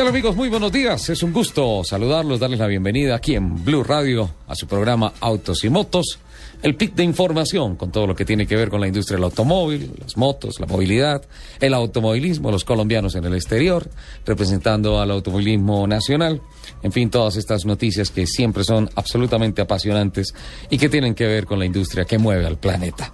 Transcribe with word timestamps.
Tal 0.00 0.08
amigos? 0.08 0.34
Muy 0.34 0.48
buenos 0.48 0.72
días. 0.72 1.10
Es 1.10 1.22
un 1.22 1.30
gusto 1.30 1.82
saludarlos, 1.84 2.40
darles 2.40 2.58
la 2.58 2.66
bienvenida 2.66 3.14
aquí 3.16 3.34
en 3.34 3.62
Blue 3.62 3.84
Radio 3.84 4.30
a 4.48 4.54
su 4.54 4.66
programa 4.66 5.12
Autos 5.20 5.62
y 5.64 5.68
Motos. 5.68 6.18
El 6.62 6.74
pic 6.74 6.94
de 6.94 7.04
información 7.04 7.76
con 7.76 7.92
todo 7.92 8.06
lo 8.06 8.14
que 8.14 8.24
tiene 8.24 8.46
que 8.46 8.56
ver 8.56 8.70
con 8.70 8.80
la 8.80 8.86
industria 8.86 9.16
del 9.16 9.24
automóvil, 9.24 9.92
las 10.00 10.16
motos, 10.16 10.58
la 10.58 10.64
movilidad, 10.64 11.22
el 11.60 11.74
automovilismo, 11.74 12.50
los 12.50 12.64
colombianos 12.64 13.14
en 13.14 13.26
el 13.26 13.34
exterior, 13.34 13.90
representando 14.24 15.02
al 15.02 15.10
automovilismo 15.10 15.86
nacional. 15.86 16.40
En 16.82 16.92
fin, 16.92 17.10
todas 17.10 17.36
estas 17.36 17.66
noticias 17.66 18.10
que 18.10 18.26
siempre 18.26 18.64
son 18.64 18.88
absolutamente 18.94 19.60
apasionantes 19.60 20.32
y 20.70 20.78
que 20.78 20.88
tienen 20.88 21.14
que 21.14 21.26
ver 21.26 21.44
con 21.44 21.58
la 21.58 21.66
industria 21.66 22.06
que 22.06 22.16
mueve 22.16 22.46
al 22.46 22.56
planeta. 22.56 23.12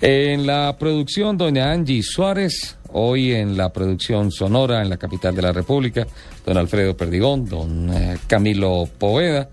En 0.00 0.46
la 0.46 0.74
producción, 0.78 1.36
doña 1.36 1.70
Angie 1.70 2.02
Suárez, 2.02 2.78
hoy 2.94 3.32
en 3.32 3.56
la 3.56 3.72
producción 3.72 4.32
sonora 4.32 4.82
en 4.82 4.88
la 4.88 4.96
capital 4.96 5.34
de 5.36 5.42
la 5.42 5.52
República, 5.52 6.06
don 6.46 6.56
Alfredo 6.56 6.96
Perdigón, 6.96 7.44
don 7.44 7.90
eh, 7.92 8.16
Camilo 8.26 8.88
Poveda. 8.98 9.48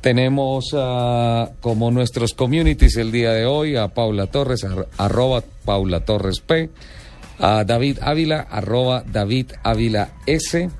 Tenemos 0.00 0.66
como 1.60 1.90
nuestros 1.90 2.32
communities 2.32 2.96
el 2.96 3.10
día 3.10 3.32
de 3.32 3.46
hoy 3.46 3.74
a 3.76 3.88
Paula 3.88 4.26
Torres, 4.28 4.62
ar- 4.64 4.86
arroba 4.96 5.42
Paula 5.64 6.00
Torres 6.04 6.38
P, 6.40 6.70
a 7.40 7.64
David 7.64 7.98
Ávila, 8.00 8.46
arroba 8.48 9.02
David 9.04 9.52
Ávila 9.64 10.10
S, 10.24 10.70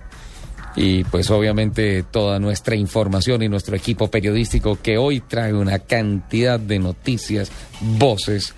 y 0.76 1.02
pues 1.04 1.30
obviamente 1.32 2.04
toda 2.04 2.38
nuestra 2.38 2.76
información 2.76 3.42
y 3.42 3.48
nuestro 3.48 3.74
equipo 3.74 4.08
periodístico 4.08 4.78
que 4.80 4.98
hoy 4.98 5.20
trae 5.20 5.52
una 5.52 5.80
cantidad 5.80 6.60
de 6.60 6.78
noticias, 6.78 7.50
voces, 7.80 8.54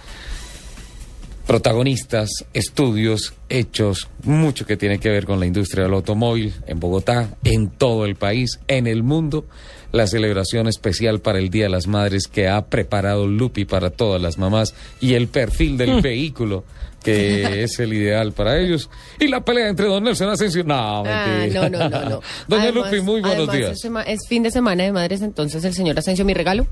protagonistas, 1.46 2.30
estudios, 2.54 3.34
hechos, 3.48 4.08
mucho 4.22 4.66
que 4.66 4.76
tiene 4.76 4.98
que 4.98 5.08
ver 5.08 5.26
con 5.26 5.40
la 5.40 5.46
industria 5.46 5.84
del 5.84 5.94
automóvil 5.94 6.54
en 6.66 6.78
Bogotá, 6.80 7.30
en 7.44 7.70
todo 7.70 8.04
el 8.04 8.16
país, 8.16 8.60
en 8.68 8.86
el 8.86 9.02
mundo. 9.02 9.44
La 9.92 10.06
celebración 10.06 10.68
especial 10.68 11.18
para 11.20 11.40
el 11.40 11.50
Día 11.50 11.64
de 11.64 11.70
las 11.70 11.88
Madres 11.88 12.28
que 12.28 12.46
ha 12.48 12.66
preparado 12.66 13.26
Lupi 13.26 13.64
para 13.64 13.90
todas 13.90 14.22
las 14.22 14.38
mamás 14.38 14.74
y 15.00 15.14
el 15.14 15.26
perfil 15.26 15.76
del 15.76 16.00
vehículo 16.00 16.62
que 17.02 17.62
es 17.64 17.80
el 17.80 17.92
ideal 17.94 18.30
para 18.32 18.56
ellos. 18.60 18.88
Y 19.18 19.26
la 19.26 19.44
pelea 19.44 19.68
entre 19.68 19.86
Don 19.86 20.04
Nelson 20.04 20.28
Asensio. 20.28 20.62
No, 20.62 21.02
Ah, 21.04 21.44
no, 21.52 21.68
no, 21.68 21.88
no, 21.88 22.00
no. 22.08 22.20
Doña 22.46 22.62
Además- 22.64 22.92
Lupi, 22.92 23.02
muy 23.04 23.20
buenos 23.20 23.50
días. 23.50 23.72
Es, 23.84 23.90
es 24.06 24.20
fin 24.28 24.44
de 24.44 24.52
semana 24.52 24.84
de 24.84 24.92
madres, 24.92 25.22
entonces 25.22 25.64
el 25.64 25.74
señor 25.74 25.98
Asensio, 25.98 26.24
mi 26.24 26.34
regalo. 26.34 26.68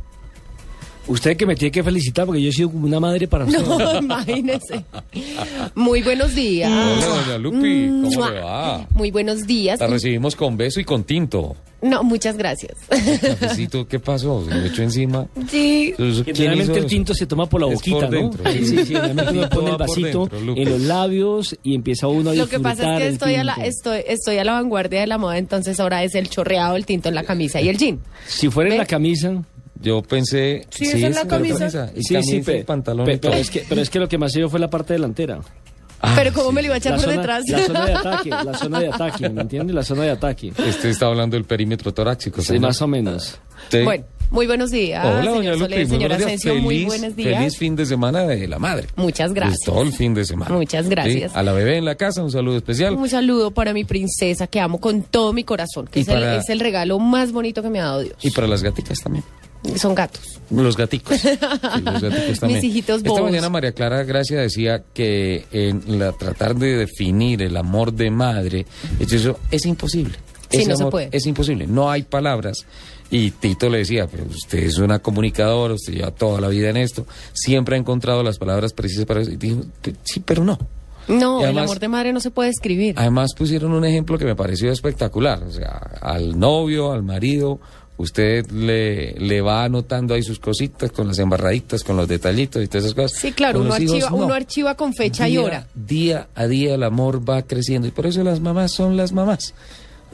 Usted 1.09 1.37
que 1.37 1.47
me 1.47 1.57
tiene 1.57 1.73
que 1.73 1.83
felicitar 1.83 2.27
porque 2.27 2.43
yo 2.43 2.51
he 2.51 2.53
sido 2.53 2.71
como 2.71 2.87
una 2.87 3.01
madre 3.01 3.27
para 3.27 3.47
usted. 3.47 3.65
No, 3.67 3.99
imagínese. 4.03 4.85
Muy 5.75 6.03
buenos 6.03 6.35
días. 6.35 6.71
Hola, 6.71 7.07
doña 7.07 7.39
Lupi, 7.39 7.87
¿cómo 7.87 8.11
Mua. 8.11 8.31
le 8.31 8.41
va? 8.41 8.87
Muy 8.95 9.11
buenos 9.11 9.47
días. 9.47 9.81
La 9.81 9.87
recibimos 9.87 10.37
con 10.37 10.57
beso 10.57 10.81
y 10.81 10.85
con 10.85 11.05
tinto. 11.05 11.57
No, 11.81 12.03
muchas 12.03 12.37
gracias. 12.37 12.73
Cafecito, 12.89 13.87
¿qué 13.87 14.01
pasó? 14.01 14.45
¿Se 14.49 14.55
le 14.55 14.67
echó 14.67 14.83
encima? 14.83 15.27
Sí. 15.49 15.95
¿Quién 15.97 16.11
hizo 16.11 16.25
Generalmente 16.25 16.79
el 16.81 16.87
tinto 16.87 17.15
se 17.15 17.25
toma 17.27 17.47
por 17.47 17.61
la 17.61 17.69
Es 17.69 17.75
boquita, 17.75 18.01
por 18.01 18.11
¿no? 18.11 18.19
dentro. 18.19 18.53
Sí, 18.53 18.67
sí, 18.67 18.77
sí. 18.79 18.85
Generalmente 18.87 19.33
uno 19.39 19.49
pone 19.49 19.71
el 19.71 19.77
vasito 19.77 20.27
dentro, 20.27 20.57
en 20.57 20.71
los 20.71 20.81
labios 20.83 21.57
y 21.63 21.77
empieza 21.77 22.09
uno 22.09 22.31
a 22.31 22.35
Lo 22.35 22.49
que 22.49 22.59
pasa 22.59 22.95
es 22.97 23.03
que 23.03 23.09
estoy 23.09 23.35
a, 23.37 23.45
la, 23.45 23.55
estoy, 23.55 24.01
estoy 24.09 24.39
a 24.39 24.45
la 24.45 24.53
vanguardia 24.55 25.01
de 25.01 25.07
la 25.07 25.19
moda, 25.19 25.39
entonces 25.39 25.79
ahora 25.79 26.03
es 26.03 26.17
el 26.17 26.29
chorreado, 26.29 26.75
el 26.75 26.85
tinto 26.85 27.09
en 27.09 27.15
la 27.15 27.23
camisa 27.23 27.61
y 27.61 27.69
el 27.69 27.79
jean. 27.79 28.01
Si 28.27 28.51
fuera 28.51 28.69
en 28.71 28.75
¿Ve? 28.75 28.79
la 28.79 28.87
camisa... 28.87 29.43
Yo 29.81 30.03
pensé... 30.03 30.67
Sí, 30.71 30.87
esa 30.87 30.97
es 30.97 31.03
la 31.15 31.23
la 31.23 31.29
camisa. 31.29 31.91
Y 31.95 32.03
Sí, 32.03 32.15
camisa 32.15 32.31
sí, 32.31 32.37
y 32.37 32.43
pe- 32.43 32.65
pantalón 32.65 33.07
pe- 33.07 33.13
y 33.15 33.19
todo. 33.19 33.31
pero, 33.33 33.41
es 33.43 33.51
que, 33.51 33.65
pero 33.69 33.81
es 33.81 33.91
que 33.91 33.99
lo 34.01 34.09
que 34.09 34.19
más 34.19 34.33
se 34.33 34.41
dio 34.41 34.49
fue 34.51 34.59
la 34.61 34.69
parte 34.69 34.93
delantera. 34.95 35.41
Ah, 36.01 36.13
Pero 36.17 36.33
¿cómo 36.33 36.51
sí. 36.51 36.55
me 36.55 36.63
lo 36.63 36.67
iba 36.67 36.75
a 36.77 36.79
echar 36.79 36.93
La 36.93 36.97
por 36.99 37.05
zona, 37.07 37.17
detrás? 37.17 37.45
la 37.49 37.67
zona 37.67 37.87
de 37.87 37.93
ataque, 37.97 38.31
la 38.31 38.55
zona 38.55 38.81
de 38.81 38.89
ataque, 38.89 39.29
¿me 39.31 39.43
entiende? 39.43 39.73
La 39.73 39.83
zona 39.83 40.03
de 40.05 40.11
ataque. 40.11 40.53
Este 40.65 40.91
está 40.91 41.07
hablando 41.07 41.37
del 41.37 41.45
perímetro 41.45 41.93
torácico. 41.93 42.41
Sí, 42.41 42.59
más 42.61 42.81
o 42.83 42.87
menos. 42.87 43.39
Sí. 43.69 43.83
Bueno, 43.83 44.05
muy 44.31 44.47
buenos 44.47 44.71
días. 44.71 45.05
Hola, 45.05 45.23
señor 45.23 45.35
doña 45.35 45.51
Lupi. 45.55 45.61
Soler, 45.65 45.79
muy 45.89 45.97
señor. 45.99 46.13
Asensio, 46.13 46.55
muy 46.55 46.75
Feliz- 46.77 46.87
buenos 46.87 47.17
días. 47.17 47.39
Feliz 47.39 47.57
fin 47.59 47.75
de 47.75 47.85
semana 47.87 48.23
de 48.23 48.47
la 48.47 48.61
madre. 48.61 48.87
Muchas 48.95 49.33
gracias. 49.35 49.59
Pues 49.65 49.75
todo 49.75 49.83
el 49.85 49.93
fin 49.93 50.15
de 50.15 50.25
semana. 50.25 50.55
Muchas 50.55 50.89
gracias. 50.89 51.33
Sí, 51.33 51.39
A 51.39 51.43
la 51.43 51.53
bebé 51.53 51.79
en 51.79 51.85
la 51.85 51.97
casa, 51.97 52.23
un 52.23 52.31
saludo 52.31 52.57
especial. 52.59 52.95
Un 52.95 53.09
saludo 53.09 53.51
para 53.51 53.73
mi 53.73 53.83
princesa 53.85 54.47
que 54.47 54.61
amo 54.61 54.81
con 54.81 55.03
todo 55.03 55.33
mi 55.33 55.43
corazón, 55.43 55.89
que 55.89 55.99
Y 55.99 56.03
es, 56.03 56.09
el, 56.09 56.15
para- 56.15 56.37
es 56.37 56.49
el 56.49 56.61
regalo 56.61 57.01
más 57.01 57.33
bonito 57.33 57.61
que 57.61 57.71
me 57.71 57.81
ha 57.81 57.85
dado 57.87 58.01
Dios. 58.03 58.15
Y 58.25 58.31
para 58.31 58.47
las 58.47 58.63
gaticas 58.63 59.01
también. 59.01 59.25
Son 59.77 59.95
gatos. 59.95 60.41
Los 60.51 60.77
gaticos. 60.77 61.17
Sí, 61.21 61.29
los 61.83 62.03
gaticos 62.03 62.41
también. 62.41 62.65
hijitos 62.65 62.99
Esta 62.99 63.09
bobos. 63.11 63.25
mañana 63.25 63.49
María 63.51 63.73
Clara 63.73 64.03
Gracia 64.05 64.41
decía 64.41 64.83
que 64.95 65.47
en 65.53 65.99
la, 65.99 66.13
tratar 66.13 66.55
de 66.55 66.77
definir 66.77 67.43
el 67.43 67.57
amor 67.57 67.93
de 67.93 68.11
madre, 68.11 68.67
es 68.99 69.13
eso 69.13 69.39
es 69.51 69.67
imposible. 69.67 70.15
Sí, 70.51 70.59
Ese 70.59 70.69
no 70.71 70.77
se 70.77 70.83
amor 70.85 70.91
puede. 70.93 71.09
Es 71.13 71.27
imposible. 71.27 71.67
No 71.67 71.91
hay 71.91 72.03
palabras. 72.03 72.65
Y 73.11 73.31
Tito 73.33 73.69
le 73.69 73.79
decía, 73.79 74.07
pero 74.07 74.25
usted 74.25 74.59
es 74.61 74.79
una 74.79 74.99
comunicadora, 75.01 75.75
usted 75.75 75.93
lleva 75.95 76.11
toda 76.11 76.41
la 76.41 76.49
vida 76.49 76.71
en 76.71 76.77
esto, 76.79 77.07
siempre 77.33 77.75
ha 77.77 77.79
encontrado 77.79 78.23
las 78.23 78.39
palabras 78.39 78.73
precisas 78.73 79.05
para 79.07 79.21
eso. 79.23 79.31
Y 79.33 79.37
dijo, 79.37 79.63
"Pe- 79.83 79.95
sí, 80.05 80.21
pero 80.21 80.45
no. 80.45 80.59
No, 81.09 81.39
además- 81.39 81.51
el 81.53 81.59
amor 81.59 81.79
de 81.81 81.89
madre 81.89 82.13
no 82.13 82.21
se 82.21 82.31
puede 82.31 82.51
escribir. 82.51 82.95
Además 82.99 83.31
pusieron 83.37 83.73
un 83.73 83.85
ejemplo 83.87 84.19
que 84.19 84.27
me 84.27 84.37
pareció 84.37 84.71
espectacular. 84.71 85.43
O 85.43 85.51
sea, 85.51 85.71
al 86.03 86.39
novio, 86.39 86.93
al 86.93 87.03
marido, 87.03 87.61
usted 87.99 88.51
le, 88.51 89.13
le 89.15 89.41
va 89.41 89.65
anotando 89.65 90.15
ahí 90.15 90.23
sus 90.23 90.39
cositas 90.39 90.91
con 90.91 91.09
las 91.09 91.19
embarraditas, 91.19 91.85
con 91.85 91.97
los 91.97 92.09
detallitos 92.09 92.63
y 92.63 92.69
todas 92.69 92.85
esas 92.85 92.95
cosas. 92.95 93.21
Sí, 93.21 93.33
claro, 93.33 93.61
uno 93.61 93.77
hijos, 93.79 93.93
archiva, 93.93 94.11
no. 94.11 94.17
uno 94.17 94.35
archiva 94.35 94.75
con 94.77 94.95
fecha 94.95 95.29
y 95.29 95.37
hora. 95.37 95.67
Día 95.75 96.29
a 96.35 96.47
día 96.47 96.75
el 96.75 96.83
amor 96.85 97.29
va 97.29 97.43
creciendo 97.43 97.87
y 97.87 97.91
por 97.91 98.07
eso 98.07 98.25
las 98.25 98.41
mamás 98.41 98.73
son 98.73 98.97
las 98.97 99.13
mamás. 99.13 99.53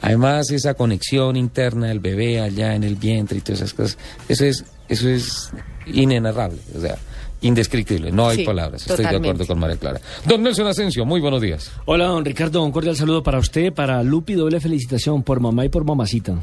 Además, 0.01 0.51
esa 0.51 0.73
conexión 0.73 1.37
interna 1.37 1.87
del 1.87 1.99
bebé 1.99 2.41
allá 2.41 2.75
en 2.75 2.83
el 2.83 2.95
vientre 2.95 3.37
y 3.37 3.41
todas 3.41 3.61
esas 3.61 3.73
cosas, 3.73 3.97
eso 4.27 4.45
es, 4.45 4.65
eso 4.89 5.07
es 5.07 5.51
inenarrable, 5.85 6.59
o 6.75 6.81
sea, 6.81 6.97
indescriptible, 7.41 8.11
no 8.11 8.27
hay 8.29 8.37
Sí, 8.37 8.43
palabras. 8.45 8.81
Estoy 8.87 9.05
de 9.05 9.15
acuerdo 9.17 9.45
con 9.45 9.59
María 9.59 9.77
Clara. 9.77 10.01
Don 10.25 10.41
Nelson 10.43 10.67
Asensio, 10.67 11.05
muy 11.05 11.21
buenos 11.21 11.41
días. 11.41 11.71
Hola, 11.85 12.05
don 12.05 12.25
Ricardo, 12.25 12.63
un 12.63 12.71
cordial 12.71 12.95
saludo 12.95 13.21
para 13.23 13.39
usted, 13.39 13.71
para 13.73 14.01
Lupi, 14.03 14.33
doble 14.33 14.59
felicitación 14.59 15.23
por 15.23 15.39
mamá 15.39 15.65
y 15.65 15.69
por 15.69 15.83
mamacita. 15.85 16.35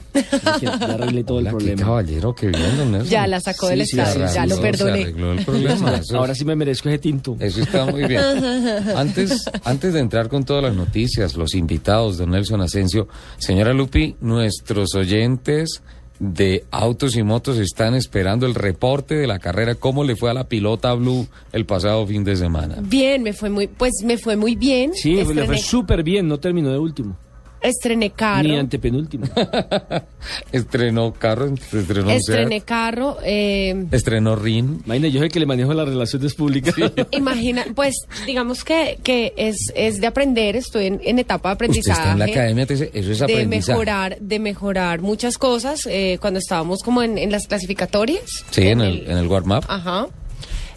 Ya 0.61 0.75
arreglé 0.75 1.25
todo 1.25 1.41
el 1.41 1.47
Hola, 1.47 1.51
qué 1.51 1.57
problema. 1.57 1.83
caballero 1.83 2.35
que 2.35 2.47
bien, 2.49 2.77
don 2.77 2.93
Nelson. 2.93 3.11
Ya 3.11 3.27
la 3.27 3.41
sacó 3.41 3.69
del 3.69 3.85
Sí, 3.87 3.97
sí, 3.97 4.21
ya 4.35 4.47
lo 4.47 4.61
perdoné. 4.61 4.97
Se 4.99 5.03
arregló 5.03 5.33
el 5.33 5.45
problema. 5.45 5.95
Eso, 5.97 6.17
Ahora 6.19 6.35
sí 6.35 6.45
me 6.45 6.55
merezco 6.57 6.89
ese 6.89 6.99
tinto. 6.99 7.37
eso 7.41 7.61
está 7.63 7.85
muy 7.87 8.05
bien. 8.07 8.21
Antes, 8.97 9.45
antes 9.65 9.93
de 9.95 10.01
entrar 10.01 10.29
con 10.29 10.45
todas 10.45 10.63
las 10.63 10.75
noticias, 10.75 11.37
los 11.37 11.55
invitados, 11.55 12.19
don 12.19 12.31
Nelson 12.31 12.61
Asensio, 12.61 13.09
señora 13.39 13.73
Lupi, 13.73 14.17
nuestros 14.21 14.95
oyentes 14.95 15.83
de 16.23 16.65
autos 16.71 17.17
y 17.17 17.25
motos 17.25 17.59
están 17.59 17.97
esperando 17.97 18.47
el 18.47 18.55
reporte 18.55 19.17
de 19.17 19.27
la 19.27 19.41
carrera. 19.41 19.75
¿Cómo 19.75 20.05
le 20.05 20.15
fue 20.15 20.31
a 20.31 20.35
la 20.35 20.45
pilota 20.45 20.95
Blue 20.95 21.27
el 21.53 21.67
pasado 21.67 22.07
fin 22.07 22.23
de 22.23 22.37
semana? 22.37 22.77
Bien, 22.81 23.25
me 23.25 23.33
fue 23.33 23.51
muy, 23.51 23.67
pues 23.67 23.93
me 24.05 24.17
fue 24.17 24.37
muy 24.37 24.55
bien. 24.55 24.95
Sí, 24.95 25.17
le 25.17 25.45
fue 25.45 25.59
súper 25.59 26.05
bien, 26.05 26.29
no 26.29 26.39
terminó 26.39 26.71
de 26.71 26.79
último. 26.79 27.17
Estrené 27.63 28.11
carro. 28.11 28.43
Ni 28.43 28.57
antepenúltimo. 28.57 29.27
Estrenó 30.53 31.13
carro, 31.13 31.47
estrenó 31.55 32.11
Estrené 32.11 32.57
Seat, 32.59 32.65
carro. 32.65 33.17
Eh, 33.25 33.87
estrenó 33.91 34.37
RIN. 34.37 34.83
Imagina, 34.85 35.09
yo 35.09 35.19
soy 35.19 35.27
el 35.27 35.33
que 35.33 35.41
le 35.41 35.47
manejo 35.47 35.73
las 35.75 35.89
relaciones 35.89 36.35
públicas. 36.35 36.75
imagina, 37.11 37.65
pues 37.75 37.95
digamos 38.27 38.65
que, 38.65 38.99
que 39.03 39.33
es, 39.37 39.57
es 39.75 40.01
de 40.01 40.07
aprender, 40.07 40.57
estoy 40.57 40.87
en, 40.87 41.01
en 41.03 41.19
etapa 41.19 41.49
de 41.49 41.53
Usted 41.55 41.65
aprendizaje. 41.67 42.01
está 42.01 42.13
en 42.13 42.19
la 42.19 42.25
academia, 42.27 42.67
te 42.67 42.75
dice, 42.75 42.91
eso 42.95 43.13
es 43.13 43.19
de 43.19 43.25
aprendizaje. 43.25 43.73
mejorar, 43.73 44.19
de 44.21 44.39
mejorar 44.39 45.01
muchas 45.01 45.39
cosas. 45.39 45.87
eh, 45.87 46.19
cuando 46.21 46.39
estábamos 46.39 46.83
como 46.83 47.03
en, 47.03 47.19
en 47.19 47.31
las 47.33 47.47
clasificatorias. 47.47 48.23
Sí, 48.51 48.69
en 48.69 48.81
el, 48.81 49.05
en 49.11 49.19
el 49.19 49.27
warm-up 49.27 49.65
Ajá. 49.69 50.07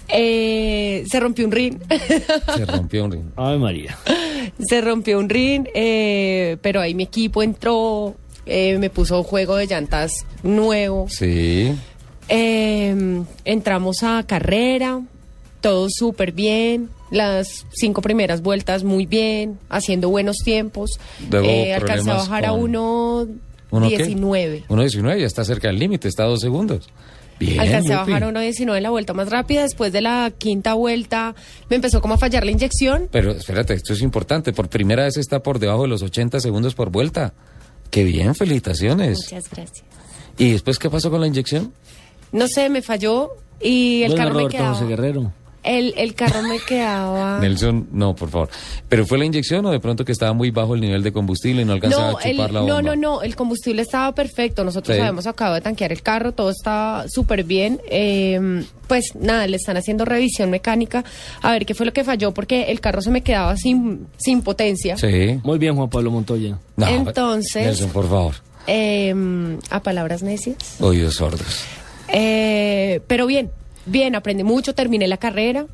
Eh, 0.09 1.03
se 1.09 1.19
rompió 1.19 1.45
un 1.45 1.51
ring. 1.51 1.77
se 2.55 2.65
rompió 2.65 3.05
un 3.05 3.11
RIN. 3.11 3.31
Ay, 3.35 3.57
María. 3.57 3.97
se 4.59 4.81
rompió 4.81 5.19
un 5.19 5.29
ring, 5.29 5.67
eh, 5.73 6.57
pero 6.61 6.81
ahí 6.81 6.93
mi 6.93 7.03
equipo 7.03 7.43
entró, 7.43 8.15
eh, 8.45 8.77
me 8.77 8.89
puso 8.89 9.23
juego 9.23 9.55
de 9.55 9.67
llantas 9.67 10.25
nuevo. 10.43 11.07
Sí. 11.09 11.73
Eh, 12.29 13.23
entramos 13.43 14.03
a 14.03 14.23
carrera, 14.25 15.01
todo 15.61 15.87
súper 15.89 16.31
bien. 16.31 16.89
Las 17.11 17.65
cinco 17.71 18.01
primeras 18.01 18.41
vueltas 18.41 18.83
muy 18.83 19.05
bien, 19.05 19.59
haciendo 19.69 20.09
buenos 20.09 20.37
tiempos. 20.43 20.99
Eh, 21.31 21.73
alcancé 21.73 22.09
a 22.11 22.15
bajar 22.15 22.45
a 22.45 22.53
uno 22.53 23.27
¿Uno 23.69 23.89
qué? 23.89 23.97
19. 23.97 24.63
1.19, 24.69 25.19
ya 25.19 25.25
está 25.25 25.45
cerca 25.45 25.67
del 25.67 25.79
límite, 25.79 26.07
está 26.07 26.23
a 26.23 26.27
dos 26.27 26.41
segundos. 26.41 26.89
Bien, 27.39 27.59
Alcancé 27.59 27.93
a 27.93 27.97
bajar 27.97 28.23
a 28.23 28.29
1.19 28.29 28.77
en 28.77 28.83
la 28.83 28.89
vuelta 28.89 29.13
más 29.13 29.29
rápida. 29.29 29.63
Después 29.63 29.91
de 29.91 30.01
la 30.01 30.31
quinta 30.37 30.73
vuelta 30.73 31.35
me 31.69 31.75
empezó 31.75 32.01
como 32.01 32.13
a 32.13 32.17
fallar 32.17 32.45
la 32.45 32.51
inyección. 32.51 33.09
Pero 33.11 33.31
espérate, 33.31 33.73
esto 33.73 33.93
es 33.93 34.01
importante. 34.01 34.53
Por 34.53 34.69
primera 34.69 35.03
vez 35.03 35.17
está 35.17 35.41
por 35.43 35.59
debajo 35.59 35.83
de 35.83 35.89
los 35.89 36.01
80 36.01 36.39
segundos 36.39 36.75
por 36.75 36.91
vuelta. 36.91 37.33
Qué 37.91 38.03
bien, 38.03 38.35
felicitaciones. 38.35 39.19
Muchas 39.25 39.49
gracias. 39.49 39.83
¿Y 40.37 40.51
después 40.51 40.79
qué 40.79 40.89
pasó 40.89 41.11
con 41.11 41.21
la 41.21 41.27
inyección? 41.27 41.73
No 42.31 42.47
sé, 42.47 42.69
me 42.69 42.81
falló 42.81 43.29
y 43.61 44.03
el 44.03 44.11
Bueno, 44.11 44.25
carro 44.25 44.43
me 44.43 44.49
quedaba... 44.49 44.73
José 44.73 44.85
Guerrero. 44.85 45.31
El, 45.65 45.93
el 45.97 46.13
carro 46.13 46.43
me 46.43 46.59
quedaba... 46.59 47.39
Nelson, 47.39 47.87
no, 47.91 48.15
por 48.15 48.29
favor. 48.29 48.49
¿Pero 48.87 49.05
fue 49.05 49.17
la 49.17 49.25
inyección 49.25 49.65
o 49.65 49.71
de 49.71 49.79
pronto 49.79 50.05
que 50.05 50.11
estaba 50.11 50.33
muy 50.33 50.51
bajo 50.51 50.75
el 50.75 50.81
nivel 50.81 51.01
de 51.03 51.11
combustible 51.11 51.63
y 51.63 51.65
no 51.65 51.73
alcanzaba 51.73 52.11
No, 52.11 52.17
a 52.17 52.21
chupar 52.21 52.29
el- 52.29 52.37
la 52.53 52.59
bomba? 52.61 52.81
no, 52.81 52.81
no, 52.81 52.95
no, 52.95 53.21
el 53.23 53.35
combustible 53.35 53.81
estaba 53.81 54.13
perfecto. 54.13 54.63
Nosotros 54.63 54.95
Sí. 54.95 55.01
habíamos 55.01 55.25
acabado 55.27 55.55
de 55.55 55.61
tanquear 55.61 55.91
el 55.91 56.01
carro, 56.01 56.31
todo 56.33 56.51
estaba 56.51 57.05
súper 57.09 57.43
bien. 57.43 57.81
Eh, 57.89 58.63
pues 58.87 59.13
nada, 59.19 59.47
le 59.47 59.57
están 59.57 59.77
haciendo 59.77 60.05
revisión 60.05 60.49
mecánica 60.51 61.03
a 61.41 61.51
ver 61.51 61.65
qué 61.65 61.73
fue 61.73 61.85
lo 61.87 61.93
que 61.93 62.03
falló 62.03 62.33
porque 62.33 62.65
el 62.71 62.79
carro 62.79 63.01
se 63.01 63.09
me 63.09 63.21
quedaba 63.21 63.57
sin, 63.57 64.07
sin 64.17 64.41
potencia. 64.43 64.97
Sí. 64.97 65.39
Muy 65.43 65.57
bien, 65.57 65.75
Juan 65.75 65.89
Pablo 65.89 66.11
Montoya. 66.11 66.59
No, 66.77 66.87
Entonces- 66.87 67.65
Nelson, 67.65 67.89
por 67.89 68.07
favor. 68.07 68.35
Eh, 68.67 69.13
a 69.71 69.79
palabras 69.81 70.21
necias. 70.23 70.57
Oídos 70.79 71.15
sordos. 71.15 71.63
Eh, 72.07 73.01
pero 73.07 73.25
bien, 73.25 73.49
bien, 73.85 74.15
aprendí 74.15 74.43
mucho, 74.43 74.73
terminé 74.73 75.07
la 75.07 75.17
carrera. 75.17 75.65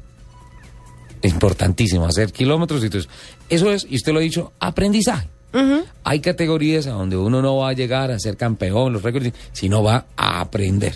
Importantísimo, 1.23 2.05
hacer 2.05 2.31
kilómetros 2.31 2.83
y 2.83 2.89
todo 2.89 2.99
eso. 2.99 3.09
Eso 3.49 3.71
es, 3.71 3.85
y 3.89 3.95
usted 3.95 4.11
lo 4.11 4.19
ha 4.19 4.23
dicho, 4.23 4.53
aprendizaje. 4.59 5.27
Hay 6.03 6.21
categorías 6.21 6.87
a 6.87 6.91
donde 6.91 7.17
uno 7.17 7.41
no 7.41 7.57
va 7.57 7.69
a 7.69 7.73
llegar 7.73 8.09
a 8.09 8.17
ser 8.19 8.37
campeón, 8.37 8.93
los 8.93 9.03
récords, 9.03 9.31
sino 9.51 9.83
va 9.83 10.05
a 10.15 10.39
aprender. 10.39 10.95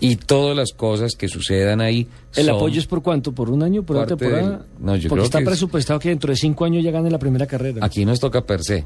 Y 0.00 0.14
todas 0.14 0.56
las 0.56 0.72
cosas 0.72 1.14
que 1.16 1.26
sucedan 1.28 1.80
ahí. 1.80 2.06
¿El 2.36 2.46
son 2.46 2.54
apoyo 2.54 2.78
es 2.78 2.86
por 2.86 3.02
cuánto? 3.02 3.32
¿por 3.32 3.50
un 3.50 3.64
año? 3.64 3.82
¿Por 3.82 3.96
una 3.96 4.06
temporada? 4.06 4.42
del- 4.50 4.58
no, 4.78 4.94
yo 4.94 5.08
Porque 5.08 5.20
creo 5.20 5.24
está 5.24 5.38
que 5.38 5.42
es- 5.44 5.48
presupuestado 5.48 5.98
que 5.98 6.10
dentro 6.10 6.30
de 6.30 6.36
cinco 6.36 6.64
años 6.64 6.84
ya 6.84 6.92
gane 6.92 7.10
la 7.10 7.18
primera 7.18 7.46
carrera. 7.48 7.84
Aquí 7.84 8.04
nos 8.04 8.20
toca 8.20 8.40
per 8.42 8.62
se. 8.62 8.84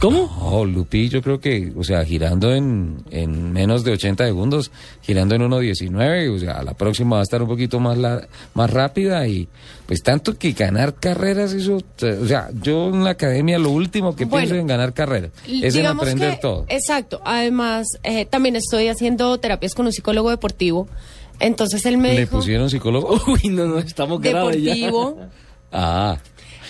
¿Cómo? 0.00 0.34
No, 0.40 0.64
Lupi, 0.64 1.10
yo 1.10 1.20
creo 1.20 1.40
que, 1.40 1.72
o 1.76 1.84
sea, 1.84 2.02
girando 2.06 2.54
en, 2.54 3.04
en 3.10 3.52
menos 3.52 3.84
de 3.84 3.92
80 3.92 4.24
segundos, 4.24 4.70
girando 5.02 5.34
en 5.34 5.42
1.19, 5.42 6.34
o 6.34 6.38
sea, 6.38 6.62
la 6.62 6.72
próxima 6.72 7.16
va 7.16 7.20
a 7.20 7.22
estar 7.22 7.42
un 7.42 7.48
poquito 7.48 7.80
más, 7.80 7.98
la, 7.98 8.26
más 8.54 8.70
rápida 8.70 9.26
y 9.28 9.46
pues 9.84 10.02
tanto 10.02 10.38
que 10.38 10.52
ganar 10.52 10.94
carreras, 10.94 11.52
eso, 11.52 11.76
o 11.76 12.26
sea, 12.26 12.48
yo 12.62 12.88
en 12.88 13.04
la 13.04 13.10
academia 13.10 13.58
lo 13.58 13.70
último 13.72 14.16
que 14.16 14.24
Bueno, 14.24 14.46
pienso 14.46 14.58
en 14.58 14.66
ganar 14.68 14.94
carreras, 14.94 15.32
es 15.46 15.76
en 15.76 15.84
aprender 15.84 16.30
que- 16.36 16.40
todo. 16.40 16.64
Exacto. 16.68 17.20
Además, 17.22 17.86
eh, 18.02 18.24
también 18.24 18.56
estoy 18.56 18.88
haciendo 18.88 19.36
terapias 19.38 19.74
con 19.74 19.84
un 19.84 19.92
psicólogo 19.92 20.30
deportivo. 20.30 20.88
Entonces 21.40 21.84
él 21.84 21.98
me 21.98 22.14
¿Le 22.14 22.20
dijo... 22.20 22.38
pusieron 22.38 22.70
psicólogo? 22.70 23.20
Uy, 23.26 23.50
no, 23.50 23.66
no, 23.66 23.78
estamos 23.78 24.20
graves 24.20 24.62
ya. 24.62 24.74
Deportivo. 24.74 25.18
Ah. 25.72 26.16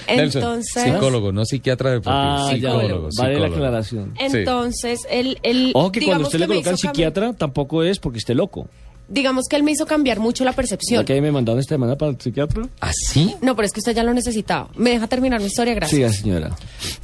Nelson, 0.08 0.42
Entonces- 0.42 0.82
psicólogo, 0.84 1.32
no 1.32 1.44
psiquiatra 1.44 1.90
deportivo, 1.92 2.14
Ah, 2.14 2.50
psicólogo, 2.52 2.80
bueno, 3.02 3.08
vale 3.16 3.40
la 3.40 3.46
aclaración. 3.46 4.14
Entonces, 4.18 5.00
él, 5.10 5.38
él 5.42 5.72
Ojo 5.74 5.92
que 5.92 6.02
cuando 6.04 6.24
usted 6.26 6.38
le 6.40 6.46
me 6.46 6.54
colocan 6.54 6.76
psiquiatra, 6.78 7.32
tampoco 7.34 7.82
es 7.82 7.98
porque 7.98 8.18
esté 8.18 8.34
loco. 8.34 8.68
digamos 9.12 9.46
que 9.48 9.56
él 9.56 9.64
me 9.64 9.72
hizo 9.72 9.86
cambiar 9.86 10.20
mucho 10.20 10.44
la 10.44 10.52
percepción. 10.52 11.02
¿Ya 11.02 11.04
que 11.14 11.20
me 11.20 11.32
mandaron 11.32 11.58
esta 11.58 11.74
semana 11.74 11.96
para 11.98 12.12
el 12.12 12.20
psiquiatra? 12.20 12.62
¿Así? 12.78 13.34
No, 13.42 13.56
pero 13.56 13.66
es 13.66 13.72
que 13.72 13.80
usted 13.80 13.92
ya 13.92 14.04
lo 14.04 14.14
necesitaba. 14.14 14.68
Me 14.76 14.90
deja 14.90 15.08
terminar 15.08 15.40
mi 15.40 15.46
historia, 15.46 15.74
gracias. 15.74 15.96
Siga, 15.96 16.12
señora. 16.12 16.56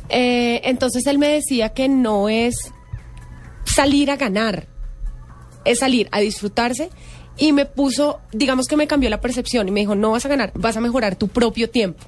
Eh, 0.08 0.60
entonces 0.64 1.04
él 1.08 1.18
me 1.18 1.26
decía 1.28 1.70
que 1.70 1.88
no 1.88 2.28
es 2.28 2.54
salir 3.64 4.10
a 4.12 4.16
ganar, 4.16 4.68
es 5.64 5.80
salir 5.80 6.08
a 6.12 6.20
disfrutarse 6.20 6.90
y 7.38 7.52
me 7.52 7.66
puso, 7.66 8.20
digamos 8.32 8.66
que 8.66 8.76
me 8.76 8.86
cambió 8.86 9.10
la 9.10 9.20
percepción 9.20 9.68
y 9.68 9.70
me 9.70 9.80
dijo, 9.80 9.94
no 9.94 10.12
vas 10.12 10.24
a 10.24 10.28
ganar, 10.28 10.52
vas 10.54 10.76
a 10.76 10.80
mejorar 10.80 11.16
tu 11.16 11.28
propio 11.28 11.68
tiempo. 11.70 12.04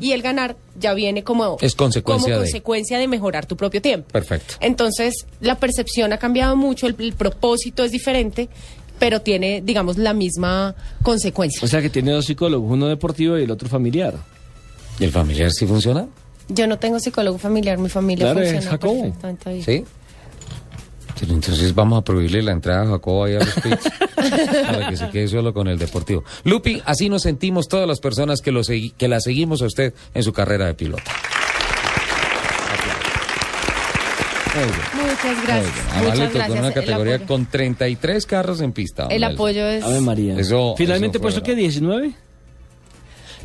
Y 0.00 0.12
el 0.12 0.22
ganar 0.22 0.56
ya 0.78 0.94
viene 0.94 1.24
como, 1.24 1.56
Es 1.60 1.74
consecuencia 1.74 2.24
como 2.26 2.34
de- 2.40 2.44
consecuencia 2.46 2.98
de 2.98 3.08
mejorar 3.08 3.46
tu 3.46 3.56
propio 3.56 3.82
tiempo. 3.82 4.08
Perfecto. 4.12 4.54
Entonces 4.60 5.26
la 5.40 5.56
percepción 5.56 6.12
ha 6.12 6.18
cambiado 6.18 6.54
mucho, 6.56 6.86
el, 6.86 6.94
el 6.98 7.12
propósito 7.14 7.82
es 7.84 7.90
diferente, 7.92 8.48
pero 8.98 9.20
tiene, 9.22 9.62
digamos, 9.64 9.96
la 9.98 10.12
misma 10.14 10.74
consecuencia. 11.02 11.60
O 11.64 11.66
sea 11.68 11.80
que 11.82 11.90
tiene 11.90 12.12
dos 12.12 12.26
psicólogos, 12.26 12.70
uno 12.70 12.86
deportivo 12.86 13.38
y 13.38 13.42
el 13.44 13.50
otro 13.50 13.68
familiar. 13.68 14.14
¿Y 14.98 15.04
el 15.04 15.10
familiar 15.10 15.50
sí 15.50 15.66
funciona? 15.66 16.06
Yo 16.48 16.66
no 16.66 16.78
tengo 16.78 16.98
psicólogo 17.00 17.38
familiar, 17.38 17.78
mi 17.78 17.88
familia 17.88 18.26
Claro, 18.26 18.40
funciona 18.40 18.70
Jacobo. 18.70 19.02
perfectamente 19.02 19.50
bien. 19.52 19.64
¿Sí? 19.64 19.84
Pero 21.20 21.34
entonces 21.34 21.74
vamos 21.74 21.98
a 22.00 22.02
prohibirle 22.02 22.42
la 22.42 22.52
entrada 22.52 22.82
a 22.84 22.86
Jacobo 22.92 23.24
ahí 23.24 23.34
a 23.34 23.40
los 23.40 23.52
pits 23.54 23.90
para 24.66 24.88
que 24.88 24.96
se 24.96 25.10
quede 25.10 25.28
solo 25.28 25.52
con 25.52 25.68
el 25.68 25.78
deportivo. 25.78 26.24
Lupi, 26.44 26.80
así 26.86 27.08
nos 27.10 27.22
sentimos 27.22 27.68
todas 27.68 27.86
las 27.86 28.00
personas 28.00 28.40
que, 28.40 28.50
lo 28.52 28.60
segui- 28.62 28.94
que 28.96 29.06
la 29.06 29.20
seguimos 29.20 29.60
a 29.60 29.66
usted 29.66 29.92
en 30.14 30.22
su 30.22 30.32
carrera 30.32 30.64
de 30.66 30.74
piloto. 30.74 31.02
Muchas 34.94 35.46
gracias. 35.46 35.94
Le 36.02 36.10
Muchas 36.10 36.34
gracias. 36.34 36.58
una 36.58 36.68
El 36.68 36.74
categoría 36.74 37.14
apoyo. 37.16 37.28
con 37.28 37.46
33 37.46 38.26
carros 38.26 38.60
en 38.60 38.72
pista. 38.72 39.04
El 39.04 39.20
Nelson. 39.20 39.34
apoyo 39.34 39.66
es. 39.66 39.84
Ave 39.84 40.00
María. 40.00 40.38
Eso- 40.38 40.74
Finalmente 40.76 41.18
eso 41.18 41.22
fue 41.30 41.34
que 41.42 41.52
bravo. 41.52 41.60
19. 41.60 42.12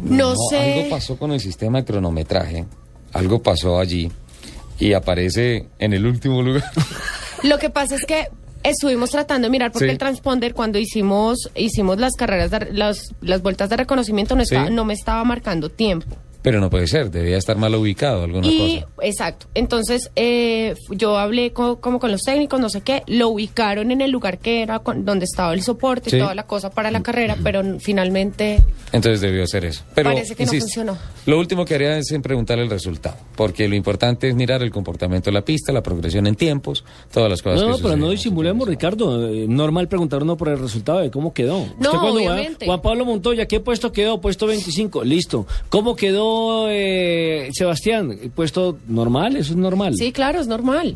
No, 0.01 0.33
sé. 0.49 0.73
Algo 0.79 0.89
pasó 0.89 1.17
con 1.17 1.31
el 1.31 1.39
sistema 1.39 1.79
de 1.79 1.85
cronometraje. 1.85 2.65
Algo 3.13 3.41
pasó 3.43 3.79
allí. 3.79 4.11
Y 4.79 4.93
aparece 4.93 5.67
en 5.79 5.93
el 5.93 6.05
último 6.05 6.41
lugar. 6.41 6.63
Lo 7.45 7.57
que 7.59 7.69
pasa 7.69 7.95
es 7.95 8.05
que 8.05 8.27
estuvimos 8.63 9.11
tratando 9.11 9.45
de 9.47 9.51
mirar 9.51 9.71
porque 9.71 9.85
Sí. 9.87 9.91
el 9.91 9.97
transponder 9.97 10.53
cuando 10.53 10.79
hicimos 10.79 11.49
hicimos 11.55 11.99
las 11.99 12.13
carreras 12.13 12.49
de- 12.51 12.73
las, 12.73 13.13
las 13.21 13.41
vueltas 13.41 13.69
de 13.69 13.77
reconocimiento 13.77 14.35
no 14.35 14.43
Sí. 14.43 14.55
estaba, 14.55 14.69
no 14.69 14.85
me 14.85 14.93
estaba 14.93 15.23
marcando 15.23 15.69
tiempo. 15.69 16.07
Pero 16.45 16.59
no 16.61 16.69
puede 16.69 16.85
ser, 16.87 17.09
debía 17.11 17.37
estar 17.37 17.57
mal 17.57 17.73
ubicado 17.75 18.23
alguna 18.23 18.45
y 18.47 18.81
cosa. 18.81 18.93
exacto. 19.01 19.47
Entonces 19.55 20.11
eh, 20.15 20.75
yo 20.91 21.17
hablé 21.17 21.51
co- 21.53 21.81
como 21.81 21.99
con 21.99 22.11
los 22.11 22.21
técnicos, 22.21 22.59
no 22.59 22.69
sé 22.69 22.81
qué, 22.81 23.01
lo 23.07 23.29
ubicaron 23.29 23.89
en 23.89 23.99
el 24.01 24.11
lugar 24.11 24.37
que 24.37 24.61
era 24.61 24.77
con- 24.79 25.03
donde 25.05 25.25
estaba 25.25 25.53
el 25.55 25.63
soporte 25.63 26.11
Sí. 26.11 26.17
y 26.17 26.19
toda 26.19 26.35
la 26.35 26.43
cosa 26.45 26.69
para 26.69 26.91
la 26.91 27.01
carrera, 27.01 27.35
pero 27.43 27.63
finalmente 27.79 28.61
Entonces 28.91 29.21
debió 29.21 29.43
hacer 29.43 29.65
eso. 29.65 29.83
Pero, 29.95 30.11
Parece 30.11 30.35
que 30.35 30.45
no 30.45 30.51
funcionó. 30.53 30.97
Lo 31.25 31.39
último 31.39 31.65
que 31.65 31.73
haría 31.75 31.97
es 31.97 32.11
en 32.11 32.21
preguntar 32.21 32.59
el 32.59 32.69
resultado, 32.69 33.17
porque 33.35 33.67
lo 33.67 33.73
importante 33.75 34.29
es 34.29 34.35
mirar 34.35 34.61
el 34.61 34.69
comportamiento 34.69 35.31
de 35.31 35.33
la 35.33 35.41
pista, 35.43 35.71
la 35.73 35.81
progresión 35.81 36.27
en 36.27 36.35
tiempos, 36.35 36.83
todas 37.11 37.29
las 37.29 37.41
cosas 37.41 37.61
No, 37.61 37.65
que 37.65 37.71
no, 37.71 37.77
pero 37.89 37.97
no 37.97 38.09
disimulemos, 38.11 38.67
Ricardo. 38.67 39.27
Eh, 39.27 39.47
normal 39.49 39.87
preguntar 39.87 40.21
uno 40.21 40.37
por 40.37 40.49
el 40.49 40.59
resultado 40.59 40.99
de 40.99 41.09
cómo 41.09 41.33
quedó. 41.33 41.57
No, 41.79 41.89
Usted 41.91 41.97
va, 41.97 42.11
obviamente. 42.11 42.65
Juan 42.67 42.81
Pablo 42.83 43.03
Montoya, 43.05 43.47
¿qué 43.47 43.59
puesto 43.59 43.91
quedó? 43.91 44.21
Puesto 44.21 44.45
25. 44.45 45.03
Listo. 45.03 45.47
¿Cómo 45.69 45.95
quedó 45.95 46.34
eh, 46.69 47.49
Sebastián? 47.53 48.17
Puesto 48.35 48.77
normal, 48.87 49.35
eso 49.35 49.51
es 49.53 49.57
normal. 49.57 49.95
sí, 49.95 50.11
claro, 50.11 50.39
es 50.39 50.47
normal. 50.47 50.95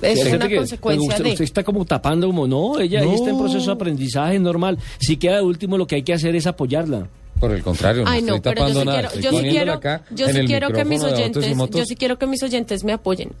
Sí, 0.00 0.06
Es 0.06 0.22
gente 0.22 0.36
una 0.36 0.48
que- 0.48 0.56
consecuencia 0.56 1.08
usted, 1.10 1.24
de 1.24 1.30
usted 1.32 1.44
está 1.44 1.62
como 1.62 1.84
tapando 1.84 2.26
como 2.26 2.46
no, 2.46 2.80
ella, 2.80 3.02
ella 3.02 3.14
está 3.14 3.30
en 3.30 3.36
No. 3.36 3.42
proceso 3.42 3.66
de 3.66 3.72
aprendizaje 3.72 4.38
normal. 4.38 4.78
Si 4.98 5.16
queda 5.18 5.36
de 5.36 5.42
último, 5.42 5.76
lo 5.76 5.86
que 5.86 5.96
hay 5.96 6.02
que 6.02 6.14
hacer 6.14 6.34
es 6.36 6.46
apoyarla. 6.46 7.06
Por 7.40 7.52
el 7.52 7.62
contrario, 7.62 8.04
no 8.04 8.10
Ay, 8.10 8.18
estoy 8.20 8.30
no, 8.30 8.36
yo 8.36 8.42
tapando 8.42 8.80
sí 8.80 8.86
nada. 8.86 8.92
quiero, 9.00 9.08
estoy 9.08 9.22
yo 9.22 9.30
sí 9.40 9.48
quiero, 9.48 9.72
acá 9.72 10.02
yo 10.10 10.26
en 10.26 10.32
sí 10.34 10.38
el 10.40 10.46
quiero 10.46 10.70
que 10.70 10.84
mis 10.84 11.02
oyentes, 11.02 11.56
yo 11.72 11.84
sí 11.86 11.96
quiero 11.96 12.18
que 12.18 12.26
mis 12.26 12.42
oyentes 12.42 12.84
me 12.84 12.92
apoyen. 12.92 13.32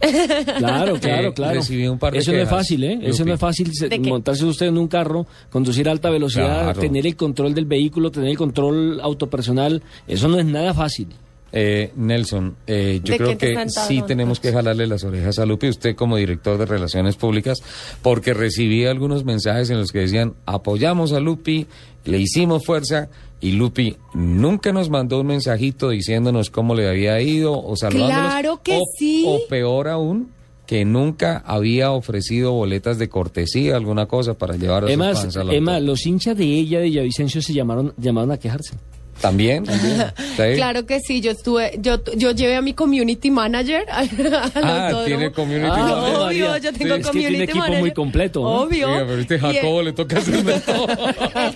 Claro, 0.58 0.98
claro, 0.98 1.34
claro. 1.34 1.54
recibí 1.54 1.86
un 1.86 1.98
par 1.98 2.12
de 2.12 2.18
Eso 2.20 2.32
no 2.32 2.38
es 2.38 2.48
fácil, 2.48 2.82
¿eh? 2.84 2.98
Eso 3.02 3.18
Lupi. 3.18 3.24
no 3.28 3.34
es 3.34 3.40
fácil 3.40 3.70
montarse 4.00 4.44
usted 4.44 4.66
en 4.66 4.78
un 4.78 4.88
carro, 4.88 5.26
conducir 5.50 5.88
a 5.88 5.92
alta 5.92 6.10
velocidad, 6.10 6.62
Claro. 6.64 6.80
tener 6.80 7.06
el 7.06 7.16
control 7.16 7.54
del 7.54 7.66
vehículo, 7.66 8.10
tener 8.10 8.30
el 8.30 8.36
control 8.38 9.00
autopersonal. 9.02 9.82
Eso 10.08 10.28
no 10.28 10.38
es 10.38 10.46
nada 10.46 10.72
fácil. 10.74 11.08
Eh, 11.52 11.90
Nelson, 11.96 12.54
eh, 12.68 13.00
yo 13.02 13.12
¿De 13.14 13.18
creo 13.18 13.36
que 13.38 13.56
sí 13.68 14.02
tenemos 14.06 14.38
que 14.38 14.52
jalarle 14.52 14.86
las 14.86 15.02
orejas 15.02 15.40
a 15.40 15.46
Lupi, 15.46 15.68
usted 15.68 15.96
como 15.96 16.16
director 16.16 16.56
de 16.58 16.64
Relaciones 16.64 17.16
Públicas, 17.16 17.58
porque 18.02 18.34
recibí 18.34 18.86
algunos 18.86 19.24
mensajes 19.24 19.68
en 19.70 19.78
los 19.78 19.90
que 19.90 19.98
decían, 19.98 20.34
apoyamos 20.46 21.12
a 21.12 21.18
Lupi, 21.18 21.66
le 22.04 22.18
hicimos 22.18 22.64
fuerza, 22.64 23.08
y 23.40 23.52
Lupi 23.52 23.96
nunca 24.12 24.72
nos 24.72 24.90
mandó 24.90 25.20
un 25.20 25.28
mensajito 25.28 25.90
diciéndonos 25.90 26.50
cómo 26.50 26.74
le 26.74 26.88
había 26.88 27.20
ido 27.20 27.58
o 27.58 27.76
saludándonos. 27.76 28.32
Claro 28.32 28.60
que 28.62 28.76
o, 28.76 28.82
sí. 28.98 29.24
O 29.26 29.40
peor 29.48 29.88
aún, 29.88 30.30
que 30.66 30.84
nunca 30.84 31.42
había 31.46 31.90
ofrecido 31.90 32.52
boletas 32.52 32.98
de 32.98 33.08
cortesía, 33.08 33.76
alguna 33.76 34.06
cosa 34.06 34.34
para 34.34 34.56
llevar 34.56 34.84
a 34.84 34.86
Además, 34.86 35.26
Emma, 35.50 35.80
los 35.80 36.06
hinchas 36.06 36.36
de 36.36 36.44
ella, 36.44 36.78
de 36.78 36.84
Villavicencio, 36.84 37.42
se 37.42 37.52
llamaron, 37.52 37.94
llamaron 37.96 38.30
a 38.30 38.36
quejarse. 38.36 38.74
¿También? 39.20 39.66
¿Sí? 39.66 40.54
Claro 40.56 40.86
que 40.86 41.00
sí, 41.00 41.20
yo 41.20 41.30
estuve, 41.32 41.72
yo, 41.78 41.98
yo 42.16 42.30
llevé 42.30 42.56
a 42.56 42.62
mi 42.62 42.72
community 42.72 43.30
manager 43.30 43.84
al, 43.90 44.08
al 44.08 44.52
Ah, 44.64 45.02
tiene 45.04 45.30
community 45.30 45.68
Ah, 45.70 45.76
manager. 45.76 46.16
obvio, 46.20 46.56
yo 46.56 46.70
Sí, 46.72 46.78
tengo 46.78 46.94
es 46.94 47.00
que 47.02 47.06
community 47.08 47.28
tiene 47.30 47.44
equipo 47.44 47.58
manager. 47.58 47.80
muy 47.80 47.92
completo, 47.92 48.40
¿no? 48.40 48.48
Obvio. 48.62 48.88
Oiga, 48.90 49.04
pero 49.06 49.18
este 49.20 49.34
Y 49.34 49.36
él- 49.36 49.42
Jacobo 49.56 49.82
le 49.82 49.92
toca 49.92 50.18
hacerme 50.18 50.60
todo. 50.66 50.86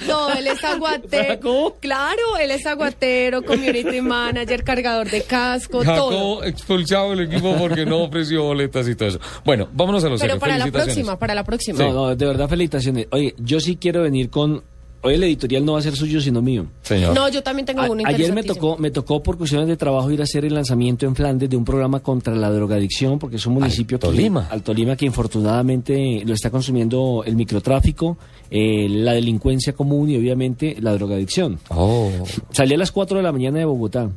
No, 0.06 0.33
él 0.35 0.47
es 0.47 0.62
aguatero. 0.64 1.25
¿Jacobo? 1.28 1.76
Claro, 1.80 2.37
él 2.40 2.50
es 2.50 2.66
aguatero, 2.66 3.42
community 3.42 4.00
manager, 4.00 4.62
cargador 4.62 5.11
de 5.11 5.23
casco, 5.23 5.83
todo. 5.83 6.11
Jacobo 6.11 6.44
expulsado 6.44 7.11
del 7.11 7.21
equipo 7.33 7.56
porque 7.56 7.87
no 7.87 8.02
ofreció 8.02 8.42
boletas 8.42 8.87
y 8.88 8.94
todo 8.94 9.09
eso. 9.09 9.21
Bueno, 9.44 9.68
vámonos 9.73 10.04
a 10.04 10.09
los 10.09 10.21
Pero 10.21 10.35
serios. 10.35 10.40
para 10.40 10.52
la 10.59 10.64
Felicitaciones. 10.64 10.94
próxima, 10.97 11.18
para 11.18 11.35
la 11.35 11.44
próxima. 11.44 11.78
No, 11.78 11.92
no, 11.92 12.14
de 12.16 12.26
verdad, 12.26 12.49
felicitaciones. 12.49 13.06
Oye, 13.11 13.35
yo 13.38 13.59
sí 13.61 13.76
quiero 13.76 14.02
venir 14.02 14.28
con. 14.30 14.62
Hoy 15.04 15.14
el 15.14 15.23
editorial 15.25 15.64
no 15.64 15.75
va 15.75 15.80
a 15.80 15.82
ser 15.82 15.94
suyo, 15.94 16.20
sino 16.20 16.40
mío. 16.40 16.66
Señor. 16.82 17.14
No, 17.14 17.28
yo 17.28 17.42
también 17.42 17.66
tengo 17.66 17.82
uno 17.90 18.02
ayer 18.06 18.32
me 18.32 18.42
tocó, 18.42 18.78
me 18.78 18.90
tocó 18.90 19.23
por 19.23 19.37
cuestiones 19.37 19.68
de 19.68 19.76
trabajo 19.76 20.11
ir 20.11 20.20
a 20.20 20.25
hacer 20.25 20.44
el 20.46 20.54
lanzamiento 20.54 21.04
en 21.06 21.14
Flandes 21.14 21.50
de 21.50 21.56
un 21.56 21.64
programa 21.64 22.00
contra 22.00 22.34
la 22.34 22.50
drogadicción, 22.50 23.18
porque 23.18 23.37
es 23.37 23.46
un 23.46 23.52
municipio 23.54 23.96
Alto 23.96 24.11
que, 24.11 24.16
Lima. 24.16 24.49
Alto 24.50 24.73
Lima 24.73 24.96
que 24.96 25.04
infortunadamente 25.06 26.23
lo 26.25 26.32
está 26.34 26.50
consumiendo 26.50 27.23
el 27.26 27.37
microtráfico, 27.37 28.16
eh, 28.50 28.88
la 28.88 29.12
delincuencia 29.12 29.75
común 29.75 30.08
y 30.11 30.16
obviamente 30.16 30.76
la 30.80 30.92
drogadicción. 30.94 31.58
Oh. 31.68 32.11
Salí 32.50 32.75
a 32.75 32.78
las 32.78 32.90
4 32.90 33.18
de 33.18 33.23
la 33.23 33.32
mañana 33.32 33.58
de 33.58 33.64
Bogotá 33.66 34.11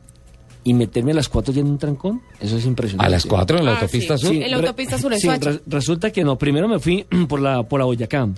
y 0.63 0.74
meterme 0.74 1.12
a 1.12 1.15
las 1.15 1.29
4 1.29 1.53
ya 1.53 1.62
en 1.62 1.67
un 1.67 1.77
trancón, 1.77 2.22
eso 2.39 2.58
es 2.58 2.65
impresionante. 2.65 3.06
A 3.06 3.10
las 3.10 3.25
4 3.25 3.60
en 3.60 3.65
la 3.65 3.72
Ah, 3.72 3.75
autopista 3.82 4.17
sí. 4.17 4.25
sur. 4.25 4.34
Sí. 4.36 4.41
En 4.41 4.51
la 4.51 4.58
autopista 4.58 4.98
sur, 4.98 5.13
en 5.13 5.20
sí, 5.20 5.27
re- 5.29 5.62
resulta 5.67 6.12
que 6.12 6.24
no, 6.24 6.38
primero 6.38 6.67
me 6.67 6.79
fui 6.79 7.06
por 7.27 7.39
la, 7.41 7.63
por 7.63 7.79
la 7.79 7.86
Boyacá. 7.86 8.29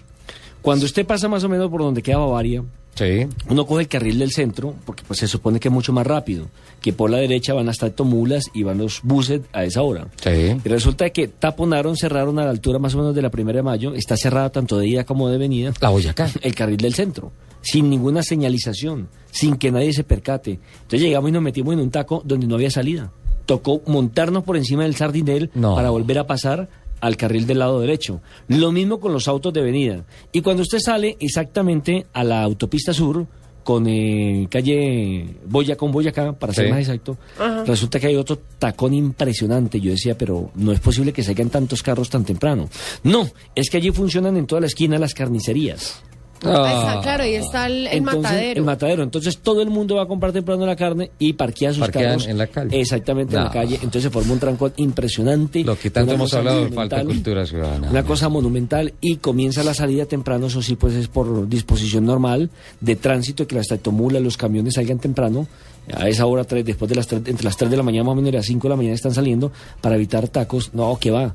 Cuando 0.61 0.85
usted 0.85 1.05
pasa 1.05 1.27
más 1.27 1.43
o 1.43 1.49
menos 1.49 1.69
por 1.69 1.81
donde 1.81 2.01
queda 2.01 2.17
Bavaria, 2.17 2.63
Sí. 2.95 3.27
uno 3.49 3.65
coge 3.65 3.83
el 3.83 3.87
carril 3.87 4.19
del 4.19 4.31
centro, 4.31 4.73
porque 4.85 5.03
pues 5.07 5.19
se 5.19 5.27
supone 5.27 5.57
que 5.59 5.69
es 5.69 5.73
mucho 5.73 5.93
más 5.93 6.05
rápido, 6.05 6.47
que 6.81 6.91
por 6.91 7.09
la 7.09 7.17
derecha 7.17 7.53
van 7.53 7.69
hasta 7.69 7.89
Tomulas 7.91 8.45
y 8.53 8.63
van 8.63 8.77
los 8.77 8.99
buses 9.03 9.41
a 9.53 9.63
esa 9.63 9.83
hora. 9.83 10.07
Sí. 10.21 10.29
Y 10.63 10.67
resulta 10.69 11.09
que 11.11 11.29
taponaron, 11.29 11.95
cerraron 11.95 12.39
a 12.39 12.43
la 12.43 12.49
altura 12.49 12.77
más 12.77 12.95
o 12.95 12.97
menos 12.97 13.15
de 13.15 13.21
la 13.21 13.29
primera 13.29 13.57
de 13.57 13.63
mayo, 13.63 13.93
está 13.93 14.17
cerrada 14.17 14.49
tanto 14.49 14.77
de 14.77 14.87
ida 14.87 15.05
como 15.05 15.29
de 15.29 15.37
venida, 15.37 15.71
La 15.79 15.89
Boyacá. 15.89 16.29
el 16.41 16.53
carril 16.55 16.77
del 16.77 16.93
centro, 16.93 17.31
sin 17.61 17.89
ninguna 17.89 18.21
señalización, 18.21 19.07
sin 19.31 19.55
que 19.55 19.71
nadie 19.71 19.93
se 19.93 20.03
percate. 20.03 20.59
Entonces 20.81 20.99
llegamos 21.01 21.29
y 21.29 21.33
nos 21.33 21.41
metimos 21.43 21.73
en 21.75 21.79
un 21.79 21.91
taco 21.91 22.21
donde 22.25 22.47
no 22.47 22.55
había 22.55 22.71
salida. 22.71 23.11
Tocó 23.45 23.81
montarnos 23.87 24.43
por 24.43 24.57
encima 24.57 24.83
del 24.83 24.95
sardinel 24.95 25.51
No. 25.55 25.73
para 25.75 25.89
volver 25.89 26.19
a 26.19 26.27
pasar 26.27 26.67
al 27.01 27.17
carril 27.17 27.47
del 27.47 27.59
lado 27.59 27.79
derecho. 27.79 28.21
Lo 28.47 28.71
mismo 28.71 28.99
con 28.99 29.13
los 29.13 29.27
autos 29.27 29.53
de 29.53 29.61
venida. 29.61 30.05
Y 30.31 30.41
cuando 30.41 30.63
usted 30.63 30.79
sale 30.79 31.17
exactamente 31.19 32.05
a 32.13 32.23
la 32.23 32.41
autopista 32.41 32.93
sur, 32.93 33.27
con 33.63 33.85
eh, 33.87 34.47
calle 34.49 35.35
Boya 35.45 35.75
con 35.75 35.91
Boyacá, 35.91 36.33
para 36.33 36.53
ser 36.53 36.71
más 36.71 36.79
exacto, 36.79 37.17
resulta 37.65 37.99
que 37.99 38.07
hay 38.07 38.15
otro 38.15 38.39
tacón 38.57 38.93
impresionante. 38.93 39.79
Yo 39.79 39.91
decía, 39.91 40.17
pero 40.17 40.51
no 40.55 40.71
es 40.71 40.79
posible 40.79 41.13
que 41.13 41.23
salgan 41.23 41.49
tantos 41.49 41.83
carros 41.83 42.09
tan 42.09 42.25
temprano. 42.25 42.67
No, 43.03 43.29
es 43.53 43.69
que 43.69 43.77
allí 43.77 43.91
funcionan 43.91 44.37
en 44.37 44.47
toda 44.47 44.61
la 44.61 44.67
esquina 44.67 44.97
las 44.97 45.13
carnicerías. 45.13 46.01
Está, 46.39 46.99
claro, 47.01 47.23
ahí 47.23 47.35
está 47.35 47.67
el, 47.67 47.87
el 47.87 47.97
Entonces, 47.97 48.21
matadero. 48.23 48.59
El 48.59 48.65
matadero. 48.65 49.03
Entonces 49.03 49.37
todo 49.39 49.61
el 49.61 49.69
mundo 49.69 49.95
va 49.95 50.03
a 50.03 50.05
comprar 50.07 50.31
temprano 50.31 50.65
la 50.65 50.75
carne 50.75 51.11
y 51.19 51.33
parquea 51.33 51.71
sus 51.71 51.81
Parquean 51.81 52.05
carros 52.05 52.27
en 52.27 52.37
la 52.37 52.47
calle. 52.47 52.79
Exactamente 52.79 53.35
en 53.35 53.43
la 53.43 53.51
calle. 53.51 53.75
Entonces 53.75 54.03
se 54.03 54.09
forma 54.09 54.33
un 54.33 54.39
trancón 54.39 54.73
impresionante. 54.77 55.63
Lo 55.63 55.77
que 55.77 55.89
tanto 55.89 56.13
hemos 56.13 56.33
hablado 56.33 56.65
de 56.65 56.71
falta 56.71 56.99
de 56.99 57.05
cultura 57.05 57.45
ciudadana. 57.45 57.89
Una 57.89 58.03
cosa 58.03 58.29
monumental 58.29 58.93
y 59.01 59.17
comienza 59.17 59.63
la 59.63 59.73
salida 59.73 60.05
temprano, 60.05 60.47
eso 60.47 60.61
sí, 60.61 60.75
pues 60.75 60.93
es 60.95 61.07
por 61.07 61.47
disposición 61.47 62.05
normal 62.05 62.49
de 62.79 62.95
tránsito, 62.95 63.45
que 63.45 63.55
las 63.55 63.67
tractomulas, 63.67 64.21
los 64.21 64.37
camiones 64.37 64.75
salgan 64.75 64.99
temprano. 64.99 65.47
A 65.91 66.07
esa 66.07 66.25
hora, 66.27 66.43
tres, 66.43 66.63
después 66.63 66.87
de 66.87 66.95
las 66.95 67.07
tres, 67.07 67.23
entre 67.25 67.43
las 67.43 67.57
3 67.57 67.71
de 67.71 67.77
la 67.77 67.81
mañana 67.81 68.03
más 68.03 68.13
o 68.13 68.15
menos 68.17 68.29
y 68.29 68.35
las 68.35 68.45
5 68.45 68.61
de 68.61 68.69
la 68.69 68.75
mañana 68.75 68.93
están 68.93 69.13
saliendo 69.13 69.51
para 69.81 69.95
evitar 69.95 70.27
tacos. 70.27 70.71
No, 70.73 70.95
que 70.99 71.09
va. 71.09 71.33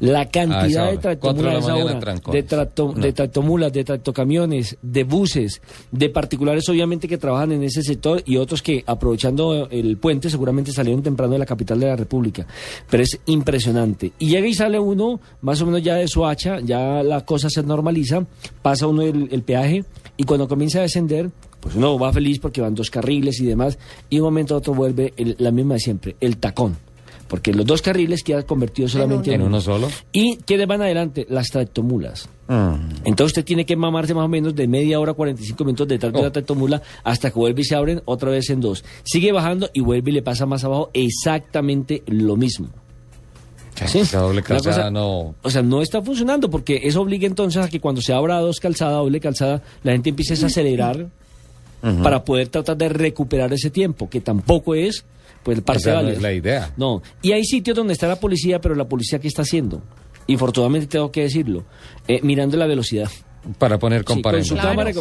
La 0.00 0.28
cantidad 0.28 0.86
de 0.86 0.92
de 0.92 0.98
tractomulas 0.98 1.64
hora, 1.64 1.98
trancones. 2.00 2.42
de, 2.44 2.48
tracto- 2.56 2.94
No. 2.94 3.00
de 3.02 3.12
tractomulas, 3.12 3.72
de 3.72 3.84
tractocamiones, 3.84 4.76
de 4.82 5.04
buses, 5.04 5.62
de 5.90 6.08
particulares 6.10 6.68
obviamente 6.68 7.08
que 7.08 7.16
trabajan 7.18 7.52
en 7.52 7.62
ese 7.62 7.82
sector 7.82 8.22
y 8.26 8.36
otros 8.36 8.60
que 8.62 8.82
aprovechando 8.86 9.68
el 9.70 9.96
puente 9.96 10.28
seguramente 10.30 10.72
salieron 10.72 11.02
temprano 11.02 11.32
de 11.34 11.38
la 11.38 11.46
capital 11.46 11.80
de 11.80 11.86
la 11.86 11.96
República. 11.96 12.46
Pero 12.90 13.02
es 13.02 13.18
impresionante. 13.26 14.12
Y 14.18 14.28
llega 14.28 14.46
y 14.46 14.54
sale 14.54 14.78
uno, 14.78 15.20
más 15.42 15.60
o 15.62 15.66
menos 15.66 15.82
ya 15.82 15.94
de 15.96 16.08
su 16.08 16.26
hacha, 16.26 16.60
ya 16.60 17.02
la 17.02 17.24
cosa 17.24 17.48
se 17.48 17.62
normaliza, 17.62 18.26
pasa 18.62 18.86
uno 18.86 19.02
el, 19.02 19.28
el 19.30 19.42
peaje 19.42 19.84
y 20.16 20.24
cuando 20.24 20.48
comienza 20.48 20.78
a 20.78 20.82
descender, 20.82 21.30
pues 21.60 21.76
uno 21.76 21.98
va 21.98 22.12
feliz 22.12 22.38
porque 22.40 22.60
van 22.60 22.74
dos 22.74 22.90
carriles 22.90 23.40
y 23.40 23.46
demás, 23.46 23.78
y 24.10 24.16
de 24.16 24.22
un 24.22 24.26
momento 24.26 24.54
a 24.54 24.58
otro 24.58 24.74
vuelve 24.74 25.14
el- 25.16 25.36
la 25.38 25.50
misma 25.50 25.74
de 25.74 25.80
siempre, 25.80 26.16
el 26.20 26.36
tacón. 26.36 26.76
Porque 27.28 27.52
los 27.54 27.64
dos 27.66 27.80
carriles 27.82 28.22
quedan 28.22 28.42
convertidos 28.42 28.92
solamente 28.92 29.32
¿En 29.32 29.42
uno 29.42 29.60
solo? 29.60 29.88
¿Y 30.12 30.36
quiénes 30.38 30.66
van 30.66 30.82
adelante? 30.82 31.26
Las 31.30 31.48
tractomulas. 31.48 32.28
Mm. 32.48 32.74
Entonces 33.04 33.26
usted 33.32 33.44
tiene 33.44 33.64
que 33.64 33.76
mamarse 33.76 34.12
más 34.14 34.26
o 34.26 34.28
menos 34.28 34.54
de 34.54 34.68
media 34.68 35.00
hora, 35.00 35.14
45 35.14 35.64
minutos 35.64 35.88
detrás 35.88 36.12
de 36.12 36.18
Oh. 36.18 36.22
la 36.22 36.30
tractomula 36.30 36.82
hasta 37.02 37.30
que 37.30 37.38
vuelve 37.38 37.62
y 37.62 37.64
se 37.64 37.74
abren 37.74 38.02
otra 38.04 38.30
vez 38.30 38.50
en 38.50 38.60
dos. 38.60 38.84
Sigue 39.04 39.32
bajando 39.32 39.70
y 39.72 39.80
vuelve 39.80 40.10
y 40.10 40.14
le 40.14 40.22
pasa 40.22 40.44
más 40.46 40.64
abajo 40.64 40.90
exactamente 40.92 42.02
lo 42.06 42.36
mismo. 42.36 42.68
Sí. 43.86 44.00
Esa 44.00 44.20
doble 44.20 44.38
Una 44.38 44.46
calzada 44.46 44.76
cosa- 44.76 44.90
no... 44.90 45.34
O 45.42 45.50
sea, 45.50 45.62
no 45.62 45.82
está 45.82 46.00
funcionando 46.00 46.48
porque 46.48 46.82
eso 46.84 47.00
obliga 47.00 47.26
entonces 47.26 47.60
a 47.64 47.68
que 47.68 47.80
cuando 47.80 48.00
se 48.02 48.12
abra 48.12 48.38
dos 48.38 48.60
calzadas, 48.60 48.94
doble 48.98 49.18
calzada, 49.18 49.62
la 49.82 49.92
gente 49.92 50.10
empiece 50.10 50.34
a 50.34 50.46
acelerar 50.46 51.08
para 52.02 52.24
poder 52.24 52.48
tratar 52.48 52.76
de 52.78 52.88
recuperar 52.88 53.52
ese 53.52 53.68
tiempo, 53.70 54.08
que 54.08 54.20
tampoco 54.20 54.74
es 54.74 55.04
pues 55.44 55.60
parte 55.60 55.82
Esa 55.90 56.02
no 56.02 56.08
es 56.08 56.20
la 56.22 56.32
idea. 56.32 56.72
No, 56.76 57.02
y 57.22 57.32
hay 57.32 57.44
sitios 57.44 57.76
donde 57.76 57.92
está 57.92 58.08
la 58.08 58.16
policía, 58.18 58.60
pero 58.60 58.74
la 58.74 58.88
policía 58.88 59.18
¿qué 59.20 59.28
está 59.28 59.42
haciendo? 59.42 59.82
Infortunadamente 60.26 60.86
tengo 60.86 61.12
que 61.12 61.22
decirlo, 61.22 61.64
eh, 62.08 62.20
mirando 62.22 62.56
la 62.56 62.66
velocidad. 62.66 63.08
Para 63.58 63.78
poner 63.78 64.00
Sí, 64.00 64.04
con 64.06 64.16
comparendos. 64.16 64.48
su 64.48 64.54
Claro. 64.54 64.70
cámara 64.70 64.92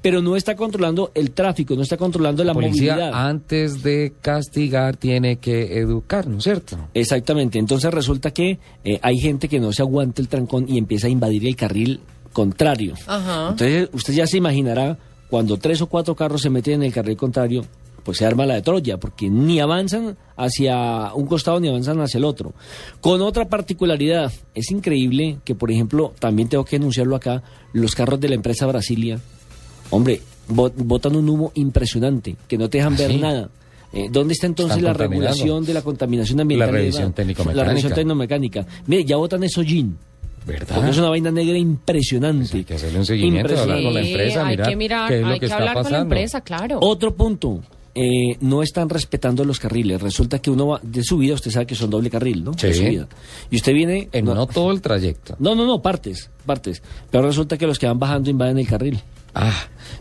pero 0.00 0.20
no 0.20 0.34
está 0.34 0.56
controlando 0.56 1.12
el 1.14 1.30
tráfico, 1.30 1.76
no 1.76 1.82
está 1.82 1.96
controlando 1.96 2.42
la 2.42 2.52
policía 2.52 2.94
movilidad. 2.96 3.28
antes 3.28 3.84
de 3.84 4.12
castigar 4.20 4.96
tiene 4.96 5.36
que 5.36 5.78
educar, 5.78 6.26
¿no 6.26 6.38
es 6.38 6.42
cierto? 6.44 6.76
Exactamente, 6.94 7.60
entonces 7.60 7.94
resulta 7.94 8.32
que 8.32 8.58
eh, 8.82 8.98
hay 9.02 9.18
gente 9.18 9.46
que 9.48 9.60
no 9.60 9.72
se 9.72 9.82
aguanta 9.82 10.20
el 10.20 10.26
trancón 10.26 10.64
y 10.68 10.78
empieza 10.78 11.06
a 11.06 11.10
invadir 11.10 11.46
el 11.46 11.54
carril 11.54 12.00
contrario. 12.32 12.94
Ajá. 13.06 13.50
Entonces 13.50 13.88
usted 13.92 14.14
ya 14.14 14.26
se 14.26 14.36
imaginará 14.38 14.98
cuando 15.30 15.56
tres 15.58 15.80
o 15.80 15.86
cuatro 15.86 16.16
carros 16.16 16.42
se 16.42 16.50
meten 16.50 16.74
en 16.74 16.82
el 16.82 16.92
carril 16.92 17.16
contrario, 17.16 17.64
pues 18.04 18.18
se 18.18 18.26
arma 18.26 18.46
la 18.46 18.54
de 18.54 18.62
Troya, 18.62 18.98
porque 18.98 19.28
ni 19.30 19.60
avanzan 19.60 20.16
hacia 20.36 21.12
un 21.14 21.26
costado 21.26 21.60
ni 21.60 21.68
avanzan 21.68 22.00
hacia 22.00 22.18
el 22.18 22.24
otro. 22.24 22.52
Con 23.00 23.20
otra 23.22 23.48
particularidad, 23.48 24.32
es 24.54 24.70
increíble 24.70 25.38
que, 25.44 25.54
por 25.54 25.70
ejemplo, 25.70 26.12
también 26.18 26.48
tengo 26.48 26.64
que 26.64 26.78
denunciarlo 26.78 27.16
acá, 27.16 27.42
los 27.72 27.94
carros 27.94 28.20
de 28.20 28.28
la 28.28 28.34
empresa 28.34 28.66
Brasilia, 28.66 29.18
hombre, 29.90 30.20
bo- 30.48 30.72
botan 30.76 31.16
un 31.16 31.28
humo 31.28 31.52
impresionante, 31.54 32.36
que 32.48 32.58
no 32.58 32.68
te 32.68 32.78
dejan 32.78 32.94
¿Ah, 32.94 32.98
ver 32.98 33.10
sí? 33.12 33.18
nada. 33.18 33.48
Eh, 33.94 34.08
¿Dónde 34.10 34.32
está 34.32 34.46
entonces 34.46 34.78
Están 34.78 34.92
la 34.92 34.98
regulación 34.98 35.64
de 35.66 35.74
la 35.74 35.82
contaminación 35.82 36.40
ambiental? 36.40 36.68
La 36.68 36.72
revisión 36.78 37.12
técnico-mecánica. 37.12 37.62
La 37.62 37.68
revisión 37.68 37.92
técnico-mecánica. 37.92 38.66
Mire, 38.86 39.04
ya 39.04 39.16
botan 39.16 39.44
eso 39.44 39.62
gin. 39.62 39.98
¿Verdad? 40.46 40.74
Porque 40.74 40.90
es 40.90 40.98
una 40.98 41.10
vaina 41.10 41.30
negra 41.30 41.56
impresionante. 41.58 42.56
Hay 42.56 42.64
que 42.64 42.74
hacerle 42.74 42.98
un 43.00 43.06
seguimiento, 43.06 43.56
hablar 43.60 43.82
con 43.82 43.94
la 43.94 44.02
Sí, 44.02 44.10
empresa, 44.10 44.40
hay 44.46 44.56
mirar 44.56 44.68
que 44.70 44.76
mirar, 44.76 45.08
qué 45.08 45.16
es 45.16 45.20
lo 45.22 45.26
hay 45.28 45.34
que 45.34 45.40
que 45.40 45.46
está 45.46 45.56
hablar 45.58 45.82
con 45.82 45.92
la 45.92 45.98
empresa, 46.00 46.40
claro. 46.40 46.78
Otro 46.80 47.14
punto, 47.14 47.60
eh, 47.94 48.36
no 48.40 48.62
están 48.62 48.88
respetando 48.88 49.44
los 49.44 49.58
carriles. 49.60 50.00
Resulta 50.00 50.40
que 50.40 50.50
uno 50.50 50.66
va 50.68 50.80
de 50.82 51.02
subida, 51.02 51.34
usted 51.34 51.50
sabe 51.50 51.66
que 51.66 51.74
son 51.74 51.90
doble 51.90 52.08
carril, 52.10 52.42
¿no? 52.44 52.52
De 52.52 52.72
Sí. 52.72 52.84
subida. 52.84 53.08
Y 53.50 53.56
usted 53.56 53.72
viene... 53.74 54.08
En 54.12 54.24
no 54.24 54.46
todo 54.46 54.70
el 54.72 54.80
trayecto. 54.80 55.36
no, 55.38 55.54
no, 55.54 55.66
no, 55.66 55.82
partes, 55.82 56.30
partes. 56.46 56.82
Pero 57.10 57.26
resulta 57.26 57.58
que 57.58 57.66
los 57.66 57.78
que 57.78 57.86
van 57.86 57.98
bajando 57.98 58.30
invaden 58.30 58.58
el 58.58 58.66
carril. 58.66 59.00
Ah, 59.34 59.54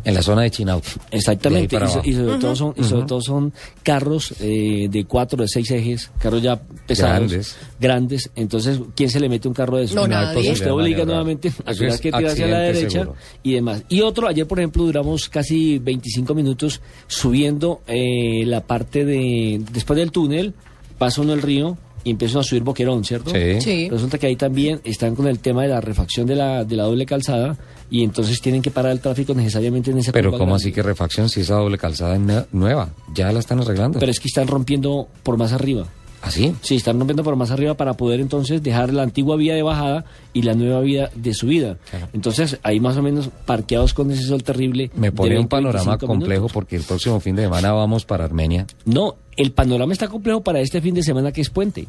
en 0.03 0.13
la 0.13 0.21
zona 0.21 0.41
de 0.41 0.51
Chinauta. 0.51 0.89
Exactamente, 1.11 1.77
De 1.79 1.85
y, 2.03 2.09
y 2.09 2.13
sobre, 2.15 2.37
todo 2.37 2.55
son, 2.55 2.73
y 2.75 2.83
sobre 2.83 3.05
todo 3.05 3.21
son 3.21 3.53
carros 3.83 4.33
eh, 4.41 4.87
de 4.89 5.05
cuatro, 5.05 5.41
de 5.41 5.47
seis 5.47 5.69
ejes, 5.71 6.11
carros 6.19 6.41
ya 6.41 6.59
pesados, 6.87 7.17
Grandes. 7.31 7.55
grandes. 7.79 8.31
Entonces, 8.35 8.79
¿quién 8.95 9.09
se 9.09 9.19
le 9.19 9.29
mete 9.29 9.47
un 9.47 9.53
carro 9.53 9.77
de 9.77 9.83
esos? 9.85 9.95
No, 9.95 10.01
No 10.03 10.07
nadie. 10.09 10.51
Usted 10.51 10.71
obliga 10.71 11.05
nuevamente 11.05 11.51
a 11.65 11.73
tener 11.73 11.99
que 11.99 12.11
tirarse 12.11 12.43
a 12.43 12.47
la 12.47 12.59
derecha 12.59 12.89
seguro. 12.89 13.15
y 13.43 13.53
demás. 13.53 13.83
Y 13.89 14.01
otro, 14.01 14.27
ayer 14.27 14.47
por 14.47 14.59
ejemplo 14.59 14.83
duramos 14.83 15.29
casi 15.29 15.77
25 15.79 16.33
minutos 16.33 16.81
subiendo 17.07 17.81
eh, 17.87 18.43
la 18.45 18.61
parte 18.61 19.05
de, 19.05 19.61
después 19.71 19.97
del 19.97 20.11
túnel, 20.11 20.53
pasa 20.97 21.21
uno 21.21 21.33
el 21.33 21.41
río 21.41 21.77
y 22.03 22.09
empiezan 22.09 22.39
a 22.41 22.43
subir 22.43 22.63
Boquerón, 22.63 23.05
¿cierto? 23.05 23.29
Sí. 23.31 23.61
Sí. 23.61 23.89
Resulta 23.89 24.17
que 24.17 24.25
ahí 24.27 24.35
también 24.35 24.81
están 24.83 25.15
con 25.15 25.27
el 25.27 25.37
tema 25.39 25.61
de 25.61 25.67
la 25.69 25.79
refacción 25.79 26.25
de 26.25 26.35
la, 26.35 26.63
de 26.65 26.75
la 26.75 26.83
doble 26.83 27.05
calzada 27.05 27.57
y 27.91 28.03
entonces 28.03 28.41
tienen 28.41 28.63
que 28.63 28.71
parar 28.71 28.91
el 28.93 29.01
tráfico 29.01 29.35
necesariamente 29.35 29.91
en 29.91 29.99
esa 29.99 30.11
Pero 30.11 30.31
¿cómo 30.31 30.45
grande. 30.45 30.55
así 30.55 30.71
que 30.71 30.81
refacción 30.81 31.29
si 31.29 31.41
esa 31.41 31.55
doble 31.55 31.77
calzada 31.77 32.15
es 32.15 32.21
nue- 32.21 32.45
nueva? 32.51 32.89
Ya 33.13 33.31
la 33.31 33.39
están 33.39 33.59
arreglando. 33.59 33.99
Pero 33.99 34.11
es 34.11 34.19
que 34.19 34.29
están 34.29 34.47
rompiendo 34.47 35.07
por 35.21 35.37
más 35.37 35.51
arriba. 35.53 35.85
¿Así? 36.23 36.53
Sí, 36.61 36.75
están 36.75 36.99
rompiendo 36.99 37.23
por 37.23 37.35
más 37.35 37.49
arriba 37.49 37.73
para 37.73 37.93
poder 37.95 38.19
entonces 38.19 38.61
dejar 38.61 38.93
la 38.93 39.01
antigua 39.01 39.35
vía 39.37 39.55
de 39.55 39.63
bajada 39.63 40.05
y 40.33 40.43
la 40.43 40.53
nueva 40.53 40.79
vía 40.81 41.09
de 41.15 41.33
subida. 41.33 41.77
Claro. 41.89 42.09
Entonces, 42.13 42.59
ahí 42.61 42.79
más 42.79 42.95
o 42.95 43.01
menos 43.01 43.29
parqueados 43.47 43.95
con 43.95 44.11
ese 44.11 44.21
sol 44.23 44.43
terrible. 44.43 44.91
Me 44.95 45.11
pone 45.11 45.31
un 45.31 45.35
20, 45.37 45.49
panorama 45.49 45.83
25 45.83 46.05
complejo 46.07 46.41
minutos. 46.41 46.51
porque 46.53 46.75
el 46.75 46.83
próximo 46.83 47.19
fin 47.19 47.35
de 47.35 47.41
semana 47.41 47.71
vamos 47.73 48.05
para 48.05 48.23
Armenia. 48.23 48.67
No, 48.85 49.15
el 49.35 49.51
panorama 49.51 49.93
está 49.93 50.07
complejo 50.09 50.41
para 50.41 50.59
este 50.61 50.79
fin 50.79 50.93
de 50.93 51.01
semana 51.01 51.31
que 51.31 51.41
es 51.41 51.49
puente. 51.49 51.87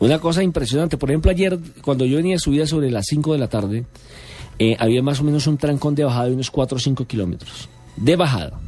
Una 0.00 0.18
cosa 0.20 0.42
impresionante. 0.42 0.96
Por 0.96 1.10
ejemplo, 1.10 1.30
ayer, 1.30 1.58
cuando 1.82 2.06
yo 2.06 2.16
venía 2.16 2.36
de 2.36 2.38
subida 2.38 2.66
sobre 2.66 2.90
las 2.90 3.04
5 3.08 3.32
de 3.32 3.38
la 3.38 3.48
tarde, 3.48 3.84
eh, 4.58 4.76
había 4.78 5.02
más 5.02 5.20
o 5.20 5.24
menos 5.24 5.46
un 5.46 5.56
trancón 5.56 5.94
de 5.94 6.04
bajada 6.04 6.26
de 6.26 6.34
unos 6.34 6.50
4 6.50 6.76
o 6.76 6.80
5 6.80 7.04
kilómetros. 7.06 7.68
De 7.96 8.16
bajada. 8.16 8.58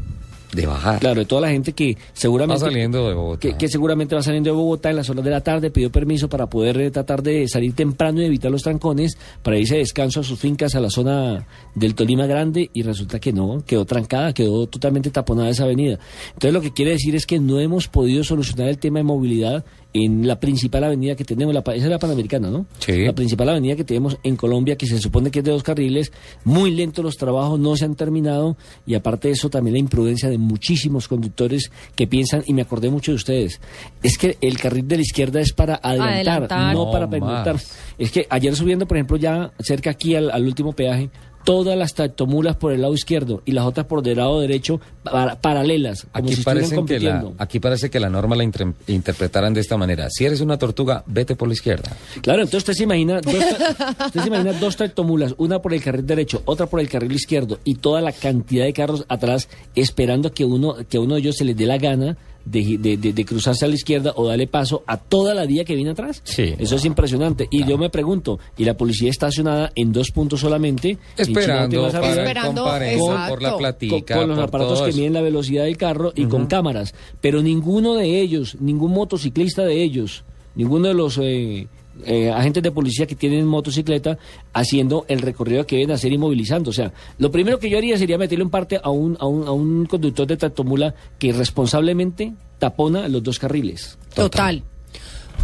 De 0.52 0.66
bajar. 0.66 0.99
Claro, 0.99 1.20
de 1.20 1.26
toda 1.26 1.42
la 1.42 1.50
gente 1.50 1.73
que 1.73 1.97
seguramente... 2.12 2.64
Va 2.64 2.70
saliendo 2.70 3.09
de 3.09 3.14
Bogotá. 3.14 3.40
Que, 3.40 3.56
que 3.56 3.68
seguramente 3.68 4.16
va 4.16 4.23
saliendo 4.23 4.50
de 4.50 4.56
Bogotá 4.56 4.90
en 4.90 4.97
las 4.97 5.09
horas 5.09 5.25
de 5.25 5.30
la 5.30 5.42
tarde, 5.42 5.70
pidió 5.70 5.92
permiso 5.92 6.28
para 6.28 6.47
poder 6.47 6.80
eh, 6.80 6.90
tratar 6.90 7.23
de 7.23 7.47
salir 7.47 7.73
temprano 7.75 8.20
y 8.20 8.25
evitar 8.25 8.50
los 8.50 8.62
trancones, 8.62 9.16
para 9.42 9.59
irse 9.59 9.75
de 9.75 9.80
descanso 9.80 10.20
a 10.20 10.25
sus 10.25 10.40
fincas 10.40 10.75
a 10.75 10.80
la 10.80 10.90
zona 10.90 11.47
del 11.76 11.94
Tolima 11.94 12.26
Grande 12.26 12.68
y 12.73 12.82
resulta 12.82 13.20
que 13.20 13.32
no, 13.32 13.62
quedó 13.64 13.85
trancada, 13.85 14.32
quedó 14.32 14.66
totalmente 14.66 15.11
taponada 15.11 15.50
esa 15.50 15.64
avenida. 15.64 16.00
Entonces 16.32 16.52
lo 16.52 16.61
que 16.61 16.73
quiere 16.73 16.92
decir 16.92 17.14
es 17.14 17.26
que 17.26 17.38
no 17.38 17.61
hemos 17.61 17.87
podido 17.87 18.25
solucionar 18.25 18.68
el 18.68 18.78
tema 18.78 18.99
de 18.99 19.04
movilidad 19.04 19.64
en 19.92 20.26
la 20.26 20.38
principal 20.38 20.85
avenida 20.85 21.16
que 21.16 21.25
tenemos, 21.25 21.52
la, 21.52 21.62
pa- 21.62 21.75
esa 21.75 21.87
es 21.87 21.90
la 21.90 21.99
Panamericana, 21.99 22.50
¿no? 22.50 22.66
Sí. 22.78 23.04
La 23.04 23.12
principal 23.12 23.49
avenida 23.49 23.75
que 23.76 23.85
tenemos 23.85 24.16
en 24.23 24.37
Colombia, 24.37 24.76
que 24.76 24.87
se 24.87 24.99
supone 24.99 25.30
que 25.30 25.40
es 25.40 25.44
de 25.44 25.50
dos 25.50 25.62
carriles, 25.62 26.12
muy 26.44 26.70
lento 26.70 27.02
los 27.02 27.16
trabajos, 27.16 27.59
no 27.59 27.76
se 27.76 27.85
han 27.85 27.97
terminado, 27.97 28.56
y 28.87 28.94
aparte 28.94 29.28
de 29.28 29.35
eso 29.35 29.50
también 29.50 29.75
la 29.75 29.80
imprudencia 29.80 30.28
de 30.28 30.38
muchísimos 30.38 31.09
conductores 31.09 31.70
que 31.97 32.06
piensan, 32.06 32.42
y 32.47 32.54
me 32.54 32.62
acordé 32.62 32.88
mucho 32.90 33.11
de 33.12 33.16
ustedes, 33.16 33.61
es 34.02 34.16
que 34.16 34.38
el 34.40 34.59
carril 34.59 34.87
de 34.87 34.97
la 34.97 35.02
izquierda 35.02 35.40
es 35.40 35.52
para 35.52 35.75
adelantar, 35.82 36.11
Adelantar. 36.44 36.75
no 36.75 36.85
No 36.87 36.90
para 36.92 37.11
pernotar. 37.11 37.54
más. 37.54 37.76
Es 37.99 38.11
que 38.12 38.26
ayer 38.30 38.54
subiendo, 38.54 38.87
por 38.87 38.97
ejemplo, 38.97 39.16
ya 39.16 39.52
cerca 39.59 39.90
aquí 39.90 40.14
al, 40.14 40.30
al 40.30 40.44
último 40.47 40.73
peaje, 40.73 41.11
todas 41.44 41.76
las 41.76 41.94
tractomulas 41.94 42.56
por 42.56 42.73
el 42.73 42.82
lado 42.82 42.94
izquierdo 42.94 43.42
y 43.47 43.52
las 43.52 43.64
otras 43.64 43.87
por 43.87 44.06
el 44.06 44.16
lado 44.16 44.40
derecho 44.40 44.80
para- 45.02 45.37
paralelas, 45.40 46.02
como 46.12 46.26
Aquí, 46.26 46.35
si 46.35 46.40
estuvieran 46.40 46.44
parece 46.44 46.68
que 46.70 46.75
la, 46.75 46.76
compitiendo. 47.12 47.35
aquí 47.38 47.61
parece 47.61 47.90
que 47.90 47.99
la 48.00 48.11
norma 48.11 48.37
la 48.37 48.44
intre- 48.44 48.75
interpretaran 48.88 49.54
de 49.54 49.61
esta 49.61 49.76
manera. 49.76 50.09
Si 50.11 50.25
eres 50.25 50.40
una 50.40 50.59
tortuga, 50.59 51.02
vete 51.06 51.37
por 51.37 51.49
la 51.49 51.54
izquierda. 51.54 51.97
Claro, 52.20 52.40
entonces 52.42 52.59
usted 52.68 52.75
se 52.75 52.82
imagina 52.85 53.20
dos, 53.20 53.35
usted 53.35 54.20
se 54.20 54.28
imagina 54.28 54.52
dos 54.54 54.76
tractomulas, 54.76 55.35
una 55.38 55.61
por 55.61 55.73
el 55.73 55.82
carril 55.82 56.06
derecho, 56.06 56.42
otra 56.44 56.66
por 56.66 56.80
el 56.80 56.88
carril 56.88 57.12
izquierdo 57.12 57.59
y 57.64 57.76
toda 57.76 58.00
la 58.00 58.12
cantidad 58.12 58.64
de 58.64 58.73
carros 58.73 59.04
atrás 59.09 59.49
esperando 59.75 60.32
que 60.32 60.44
uno 60.44 60.76
que 60.88 60.99
a 60.99 61.00
uno 61.00 61.14
de 61.14 61.20
ellos 61.20 61.37
se 61.37 61.44
les 61.44 61.56
dé 61.56 61.66
la 61.66 61.78
gana 61.78 62.16
de, 62.44 62.78
de- 62.78 62.97
de- 62.97 63.12
de 63.12 63.25
cruzarse 63.25 63.64
a 63.64 63.68
la 63.68 63.75
izquierda 63.75 64.12
o 64.16 64.26
darle 64.26 64.47
paso 64.47 64.82
a 64.87 64.97
toda 64.97 65.35
la 65.35 65.47
vía 65.47 65.64
que 65.64 65.75
viene 65.75 65.90
atrás. 65.90 66.20
Sí. 66.25 66.54
Eso 66.59 66.76
es 66.76 66.85
impresionante. 66.85 67.47
Y 67.50 67.64
yo 67.64 67.78
me 67.78 67.90
pregunto, 67.90 68.38
¿y 68.56 68.64
la 68.64 68.76
policía 68.76 69.11
estacionada 69.11 69.70
en 69.75 69.92
dos 69.92 70.11
puntos 70.11 70.40
solamente? 70.40 70.90
¿Y 71.18 71.23
Chino 71.25 71.40
Esperando 71.40 71.90
para 71.92 72.11
Esperando, 72.23 72.62
comparejo, 72.64 73.14
por 73.28 73.42
la 73.42 73.56
platica, 73.56 74.14
con, 74.14 74.26
con 74.28 74.37
los 74.37 74.38
aparatos 74.49 74.82
que 74.82 74.92
miden 74.92 75.12
la 75.12 75.20
velocidad 75.20 75.64
del 75.64 75.76
carro 75.76 76.12
y 76.14 76.26
con 76.26 76.47
cámaras. 76.47 76.94
Pero 77.20 77.42
ninguno 77.42 77.94
de 77.94 78.20
ellos, 78.20 78.56
ningún 78.61 78.92
motociclista 78.92 79.64
de 79.64 79.82
ellos, 79.82 80.25
ninguno 80.54 80.88
de 80.88 80.94
los 80.94 81.18
eh, 81.23 81.68
eh, 82.07 82.30
agentes 82.30 82.62
de 82.62 82.71
policía 82.71 83.07
que 83.07 83.14
tienen 83.14 83.47
motocicleta 83.47 84.19
haciendo 84.52 85.04
el 85.09 85.21
recorrido 85.21 85.66
que 85.66 85.76
deben 85.76 85.92
hacer 85.92 86.12
y 86.12 86.19
movilizando. 86.19 86.71
O 86.71 86.73
sea, 86.73 86.92
lo 87.19 87.30
primero 87.30 87.59
que 87.59 87.69
yo 87.71 87.78
haría 87.78 87.97
sería 87.99 88.19
meterle 88.19 88.45
un 88.45 88.50
parte 88.50 88.80
a 88.83 88.90
un, 88.90 89.16
a 89.21 89.26
un, 89.26 89.47
a 89.47 89.52
un 89.52 89.87
conductor 89.87 90.26
de 90.26 90.37
tractomula 90.37 90.95
que 91.19 91.33
responsablemente 91.33 92.33
tapona 92.59 93.09
los 93.09 93.23
dos 93.23 93.38
carriles. 93.38 93.99
Total. 94.14 94.62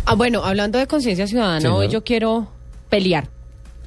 Ah, 0.04 0.14
bueno, 0.14 0.44
hablando 0.44 0.78
de 0.78 0.86
conciencia 0.86 1.26
ciudadana, 1.26 1.60
Señor. 1.60 1.76
hoy 1.80 1.88
yo 1.88 2.04
quiero 2.04 2.48
pelear. 2.88 3.28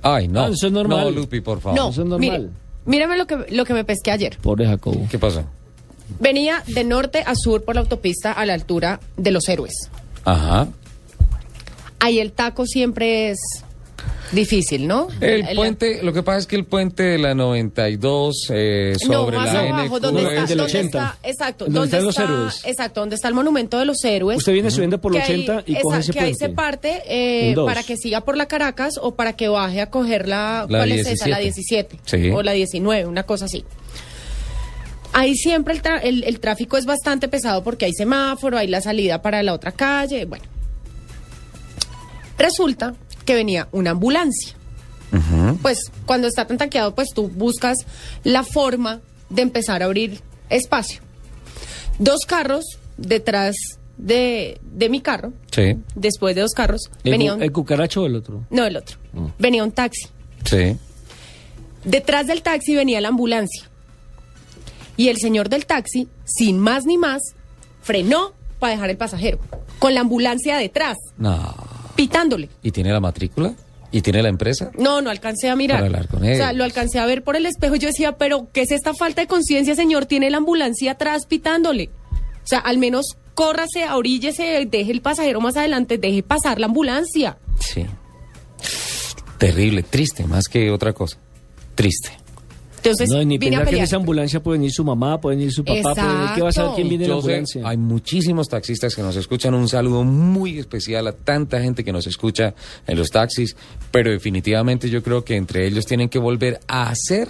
Ay, 0.01 0.27
no. 0.27 0.41
Ah, 0.45 0.49
eso 0.49 0.67
es 0.67 0.73
normal. 0.73 1.05
No, 1.05 1.11
Lupi, 1.11 1.41
por 1.41 1.59
favor. 1.61 1.77
No, 1.77 1.89
eso 1.89 2.01
es 2.01 2.07
normal. 2.07 2.39
mire, 2.41 2.49
mírame 2.85 3.17
lo 3.17 3.27
que, 3.27 3.38
lo 3.51 3.65
que 3.65 3.73
me 3.73 3.83
pesqué 3.83 4.11
ayer. 4.11 4.38
Pobre 4.41 4.65
Jacobo. 4.65 5.07
¿Qué 5.09 5.19
pasó? 5.19 5.43
Venía 6.19 6.63
de 6.67 6.83
norte 6.83 7.23
a 7.25 7.35
sur 7.35 7.63
por 7.63 7.75
la 7.75 7.81
autopista 7.81 8.31
a 8.31 8.45
la 8.45 8.53
altura 8.53 8.99
de 9.15 9.31
los 9.31 9.47
héroes. 9.47 9.73
Ajá. 10.25 10.67
Ahí 11.99 12.19
el 12.19 12.31
taco 12.31 12.65
siempre 12.65 13.31
es 13.31 13.39
difícil, 14.31 14.87
¿no? 14.87 15.07
El 15.19 15.43
puente, 15.55 16.01
lo 16.03 16.13
que 16.13 16.21
pasa 16.23 16.37
es 16.39 16.45
que 16.47 16.55
el 16.55 16.63
puente 16.65 17.01
de 17.03 17.17
la 17.17 17.33
92 17.33 18.47
eh, 18.51 18.93
No, 19.07 19.13
sobre 19.23 19.37
más 19.37 19.53
la 19.53 19.59
abajo, 19.61 19.97
NQ 19.97 20.01
No, 20.13 20.19
está, 20.19 20.41
el 20.41 20.47
del 20.47 20.57
donde 20.59 20.63
80. 20.63 20.85
está- 20.99 21.17
exacto, 21.27 21.65
Donde 21.65 21.79
donde 21.79 21.97
están 21.97 22.05
los 22.05 22.17
está- 22.19 22.23
héroes. 22.33 22.61
exacto, 22.65 22.99
donde 23.01 23.15
está 23.15 23.27
el 23.27 23.33
monumento 23.33 23.79
de 23.79 23.85
los 23.85 24.03
héroes. 24.05 24.38
Usted 24.38 24.53
viene 24.53 24.69
subiendo 24.71 25.01
por 25.01 25.15
el 25.15 25.21
que 25.23 25.31
ahí- 25.33 25.41
80 25.43 25.63
y 25.65 25.73
esa- 25.73 25.81
coge 25.81 25.99
ese 25.99 26.13
que 26.13 26.19
ahí 26.19 26.25
puente. 26.31 26.45
se 26.45 26.49
parte 26.53 27.01
eh, 27.07 27.55
para 27.65 27.83
que 27.83 27.97
siga 27.97 28.21
por 28.21 28.38
la 28.38 28.47
Caracas 28.47 28.93
o 29.01 29.15
para 29.15 29.33
que 29.33 29.49
baje 29.49 29.81
a 29.81 29.89
coger 29.89 30.27
la, 30.27 30.67
La 30.69 30.77
¿cuál 30.79 30.91
es 30.91 31.07
esa? 31.07 31.27
La 31.27 31.39
17. 31.39 31.97
17 31.97 32.27
Sí. 32.29 32.31
o 32.33 32.43
la 32.43 32.51
19, 32.53 33.07
una 33.07 33.23
cosa 33.23 33.45
así. 33.45 33.65
Ahí 35.12 35.35
siempre 35.35 35.73
el, 35.73 35.81
tra- 35.81 35.99
el- 36.03 36.23
el 36.23 36.39
tráfico 36.39 36.77
es 36.77 36.85
bastante 36.85 37.27
pesado 37.27 37.63
porque 37.63 37.85
hay 37.85 37.93
semáforo, 37.93 38.57
hay 38.59 38.67
la 38.67 38.79
salida 38.79 39.21
para 39.23 39.41
la 39.41 39.53
otra 39.53 39.71
calle, 39.71 40.25
bueno. 40.25 40.45
Resulta 42.39 42.95
que 43.25 43.36
venía 43.36 43.67
una 43.71 43.91
ambulancia. 43.91 44.56
Pues 45.62 45.91
cuando 46.06 46.28
está 46.28 46.45
tan 46.45 46.58
tanqueado, 46.58 46.93
pues 46.95 47.10
tú 47.13 47.28
buscas 47.30 47.78
la 48.23 48.43
forma 48.43 49.02
de 49.30 49.41
empezar 49.43 49.82
a 49.82 49.86
abrir 49.86 50.21
espacio. 50.49 51.02
Dos 51.99 52.21
carros 52.28 52.63
detrás 52.97 53.56
de, 53.97 54.60
de 54.63 54.88
mi 54.89 55.02
carro, 55.02 55.34
Sí, 55.52 55.75
después 55.95 56.36
de 56.36 56.41
dos 56.41 56.52
carros, 56.54 56.89
¿El, 57.04 57.12
venía 57.12 57.34
un... 57.34 57.41
el 57.43 57.52
cucaracho 57.52 58.04
o 58.04 58.06
el 58.06 58.15
otro? 58.15 58.45
No, 58.49 58.65
el 58.65 58.78
otro. 58.78 58.97
Venía 59.38 59.63
un 59.63 59.71
taxi. 59.71 60.08
sí. 60.45 60.78
Detrás 61.84 62.28
del 62.28 62.41
taxi 62.41 62.75
venía 62.75 62.99
la 63.02 63.08
ambulancia. 63.08 63.63
Y 64.97 65.08
el 65.08 65.17
señor 65.17 65.47
del 65.47 65.65
taxi, 65.65 66.10
sin 66.25 66.60
más 66.60 66.86
ni 66.86 66.97
más, 66.97 67.21
frenó 67.82 68.34
para 68.60 68.73
dejar 68.73 68.89
el 68.89 68.97
pasajero. 68.97 69.39
Con 69.80 69.93
la 69.95 70.02
ambulancia 70.02 70.58
detrás, 70.58 70.97
No. 71.17 71.56
Pitándole. 71.99 72.49
¿Y 72.63 72.71
tiene 72.71 72.93
la 72.93 73.01
matrícula? 73.01 73.53
¿Y 73.91 74.01
tiene 74.01 74.21
la 74.23 74.29
empresa? 74.29 74.71
No, 74.77 75.01
no 75.01 75.09
alcancé 75.09 75.49
a 75.49 75.55
mirar. 75.57 75.79
Para 75.79 75.88
hablar 75.88 76.07
con 76.07 76.21
O 76.21 76.35
sea, 76.35 76.53
lo 76.53 76.63
alcancé 76.63 76.97
a 76.99 77.05
ver 77.05 77.23
por 77.23 77.35
el 77.35 77.45
espejo 77.45 77.75
y 77.75 77.79
yo 77.79 77.88
decía, 77.88 78.13
pero 78.13 78.47
¿qué 78.53 78.62
es 78.62 78.71
esta 78.71 78.93
falta 78.93 79.21
de 79.21 79.27
conciencia, 79.27 79.75
señor? 79.75 80.05
Tiene 80.05 80.29
la 80.29 80.38
ambulancia 80.38 80.91
atrás 80.91 81.25
pitándole. 81.25 81.89
O 82.43 82.47
sea, 82.47 82.59
al 82.59 82.77
menos 82.77 83.17
córrase, 83.33 83.89
oríllese, 83.89 84.65
deje 84.69 84.91
el 84.91 85.01
pasajero 85.01 85.41
más 85.41 85.57
adelante, 85.57 85.97
deje 85.97 86.23
pasar 86.23 86.59
la 86.59 86.67
ambulancia. 86.67 87.38
Sí. 87.59 87.85
Terrible, 89.38 89.83
triste, 89.83 90.25
más 90.25 90.47
que 90.47 90.71
otra 90.71 90.93
cosa. 90.93 91.17
Triste. 91.75 92.12
Entonces, 92.83 93.09
no, 93.09 93.23
ni 93.23 93.37
vine 93.37 93.55
a 93.55 93.59
pensar 93.59 93.73
que 93.73 93.77
en 93.77 93.83
esa 93.83 93.95
ambulancia 93.97 94.41
puede 94.41 94.57
venir 94.57 94.71
su 94.71 94.83
mamá, 94.83 95.19
puede 95.19 95.37
venir 95.37 95.51
su 95.51 95.63
papá, 95.63 95.93
puede 95.93 96.07
venir, 96.07 96.29
¿qué 96.35 96.41
va 96.41 96.49
a 96.49 96.51
saber 96.51 96.71
quién 96.75 96.89
viene 96.89 97.05
en 97.05 97.11
la 97.11 97.15
sé, 97.17 97.21
ambulancia? 97.21 97.61
hay 97.65 97.77
muchísimos 97.77 98.47
taxistas 98.47 98.95
que 98.95 99.01
nos 99.01 99.15
escuchan. 99.15 99.53
Un 99.53 99.67
saludo 99.67 100.03
muy 100.03 100.59
especial 100.59 101.07
a 101.07 101.11
tanta 101.11 101.61
gente 101.61 101.83
que 101.83 101.91
nos 101.91 102.07
escucha 102.07 102.53
en 102.87 102.97
los 102.97 103.09
taxis. 103.09 103.55
Pero 103.91 104.11
definitivamente 104.11 104.89
yo 104.89 105.03
creo 105.03 105.23
que 105.23 105.35
entre 105.35 105.65
ellos 105.67 105.85
tienen 105.85 106.09
que 106.09 106.19
volver 106.19 106.59
a 106.67 106.89
hacer 106.89 107.29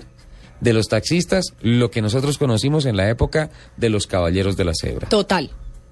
de 0.62 0.73
los 0.73 0.88
taxistas 0.88 1.53
lo 1.62 1.89
que 1.89 2.01
nosotros 2.01 2.38
conocimos 2.38 2.85
en 2.85 2.97
la 2.97 3.09
época 3.09 3.49
de 3.77 3.89
los 3.89 4.07
caballeros 4.07 4.57
de 4.57 4.65
la 4.65 4.73
cebra. 4.73 5.07
Total. 5.09 5.49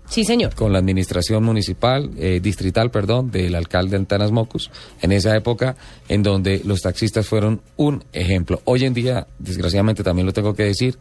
Sí, 0.09 0.23
señor. 0.23 0.55
Con 0.55 0.71
la 0.71 0.79
administración 0.79 1.43
municipal, 1.43 2.11
eh, 2.17 2.39
distrital, 2.41 2.91
perdón, 2.91 3.29
del 3.29 3.55
alcalde 3.55 3.97
Antanas 3.97 4.31
Mocus, 4.31 4.71
en 5.01 5.11
esa 5.11 5.35
época 5.35 5.75
en 6.07 6.23
donde 6.23 6.61
los 6.63 6.81
taxistas 6.81 7.27
fueron 7.27 7.61
un 7.75 8.03
ejemplo. 8.13 8.61
Hoy 8.63 8.85
en 8.85 8.93
día, 8.93 9.27
desgraciadamente 9.37 10.03
también 10.03 10.25
lo 10.25 10.33
tengo 10.33 10.53
que 10.53 10.63
decir, 10.63 10.97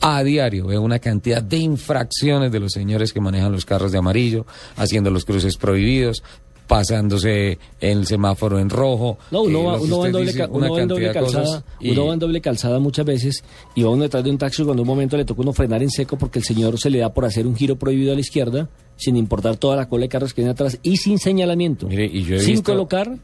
a 0.00 0.22
diario 0.22 0.66
veo 0.66 0.82
una 0.82 0.98
cantidad 0.98 1.42
de 1.42 1.56
infracciones 1.56 2.52
de 2.52 2.60
los 2.60 2.72
señores 2.72 3.12
que 3.12 3.20
manejan 3.20 3.52
los 3.52 3.64
carros 3.64 3.92
de 3.92 3.98
amarillo, 3.98 4.46
haciendo 4.76 5.10
los 5.10 5.24
cruces 5.24 5.56
prohibidos, 5.56 6.22
pasándose 6.68 7.58
en 7.80 7.98
el 7.98 8.06
semáforo 8.06 8.58
en 8.60 8.70
rojo. 8.70 9.18
No, 9.32 9.42
uno 9.42 9.58
eh, 9.60 9.64
va, 9.64 9.80
uno 9.80 10.06
en 10.06 10.12
doble, 10.12 10.26
dice, 10.26 10.38
ca- 10.38 10.46
una 10.48 10.66
uno 10.66 10.74
va 10.74 10.82
en 10.82 10.88
doble 10.88 11.12
calzada, 11.12 11.64
y- 11.80 11.90
uno 11.90 12.06
va 12.06 12.12
en 12.12 12.18
doble 12.20 12.40
calzada 12.40 12.78
muchas 12.78 13.04
veces 13.06 13.42
y 13.74 13.82
va 13.82 13.90
uno 13.90 14.02
detrás 14.04 14.22
de 14.22 14.30
un 14.30 14.38
taxi 14.38 14.62
cuando 14.62 14.82
un 14.82 14.88
momento 14.88 15.16
le 15.16 15.24
toca 15.24 15.40
uno 15.42 15.52
frenar 15.52 15.82
en 15.82 15.90
seco 15.90 16.16
porque 16.16 16.38
el 16.38 16.44
señor 16.44 16.78
se 16.78 16.90
le 16.90 16.98
da 16.98 17.12
por 17.12 17.24
hacer 17.24 17.46
un 17.46 17.56
giro 17.56 17.76
prohibido 17.76 18.12
a 18.12 18.14
la 18.14 18.20
izquierda 18.20 18.68
sin 18.96 19.16
importar 19.16 19.56
toda 19.56 19.76
la 19.76 19.88
cola 19.88 20.02
de 20.02 20.08
carros 20.08 20.34
que 20.34 20.42
viene 20.42 20.52
atrás 20.52 20.78
y 20.82 20.96
sin 20.98 21.18
señalamiento. 21.18 21.88
Mire, 21.88 22.04
y 22.06 22.22
yo 22.24 22.36
he 22.36 22.40
sin 22.40 22.54
visto- 22.54 22.72
colocar 22.72 23.16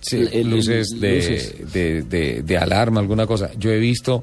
Sí, 0.00 0.18
luces, 0.44 0.90
de, 1.00 1.14
luces. 1.16 1.72
De, 1.72 2.02
de- 2.02 2.42
de 2.42 2.56
alarma, 2.56 3.00
alguna 3.00 3.26
cosa. 3.26 3.50
Yo 3.58 3.70
he 3.70 3.78
visto 3.78 4.22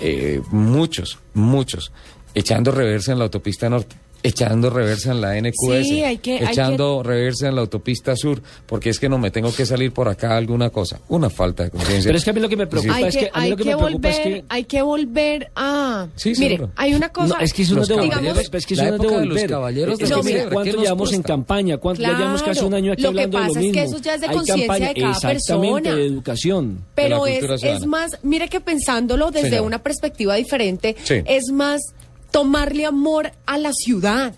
eh, 0.00 0.40
muchos, 0.52 1.18
muchos 1.34 1.90
echando 2.34 2.70
reversa 2.70 3.12
en 3.12 3.18
la 3.18 3.24
autopista 3.24 3.68
norte 3.68 3.96
echando 4.22 4.70
reversa 4.70 5.12
en 5.12 5.20
la 5.20 5.36
NQS, 5.36 5.82
Sí, 5.88 6.02
hay 6.02 6.18
que- 6.18 6.38
hay 6.38 6.46
echando 6.46 7.02
reversa 7.02 7.48
en 7.48 7.54
la 7.54 7.60
autopista 7.62 8.16
sur, 8.16 8.42
porque 8.66 8.90
es 8.90 8.98
que 8.98 9.08
no 9.08 9.18
me 9.18 9.30
tengo 9.30 9.54
que 9.54 9.64
salir 9.64 9.92
por 9.92 10.08
acá 10.08 10.36
alguna 10.36 10.70
cosa. 10.70 11.00
Una 11.08 11.30
falta 11.30 11.64
de 11.64 11.70
conciencia. 11.70 12.08
Pero 12.08 12.18
es 12.18 12.24
que 12.24 12.30
a 12.30 12.32
mí 12.32 12.40
lo 12.40 12.48
que 12.48 12.56
me 12.56 12.66
preocupa 12.66 13.00
es 13.00 13.14
que, 13.14 13.20
que, 13.26 13.30
hay 13.32 13.50
lo 13.50 13.56
que, 13.56 13.62
que 13.64 13.70
me 13.70 13.76
preocupa 13.76 13.92
volver, 14.08 14.12
es 14.12 14.18
que 14.20 14.44
hay 14.48 14.64
que 14.64 14.82
volver 14.82 15.50
a... 15.54 16.08
Sí, 16.16 16.32
Mire, 16.38 16.56
seguro. 16.56 16.72
hay 16.76 16.94
una 16.94 17.08
cosa... 17.10 17.36
No, 17.36 17.40
es 17.40 17.52
que 17.52 17.62
eso 17.62 17.74
no 17.74 17.82
es 17.82 17.88
de 17.88 17.94
caballeros, 17.94 18.22
volver, 18.36 18.56
es 18.56 18.66
que 18.66 18.74
eso 18.74 18.82
la 18.82 18.88
no 18.90 18.94
es 18.96 19.00
de 19.00 19.06
época 19.06 19.20
de 19.20 19.26
los 19.26 19.42
caballeros 19.44 19.92
Es 19.94 19.98
de 19.98 20.04
que 20.04 20.10
la 20.10 20.22
mire, 20.22 20.42
¿cuánto 20.48 20.62
¿qué 20.64 20.72
nos 20.72 20.82
llevamos 20.82 21.12
en 21.12 21.22
campaña? 21.22 21.78
¿Cuánto 21.78 22.02
ya 22.02 22.08
llevamos 22.18 22.42
casi 22.42 22.64
un 22.64 22.74
año 22.74 22.92
aquí 22.92 23.02
lo 23.02 23.12
que 23.12 23.20
hablando 23.20 23.38
de 23.38 23.44
lo 23.44 23.48
pasa 23.48 23.60
es 23.60 23.72
que 23.72 23.80
mismo? 23.82 23.96
eso 23.96 24.04
ya 24.04 24.14
es 24.14 24.20
de 24.20 24.26
Hay 24.28 24.34
conciencia 24.36 24.66
campaña, 24.66 24.88
de 24.88 25.00
cada 25.00 25.20
persona. 25.20 25.94
de 25.94 26.06
educación. 26.06 26.84
Pero 26.94 27.24
de 27.24 27.40
la 27.40 27.54
es, 27.54 27.62
es 27.62 27.86
más, 27.86 28.10
mire 28.22 28.48
que 28.48 28.60
pensándolo 28.60 29.30
desde 29.30 29.48
Señora. 29.50 29.62
una 29.62 29.82
perspectiva 29.82 30.34
diferente, 30.34 30.96
Sí. 31.04 31.22
es 31.24 31.50
más 31.52 31.80
tomarle 32.30 32.86
amor 32.86 33.32
a 33.46 33.58
la 33.58 33.72
ciudad. 33.72 34.34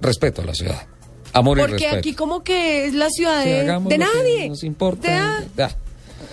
Respeto 0.00 0.42
a 0.42 0.44
la 0.44 0.54
ciudad. 0.54 0.86
Amor 1.32 1.58
y 1.58 1.60
Porque 1.62 1.74
respeto. 1.74 1.96
aquí 1.96 2.14
como 2.14 2.42
que 2.44 2.86
es 2.86 2.94
la 2.94 3.08
ciudad 3.08 3.44
de, 3.44 3.64
nadie. 3.98 4.48
Nos 4.48 4.64
importa. 4.64 5.42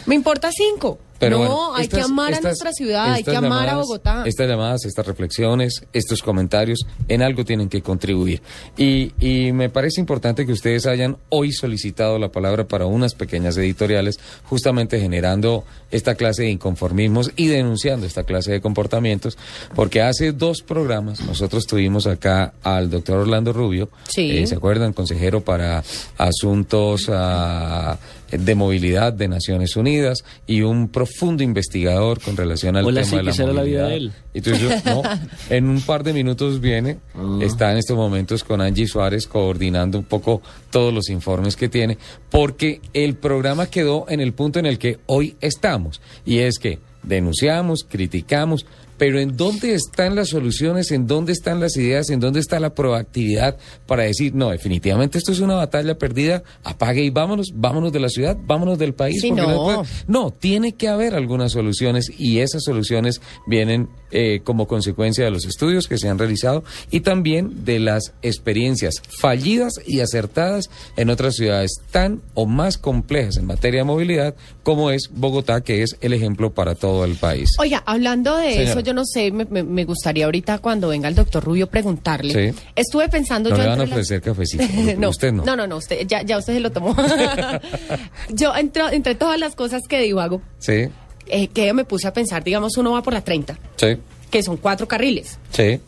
Me 0.06 0.16
importa 0.16 0.50
cinco. 0.52 1.00
Pero 1.20 1.38
no, 1.38 1.46
bueno, 1.46 1.76
hay 1.76 1.88
que 1.88 1.98
estas- 1.98 2.10
amar 2.12 2.34
a 2.34 2.40
nuestra 2.40 2.72
ciudad, 2.72 3.14
hay 3.14 3.24
que 3.24 3.36
amar 3.36 3.68
a 3.70 3.76
Bogotá. 3.78 4.24
Estas 4.26 4.48
llamadas, 4.48 4.86
estas 4.86 5.06
reflexiones, 5.06 5.84
estos 5.94 6.22
comentarios, 6.24 6.80
en 7.08 7.22
algo 7.22 7.44
tienen 7.44 7.68
que 7.70 7.82
contribuir. 7.82 8.42
Y, 8.78 9.12
y 9.20 9.52
me 9.52 9.70
parece 9.70 10.00
importante 10.00 10.46
que 10.46 10.54
ustedes 10.54 10.86
hayan 10.86 11.18
hoy 11.30 11.52
solicitado 11.52 12.18
la 12.20 12.30
palabra 12.32 12.68
para 12.68 12.86
unas 12.86 13.16
pequeñas 13.16 13.58
editoriales, 13.58 14.20
justamente 14.46 15.00
generando 15.00 15.66
esta 15.92 16.16
clase 16.16 16.44
de 16.44 16.52
inconformismos 16.52 17.32
y 17.36 17.48
denunciando 17.48 18.06
esta 18.06 18.24
clase 18.24 18.52
de 18.52 18.62
comportamientos, 18.62 19.38
porque 19.76 20.02
hace 20.02 20.32
dos 20.32 20.62
programas 20.62 21.22
nosotros 21.22 21.66
tuvimos 21.68 22.08
acá 22.08 22.54
al 22.64 22.90
doctor 22.90 23.18
Orlando 23.20 23.52
Rubio, 23.54 23.90
Sí. 24.08 24.38
eh, 24.38 24.48
¿se 24.48 24.56
acuerdan? 24.56 24.94
Consejero 24.94 25.42
para 25.42 25.84
asuntos 26.18 27.10
ah, 27.12 27.98
de 28.32 28.56
movilidad 28.56 29.14
de 29.14 29.28
Naciones 29.28 29.76
Unidas 29.76 30.24
y 30.48 30.62
un 30.62 30.90
profundo 30.90 31.44
investigador 31.44 32.20
con 32.22 32.38
relación 32.38 32.76
al 32.78 32.86
Hola, 32.86 33.02
tema 33.02 33.10
sí, 33.10 33.16
de 33.18 33.24
la 33.24 33.32
que 33.32 33.38
será 33.38 33.54
la 33.54 33.64
vida 33.64 33.84
movilidad. 33.84 33.90
de 33.90 33.96
él. 33.96 34.12
Entonces 34.34 34.62
yo, 34.84 34.92
no, 34.92 35.02
en 35.50 35.70
un 35.70 35.82
par 35.82 36.04
de 36.04 36.14
minutos 36.14 36.62
viene, 36.62 36.98
Ah. 37.16 37.40
está 37.42 37.72
en 37.72 37.78
estos 37.78 37.98
momentos 37.98 38.44
con 38.44 38.62
Angie 38.62 38.88
Suárez 38.88 39.28
coordinando 39.28 39.98
un 39.98 40.06
poco 40.06 40.42
todos 40.72 40.94
los 40.94 41.10
informes 41.10 41.56
que 41.56 41.70
tiene, 41.70 41.98
porque 42.30 42.82
el 42.94 43.16
programa 43.16 43.66
quedó 43.68 44.06
en 44.10 44.20
el 44.22 44.34
punto 44.34 44.60
en 44.60 44.66
el 44.66 44.78
que 44.78 45.00
hoy 45.08 45.36
estamos, 45.42 46.02
y 46.26 46.40
es 46.40 46.60
que 46.60 46.80
denunciamos, 47.04 47.86
criticamos, 47.90 48.66
pero 49.00 49.20
¿en 49.20 49.36
dónde 49.36 49.74
están 49.74 50.14
las 50.16 50.30
soluciones? 50.30 50.92
¿En 50.92 51.08
dónde 51.08 51.32
están 51.32 51.60
las 51.60 51.76
ideas? 51.78 52.12
¿En 52.12 52.20
dónde 52.20 52.40
está 52.40 52.60
la 52.60 52.76
proactividad 52.76 53.58
para 53.88 54.04
decir, 54.04 54.36
no, 54.36 54.52
definitivamente 54.52 55.18
esto 55.18 55.32
es 55.32 55.40
una 55.40 55.56
batalla 55.56 55.98
perdida, 55.98 56.44
apague 56.64 57.04
y 57.04 57.10
vámonos, 57.10 57.48
vámonos 57.56 57.92
de 57.92 58.00
la 58.00 58.10
ciudad, 58.10 58.38
vámonos 58.46 58.78
del 58.78 58.94
país? 58.94 59.20
Sí, 59.22 59.32
no. 59.32 59.64
puede- 59.64 59.80
no, 60.08 60.30
tiene 60.32 60.74
que 60.74 60.88
haber 60.88 61.16
algunas 61.16 61.54
soluciones 61.54 62.12
y 62.16 62.40
esas 62.40 62.64
soluciones 62.64 63.22
vienen 63.48 63.90
eh, 64.12 64.42
como 64.44 64.68
consecuencia 64.68 65.24
de 65.26 65.32
los 65.32 65.46
estudios 65.46 65.88
que 65.88 65.98
se 65.98 66.10
han 66.10 66.18
realizado 66.20 66.64
y 66.92 67.00
también 67.02 67.64
de 67.64 67.80
las 67.80 68.14
experiencias 68.22 69.02
fallidas 69.20 69.74
y 69.86 70.00
acertadas 70.02 70.70
en 70.98 71.10
otras 71.10 71.36
ciudades 71.36 71.72
tan 71.92 72.22
o 72.34 72.46
más 72.46 72.78
complejas 72.78 73.38
en 73.38 73.46
materia 73.46 73.82
de 73.82 73.84
movilidad 73.86 74.36
como 74.64 74.92
es 74.92 75.10
Bogotá, 75.14 75.62
que 75.62 75.84
es 75.84 75.96
el 76.02 76.14
ejemplo 76.14 76.54
para 76.54 76.76
todo 76.76 77.06
el 77.06 77.16
país. 77.16 77.52
Oiga, 77.60 77.84
hablando 77.86 78.36
de 78.38 78.52
Señora. 78.54 78.70
eso, 78.72 78.80
yo 78.90 78.94
no 78.96 79.06
sé, 79.06 79.32
me, 79.32 79.84
gustaría 79.86 80.26
ahorita 80.26 80.58
cuando 80.58 80.88
venga 80.88 81.08
el 81.08 81.14
doctor 81.16 81.44
Rubio 81.44 81.68
preguntarle. 81.68 82.52
Sí. 82.54 82.60
Estuve 82.76 83.08
pensando 83.08 83.50
No 83.52 83.56
yo 83.58 83.62
le 83.62 83.70
van 83.70 83.80
a 83.82 83.84
las- 83.84 83.92
ofrecer 83.92 84.20
cafecito, 84.22 84.64
no, 84.98 85.10
usted 85.10 85.32
no. 85.32 85.46
no, 85.46 85.56
no, 85.56 85.68
no, 85.68 85.78
usted, 85.78 86.08
ya, 86.08 86.24
ya 86.24 86.38
usted 86.40 86.54
se 86.54 86.60
lo 86.60 86.72
tomó. 86.72 86.96
yo 88.30 88.56
entre, 88.56 88.84
entre 88.96 89.14
todas 89.16 89.40
las 89.40 89.56
cosas 89.56 89.82
que 89.88 90.00
digo 90.02 90.20
hago, 90.22 90.42
Sí, 90.58 90.88
eh, 91.28 91.48
que 91.50 91.72
me 91.74 91.86
puse 91.86 92.08
a 92.08 92.14
pensar, 92.14 92.44
digamos, 92.44 92.78
uno 92.78 92.92
va 92.94 93.04
por 93.04 93.14
la 93.14 93.22
30, 93.22 93.58
sí, 93.76 93.98
que 94.32 94.42
son 94.44 94.58
cuatro 94.58 94.88
carriles. 94.88 95.38
sí. 95.52 95.80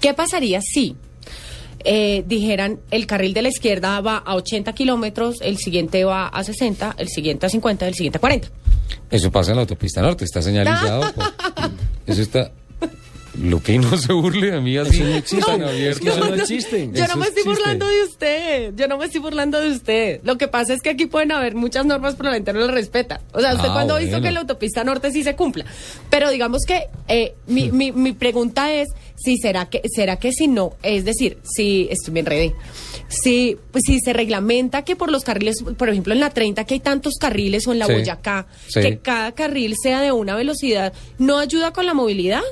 ¿Qué 0.00 0.12
pasaría 0.12 0.60
si 0.60 0.94
eh, 1.82 2.22
dijeran 2.26 2.80
el 2.90 3.06
carril 3.06 3.32
de 3.32 3.40
la 3.42 3.48
izquierda 3.48 3.98
va 4.02 4.18
a 4.18 4.34
80 4.34 4.74
kilómetros, 4.74 5.36
el 5.40 5.56
siguiente 5.56 6.04
va 6.04 6.28
a 6.28 6.44
60, 6.44 6.96
el 6.98 7.08
siguiente 7.08 7.46
a 7.46 7.48
50, 7.48 7.88
el 7.88 7.94
siguiente 7.94 8.18
a 8.18 8.20
40? 8.20 8.48
Eso 9.10 9.30
pasa 9.32 9.52
en 9.52 9.56
la 9.56 9.62
autopista 9.62 10.02
norte, 10.02 10.24
está 10.24 10.42
señalizado. 10.42 11.12
por- 11.14 11.24
Eso 12.06 12.22
está... 12.22 12.50
Lupi, 13.38 13.76
no 13.76 13.98
se 13.98 14.14
burle 14.14 14.50
de 14.52 14.60
mí 14.62 14.78
así. 14.78 15.02
Eso 15.02 15.04
no 15.10 15.16
existe. 15.16 15.52
Es 15.52 15.60
abierto. 15.60 16.00
que 16.00 16.08
eso 16.08 16.18
no 16.20 16.34
existe. 16.36 16.90
Yo 16.90 17.04
Eso 17.04 17.12
no 17.14 17.20
me 17.20 17.26
estoy 17.26 17.42
existe. 17.42 17.48
burlando 17.50 17.86
de 17.86 18.02
usted. 18.04 18.72
Yo 18.76 18.88
no 18.88 18.96
me 18.96 19.04
estoy 19.04 19.20
burlando 19.20 19.60
de 19.60 19.70
usted. 19.72 20.20
Lo 20.24 20.38
que 20.38 20.48
pasa 20.48 20.72
es 20.72 20.80
que 20.80 20.88
aquí 20.88 21.04
pueden 21.04 21.32
haber 21.32 21.54
muchas 21.54 21.84
normas, 21.84 22.14
pero 22.16 22.30
la 22.30 22.36
gente 22.36 22.54
no 22.54 22.60
las 22.60 22.70
respeta. 22.70 23.20
O 23.34 23.40
sea, 23.42 23.52
usted 23.54 23.68
Ah, 23.68 23.74
cuando 23.74 23.94
ha 23.94 23.98
visto 23.98 24.22
que 24.22 24.30
la 24.30 24.40
autopista 24.40 24.84
norte 24.84 25.10
sí 25.12 25.22
se 25.22 25.36
cumpla. 25.36 25.66
Pero 26.08 26.30
digamos 26.30 26.62
que 26.66 26.84
eh, 27.08 27.34
mi, 27.46 27.70
mi, 27.70 27.92
mi 27.92 28.12
pregunta 28.12 28.72
es 28.72 28.88
si 29.16 29.36
será 29.36 29.66
que 29.66 29.82
será 29.94 30.16
que 30.16 30.32
si 30.32 30.48
no, 30.48 30.72
es 30.82 31.04
decir, 31.04 31.36
si 31.44 31.88
estoy 31.90 32.14
bien 32.14 32.24
redé. 32.24 32.54
Si, 33.08 33.56
pues, 33.70 33.84
si 33.86 34.00
se 34.00 34.12
reglamenta 34.12 34.82
que 34.84 34.96
por 34.96 35.10
los 35.10 35.22
carriles, 35.24 35.62
por 35.62 35.88
ejemplo 35.88 36.12
en 36.12 36.20
la 36.20 36.30
30 36.30 36.64
que 36.64 36.74
hay 36.74 36.80
tantos 36.80 37.14
carriles 37.20 37.66
o 37.66 37.72
en 37.72 37.78
la 37.78 37.86
Sí, 37.86 37.92
Boyacá, 37.92 38.46
sí. 38.68 38.80
que 38.80 38.98
cada 38.98 39.32
carril 39.32 39.74
sea 39.80 40.00
de 40.00 40.12
una 40.12 40.34
velocidad, 40.34 40.92
¿no 41.18 41.38
ayuda 41.38 41.72
con 41.72 41.86
la 41.86 41.94
movilidad? 41.94 42.42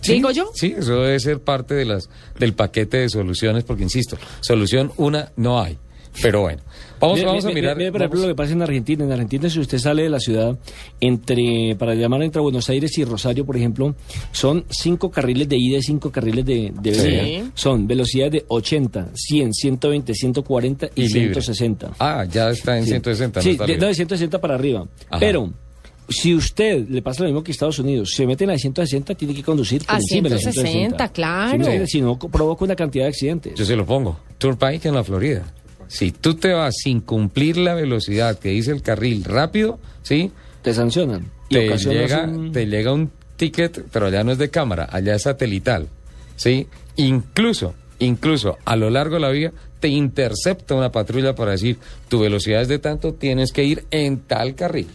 Sí, 0.00 0.14
Digo 0.14 0.30
yo. 0.32 0.50
Sí, 0.54 0.74
eso 0.76 1.00
debe 1.02 1.18
ser 1.18 1.40
parte 1.40 1.74
de 1.74 1.86
las 1.86 2.10
del 2.38 2.52
paquete 2.52 2.98
de 2.98 3.08
soluciones, 3.08 3.64
porque 3.64 3.84
insisto, 3.84 4.18
solución 4.40 4.92
una 4.98 5.32
no 5.36 5.60
hay. 5.62 5.78
Pero 6.22 6.42
bueno, 6.42 6.62
vamos, 7.00 7.16
Mire, 7.16 7.26
vamos 7.26 7.44
a 7.44 7.50
mirar. 7.50 7.76
mire, 7.76 7.90
por 7.90 8.00
ejemplo, 8.00 8.20
vamos- 8.20 8.28
lo 8.28 8.34
que 8.34 8.36
pasa 8.42 8.52
en 8.52 8.62
Argentina. 8.62 9.04
En 9.04 9.10
Argentina, 9.12 9.50
si 9.50 9.58
usted 9.60 9.78
sale 9.78 10.04
de 10.04 10.10
la 10.10 10.20
ciudad, 10.20 10.56
entre 11.00 11.76
para 11.78 11.94
llamar 11.94 12.22
entre 12.22 12.40
Buenos 12.40 12.68
Aires 12.70 12.96
y 12.98 13.04
Rosario, 13.04 13.44
por 13.44 13.56
ejemplo, 13.56 13.94
son 14.32 14.64
cinco 14.70 15.10
carriles 15.10 15.48
de 15.48 15.56
ida 15.58 15.78
y 15.78 15.82
cinco 15.82 16.10
carriles 16.10 16.44
de, 16.44 16.72
de 16.80 16.94
Sí. 16.94 17.50
Son 17.54 17.86
velocidades 17.86 18.32
de 18.32 18.44
80, 18.48 19.08
100, 19.14 19.52
120, 19.52 20.14
140 20.14 20.86
y, 20.94 21.02
Y 21.02 21.08
libre. 21.08 21.20
160. 21.34 21.92
Ah, 21.98 22.24
ya 22.30 22.50
está 22.50 22.78
en 22.78 22.84
Sí. 22.84 22.90
160. 22.90 23.40
Sí, 23.42 23.48
no 23.48 23.52
está 23.52 23.64
de, 23.66 23.72
no, 23.72 23.74
libre. 23.74 23.88
de 23.88 23.94
160 23.94 24.40
para 24.40 24.54
arriba. 24.54 24.86
Ajá. 25.10 25.18
Pero 25.20 25.52
si 26.08 26.34
usted 26.34 26.88
le 26.88 27.02
pasa 27.02 27.22
lo 27.22 27.28
mismo 27.30 27.42
que 27.42 27.52
Estados 27.52 27.78
Unidos, 27.78 28.12
se 28.14 28.26
mete 28.26 28.44
en 28.44 28.48
la 28.48 28.54
de 28.54 28.60
160, 28.60 29.14
tiene 29.14 29.34
que 29.34 29.42
conducir 29.42 29.84
por 29.84 29.94
A 29.94 29.98
encima 29.98 30.28
de 30.28 30.34
la 30.36 30.40
160, 30.40 30.70
160. 30.70 31.08
claro. 31.12 31.64
Sí, 31.64 31.86
Si 31.86 32.00
no, 32.00 32.18
provoca 32.18 32.64
una 32.64 32.76
cantidad 32.76 33.04
de 33.04 33.08
accidentes. 33.08 33.54
Yo 33.56 33.64
se 33.64 33.74
lo 33.76 33.84
pongo. 33.84 34.18
Turnpike 34.38 34.86
en 34.86 34.94
la 34.94 35.02
Florida. 35.04 35.44
Si 35.88 36.12
tú 36.12 36.34
te 36.34 36.52
vas 36.52 36.74
sin 36.82 37.00
cumplir 37.00 37.56
la 37.56 37.74
velocidad 37.74 38.38
que 38.38 38.50
dice 38.50 38.70
el 38.72 38.82
carril 38.82 39.24
rápido, 39.24 39.78
¿sí? 40.02 40.30
Te 40.62 40.72
sancionan. 40.74 41.30
Te 41.50 41.68
llega, 41.92 42.24
un- 42.24 42.52
te 42.52 42.66
llega 42.66 42.92
un 42.92 43.10
ticket, 43.36 43.84
pero 43.92 44.06
allá 44.06 44.24
no 44.24 44.32
es 44.32 44.38
de 44.38 44.50
cámara, 44.50 44.88
allá 44.90 45.14
es 45.14 45.22
satelital, 45.22 45.88
¿sí? 46.36 46.66
Incluso, 46.96 47.74
incluso 47.98 48.56
a 48.64 48.76
lo 48.76 48.90
largo 48.90 49.14
de 49.16 49.20
la 49.20 49.30
vía 49.30 49.52
te 49.80 49.88
intercepta 49.88 50.74
una 50.74 50.90
patrulla 50.92 51.34
para 51.34 51.50
decir, 51.52 51.78
tu 52.08 52.20
velocidad 52.20 52.62
es 52.62 52.68
de 52.68 52.78
tanto, 52.78 53.12
tienes 53.14 53.52
que 53.52 53.64
ir 53.64 53.84
en 53.90 54.20
tal 54.20 54.54
carril, 54.54 54.86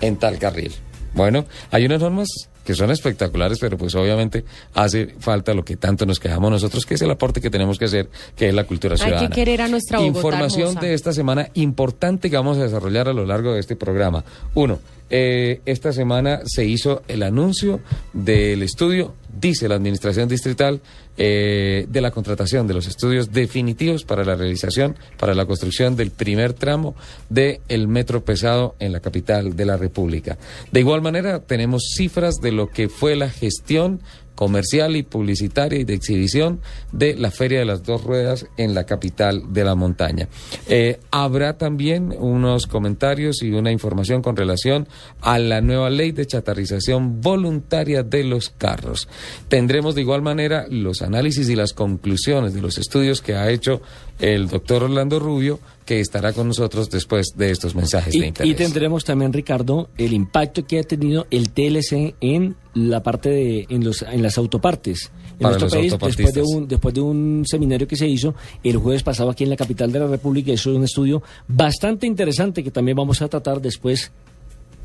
en 0.00 0.16
tal 0.16 0.38
carril. 0.38 0.72
Bueno, 1.14 1.46
hay 1.70 1.86
unas 1.86 2.00
normas 2.00 2.28
que 2.66 2.74
son 2.74 2.90
espectaculares, 2.90 3.58
pero 3.60 3.78
pues 3.78 3.94
obviamente 3.94 4.44
hace 4.74 5.14
falta 5.20 5.54
lo 5.54 5.64
que 5.64 5.76
tanto 5.76 6.04
nos 6.04 6.20
quejamos 6.20 6.50
nosotros, 6.50 6.84
que 6.84 6.94
es 6.94 7.02
el 7.02 7.10
aporte 7.10 7.40
que 7.40 7.48
tenemos 7.48 7.78
que 7.78 7.86
hacer, 7.86 8.10
que 8.36 8.48
es 8.48 8.54
la 8.54 8.64
cultura 8.64 8.94
Hay 8.94 8.98
que 9.00 9.04
ciudadana. 9.06 9.34
querer 9.34 9.62
a 9.62 9.68
nuestra 9.68 9.98
Bogotá 10.00 10.18
Información 10.18 10.68
hermosa. 10.70 10.86
de 10.86 10.94
esta 10.94 11.12
semana 11.12 11.48
importante 11.54 12.28
que 12.28 12.36
vamos 12.36 12.58
a 12.58 12.64
desarrollar 12.64 13.08
a 13.08 13.12
lo 13.14 13.24
largo 13.24 13.54
de 13.54 13.60
este 13.60 13.76
programa. 13.76 14.24
Uno, 14.54 14.80
eh, 15.08 15.60
esta 15.64 15.92
semana 15.92 16.40
se 16.44 16.64
hizo 16.64 17.02
el 17.06 17.22
anuncio 17.22 17.80
del 18.12 18.62
estudio, 18.64 19.14
dice 19.40 19.68
la 19.68 19.76
Administración 19.76 20.28
Distrital, 20.28 20.80
eh, 21.18 21.86
de 21.88 22.00
la 22.00 22.10
contratación 22.10 22.66
de 22.66 22.74
los 22.74 22.86
estudios 22.86 23.32
definitivos 23.32 24.04
para 24.04 24.24
la 24.24 24.34
realización, 24.34 24.96
para 25.18 25.34
la 25.34 25.46
construcción 25.46 25.96
del 25.96 26.10
primer 26.10 26.52
tramo 26.52 26.94
del 27.28 27.60
el 27.68 27.88
metro 27.88 28.24
pesado 28.24 28.74
en 28.78 28.92
la 28.92 29.00
capital 29.00 29.56
de 29.56 29.64
la 29.64 29.76
República. 29.76 30.38
De 30.72 30.80
igual 30.80 31.02
manera, 31.02 31.40
tenemos 31.40 31.82
cifras 31.96 32.36
de 32.36 32.52
lo 32.52 32.68
que 32.68 32.88
fue 32.88 33.16
la 33.16 33.30
gestión 33.30 34.00
comercial 34.36 34.94
y 34.94 35.02
publicitaria 35.02 35.80
y 35.80 35.84
de 35.84 35.94
exhibición 35.94 36.60
de 36.92 37.16
la 37.16 37.32
Feria 37.32 37.58
de 37.58 37.64
las 37.64 37.82
Dos 37.82 38.04
Ruedas 38.04 38.46
en 38.56 38.74
la 38.74 38.84
capital 38.84 39.52
de 39.52 39.64
la 39.64 39.74
montaña. 39.74 40.28
Eh, 40.68 41.00
habrá 41.10 41.58
también 41.58 42.14
unos 42.16 42.68
comentarios 42.68 43.42
y 43.42 43.50
una 43.50 43.72
información 43.72 44.22
con 44.22 44.36
relación 44.36 44.86
a 45.20 45.40
la 45.40 45.60
nueva 45.60 45.90
ley 45.90 46.12
de 46.12 46.26
chatarrización 46.26 47.20
voluntaria 47.20 48.04
de 48.04 48.22
los 48.22 48.50
carros. 48.50 49.08
Tendremos 49.48 49.94
de 49.94 50.02
igual 50.02 50.22
manera 50.22 50.66
los 50.70 51.02
análisis 51.02 51.48
y 51.48 51.56
las 51.56 51.72
conclusiones 51.72 52.54
de 52.54 52.60
los 52.60 52.78
estudios 52.78 53.22
que 53.22 53.34
ha 53.34 53.50
hecho 53.50 53.80
el 54.18 54.48
doctor 54.48 54.84
Orlando 54.84 55.18
Rubio 55.18 55.58
que 55.86 56.00
estará 56.00 56.32
con 56.34 56.48
nosotros 56.48 56.90
después 56.90 57.28
de 57.36 57.50
estos 57.50 57.74
mensajes 57.74 58.14
Y, 58.14 58.20
de 58.20 58.26
interés. 58.26 58.52
y 58.52 58.54
tendremos 58.54 59.04
también, 59.04 59.32
Ricardo, 59.32 59.88
el 59.96 60.12
impacto 60.12 60.66
que 60.66 60.80
ha 60.80 60.82
tenido 60.82 61.26
el 61.30 61.50
TLC 61.50 62.16
en 62.20 62.56
la 62.74 63.02
parte 63.02 63.30
de 63.30 63.66
en 63.70 63.84
los 63.84 64.02
en 64.02 64.20
las 64.22 64.36
autopartes. 64.36 65.10
En 65.38 65.38
Para 65.38 65.58
nuestro 65.58 65.78
país, 65.78 65.92
después 66.16 66.34
de 66.34 66.42
un 66.42 66.68
después 66.68 66.94
de 66.94 67.00
un 67.00 67.44
seminario 67.46 67.86
que 67.86 67.96
se 67.96 68.06
hizo 68.08 68.34
el 68.62 68.76
jueves 68.78 69.02
pasado 69.02 69.30
aquí 69.30 69.44
en 69.44 69.50
la 69.50 69.56
capital 69.56 69.92
de 69.92 70.00
la 70.00 70.06
República, 70.08 70.52
eso 70.52 70.70
es 70.70 70.76
un 70.76 70.84
estudio 70.84 71.22
bastante 71.46 72.06
interesante 72.06 72.62
que 72.64 72.70
también 72.70 72.96
vamos 72.96 73.22
a 73.22 73.28
tratar 73.28 73.60
después 73.60 74.12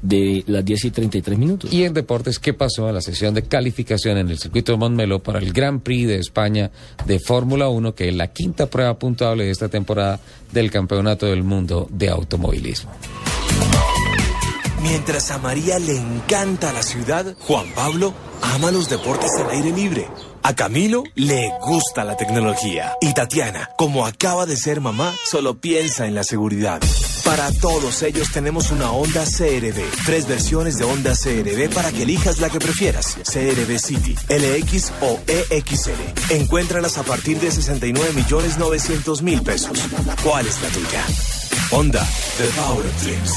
de 0.02 0.44
las 0.48 0.66
10 0.66 0.86
y 0.86 0.92
33 0.92 1.38
minutos. 1.38 1.74
Y 1.74 1.84
en 1.84 1.94
deportes, 1.94 2.40
¿qué 2.40 2.54
pasó 2.54 2.88
en 2.90 2.96
la 2.96 3.02
sesión 3.02 3.34
de 3.34 3.44
calificación 3.44 4.18
en 4.18 4.30
el 4.30 4.40
circuito 4.40 4.72
de 4.72 4.78
Montmeló 4.78 5.20
para 5.20 5.40
el 5.40 5.54
Gran 5.54 5.80
Prix 5.80 6.08
de 6.08 6.16
España 6.16 6.72
de 7.06 7.20
Fórmula 7.20 7.70
1, 7.70 7.94
que 7.94 8.10
es 8.10 8.16
la 8.16 8.28
quinta 8.28 8.68
prueba 8.68 8.98
puntuable 8.98 9.46
de 9.46 9.52
esta 9.52 9.70
temporada 9.70 10.20
del 10.52 10.72
Campeonato 10.72 11.28
del 11.28 11.44
Mundo 11.44 11.88
de 11.92 12.10
Automovilismo? 12.10 12.92
Mientras 14.82 15.30
a 15.30 15.38
María 15.38 15.78
le 15.78 15.96
encanta 15.96 16.74
la 16.74 16.82
ciudad, 16.82 17.36
Juan 17.40 17.68
Pablo 17.76 18.14
ama 18.42 18.72
los 18.72 18.90
deportes 18.90 19.30
al 19.38 19.52
aire 19.52 19.72
libre. 19.72 20.08
A 20.44 20.56
Camilo 20.56 21.04
le 21.16 21.52
gusta 21.62 22.04
la 22.04 22.18
tecnología. 22.18 22.94
Y 23.00 23.14
Tatiana, 23.14 23.70
como 23.78 24.06
acaba 24.06 24.46
de 24.46 24.58
ser 24.58 24.82
mamá, 24.82 25.14
solo 25.30 25.60
piensa 25.60 26.08
en 26.08 26.16
la 26.16 26.24
seguridad. 26.24 26.82
Para 27.24 27.52
todos 27.52 28.02
ellos 28.02 28.32
tenemos 28.32 28.72
una 28.72 28.92
Honda 28.92 29.24
CRV. 29.26 29.84
Tres 30.06 30.28
versiones 30.28 30.78
de 30.78 30.86
Honda 30.86 31.14
CRV 31.14 31.70
para 31.74 31.92
que 31.92 32.04
elijas 32.04 32.40
la 32.40 32.50
que 32.50 32.60
prefieras. 32.60 33.18
CRV 33.24 33.80
City, 33.80 34.16
LX 34.30 34.92
o 35.02 35.20
EXL. 35.28 36.32
Encuéntralas 36.32 36.98
a 36.98 37.04
partir 37.04 37.40
de 37.40 37.52
69 37.52 38.14
millones 38.14 38.58
900 38.58 39.22
mil 39.22 39.42
pesos. 39.44 39.78
¿Cuál 40.24 40.48
es 40.48 40.62
la 40.62 40.70
tuya? 40.70 41.06
Honda, 41.72 42.06
the 42.38 42.48
power 42.60 42.86
of 42.86 43.04
dreams. 43.04 43.32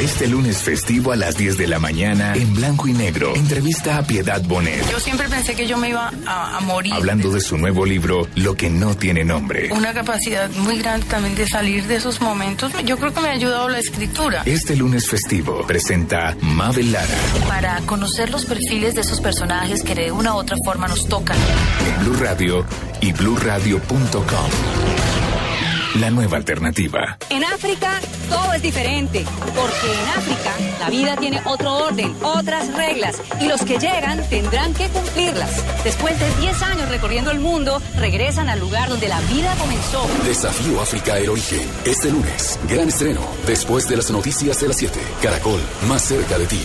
Este 0.00 0.26
lunes 0.28 0.58
festivo 0.62 1.12
a 1.12 1.16
las 1.16 1.36
10 1.36 1.58
de 1.58 1.66
la 1.66 1.78
mañana 1.78 2.32
en 2.34 2.54
blanco 2.54 2.88
y 2.88 2.92
negro. 2.92 3.34
Entrevista 3.36 3.98
a 3.98 4.02
Piedad 4.02 4.40
Bonet. 4.42 4.90
Yo 4.90 4.98
siempre 4.98 5.28
pensé 5.28 5.54
que 5.54 5.66
yo 5.66 5.76
me 5.76 5.90
iba 5.90 6.10
a, 6.26 6.56
a 6.56 6.60
morir. 6.60 6.94
Hablando 6.94 7.30
de 7.30 7.40
su 7.40 7.58
nuevo 7.58 7.84
libro, 7.84 8.26
Lo 8.34 8.56
que 8.56 8.70
no 8.70 8.96
tiene 8.96 9.24
nombre. 9.24 9.68
Una 9.72 9.92
capacidad 9.92 10.48
muy 10.50 10.78
grande 10.78 11.06
también 11.06 11.34
de 11.34 11.46
salir 11.46 11.86
de 11.86 11.96
esos 11.96 12.20
momentos. 12.22 12.72
Yo 12.84 12.96
creo 12.98 13.12
que 13.12 13.20
me 13.20 13.28
ha 13.28 13.32
ayudado 13.32 13.68
la 13.68 13.78
escritura. 13.78 14.42
Este 14.46 14.74
lunes 14.74 15.08
festivo 15.08 15.66
presenta 15.66 16.34
Mabel 16.40 16.92
Lara 16.92 17.18
para 17.46 17.80
conocer 17.82 18.30
los 18.30 18.46
perfiles 18.46 18.94
de 18.94 19.02
esos 19.02 19.20
personajes 19.20 19.82
que 19.82 19.94
de 19.94 20.12
una 20.12 20.34
u 20.34 20.38
otra 20.38 20.56
forma 20.64 20.88
nos 20.88 21.06
tocan. 21.08 21.36
en 21.86 22.04
Blue 22.04 22.16
Radio 22.18 22.64
y 23.02 23.12
bluradio.com. 23.12 25.19
La 25.98 26.08
nueva 26.08 26.36
alternativa. 26.36 27.18
En 27.30 27.42
África 27.42 28.00
todo 28.28 28.52
es 28.52 28.62
diferente, 28.62 29.24
porque 29.56 29.92
en 29.92 30.08
África 30.10 30.54
la 30.78 30.88
vida 30.88 31.16
tiene 31.16 31.40
otro 31.44 31.74
orden, 31.74 32.14
otras 32.22 32.72
reglas, 32.74 33.20
y 33.40 33.48
los 33.48 33.60
que 33.62 33.76
llegan 33.76 34.22
tendrán 34.28 34.72
que 34.72 34.88
cumplirlas. 34.88 35.50
Después 35.82 36.16
de 36.20 36.32
10 36.36 36.62
años 36.62 36.88
recorriendo 36.88 37.32
el 37.32 37.40
mundo, 37.40 37.82
regresan 37.96 38.48
al 38.48 38.60
lugar 38.60 38.88
donde 38.88 39.08
la 39.08 39.20
vida 39.22 39.52
comenzó. 39.58 40.06
Desafío 40.24 40.80
África 40.80 41.18
El 41.18 41.30
Origen. 41.30 41.68
Este 41.84 42.10
lunes, 42.10 42.60
gran 42.68 42.88
estreno. 42.88 43.22
Después 43.46 43.88
de 43.88 43.96
las 43.96 44.10
noticias 44.12 44.60
de 44.60 44.68
las 44.68 44.76
7. 44.76 45.00
Caracol, 45.20 45.60
más 45.88 46.02
cerca 46.02 46.38
de 46.38 46.46
ti. 46.46 46.62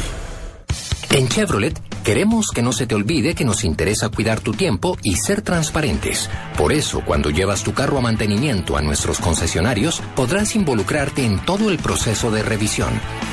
En 1.16 1.30
Chevrolet 1.30 1.80
queremos 2.04 2.48
que 2.54 2.62
no 2.62 2.74
se 2.74 2.88
te 2.88 2.94
olvide 2.94 3.36
que 3.36 3.46
nos 3.46 3.64
interesa 3.64 4.10
cuidar 4.10 4.42
tu 4.42 4.52
tiempo 4.52 4.98
y 5.02 5.16
ser 5.16 5.42
transparentes. 5.42 6.30
Por 6.58 6.74
eso, 6.74 7.04
cuando 7.06 7.30
llevas 7.30 7.64
tu 7.64 7.74
carro 7.74 7.98
a 7.98 8.02
mantenimiento 8.02 8.76
a 8.76 8.82
nuestros 8.82 9.20
concesionarios, 9.20 10.02
podrás 10.14 10.58
involucrarte 10.58 11.24
en 11.24 11.40
todo 11.40 11.70
el 11.70 11.78
proceso 11.78 12.32
de 12.32 12.44
revisión. 12.44 12.90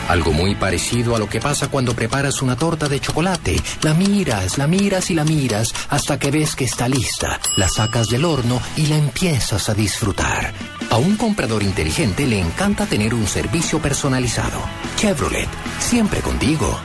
Algo 0.09 0.33
muy 0.33 0.55
parecido 0.55 1.17
a 1.17 1.19
lo 1.19 1.29
que 1.29 1.41
pasa 1.41 1.73
cuando 1.73 1.93
preparas 1.93 2.41
una 2.41 2.55
torta 2.55 2.89
de 2.89 3.01
chocolate. 3.01 3.61
La 3.83 3.95
miras, 3.95 4.59
la 4.59 4.69
miras 4.69 5.11
y 5.11 5.15
la 5.15 5.25
miras 5.25 5.75
hasta 5.89 6.21
que 6.21 6.31
ves 6.31 6.55
que 6.55 6.67
está 6.67 6.89
lista. 6.89 7.41
La 7.57 7.69
sacas 7.69 8.07
del 8.07 8.25
horno 8.25 8.63
y 8.77 8.87
la 8.87 8.97
empiezas 8.97 9.69
a 9.69 9.75
disfrutar. 9.75 10.53
A 10.89 10.99
un 10.99 11.17
comprador 11.17 11.65
inteligente 11.65 12.29
le 12.29 12.39
encanta 12.39 12.87
tener 12.87 13.13
un 13.13 13.27
servicio 13.27 13.81
personalizado. 13.81 14.61
Chevrolet, 14.99 15.49
siempre 15.81 16.21
contigo. 16.21 16.79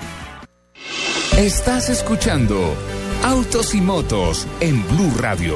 Estás 1.38 1.90
escuchando 1.90 2.76
Autos 3.24 3.76
y 3.76 3.82
Motos 3.82 4.48
en 4.60 4.86
Blue 4.88 5.14
Radio. 5.20 5.56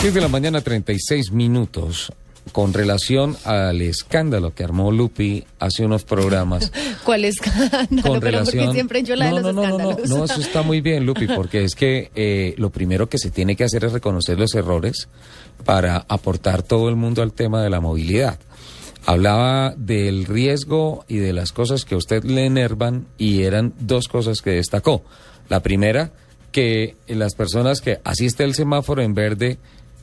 Diez 0.00 0.14
de 0.14 0.20
la 0.20 0.28
mañana, 0.28 0.60
36 0.60 1.32
minutos. 1.32 2.12
Con 2.52 2.72
relación 2.72 3.36
al 3.44 3.82
escándalo 3.82 4.54
que 4.54 4.64
armó 4.64 4.90
Lupi 4.90 5.44
hace 5.58 5.84
unos 5.84 6.04
programas. 6.04 6.72
¿Cuál 7.04 7.26
escándalo? 7.26 8.02
con 8.02 8.20
Pero 8.20 8.20
relación. 8.20 8.64
porque 8.64 8.72
siempre 8.72 9.02
yo 9.02 9.16
la 9.16 9.30
no, 9.30 9.36
de 9.36 9.42
los 9.42 9.54
no, 9.54 9.62
no, 9.62 9.68
no, 9.68 9.76
no, 9.76 9.90
escándalos. 9.90 10.10
no, 10.10 10.24
eso 10.24 10.40
está 10.40 10.62
muy 10.62 10.80
bien, 10.80 11.04
Lupi, 11.04 11.26
porque 11.26 11.62
es 11.64 11.74
que 11.74 12.10
eh, 12.14 12.54
lo 12.56 12.70
primero 12.70 13.08
que 13.08 13.18
se 13.18 13.30
tiene 13.30 13.54
que 13.54 13.64
hacer 13.64 13.84
es 13.84 13.92
reconocer 13.92 14.38
los 14.38 14.54
errores 14.54 15.08
para 15.64 16.04
aportar 16.08 16.62
todo 16.62 16.88
el 16.88 16.96
mundo 16.96 17.22
al 17.22 17.32
tema 17.32 17.62
de 17.62 17.70
la 17.70 17.80
movilidad. 17.80 18.38
Hablaba 19.06 19.74
del 19.76 20.26
riesgo 20.26 21.04
y 21.08 21.16
de 21.16 21.32
las 21.32 21.52
cosas 21.52 21.84
que 21.84 21.94
a 21.94 21.98
usted 21.98 22.24
le 22.24 22.44
enervan 22.44 23.06
y 23.16 23.42
eran 23.44 23.72
dos 23.80 24.06
cosas 24.08 24.42
que 24.42 24.50
destacó. 24.50 25.02
La 25.48 25.60
primera, 25.60 26.12
que 26.52 26.96
las 27.06 27.34
personas 27.34 27.80
que 27.80 28.00
asiste 28.04 28.44
el 28.44 28.54
semáforo 28.54 29.00
en 29.02 29.14
verde 29.14 29.58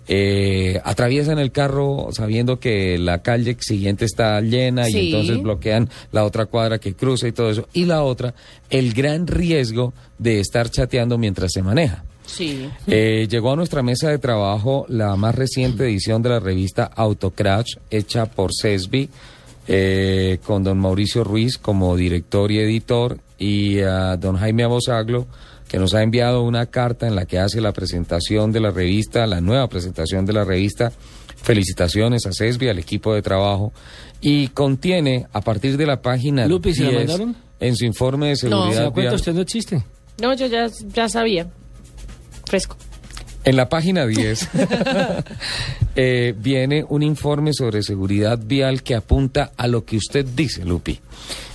eh, 0.08 0.80
atraviesan 0.84 1.40
el 1.40 1.52
carro 1.52 2.10
sabiendo 2.12 2.60
que 2.60 2.98
la 3.00 3.24
calle 3.24 3.58
siguiente 3.60 4.06
está 4.06 4.40
llena 4.42 4.86
Sí. 4.86 4.98
y 5.00 5.06
entonces 5.08 5.42
bloquean 5.42 5.90
la 6.12 6.24
otra 6.24 6.46
cuadra 6.46 6.78
que 6.80 6.94
cruza 6.94 7.28
y 7.28 7.32
todo 7.32 7.50
eso. 7.50 7.68
Y 7.74 7.86
la 7.86 8.04
otra, 8.04 8.34
el 8.70 8.94
gran 8.94 9.26
riesgo 9.28 9.94
de 10.20 10.40
estar 10.40 10.70
chateando 10.70 11.18
mientras 11.18 11.52
se 11.54 11.62
maneja. 11.64 12.04
Sí. 12.26 12.70
Eh, 12.88 13.28
llegó 13.30 13.52
a 13.54 13.56
nuestra 13.56 13.82
mesa 13.84 14.10
de 14.10 14.18
trabajo 14.18 14.86
la 14.90 15.16
más 15.16 15.36
reciente 15.36 15.86
edición 15.86 16.22
de 16.22 16.30
la 16.30 16.40
revista 16.40 16.86
Autocrash, 16.96 17.76
hecha 17.90 18.26
por 18.26 18.52
CESBI, 18.54 19.10
eh, 19.68 20.40
con 20.46 20.64
don 20.64 20.78
Mauricio 20.80 21.24
Ruiz 21.24 21.58
como 21.58 21.96
director 21.96 22.52
y 22.52 22.60
editor, 22.60 23.18
y 23.38 23.80
a 23.80 24.16
don 24.18 24.38
Jaime 24.38 24.64
Abosaglo, 24.64 25.28
que 25.68 25.78
nos 25.80 25.94
ha 25.94 26.04
enviado 26.04 26.44
una 26.44 26.68
carta 26.68 27.08
en 27.08 27.16
la 27.16 27.26
que 27.26 27.40
hace 27.40 27.60
la 27.62 27.74
presentación 27.74 28.52
de 28.52 28.60
la 28.60 28.72
revista, 28.72 29.26
la 29.28 29.42
nueva 29.42 29.68
presentación 29.68 30.26
de 30.26 30.34
la 30.34 30.44
revista. 30.44 30.92
Felicitaciones 31.42 32.26
a 32.26 32.32
CESBI, 32.34 32.70
al 32.70 32.80
equipo 32.80 33.14
de 33.14 33.22
trabajo, 33.22 33.72
y 34.20 34.48
contiene, 34.50 35.28
a 35.32 35.42
partir 35.42 35.78
de 35.78 35.86
la 35.86 36.02
página 36.02 36.48
Lupi, 36.48 36.74
¿se 36.74 36.84
la 36.86 36.90
10, 36.90 37.00
mandaron? 37.08 37.36
en 37.60 37.76
su 37.76 37.86
informe 37.86 38.30
de 38.30 38.36
¿Se 38.36 38.50
seguridad 38.50 38.84
da 38.86 38.92
cuenta? 38.92 39.02
vial- 39.12 39.16
Usted 39.16 39.34
no 39.34 39.42
existe. 39.42 39.84
No, 40.22 40.34
yo 40.34 40.48
ya, 40.48 40.68
ya 40.94 41.08
sabía. 41.08 41.48
Fresco. 42.46 42.78
En 43.46 43.58
la 43.58 43.70
página 43.70 44.08
10 44.08 44.50
eh, 45.96 46.34
viene 46.36 46.84
un 46.90 47.04
informe 47.04 47.54
sobre 47.54 47.84
seguridad 47.84 48.40
vial 48.44 48.82
que 48.82 48.96
apunta 48.96 49.52
a 49.56 49.68
lo 49.68 49.86
que 49.86 49.98
usted 49.98 50.26
dice, 50.26 50.66
Lupi. 50.66 51.00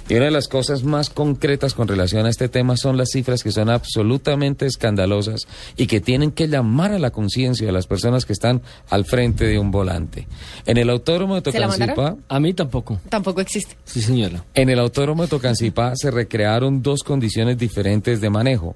Y 0.08 0.14
una 0.14 0.24
de 0.24 0.30
las 0.32 0.48
cosas 0.48 0.82
más 0.82 1.08
concretas 1.08 1.74
con 1.74 1.86
relación 1.86 2.26
a 2.26 2.30
este 2.30 2.48
tema 2.48 2.76
son 2.76 2.96
las 2.96 3.10
cifras 3.10 3.44
que 3.44 3.52
son 3.52 3.70
absolutamente 3.70 4.66
escandalosas 4.66 5.46
y 5.76 5.86
que 5.86 6.00
tienen 6.00 6.32
que 6.32 6.48
llamar 6.48 6.92
a 6.92 6.98
la 6.98 7.10
conciencia 7.10 7.64
de 7.64 7.72
las 7.72 7.86
personas 7.86 8.24
que 8.24 8.32
están 8.32 8.60
al 8.88 9.04
frente 9.04 9.44
de 9.46 9.58
un 9.60 9.70
volante. 9.70 10.26
En 10.66 10.78
el 10.78 10.90
autódromo 10.90 11.40
de 11.40 11.52
¿Se 11.52 11.60
la 11.60 11.68
Tocancipá? 11.68 12.16
A 12.28 12.40
mí 12.40 12.54
tampoco. 12.54 13.00
Tampoco 13.08 13.40
existe. 13.40 13.76
Sí, 13.84 14.02
señora. 14.02 14.44
en 14.54 14.68
el 14.68 14.80
autódromo 14.80 15.22
de 15.22 15.28
Tocancipá 15.28 15.92
se 15.94 16.10
recrearon 16.10 16.82
dos 16.82 17.04
condiciones 17.04 17.56
diferentes 17.56 18.20
de 18.20 18.30
manejo. 18.30 18.74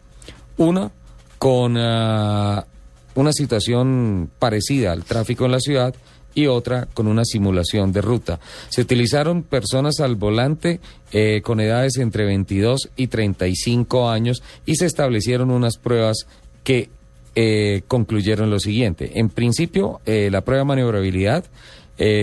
Una 0.57 0.93
con 1.45 1.77
ah, 1.77 2.65
una 3.17 3.33
situación 3.35 4.31
parecida 4.39 4.93
al 4.93 5.05
tráfico 5.05 5.45
en 5.45 5.53
la 5.53 5.61
ciudad 5.61 5.95
y 6.35 6.47
otra 6.47 6.89
con 6.95 7.07
una 7.07 7.27
simulación 7.27 7.93
de 7.93 8.01
ruta. 8.01 8.41
Se 8.71 8.81
utilizaron 8.81 9.43
personas 9.43 10.01
al 10.01 10.17
volante 10.17 10.81
eh, 11.13 11.43
con 11.45 11.61
edades 11.61 11.99
entre 11.99 12.25
22 12.25 12.89
y 12.97 13.09
35 13.09 14.09
años 14.09 14.43
y 14.65 14.77
se 14.77 14.87
establecieron 14.87 15.51
unas 15.51 15.77
pruebas 15.77 16.27
que 16.63 16.89
eh, 17.35 17.83
concluyeron 17.89 18.49
lo 18.49 18.59
siguiente. 18.59 19.19
En 19.21 19.29
principio, 19.29 20.01
eh, 20.07 20.31
la 20.33 20.41
prueba 20.47 20.63
de 20.63 20.69
maniobrabilidad 20.69 21.45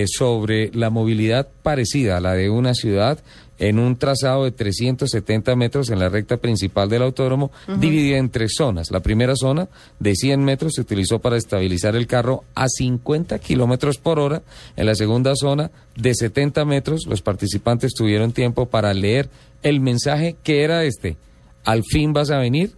sobre 0.08 0.70
la 0.74 0.90
movilidad 0.90 1.48
parecida 1.64 2.18
a 2.18 2.20
la 2.20 2.34
de 2.34 2.50
una 2.50 2.74
ciudad 2.74 3.20
en 3.62 3.78
un 3.78 3.96
trazado 3.96 4.44
de 4.44 4.52
370 4.52 5.56
metros 5.56 5.92
en 5.92 6.00
la 6.00 6.10
recta 6.10 6.38
principal 6.38 6.90
del 6.90 7.04
autódromo, 7.04 7.52
dividida 7.78 8.18
en 8.18 8.32
tres 8.32 8.54
zonas. 8.58 8.90
La 8.90 9.02
primera 9.02 9.36
zona, 9.36 9.70
de 10.00 10.16
100 10.16 10.44
metros, 10.44 10.74
se 10.74 10.82
utilizó 10.82 11.20
para 11.20 11.38
estabilizar 11.38 11.96
el 11.96 12.08
carro 12.08 12.44
a 12.56 12.68
50 12.68 13.38
kilómetros 13.38 14.00
por 14.00 14.18
hora. 14.18 14.42
En 14.76 14.88
la 14.88 14.96
segunda 14.96 15.36
zona, 15.36 15.70
de 15.96 16.16
70 16.16 16.66
metros, 16.66 17.06
los 17.06 17.22
participantes 17.22 17.94
tuvieron 17.94 18.32
tiempo 18.32 18.66
para 18.66 18.96
leer 18.96 19.30
el 19.62 19.80
mensaje 19.80 20.36
que 20.44 20.64
era 20.64 20.84
este. 20.84 21.16
al 21.64 21.84
fin 21.84 22.14
vas 22.14 22.32
a 22.32 22.40
venir, 22.40 22.72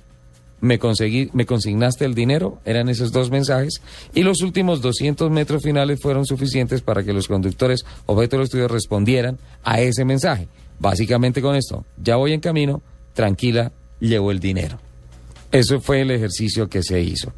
me, 0.60 0.80
conseguí, 0.80 1.30
me 1.32 1.46
consignaste 1.46 2.04
el 2.04 2.14
dinero, 2.14 2.60
eran 2.66 2.90
esos 2.90 3.14
dos 3.14 3.32
mensajes, 3.32 3.82
y 4.14 4.24
los 4.24 4.42
últimos 4.42 4.82
200 4.82 5.32
metros 5.32 5.64
finales 5.64 6.02
fueron 6.02 6.26
suficientes 6.26 6.82
para 6.82 7.04
que 7.04 7.14
los 7.14 7.30
conductores 7.30 7.86
objeto 8.06 8.36
del 8.36 8.44
estudio 8.44 8.68
respondieran 8.68 9.38
a 9.64 9.80
ese 9.80 10.04
mensaje. 10.04 10.50
Básicamente 10.84 11.42
con 11.42 11.56
esto, 11.56 11.86
ya 11.96 12.18
voy 12.18 12.34
en 12.34 12.42
camino, 12.42 12.82
tranquila, 13.14 13.72
llevo 14.02 14.32
el 14.32 14.42
dinero. 14.42 14.80
Eso 15.54 15.80
fue 15.80 16.02
el 16.02 16.12
ejercicio 16.12 16.68
que 16.68 16.84
se 16.84 17.00
hizo. 17.00 17.32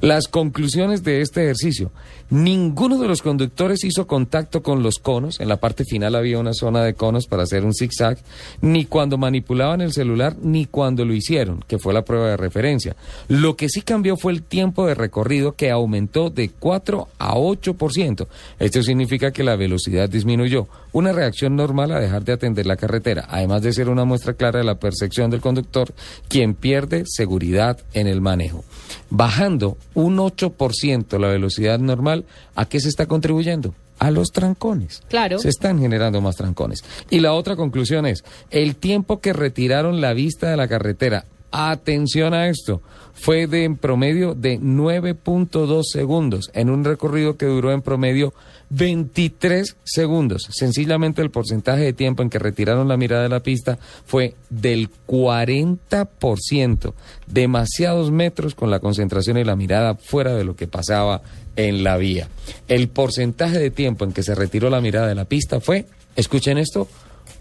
Las 0.00 0.28
conclusiones 0.28 1.04
de 1.04 1.20
este 1.20 1.44
ejercicio. 1.44 1.92
Ninguno 2.28 2.98
de 2.98 3.06
los 3.06 3.22
conductores 3.22 3.84
hizo 3.84 4.08
contacto 4.08 4.60
con 4.60 4.82
los 4.82 4.98
conos. 4.98 5.38
En 5.38 5.48
la 5.48 5.58
parte 5.58 5.84
final 5.84 6.16
había 6.16 6.40
una 6.40 6.52
zona 6.52 6.82
de 6.82 6.94
conos 6.94 7.28
para 7.28 7.44
hacer 7.44 7.64
un 7.64 7.72
zigzag. 7.72 8.18
Ni 8.60 8.86
cuando 8.86 9.18
manipulaban 9.18 9.82
el 9.82 9.92
celular, 9.92 10.36
ni 10.42 10.66
cuando 10.66 11.04
lo 11.04 11.14
hicieron, 11.14 11.64
que 11.68 11.78
fue 11.78 11.94
la 11.94 12.04
prueba 12.04 12.30
de 12.30 12.36
referencia. 12.36 12.96
Lo 13.28 13.56
que 13.56 13.68
sí 13.68 13.82
cambió 13.82 14.16
fue 14.16 14.32
el 14.32 14.42
tiempo 14.42 14.84
de 14.84 14.96
recorrido 14.96 15.52
que 15.52 15.70
aumentó 15.70 16.28
de 16.28 16.50
4 16.50 17.06
a 17.18 17.34
8%. 17.34 18.26
Esto 18.58 18.82
significa 18.82 19.30
que 19.30 19.44
la 19.44 19.54
velocidad 19.54 20.08
disminuyó. 20.08 20.66
Una 20.92 21.12
reacción 21.12 21.54
normal 21.54 21.92
a 21.92 22.00
dejar 22.00 22.24
de 22.24 22.32
atender 22.32 22.66
la 22.66 22.76
carretera, 22.76 23.26
además 23.28 23.62
de 23.62 23.72
ser 23.72 23.88
una 23.88 24.04
muestra 24.04 24.34
clara 24.34 24.58
de 24.58 24.64
la 24.64 24.80
percepción 24.80 25.30
del 25.30 25.40
conductor, 25.40 25.92
quien 26.28 26.54
pierde 26.54 27.04
seguridad 27.06 27.78
en 27.92 28.08
el 28.08 28.20
manejo. 28.20 28.64
Bajando 29.08 29.76
un 29.94 30.18
8% 30.18 31.18
la 31.18 31.28
velocidad 31.28 31.78
normal, 31.78 32.24
¿a 32.56 32.66
qué 32.66 32.80
se 32.80 32.88
está 32.88 33.06
contribuyendo? 33.06 33.74
A 34.00 34.10
los 34.10 34.32
trancones. 34.32 35.02
Claro. 35.08 35.38
Se 35.38 35.50
están 35.50 35.78
generando 35.78 36.20
más 36.20 36.36
trancones. 36.36 36.82
Y 37.10 37.20
la 37.20 37.34
otra 37.34 37.54
conclusión 37.54 38.06
es, 38.06 38.24
el 38.50 38.76
tiempo 38.76 39.20
que 39.20 39.32
retiraron 39.32 40.00
la 40.00 40.12
vista 40.12 40.50
de 40.50 40.56
la 40.56 40.68
carretera, 40.68 41.24
atención 41.52 42.34
a 42.34 42.48
esto, 42.48 42.80
fue 43.14 43.46
de 43.46 43.64
en 43.64 43.76
promedio 43.76 44.34
de 44.34 44.58
9.2 44.58 45.82
segundos 45.84 46.50
en 46.54 46.70
un 46.70 46.84
recorrido 46.84 47.36
que 47.36 47.46
duró 47.46 47.72
en 47.72 47.82
promedio 47.82 48.32
23 48.70 49.76
segundos. 49.84 50.48
Sencillamente 50.50 51.20
el 51.22 51.30
porcentaje 51.30 51.82
de 51.82 51.92
tiempo 51.92 52.22
en 52.22 52.30
que 52.30 52.38
retiraron 52.38 52.88
la 52.88 52.96
mirada 52.96 53.24
de 53.24 53.28
la 53.28 53.42
pista 53.42 53.78
fue 54.06 54.34
del 54.48 54.88
40%. 55.06 56.94
Demasiados 57.26 58.10
metros 58.10 58.54
con 58.54 58.70
la 58.70 58.80
concentración 58.80 59.36
y 59.38 59.44
la 59.44 59.56
mirada 59.56 59.96
fuera 59.96 60.34
de 60.34 60.44
lo 60.44 60.56
que 60.56 60.68
pasaba 60.68 61.22
en 61.56 61.84
la 61.84 61.96
vía. 61.96 62.28
El 62.68 62.88
porcentaje 62.88 63.58
de 63.58 63.70
tiempo 63.70 64.04
en 64.04 64.12
que 64.12 64.22
se 64.22 64.34
retiró 64.34 64.70
la 64.70 64.80
mirada 64.80 65.08
de 65.08 65.14
la 65.14 65.24
pista 65.26 65.60
fue, 65.60 65.86
escuchen 66.16 66.56
esto, 66.58 66.88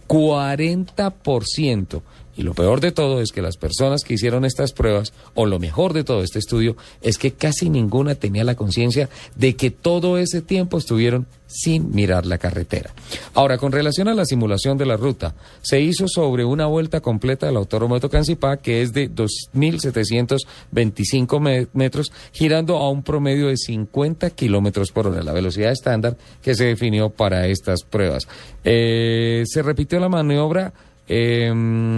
40%. 0.08 2.02
Y 2.40 2.44
lo 2.44 2.54
peor 2.54 2.80
de 2.80 2.94
todo 2.94 3.20
es 3.20 3.34
que 3.34 3.42
las 3.42 3.58
personas 3.58 4.06
que 4.06 4.14
hicieron 4.14 4.46
estas 4.46 4.72
pruebas, 4.72 5.12
o 5.34 5.46
lo 5.46 5.60
mejor 5.60 5.92
de 5.92 6.06
todo 6.06 6.24
este 6.24 6.40
estudio, 6.40 6.78
es 7.02 7.18
que 7.18 7.34
casi 7.34 7.70
ninguna 7.70 8.16
tenía 8.16 8.46
la 8.46 8.56
conciencia 8.56 9.10
de 9.36 9.58
que 9.58 9.72
todo 9.72 10.18
ese 10.18 10.42
tiempo 10.42 10.78
estuvieron 10.78 11.28
sin 11.48 11.94
mirar 11.94 12.26
la 12.26 12.38
carretera. 12.38 12.94
Ahora, 13.34 13.58
con 13.58 13.74
relación 13.74 14.08
a 14.08 14.14
la 14.14 14.24
simulación 14.24 14.78
de 14.78 14.86
la 14.86 14.96
ruta, 14.96 15.36
se 15.62 15.82
hizo 15.82 16.08
sobre 16.08 16.46
una 16.46 16.66
vuelta 16.68 17.02
completa 17.02 17.48
del 17.48 17.58
autódromo 17.58 17.96
de 17.96 18.02
Tocancipá, 18.02 18.56
que 18.56 18.84
es 18.84 18.94
de 18.94 19.12
2.725 19.12 21.68
metros, 21.74 22.14
girando 22.32 22.78
a 22.78 22.90
un 22.90 23.04
promedio 23.04 23.48
de 23.48 23.58
50 23.58 24.30
kilómetros 24.30 24.94
por 24.94 25.08
hora, 25.08 25.24
la 25.24 25.34
velocidad 25.34 25.74
estándar 25.74 26.16
que 26.42 26.56
se 26.56 26.64
definió 26.66 27.10
para 27.10 27.48
estas 27.48 27.84
pruebas. 27.84 28.30
Eh, 28.64 29.44
se 29.46 29.62
repitió 29.62 30.00
la 30.00 30.08
maniobra 30.08 30.72
eh, 31.10 31.52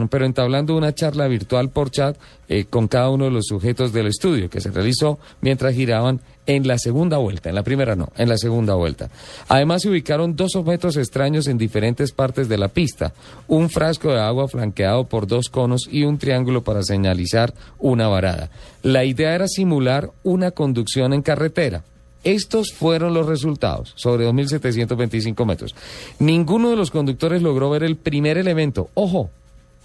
pero 0.09 0.25
entablando 0.25 0.75
una 0.75 0.95
charla 0.95 1.27
virtual 1.27 1.69
por 1.69 1.91
chat 1.91 2.17
eh, 2.47 2.65
con 2.69 2.87
cada 2.87 3.09
uno 3.09 3.25
de 3.25 3.31
los 3.31 3.45
sujetos 3.45 3.93
del 3.93 4.07
estudio 4.07 4.49
que 4.49 4.61
se 4.61 4.71
realizó 4.71 5.19
mientras 5.41 5.75
giraban 5.75 6.21
en 6.47 6.67
la 6.67 6.77
segunda 6.77 7.17
vuelta, 7.17 7.49
en 7.49 7.55
la 7.55 7.63
primera 7.63 7.95
no, 7.95 8.09
en 8.17 8.27
la 8.27 8.37
segunda 8.37 8.73
vuelta. 8.75 9.09
Además 9.47 9.83
se 9.83 9.89
ubicaron 9.89 10.35
dos 10.35 10.55
objetos 10.55 10.97
extraños 10.97 11.47
en 11.47 11.57
diferentes 11.57 12.11
partes 12.11 12.49
de 12.49 12.57
la 12.57 12.69
pista, 12.69 13.13
un 13.47 13.69
frasco 13.69 14.11
de 14.11 14.19
agua 14.19 14.47
flanqueado 14.47 15.05
por 15.05 15.27
dos 15.27 15.49
conos 15.49 15.87
y 15.91 16.03
un 16.03 16.17
triángulo 16.17 16.63
para 16.63 16.83
señalizar 16.83 17.53
una 17.79 18.07
varada. 18.07 18.49
La 18.81 19.05
idea 19.05 19.35
era 19.35 19.47
simular 19.47 20.11
una 20.23 20.51
conducción 20.51 21.13
en 21.13 21.21
carretera. 21.21 21.83
Estos 22.23 22.71
fueron 22.73 23.13
los 23.13 23.25
resultados 23.25 23.93
sobre 23.95 24.27
2.725 24.27 25.45
metros. 25.45 25.75
Ninguno 26.19 26.69
de 26.69 26.75
los 26.75 26.91
conductores 26.91 27.41
logró 27.41 27.69
ver 27.69 27.83
el 27.83 27.95
primer 27.95 28.37
elemento. 28.37 28.89
Ojo, 28.93 29.29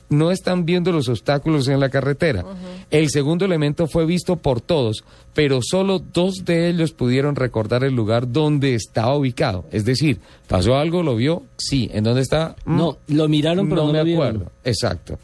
no 0.09 0.31
están 0.31 0.65
viendo 0.65 0.93
los 0.93 1.09
obstáculos 1.09 1.67
en 1.69 1.81
la 1.81 1.89
carretera. 1.89 2.45
El 2.91 3.11
segundo 3.11 3.45
elemento 3.45 3.87
fue 3.87 4.07
visto 4.07 4.37
por 4.37 4.61
todos, 4.61 5.05
pero 5.35 5.61
solo 5.63 5.99
dos 5.99 6.45
de 6.45 6.69
ellos 6.69 6.93
pudieron 6.93 7.35
recordar 7.37 7.83
el 7.85 7.95
lugar 7.95 8.31
donde 8.31 8.75
estaba 8.75 9.17
ubicado. 9.17 9.65
Es 9.73 9.85
decir, 9.85 10.21
¿pasó 10.47 10.77
algo? 10.77 11.03
¿Lo 11.03 11.17
vio? 11.17 11.43
Sí. 11.57 11.91
¿En 11.93 12.05
dónde 12.05 12.21
está? 12.21 12.55
No, 12.65 12.99
lo 13.09 13.29
miraron, 13.29 13.69
pero 13.69 13.87
no, 13.87 13.93
me 13.93 13.99
lo 13.99 14.05
vieron. 14.05 14.27
acuerdo. 14.27 14.53
Exacto. 14.65 15.19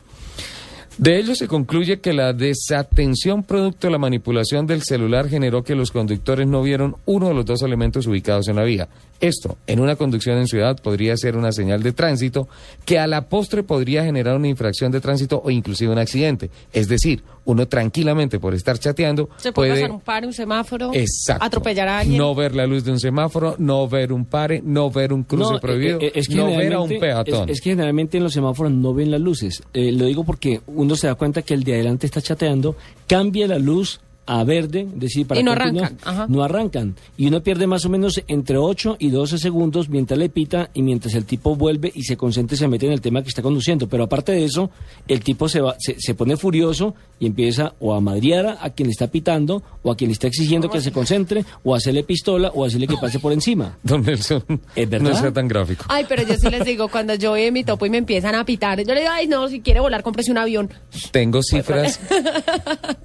De 0.99 1.19
ello 1.19 1.35
se 1.35 1.49
concluye 1.49 2.01
que 2.01 2.13
la 2.13 2.35
desatención 2.35 3.43
producto 3.45 3.87
de 3.87 3.93
la 3.93 3.99
manipulación 3.99 4.67
del 4.67 4.83
celular 4.83 5.29
generó 5.29 5.65
que 5.65 5.75
los 5.75 5.91
conductores 5.91 6.47
no 6.47 6.63
vieron 6.63 6.97
uno 7.07 7.29
de 7.29 7.35
los 7.35 7.47
dos 7.47 7.63
elementos 7.63 8.07
ubicados 8.07 8.49
en 8.49 8.57
la 8.57 8.65
vía. 8.65 8.89
Esto, 9.23 9.57
en 9.69 9.79
una 9.79 9.95
conducción 9.95 10.37
en 10.39 10.49
ciudad, 10.49 10.77
podría 10.83 11.17
ser 11.17 11.37
una 11.37 11.53
señal 11.53 11.81
de 11.81 11.93
tránsito 11.93 12.49
que 12.85 12.99
a 12.99 13.07
la 13.07 13.29
postre 13.29 13.63
podría 13.63 14.03
generar 14.03 14.37
una 14.37 14.49
infracción 14.49 14.91
de 14.91 15.01
tránsito 15.01 15.41
o 15.45 15.51
inclusive 15.51 15.93
un 15.93 15.99
accidente. 15.99 16.51
Es 16.73 16.89
decir, 16.89 17.23
uno 17.45 17.69
tranquilamente 17.69 18.41
por 18.41 18.53
estar 18.53 18.81
chateando 18.81 19.29
Se 19.37 19.53
puede, 19.53 19.71
puede 19.71 19.83
pasar 19.83 19.95
un 19.95 20.01
par, 20.01 20.27
un 20.27 20.33
semáforo, 20.33 20.91
Exacto. 20.93 21.45
atropellar 21.45 21.87
a 21.87 22.01
alguien. 22.01 22.19
no 22.19 22.35
ver 22.35 22.57
la 22.57 22.67
luz 22.67 22.83
de 22.83 22.91
un 22.91 22.99
semáforo, 22.99 23.55
no 23.59 23.87
ver 23.89 24.13
un 24.13 24.25
pare, 24.25 24.61
no 24.65 24.91
ver 24.91 25.13
un 25.13 25.23
cruce 25.23 25.53
No, 25.53 25.61
prohibido, 25.61 26.01
eh, 26.01 26.07
eh, 26.07 26.13
es 26.17 26.27
que 26.27 26.35
no 26.35 26.47
ver 26.47 26.73
a 26.75 26.81
un 26.81 26.99
peatón. 26.99 27.49
Es, 27.49 27.59
es 27.59 27.61
que 27.63 27.71
generalmente 27.71 28.17
en 28.17 28.25
los 28.25 28.33
semáforos 28.33 28.73
no 28.73 28.93
ven 28.93 29.13
las 29.13 29.21
luces. 29.21 29.63
Eh, 29.73 29.93
lo 29.93 30.07
digo 30.07 30.25
porque 30.25 30.63
uno 30.67 30.97
se 30.97 31.07
da 31.07 31.15
cuenta 31.15 31.43
que 31.43 31.55
el 31.55 31.63
de 31.63 31.75
adelante 31.75 32.07
está 32.07 32.21
chateando, 32.21 32.75
cambia 33.07 33.47
la 33.47 33.61
luz 33.61 34.01
a 34.27 34.45
verde, 34.45 34.87
es 34.95 35.01
decir, 35.01 35.27
para 35.27 35.41
Y 35.41 35.45
no 35.45 35.55
continuar, 35.55 35.85
arrancan, 35.85 36.09
ajá. 36.09 36.27
no 36.29 36.43
arrancan. 36.43 36.97
Y 37.17 37.27
uno 37.27 37.43
pierde 37.43 37.67
más 37.67 37.85
o 37.85 37.89
menos 37.89 38.23
entre 38.29 38.57
8 38.57 38.97
y 38.99 39.11
12 39.11 39.39
segundos 39.39 39.89
mientras 39.89 40.19
le 40.19 40.29
pita 40.29 40.71
y 40.75 40.83
mientras 40.83 41.15
el 41.15 41.25
tipo 41.25 41.57
vuelve 41.57 41.91
y 41.95 42.05
se 42.05 42.17
concentra 42.17 42.55
y 42.55 42.59
se 42.59 42.69
mete 42.69 42.87
en 42.87 42.93
el 42.93 43.01
tema 43.01 43.23
que 43.23 43.29
está 43.29 43.43
conduciendo. 43.43 43.89
Pero 43.89 44.05
aparte 44.05 44.33
de 44.33 44.45
eso, 44.45 44.71
el 45.09 45.23
tipo 45.23 45.49
se, 45.49 45.61
va, 45.61 45.77
se, 45.79 45.97
se 45.99 46.15
pone 46.15 46.37
furioso 46.37 46.95
y 47.19 47.27
empieza 47.27 47.75
o 47.81 47.95
a 47.95 48.01
madrear 48.01 48.59
a, 48.61 48.71
quien 48.71 48.89
le 48.89 48.93
está 48.93 49.09
pitando 49.09 49.63
o 49.83 49.91
a 49.91 49.97
quien 49.97 50.09
le 50.09 50.13
está 50.13 50.29
exigiendo 50.29 50.71
que 50.71 50.81
se 50.81 50.93
concentre 50.93 51.45
o 51.65 51.75
a 51.75 51.79
hacerle 51.79 52.05
pistola 52.05 52.51
o 52.55 52.65
a 52.65 52.69
hacerle 52.69 52.87
que 52.87 52.97
pase 52.97 53.19
por 53.19 53.33
encima. 53.33 53.79
Don 53.83 54.03
Nelson, 54.03 54.45
¿Es 54.77 54.89
verdad? 54.89 55.11
no 55.11 55.17
sea 55.17 55.33
tan 55.33 55.49
gráfico. 55.49 55.85
Ay, 55.89 56.07
pero 56.09 56.23
yo 56.23 56.35
sí 56.35 56.49
les 56.51 56.65
digo, 56.65 56.89
cuando 56.93 57.15
yo 57.15 57.31
voy 57.31 57.43
en 57.43 57.55
mi 57.55 57.65
topo 57.65 57.87
y 57.87 57.91
me 57.91 57.99
empiezan 57.99 58.35
a 58.35 58.45
pitar, 58.45 58.81
yo 58.85 58.95
le 58.95 59.01
digo, 59.01 59.13
ay, 59.13 59.27
no, 59.27 59.49
si 59.49 59.61
quiere 59.61 59.81
volar, 59.81 60.03
cómprese 60.03 60.31
un 60.31 60.39
avión. 60.39 60.71
Tengo 61.11 61.43
cifras, 61.43 62.01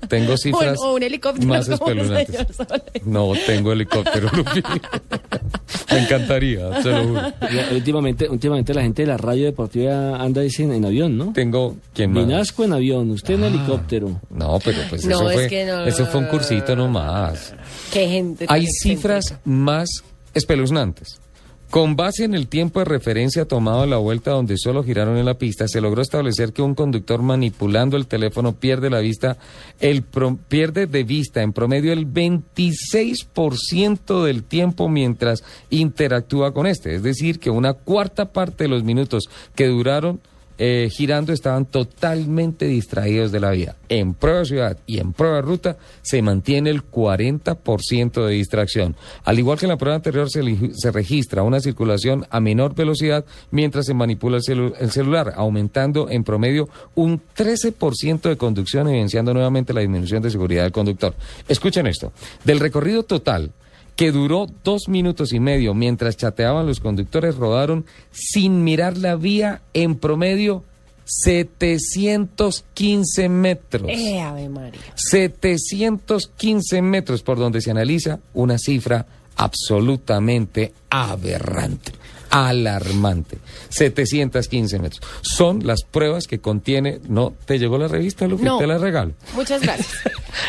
tengo 0.07 0.37
cifras 0.37 0.77
O, 0.79 0.87
o 0.89 0.95
un 0.95 1.03
helicóptero. 1.07 1.47
más 1.47 1.67
espeluznantes. 1.67 2.45
No 3.05 3.31
tengo 3.45 3.71
helicóptero, 3.71 4.29
Lupi. 4.33 4.61
Me 5.91 5.99
encantaría, 5.99 6.81
se 6.81 6.89
lo 6.89 7.03
juro. 7.07 7.21
Ya, 7.41 7.69
últimamente, 7.73 8.29
últimamente 8.29 8.73
la 8.73 8.81
gente 8.81 9.03
de 9.03 9.07
la 9.07 9.17
radio 9.17 9.45
deportiva 9.45 10.17
anda 10.21 10.41
dicen 10.41 10.71
en 10.73 10.85
avión, 10.85 11.17
¿no? 11.17 11.33
Tengo 11.33 11.77
quien 11.93 12.11
más. 12.11 12.25
Vinasco 12.25 12.63
en 12.63 12.73
avión, 12.73 13.09
usted 13.11 13.35
en 13.35 13.43
helicóptero. 13.45 14.21
No, 14.29 14.59
pero 14.63 14.79
pues 14.89 15.05
No, 15.05 15.15
eso 15.15 15.29
es 15.29 15.35
fue, 15.35 15.47
que 15.47 15.65
no, 15.65 15.85
eso 15.85 16.05
fue 16.05 16.19
un 16.21 16.27
cursito 16.27 16.75
nomás. 16.75 17.53
Qué 17.91 18.07
gente. 18.07 18.45
Hay 18.49 18.65
cifras 18.67 19.35
más 19.45 19.89
espeluznantes. 20.33 21.19
Con 21.69 21.97
base 21.97 22.23
en 22.23 22.33
el 22.33 22.47
tiempo 22.47 22.79
de 22.79 22.85
referencia 22.85 23.43
tomado 23.45 23.83
en 23.83 23.89
la 23.89 23.97
vuelta 23.97 24.31
donde 24.31 24.55
solo 24.57 24.83
giraron 24.85 25.17
en 25.17 25.25
la 25.25 25.37
pista, 25.37 25.67
se 25.67 25.81
logró 25.81 26.01
establecer 26.01 26.53
que 26.53 26.61
un 26.61 26.75
conductor 26.75 27.21
manipulando 27.21 27.97
el 27.97 28.07
teléfono 28.07 28.53
pierde 28.53 28.89
la 28.89 28.99
vista, 28.99 29.35
el 29.81 30.01
pro- 30.01 30.37
pierde 30.47 30.87
de 30.87 31.03
vista 31.03 31.41
en 31.43 31.51
promedio 31.51 31.91
el 31.91 32.07
26% 32.07 34.23
del 34.23 34.43
tiempo 34.43 34.87
mientras 34.87 35.43
interactúa 35.69 36.53
con 36.53 36.67
este. 36.67 36.95
Es 36.95 37.03
decir, 37.03 37.37
que 37.39 37.49
una 37.49 37.73
cuarta 37.73 38.31
parte 38.31 38.63
de 38.63 38.69
los 38.69 38.85
minutos 38.85 39.25
que 39.53 39.67
duraron 39.67 40.21
eh, 40.57 40.89
girando 40.91 41.33
estaban 41.33 41.65
totalmente 41.65 42.65
distraídos 42.65 43.31
de 43.31 43.39
la 43.39 43.51
vida. 43.51 43.75
En 43.89 44.13
prueba 44.13 44.45
ciudad 44.45 44.77
y 44.85 44.99
en 44.99 45.13
prueba 45.13 45.41
ruta 45.41 45.77
se 46.01 46.21
mantiene 46.21 46.69
el 46.69 46.83
40% 46.83 48.25
de 48.25 48.33
distracción. 48.33 48.95
Al 49.23 49.39
igual 49.39 49.57
que 49.57 49.65
en 49.65 49.69
la 49.69 49.77
prueba 49.77 49.95
anterior 49.95 50.29
se, 50.29 50.41
se 50.73 50.91
registra 50.91 51.43
una 51.43 51.59
circulación 51.59 52.25
a 52.29 52.39
menor 52.39 52.75
velocidad 52.75 53.25
mientras 53.51 53.85
se 53.85 53.93
manipula 53.93 54.39
el, 54.47 54.73
el 54.79 54.91
celular, 54.91 55.33
aumentando 55.35 56.09
en 56.09 56.23
promedio 56.23 56.69
un 56.95 57.21
13% 57.35 58.21
de 58.21 58.37
conducción, 58.37 58.87
evidenciando 58.87 59.33
nuevamente 59.33 59.73
la 59.73 59.81
disminución 59.81 60.21
de 60.21 60.31
seguridad 60.31 60.63
del 60.63 60.71
conductor. 60.71 61.13
Escuchen 61.47 61.87
esto. 61.87 62.11
Del 62.43 62.59
recorrido 62.59 63.03
total, 63.03 63.51
que 63.97 64.13
duró 64.13 64.47
dos 64.63 64.87
minutos 64.87 65.33
y 65.33 65.41
medio 65.41 65.73
mientras 65.73 66.15
chateaban 66.15 66.67
los 66.67 66.79
conductores, 66.79 67.35
rodaron 67.35 67.85
sin 68.11 68.63
mirar 68.63 68.95
la 68.95 69.15
vía 69.15 69.63
en 69.73 69.95
promedio 69.95 70.63
715 71.03 73.27
metros. 73.27 73.89
Eh, 73.89 74.21
Ave 74.21 74.47
María. 74.49 74.79
715 74.95 76.81
metros 76.81 77.23
por 77.23 77.39
donde 77.39 77.59
se 77.59 77.71
analiza 77.71 78.19
una 78.35 78.59
cifra 78.59 79.07
absolutamente 79.35 80.73
aberrante, 80.89 81.91
alarmante. 82.29 83.37
715 83.69 84.79
metros. 84.79 85.01
Son 85.21 85.65
las 85.65 85.83
pruebas 85.83 86.27
que 86.27 86.39
contiene, 86.39 86.99
¿no? 87.07 87.33
¿Te 87.45 87.59
llegó 87.59 87.77
la 87.77 87.87
revista, 87.87 88.27
Lupi? 88.27 88.43
No. 88.43 88.57
Te 88.57 88.67
la 88.67 88.77
regalo. 88.77 89.13
Muchas 89.35 89.61
gracias. 89.63 89.89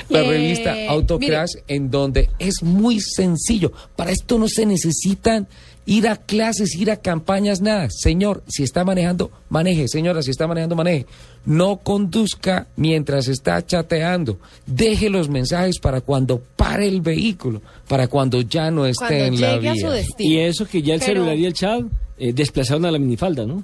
La 0.08 0.20
Eh, 0.20 0.28
revista 0.28 0.74
Autocrash, 0.88 1.50
en 1.66 1.90
donde 1.90 2.30
es 2.38 2.62
muy 2.62 3.00
sencillo. 3.00 3.72
Para 3.96 4.10
esto 4.12 4.38
no 4.38 4.48
se 4.48 4.66
necesitan 4.66 5.48
ir 5.86 6.06
a 6.08 6.16
clases, 6.16 6.74
ir 6.74 6.90
a 6.90 6.96
campañas, 6.96 7.60
nada. 7.62 7.88
Señor, 7.90 8.42
si 8.48 8.62
está 8.62 8.84
manejando, 8.84 9.30
maneje. 9.48 9.88
Señora, 9.88 10.22
si 10.22 10.30
está 10.30 10.46
manejando, 10.46 10.76
maneje. 10.76 11.06
No 11.46 11.78
conduzca 11.78 12.66
mientras 12.76 13.28
está 13.28 13.64
chateando. 13.64 14.38
Deje 14.66 15.08
los 15.10 15.28
mensajes 15.28 15.78
para 15.78 16.00
cuando 16.00 16.40
pare 16.56 16.86
el 16.88 17.00
vehículo, 17.00 17.62
para 17.88 18.06
cuando 18.08 18.40
ya 18.42 18.70
no 18.70 18.84
esté 18.86 19.06
Cuando 19.06 19.24
en 19.24 19.40
la 19.40 19.54
llegue 19.56 19.68
a 19.70 19.74
su 19.74 19.80
vía. 19.86 19.90
destino. 19.92 20.30
Y 20.30 20.38
eso 20.38 20.66
que 20.66 20.82
ya 20.82 20.94
el 20.94 21.00
Pero- 21.00 21.12
celular 21.14 21.36
y 21.38 21.46
el 21.46 21.52
chat 21.54 21.82
eh, 22.18 22.32
desplazaron 22.32 22.84
a 22.84 22.90
la 22.90 22.98
minifalda, 22.98 23.46
¿no? 23.46 23.62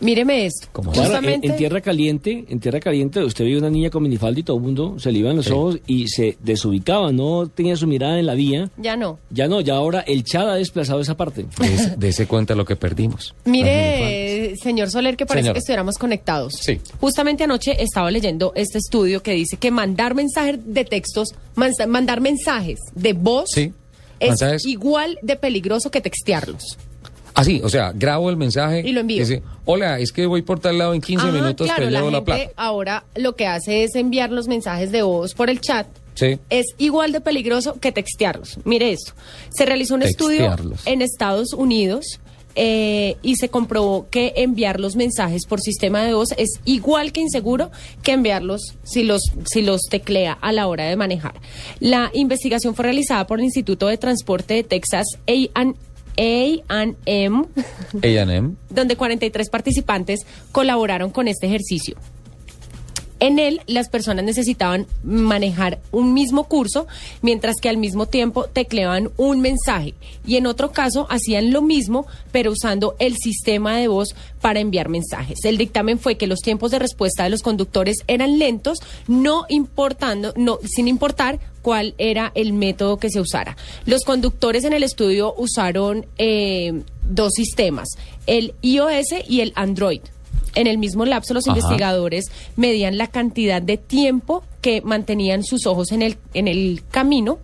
Míreme 0.00 0.46
esto. 0.46 0.66
Claro, 0.72 0.90
en, 0.92 1.02
Justamente. 1.04 1.46
en 1.46 1.56
tierra 1.56 1.80
caliente, 1.80 2.44
en 2.48 2.58
tierra 2.58 2.80
caliente, 2.80 3.22
usted 3.22 3.44
vio 3.44 3.58
una 3.58 3.70
niña 3.70 3.90
con 3.90 4.02
minifalda 4.02 4.40
y 4.40 4.42
todo 4.42 4.56
el 4.56 4.62
mundo 4.64 4.96
se 4.98 5.12
le 5.12 5.20
iban 5.20 5.36
los 5.36 5.46
Sí. 5.46 5.52
ojos 5.52 5.78
y 5.86 6.08
se 6.08 6.36
desubicaba, 6.42 7.12
no 7.12 7.46
tenía 7.48 7.76
su 7.76 7.86
mirada 7.86 8.18
en 8.18 8.26
la 8.26 8.34
vía. 8.34 8.70
Ya 8.76 8.96
no. 8.96 9.20
Ya 9.30 9.46
no, 9.46 9.60
ya 9.60 9.74
ahora 9.76 10.00
el 10.00 10.24
chat 10.24 10.48
ha 10.48 10.54
desplazado 10.54 11.00
esa 11.00 11.16
parte. 11.16 11.46
Des- 11.60 11.96
Dese 11.98 12.26
cuenta 12.26 12.56
lo 12.56 12.64
que 12.64 12.74
perdimos. 12.74 13.34
Las 13.44 13.54
señor 14.58 14.90
Soler, 14.90 15.16
que 15.16 15.26
parece 15.26 15.42
Señora. 15.44 15.54
que 15.54 15.58
estuviéramos 15.60 15.98
conectados. 15.98 16.54
Sí. 16.60 16.80
Justamente 17.00 17.44
anoche 17.44 17.82
estaba 17.82 18.10
leyendo 18.10 18.52
este 18.54 18.78
estudio 18.78 19.22
que 19.22 19.32
dice 19.32 19.56
que 19.56 19.70
mandar 19.70 20.14
mensajes 20.14 20.58
de 20.64 20.84
textos, 20.84 21.28
man- 21.54 21.72
mandar 21.88 22.20
mensajes 22.20 22.78
de 22.94 23.12
voz 23.12 23.50
Sí, 23.54 23.72
es 24.20 24.28
mensajes. 24.30 24.66
igual 24.66 25.18
de 25.22 25.36
peligroso 25.36 25.90
que 25.90 26.00
textearlos. 26.00 26.62
Así, 27.34 27.60
o 27.64 27.68
sea, 27.68 27.90
grabo 27.92 28.30
el 28.30 28.36
mensaje. 28.36 28.82
Y 28.86 28.92
lo 28.92 29.00
envío. 29.00 29.18
Dice, 29.20 29.42
hola, 29.64 29.98
es 29.98 30.12
que 30.12 30.24
voy 30.26 30.42
por 30.42 30.60
tal 30.60 30.78
lado 30.78 30.94
en 30.94 31.00
15 31.00 31.26
Ajá, 31.26 31.32
minutos, 31.32 31.66
claro, 31.66 31.84
te 31.86 31.90
la 31.90 31.98
llevo 31.98 32.10
la 32.12 32.22
plata. 32.24 32.50
ahora 32.54 33.04
lo 33.16 33.34
que 33.34 33.48
hace 33.48 33.82
es 33.82 33.96
enviar 33.96 34.30
los 34.30 34.46
mensajes 34.46 34.92
de 34.92 35.02
voz 35.02 35.34
por 35.34 35.50
el 35.50 35.60
chat. 35.60 35.86
Sí. 36.14 36.38
Es 36.48 36.64
igual 36.78 37.10
de 37.10 37.20
peligroso 37.20 37.74
que 37.80 37.90
textearlos. 37.90 38.58
Mire 38.64 38.92
esto. 38.92 39.14
Se 39.50 39.66
realizó 39.66 39.96
un 39.96 40.02
estudio 40.02 40.54
en 40.86 41.02
Estados 41.02 41.52
Unidos 41.54 42.20
eh, 42.54 43.16
y 43.22 43.36
se 43.36 43.48
comprobó 43.48 44.08
que 44.10 44.32
enviar 44.36 44.80
los 44.80 44.96
mensajes 44.96 45.46
por 45.46 45.60
sistema 45.60 46.02
de 46.04 46.14
voz 46.14 46.28
es 46.36 46.60
igual 46.64 47.12
que 47.12 47.20
inseguro 47.20 47.70
que 48.02 48.12
enviarlos 48.12 48.74
si 48.82 49.02
los, 49.02 49.22
si 49.46 49.62
los 49.62 49.82
teclea 49.90 50.32
a 50.40 50.52
la 50.52 50.66
hora 50.66 50.84
de 50.84 50.96
manejar. 50.96 51.34
La 51.80 52.10
investigación 52.14 52.74
fue 52.74 52.84
realizada 52.84 53.26
por 53.26 53.38
el 53.38 53.44
Instituto 53.44 53.88
de 53.88 53.98
Transporte 53.98 54.54
de 54.54 54.64
Texas 54.64 55.06
A&M 55.26 55.74
A&M. 56.16 57.44
donde 58.70 58.96
43 58.96 59.50
participantes 59.50 60.20
colaboraron 60.52 61.10
con 61.10 61.28
este 61.28 61.46
ejercicio. 61.46 61.96
En 63.24 63.38
él, 63.38 63.62
las 63.66 63.88
personas 63.88 64.22
necesitaban 64.22 64.86
manejar 65.02 65.78
un 65.92 66.12
mismo 66.12 66.44
curso, 66.44 66.86
mientras 67.22 67.56
que 67.56 67.70
al 67.70 67.78
mismo 67.78 68.04
tiempo 68.04 68.44
tecleaban 68.44 69.12
un 69.16 69.40
mensaje. 69.40 69.94
Y 70.26 70.36
en 70.36 70.46
otro 70.46 70.72
caso, 70.72 71.06
hacían 71.08 71.50
lo 71.50 71.62
mismo, 71.62 72.06
pero 72.32 72.52
usando 72.52 72.96
el 72.98 73.16
sistema 73.16 73.78
de 73.78 73.88
voz 73.88 74.14
para 74.42 74.60
enviar 74.60 74.90
mensajes. 74.90 75.38
El 75.44 75.56
dictamen 75.56 75.98
fue 75.98 76.18
que 76.18 76.26
los 76.26 76.40
tiempos 76.40 76.70
de 76.70 76.78
respuesta 76.78 77.24
de 77.24 77.30
los 77.30 77.40
conductores 77.40 78.04
eran 78.08 78.38
lentos, 78.38 78.80
no 79.08 79.46
importando, 79.48 80.34
no, 80.36 80.58
sin 80.62 80.86
importar 80.86 81.40
cuál 81.62 81.94
era 81.96 82.30
el 82.34 82.52
método 82.52 82.98
que 82.98 83.08
se 83.08 83.20
usara. 83.20 83.56
Los 83.86 84.04
conductores 84.04 84.64
en 84.64 84.74
el 84.74 84.82
estudio 84.82 85.34
usaron 85.38 86.04
eh, 86.18 86.82
dos 87.08 87.32
sistemas, 87.34 87.88
el 88.26 88.52
iOS 88.60 89.14
y 89.26 89.40
el 89.40 89.54
Android. 89.56 90.02
En 90.54 90.66
el 90.66 90.78
mismo 90.78 91.04
lapso, 91.04 91.34
los 91.34 91.48
Ajá. 91.48 91.56
investigadores 91.56 92.26
medían 92.56 92.98
la 92.98 93.08
cantidad 93.08 93.60
de 93.60 93.76
tiempo 93.76 94.44
que 94.60 94.80
mantenían 94.82 95.44
sus 95.44 95.66
ojos 95.66 95.92
en 95.92 96.02
el, 96.02 96.16
en 96.32 96.48
el 96.48 96.82
camino 96.90 97.38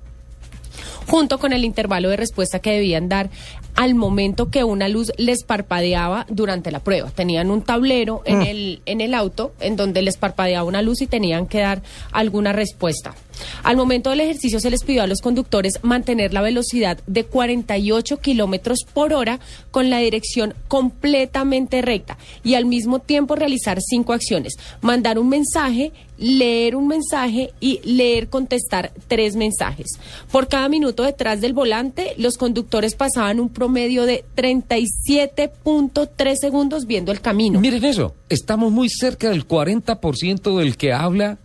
junto 1.07 1.39
con 1.39 1.53
el 1.53 1.65
intervalo 1.65 2.09
de 2.09 2.17
respuesta 2.17 2.61
que 2.61 2.73
debían 2.73 3.09
dar 3.09 3.31
al 3.75 3.95
momento 3.95 4.51
que 4.51 4.65
una 4.65 4.89
luz 4.89 5.13
les 5.17 5.43
parpadeaba 5.45 6.27
durante 6.29 6.71
la 6.71 6.81
prueba. 6.81 7.11
Tenían 7.11 7.51
un 7.51 7.63
tablero 7.63 8.23
en, 8.25 8.43
el, 8.43 8.83
en 8.87 9.01
el 9.01 9.15
auto 9.15 9.53
en 9.61 9.77
donde 9.77 10.03
les 10.03 10.17
parpadeaba 10.17 10.65
una 10.65 10.83
luz 10.83 11.01
y 11.03 11.07
tenían 11.07 11.47
que 11.47 11.61
dar 11.61 11.83
alguna 12.13 12.53
respuesta. 12.53 13.15
Al 13.63 13.77
momento 13.77 14.11
del 14.11 14.21
ejercicio 14.21 14.61
se 14.61 14.71
les 14.71 14.85
pidió 14.85 15.03
a 15.03 15.07
los 15.07 15.21
conductores 15.21 15.75
mantener 15.83 16.33
la 16.33 16.43
velocidad 16.43 16.99
de 17.07 17.25
48 17.25 18.19
kilómetros 18.19 18.81
por 18.93 19.13
hora 19.13 19.41
con 19.71 19.91
la 19.91 19.99
dirección 19.99 20.55
completamente 20.69 21.83
recta 21.83 22.19
y 22.45 22.55
al 22.55 22.67
mismo 22.67 22.99
tiempo 22.99 23.37
realizar 23.37 23.79
cinco 23.81 24.13
acciones: 24.13 24.55
mandar 24.81 25.19
un 25.19 25.29
mensaje, 25.29 25.93
leer 26.19 26.77
un 26.77 26.89
mensaje 26.89 27.53
y 27.61 27.81
leer 27.85 28.29
contestar 28.29 28.93
tres 29.09 29.37
mensajes. 29.37 29.87
Por 30.31 30.49
cada 30.49 30.69
minuto 30.69 31.03
detrás 31.03 31.41
del 31.41 31.55
volante, 31.55 32.15
los 32.19 32.37
conductores 32.37 32.95
pasaban 32.95 33.41
un 33.41 33.49
promedio 33.49 34.07
de 34.07 34.25
37.3 34.37 36.37
segundos 36.37 36.87
viendo 36.87 37.11
el 37.13 37.21
camino. 37.21 37.61
Miren 37.61 37.85
eso, 37.85 38.15
estamos 38.29 38.73
muy 38.73 38.89
cerca 38.89 39.31
del 39.31 39.47
40% 39.47 40.59
del 40.59 40.77
que 40.77 40.93
habla. 40.93 41.39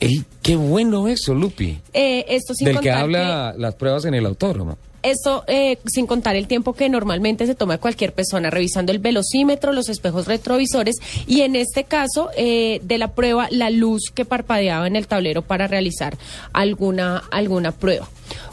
Ey, 0.00 0.24
qué 0.42 0.56
bueno 0.56 1.08
eso, 1.08 1.34
Lupi. 1.34 1.78
Eh, 1.92 2.24
esto 2.28 2.54
sin 2.54 2.66
Del 2.66 2.80
que 2.80 2.90
habla 2.90 3.54
las 3.56 3.74
pruebas 3.76 4.04
en 4.04 4.14
el 4.14 4.26
autódromo. 4.26 4.76
Esto 5.04 5.44
eh, 5.46 5.78
sin 5.86 6.06
contar 6.06 6.34
el 6.34 6.46
tiempo 6.48 6.72
que 6.72 6.88
normalmente 6.88 7.46
se 7.46 7.54
toma 7.54 7.78
cualquier 7.78 8.12
persona 8.12 8.50
revisando 8.50 8.90
el 8.90 8.98
velocímetro, 8.98 9.72
los 9.72 9.88
espejos 9.88 10.26
retrovisores 10.26 10.96
y 11.26 11.42
en 11.42 11.54
este 11.56 11.84
caso 11.84 12.30
eh, 12.36 12.80
de 12.82 12.98
la 12.98 13.08
prueba 13.14 13.48
la 13.50 13.70
luz 13.70 14.10
que 14.14 14.24
parpadeaba 14.24 14.86
en 14.86 14.96
el 14.96 15.06
tablero 15.06 15.42
para 15.42 15.66
realizar 15.68 16.16
alguna 16.52 17.18
alguna 17.30 17.72
prueba. 17.72 18.08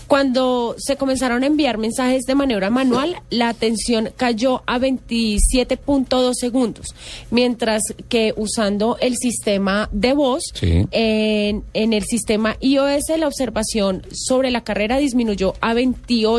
Cuando 0.08 0.76
se 0.78 0.98
comenzaron 0.98 1.44
a 1.44 1.48
enviar 1.48 1.78
mensajes 1.78 2.24
de 2.24 2.36
manera 2.36 2.70
manual, 2.70 3.22
la 3.30 3.48
atención 3.48 4.10
cayó 4.18 4.62
a 4.68 4.78
27.2 4.78 6.34
segundos, 6.34 6.88
mientras 7.30 7.82
que 8.10 8.34
usando 8.36 8.98
el 9.00 9.16
sistema 9.16 9.88
de 9.94 10.12
voz, 10.14 10.44
Sí. 10.54 10.86
en, 10.92 11.64
en 11.74 11.94
el 11.94 12.04
sistema 12.04 12.58
iOS 12.60 13.04
la 13.18 13.28
observación 13.28 14.02
sobre 14.12 14.52
la 14.52 14.66
carrera 14.66 14.98
disminuyó 14.98 15.54
a 15.62 15.74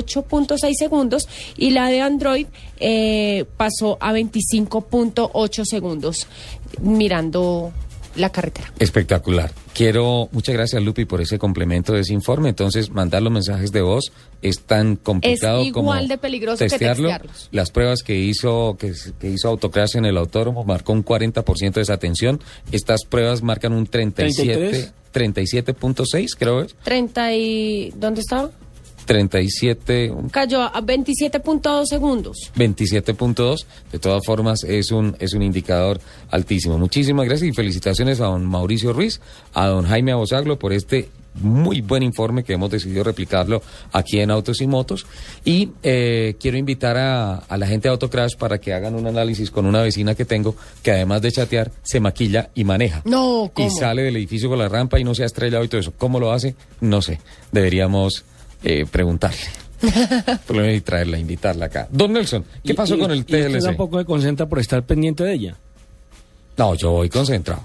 28.6 0.05 0.75
segundos 0.75 1.29
y 1.57 1.71
la 1.71 1.89
de 1.89 2.01
Android 2.01 2.47
eh, 2.79 3.45
pasó 3.57 3.99
a 4.01 4.13
25.8 4.13 5.65
segundos 5.65 6.27
mirando 6.81 7.73
la 8.17 8.31
carretera. 8.31 8.73
Espectacular. 8.79 9.53
Quiero, 9.73 10.29
muchas 10.33 10.55
gracias 10.55 10.83
Lupi 10.83 11.07
por 11.07 11.23
ese 11.23 11.39
complemento 11.39 11.95
de 11.95 12.01
ese 12.01 12.13
informe. 12.13 12.51
Entonces, 12.51 12.91
mandar 12.91 13.23
los 13.23 13.33
mensajes 13.33 13.73
de 13.73 13.81
voz 13.81 14.13
es 14.43 14.61
tan 14.61 14.97
complicado 14.97 15.63
Es 15.63 15.73
como 15.73 15.93
igual 15.95 16.09
de 16.09 16.19
peligroso 16.19 16.59
que 16.59 16.69
testearlo. 16.69 17.09
textearlos. 17.09 17.49
Las 17.53 17.71
pruebas 17.71 18.03
que 18.03 18.19
hizo 18.19 18.77
que, 18.79 18.93
que 19.19 19.31
hizo 19.31 19.49
Autocrash 19.49 19.97
en 19.97 20.05
el 20.05 20.19
autódromo 20.19 20.65
marcó 20.65 20.93
un 20.93 21.05
40% 21.05 21.73
de 21.73 21.81
desatención. 21.81 22.41
Estas 22.71 23.05
pruebas 23.05 23.43
marcan 23.43 23.73
un 23.73 23.87
37 23.87 24.93
37.6, 25.13 26.29
creo 26.39 26.63
es. 26.63 26.75
30 26.83 27.35
y 27.35 27.93
¿dónde 27.97 28.21
estaba? 28.21 28.51
37 29.05 30.11
un 30.11 30.29
Cayó 30.29 30.63
a 30.63 30.81
27.2 30.81 31.87
segundos. 31.87 32.51
27.2. 32.57 33.65
De 33.91 33.99
todas 33.99 34.25
formas, 34.25 34.65
es 34.65 34.91
un, 34.91 35.17
es 35.19 35.33
un 35.35 35.43
indicador 35.43 36.01
altísimo. 36.31 36.79
Muchísimas 36.79 37.27
gracias 37.27 37.51
y 37.51 37.53
felicitaciones 37.53 38.21
a 38.21 38.27
don 38.27 38.45
Mauricio 38.47 38.93
Ruiz, 38.93 39.21
a 39.55 39.67
don 39.67 39.85
Jaime 39.87 40.13
Abosaglo 40.13 40.59
por 40.59 40.73
este 40.73 41.09
muy 41.35 41.81
buen 41.81 42.03
informe 42.03 42.45
que 42.45 42.53
hemos 42.53 42.71
decidido 42.71 43.05
replicarlo 43.05 43.63
aquí 43.93 44.21
en 44.21 44.31
Autos 44.31 44.61
y 44.61 44.67
Motos. 44.67 45.07
Y 45.45 45.71
eh, 45.83 46.37
quiero 46.39 46.57
invitar 46.57 46.97
a, 46.97 47.37
a 47.37 47.57
la 47.57 47.67
gente 47.67 47.89
de 47.89 47.93
Autocrash 47.93 48.37
para 48.37 48.59
que 48.59 48.73
hagan 48.73 48.95
un 48.95 49.07
análisis 49.07 49.51
con 49.51 49.67
una 49.67 49.83
vecina 49.83 50.15
que 50.15 50.25
tengo 50.25 50.55
que 50.83 50.93
además 50.93 51.23
de 51.23 51.33
chatear, 51.33 51.71
se 51.83 52.01
maquilla 52.01 52.51
y 52.55 52.65
maneja. 52.65 53.03
No, 53.05 53.51
¿cómo? 53.53 53.69
Y 53.69 53.71
sale 53.71 54.03
del 54.03 54.17
edificio 54.17 54.49
con 54.49 54.59
la 54.59 54.69
rampa 54.69 54.99
y 54.99 55.05
no 55.05 55.15
se 55.15 55.23
ha 55.23 55.27
estrellado 55.27 55.65
y 55.65 55.69
todo 55.69 55.81
eso. 55.81 55.93
¿Cómo 55.97 56.21
lo 56.21 56.33
hace? 56.33 56.55
No 56.81 57.03
sé. 57.03 57.21
Deberíamos 57.51 58.25
eh, 58.65 58.87
preguntarle. 58.91 59.39
Y 60.77 60.81
traerla, 60.81 61.19
invitarla 61.19 61.67
acá. 61.67 61.89
Don 61.91 62.13
Nelson, 62.13 62.45
¿qué 62.65 62.73
pasó 62.75 62.95
y- 62.95 63.01
con 63.01 63.11
el 63.11 63.19
y 63.19 63.21
usted 63.23 63.49
TLC? 63.53 63.65
tampoco 63.65 63.99
se 63.99 64.05
concentra 64.05 64.47
por 64.49 64.59
estar 64.61 64.83
pendiente 64.85 65.25
de 65.25 65.35
ella. 65.35 65.57
No, 66.57 66.75
yo 66.75 66.91
voy 66.93 67.09
concentrado. 67.09 67.63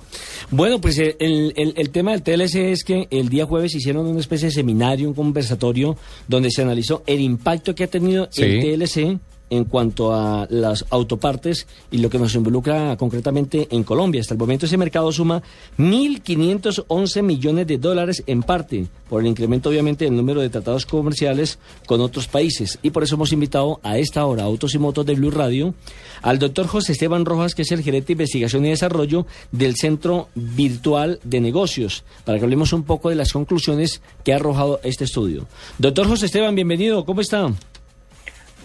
Bueno, 0.49 0.79
pues 0.81 0.97
eh, 0.97 1.15
el, 1.19 1.53
el- 1.57 1.73
el 1.77 1.89
tema 1.89 2.11
del 2.17 2.23
TLC 2.23 2.71
es 2.71 2.83
que 2.83 3.07
el 3.11 3.29
día 3.29 3.45
jueves 3.45 3.75
hicieron 3.75 4.07
una 4.07 4.19
especie 4.21 4.47
de 4.47 4.53
seminario, 4.53 5.07
un 5.09 5.13
conversatorio, 5.13 5.97
donde 6.27 6.49
se 6.49 6.61
analizó 6.63 7.03
el 7.05 7.19
impacto 7.19 7.75
que 7.75 7.83
ha 7.83 7.87
tenido 7.87 8.27
Sí. 8.31 8.43
el 8.43 8.61
TLC 8.79 9.19
en 9.49 9.65
cuanto 9.65 10.13
a 10.13 10.47
las 10.49 10.85
autopartes 10.89 11.67
y 11.91 11.99
lo 11.99 12.09
que 12.09 12.19
nos 12.19 12.35
involucra 12.35 12.95
concretamente 12.97 13.67
en 13.71 13.83
Colombia. 13.83 14.21
Hasta 14.21 14.33
el 14.33 14.39
momento 14.39 14.65
ese 14.65 14.77
mercado 14.77 15.11
suma 15.11 15.41
1.511 15.77 17.23
millones 17.23 17.67
de 17.67 17.77
dólares 17.77 18.23
en 18.27 18.43
parte 18.43 18.87
por 19.09 19.21
el 19.21 19.27
incremento 19.27 19.69
obviamente 19.69 20.05
del 20.05 20.15
número 20.15 20.41
de 20.41 20.49
tratados 20.49 20.85
comerciales 20.85 21.59
con 21.85 22.01
otros 22.01 22.27
países. 22.27 22.79
Y 22.81 22.91
por 22.91 23.03
eso 23.03 23.15
hemos 23.15 23.31
invitado 23.31 23.79
a 23.83 23.97
esta 23.97 24.25
hora, 24.25 24.43
Autos 24.43 24.75
y 24.75 24.79
Motos 24.79 25.05
de 25.05 25.15
Blue 25.15 25.31
Radio, 25.31 25.73
al 26.21 26.39
doctor 26.39 26.67
José 26.67 26.93
Esteban 26.93 27.25
Rojas, 27.25 27.55
que 27.55 27.61
es 27.61 27.71
el 27.71 27.83
gerente 27.83 28.07
de 28.07 28.13
investigación 28.13 28.65
y 28.65 28.69
desarrollo 28.69 29.25
del 29.51 29.75
Centro 29.75 30.29
Virtual 30.35 31.19
de 31.23 31.41
Negocios, 31.41 32.03
para 32.25 32.37
que 32.37 32.43
hablemos 32.43 32.73
un 32.73 32.83
poco 32.83 33.09
de 33.09 33.15
las 33.15 33.33
conclusiones 33.33 34.01
que 34.23 34.33
ha 34.33 34.37
arrojado 34.37 34.79
este 34.83 35.05
estudio. 35.05 35.47
Doctor 35.77 36.07
José 36.07 36.25
Esteban, 36.25 36.55
bienvenido, 36.55 37.05
¿cómo 37.05 37.21
está? 37.21 37.53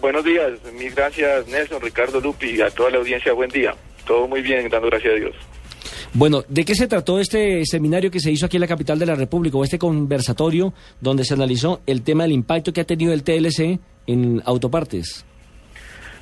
Buenos 0.03 0.25
días, 0.25 0.51
mil 0.77 0.93
gracias 0.93 1.47
Nelson, 1.47 1.81
Ricardo 1.81 2.21
Lupi 2.21 2.57
y 2.57 2.61
a 2.61 2.71
toda 2.71 2.91
la 2.91 2.99
audiencia, 2.99 3.33
buen 3.35 3.49
día. 3.49 3.73
Todo 4.05 4.27
muy 4.27 4.43
bien, 4.43 4.69
dando 4.69 4.89
gracias 4.89 5.15
a 5.15 5.17
Dios. 5.17 5.37
Bueno, 6.13 6.43
¿de 6.49 6.65
qué 6.65 6.75
se 6.75 6.89
trató 6.89 7.21
este 7.21 7.65
seminario 7.65 8.11
que 8.11 8.19
se 8.19 8.33
hizo 8.33 8.47
aquí 8.47 8.57
en 8.57 8.63
la 8.63 8.67
capital 8.67 8.99
de 8.99 9.07
la 9.07 9.15
República 9.15 9.57
o 9.59 9.63
este 9.63 9.79
conversatorio 9.79 10.75
donde 11.01 11.25
se 11.25 11.35
analizó 11.35 11.83
el 11.87 12.03
tema 12.03 12.25
del 12.25 12.33
impacto 12.33 12.73
que 12.73 12.81
ha 12.81 12.85
tenido 12.85 13.13
el 13.13 13.23
TLC 13.23 13.79
en 14.09 14.43
autopartes? 14.45 15.25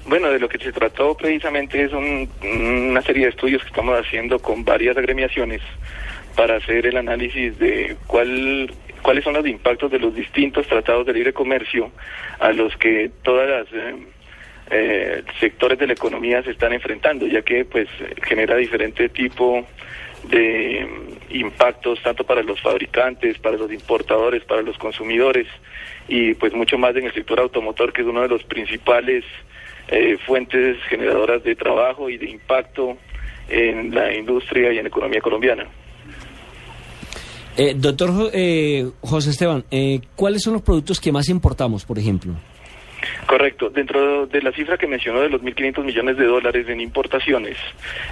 Bueno, 0.06 0.30
de 0.30 0.38
lo 0.38 0.48
que 0.50 0.58
se 0.58 0.72
trató 0.72 1.16
precisamente 1.16 1.82
es 1.82 1.90
una 1.94 3.00
serie 3.00 3.24
de 3.24 3.30
estudios 3.30 3.62
que 3.62 3.68
estamos 3.68 3.98
haciendo 3.98 4.38
con 4.40 4.62
varias 4.62 4.94
agremiaciones 4.98 5.62
para 6.36 6.56
hacer 6.56 6.84
el 6.84 6.98
análisis 6.98 7.58
de 7.58 7.96
cuál 8.06 8.70
cuáles 9.03 9.24
son 9.24 9.34
los 9.34 9.46
impactos 9.46 9.90
de 9.90 9.98
los 9.98 10.14
distintos 10.14 10.66
tratados 10.66 11.07
de 11.07 11.12
libre 11.12 11.32
comercio 11.32 11.90
a 12.38 12.53
los 12.53 12.76
que 12.76 13.11
todas 13.22 13.48
las 13.48 13.66
eh, 13.72 13.94
eh, 14.70 15.22
sectores 15.38 15.78
de 15.78 15.86
la 15.86 15.94
economía 15.94 16.42
se 16.42 16.53
están 16.53 16.72
enfrentando, 16.72 17.26
ya 17.26 17.42
que 17.42 17.64
pues 17.64 17.88
genera 18.22 18.57
diferente 18.57 19.09
tipo 19.09 19.66
de 20.24 20.86
mm, 20.86 21.36
impactos 21.36 22.03
tanto 22.03 22.24
para 22.24 22.42
los 22.42 22.61
fabricantes, 22.61 23.38
para 23.38 23.57
los 23.57 23.72
importadores, 23.72 24.44
para 24.44 24.62
los 24.62 24.78
consumidores 24.78 25.46
y 26.09 26.34
pues 26.34 26.53
mucho 26.53 26.78
más 26.78 26.94
en 26.96 27.05
el 27.05 27.12
sector 27.12 27.40
automotor 27.40 27.92
que 27.92 28.03
es 28.03 28.07
uno 28.07 28.22
de 28.22 28.28
los 28.28 28.44
principales 28.44 29.24
eh, 29.88 30.16
fuentes 30.24 30.76
generadoras 30.88 31.42
de 31.42 31.57
trabajo 31.57 32.11
y 32.11 32.16
de 32.16 32.30
impacto 32.30 32.96
en 33.48 33.94
la 33.94 34.14
industria 34.14 34.72
y 34.72 34.78
en 34.78 34.84
la 34.84 34.88
economía 34.88 35.20
colombiana. 35.20 35.66
Eh, 37.62 37.74
doctor 37.76 38.30
eh, 38.32 38.88
José 39.02 39.30
Esteban, 39.30 39.64
¿cuáles 40.16 40.42
son 40.42 40.54
los 40.54 40.62
productos 40.62 40.98
que 40.98 41.12
más 41.12 41.28
importamos, 41.28 41.84
por 41.84 41.98
ejemplo? 41.98 42.34
Correcto. 43.26 43.70
Dentro 43.70 44.26
de 44.26 44.42
la 44.42 44.52
cifra 44.52 44.76
que 44.76 44.86
mencionó 44.86 45.20
de 45.20 45.28
los 45.28 45.42
1.500 45.42 45.84
millones 45.84 46.16
de 46.16 46.24
dólares 46.24 46.68
en 46.68 46.80
importaciones, 46.80 47.56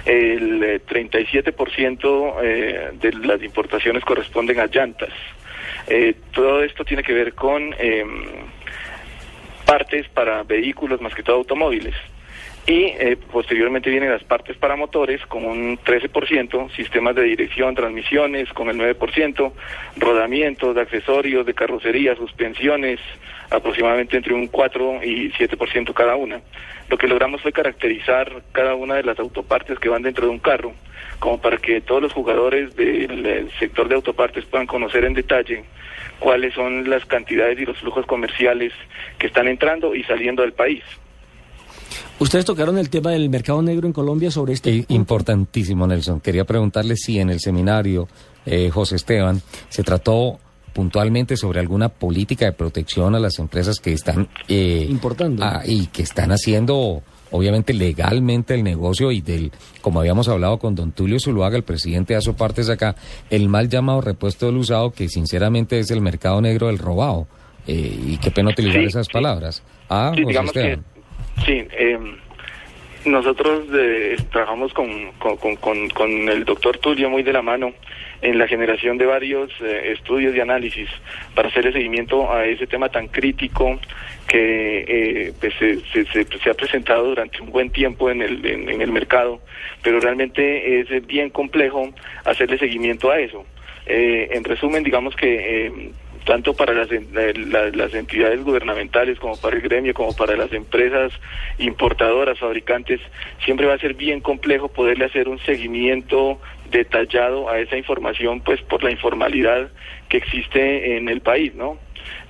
el 0.05 0.81
37% 0.85 2.33
eh, 2.41 2.43
eh, 2.43 2.91
de 2.99 3.11
las 3.27 3.41
importaciones 3.43 4.03
corresponden 4.03 4.59
a 4.59 4.67
llantas. 4.67 5.13
Eh, 5.87 6.15
todo 6.31 6.63
esto 6.63 6.85
tiene 6.85 7.03
que 7.03 7.13
ver 7.13 7.33
con 7.33 7.75
em, 7.77 8.25
partes 9.65 10.07
para 10.09 10.43
vehículos, 10.43 11.01
más 11.01 11.13
que 11.13 11.23
todo 11.23 11.37
automóviles 11.37 11.95
y 12.69 12.93
eh, 12.99 13.17
posteriormente 13.31 13.89
vienen 13.89 14.11
las 14.11 14.23
partes 14.23 14.55
para 14.55 14.75
motores 14.75 15.25
con 15.25 15.43
un 15.43 15.79
13%, 15.79 16.69
sistemas 16.75 17.15
de 17.15 17.23
dirección, 17.23 17.73
transmisiones 17.73 18.47
con 18.53 18.69
el 18.69 18.77
9%, 18.77 19.51
rodamientos, 19.97 20.75
de 20.75 20.81
accesorios, 20.81 21.47
de 21.47 21.55
carrocería, 21.55 22.15
suspensiones, 22.15 22.99
aproximadamente 23.49 24.17
entre 24.17 24.35
un 24.35 24.45
4 24.45 25.03
y 25.03 25.31
7% 25.31 25.93
cada 25.95 26.15
una. 26.15 26.41
Lo 26.89 26.97
que 26.99 27.07
logramos 27.07 27.41
fue 27.41 27.51
caracterizar 27.51 28.43
cada 28.51 28.75
una 28.75 28.97
de 28.97 29.03
las 29.03 29.17
autopartes 29.17 29.79
que 29.79 29.89
van 29.89 30.03
dentro 30.03 30.27
de 30.27 30.31
un 30.31 30.39
carro, 30.39 30.73
como 31.17 31.41
para 31.41 31.57
que 31.57 31.81
todos 31.81 32.03
los 32.03 32.13
jugadores 32.13 32.75
del 32.75 33.49
sector 33.57 33.87
de 33.89 33.95
autopartes 33.95 34.45
puedan 34.45 34.67
conocer 34.67 35.05
en 35.05 35.15
detalle 35.15 35.63
cuáles 36.19 36.53
son 36.53 36.87
las 36.87 37.03
cantidades 37.05 37.57
y 37.57 37.65
los 37.65 37.79
flujos 37.79 38.05
comerciales 38.05 38.73
que 39.17 39.25
están 39.25 39.47
entrando 39.47 39.95
y 39.95 40.03
saliendo 40.03 40.43
del 40.43 40.53
país. 40.53 40.83
Ustedes 42.19 42.45
tocaron 42.45 42.77
el 42.77 42.89
tema 42.89 43.11
del 43.11 43.29
mercado 43.29 43.61
negro 43.61 43.87
en 43.87 43.93
Colombia 43.93 44.29
sobre 44.31 44.53
este. 44.53 44.85
Importantísimo, 44.89 45.87
Nelson. 45.87 46.19
Quería 46.19 46.45
preguntarle 46.45 46.95
si 46.97 47.19
en 47.19 47.29
el 47.29 47.39
seminario, 47.39 48.07
eh, 48.45 48.69
José 48.69 48.97
Esteban, 48.97 49.41
se 49.69 49.83
trató 49.83 50.39
puntualmente 50.73 51.35
sobre 51.37 51.59
alguna 51.59 51.89
política 51.89 52.45
de 52.45 52.51
protección 52.51 53.15
a 53.15 53.19
las 53.19 53.39
empresas 53.39 53.79
que 53.79 53.93
están 53.93 54.27
eh, 54.47 54.85
importando 54.89 55.43
ah, 55.43 55.61
y 55.65 55.87
que 55.87 56.03
están 56.03 56.31
haciendo 56.31 57.01
obviamente 57.31 57.73
legalmente 57.73 58.55
el 58.55 58.63
negocio 58.63 59.11
y 59.11 59.21
del, 59.21 59.51
como 59.81 59.99
habíamos 59.99 60.27
hablado 60.27 60.57
con 60.57 60.75
don 60.75 60.91
Tulio 60.91 61.19
Zuluaga, 61.19 61.57
el 61.57 61.63
presidente 61.63 62.13
de 62.13 62.17
Asopartes 62.17 62.69
acá, 62.69 62.95
el 63.29 63.49
mal 63.49 63.69
llamado 63.69 64.01
repuesto 64.01 64.47
del 64.47 64.57
usado, 64.57 64.91
que 64.91 65.09
sinceramente 65.09 65.79
es 65.79 65.91
el 65.91 66.01
mercado 66.01 66.41
negro 66.41 66.67
del 66.67 66.77
robado. 66.77 67.27
Eh, 67.67 67.99
y 68.07 68.17
qué 68.17 68.31
pena 68.31 68.49
utilizar 68.49 68.81
esas 68.81 69.07
palabras. 69.09 69.61
Ah, 69.89 70.11
José 70.15 70.39
Esteban. 70.39 70.85
Sí, 71.45 71.67
em, 71.71 72.17
nosotros 73.05 73.63
eh, 73.73 74.17
trabajamos 74.31 74.73
con, 74.73 75.11
con, 75.13 76.29
el 76.29 76.43
doctor 76.43 76.77
Tulio 76.79 77.09
muy 77.09 77.23
de 77.23 77.31
la 77.31 77.41
mano 77.41 77.73
en 78.21 78.37
la 78.37 78.47
generación 78.47 78.97
de 78.97 79.05
varios 79.05 79.49
eh, 79.61 79.93
estudios 79.93 80.35
y 80.35 80.41
análisis 80.41 80.89
para 81.33 81.47
hacer 81.47 81.71
seguimiento 81.71 82.31
a 82.31 82.45
ese 82.45 82.67
tema 82.67 82.89
tan 82.89 83.07
crítico 83.07 83.79
que 84.27 84.85
eh, 84.87 85.33
pues, 85.39 85.53
se, 85.55 86.49
ha 86.49 86.53
presentado 86.53 87.05
durante 87.07 87.41
un 87.41 87.51
buen 87.51 87.69
tiempo 87.69 88.09
en 88.09 88.21
el, 88.21 88.45
en 88.45 88.81
el 88.81 88.91
mercado, 88.91 89.39
pero 89.81 89.99
realmente 89.99 90.81
es 90.81 91.07
bien 91.07 91.29
complejo 91.29 91.89
hacerle 92.25 92.57
seguimiento 92.57 93.09
a 93.11 93.19
eso. 93.19 93.45
en 93.87 94.43
resumen, 94.43 94.83
digamos 94.83 95.15
que 95.15 95.91
tanto 96.29 96.53
para 96.53 96.75
las, 96.75 96.91
entidades 97.95 98.43
gubernamentales 98.43 99.17
como 99.17 99.35
para 99.35 99.55
el 99.55 99.63
gremio, 99.63 99.95
como 99.95 100.15
para 100.15 100.37
las 100.37 100.53
empresas 100.53 101.11
importadoras, 101.57 102.37
fabricantes, 102.37 103.01
siempre 103.43 103.65
va 103.65 103.73
a 103.73 103.79
ser 103.79 103.95
bien 103.95 104.21
complejo 104.21 104.67
poderle 104.67 105.05
hacer 105.05 105.27
un 105.27 105.39
seguimiento 105.39 106.39
detallado 106.69 107.49
a 107.49 107.57
esa 107.57 107.77
información, 107.77 108.41
pues 108.41 108.61
por 108.61 108.83
la 108.83 108.91
informalidad 108.91 109.71
que 110.07 110.17
existe 110.17 110.97
en 110.97 111.09
el 111.09 111.21
país, 111.21 111.55
¿no? 111.55 111.79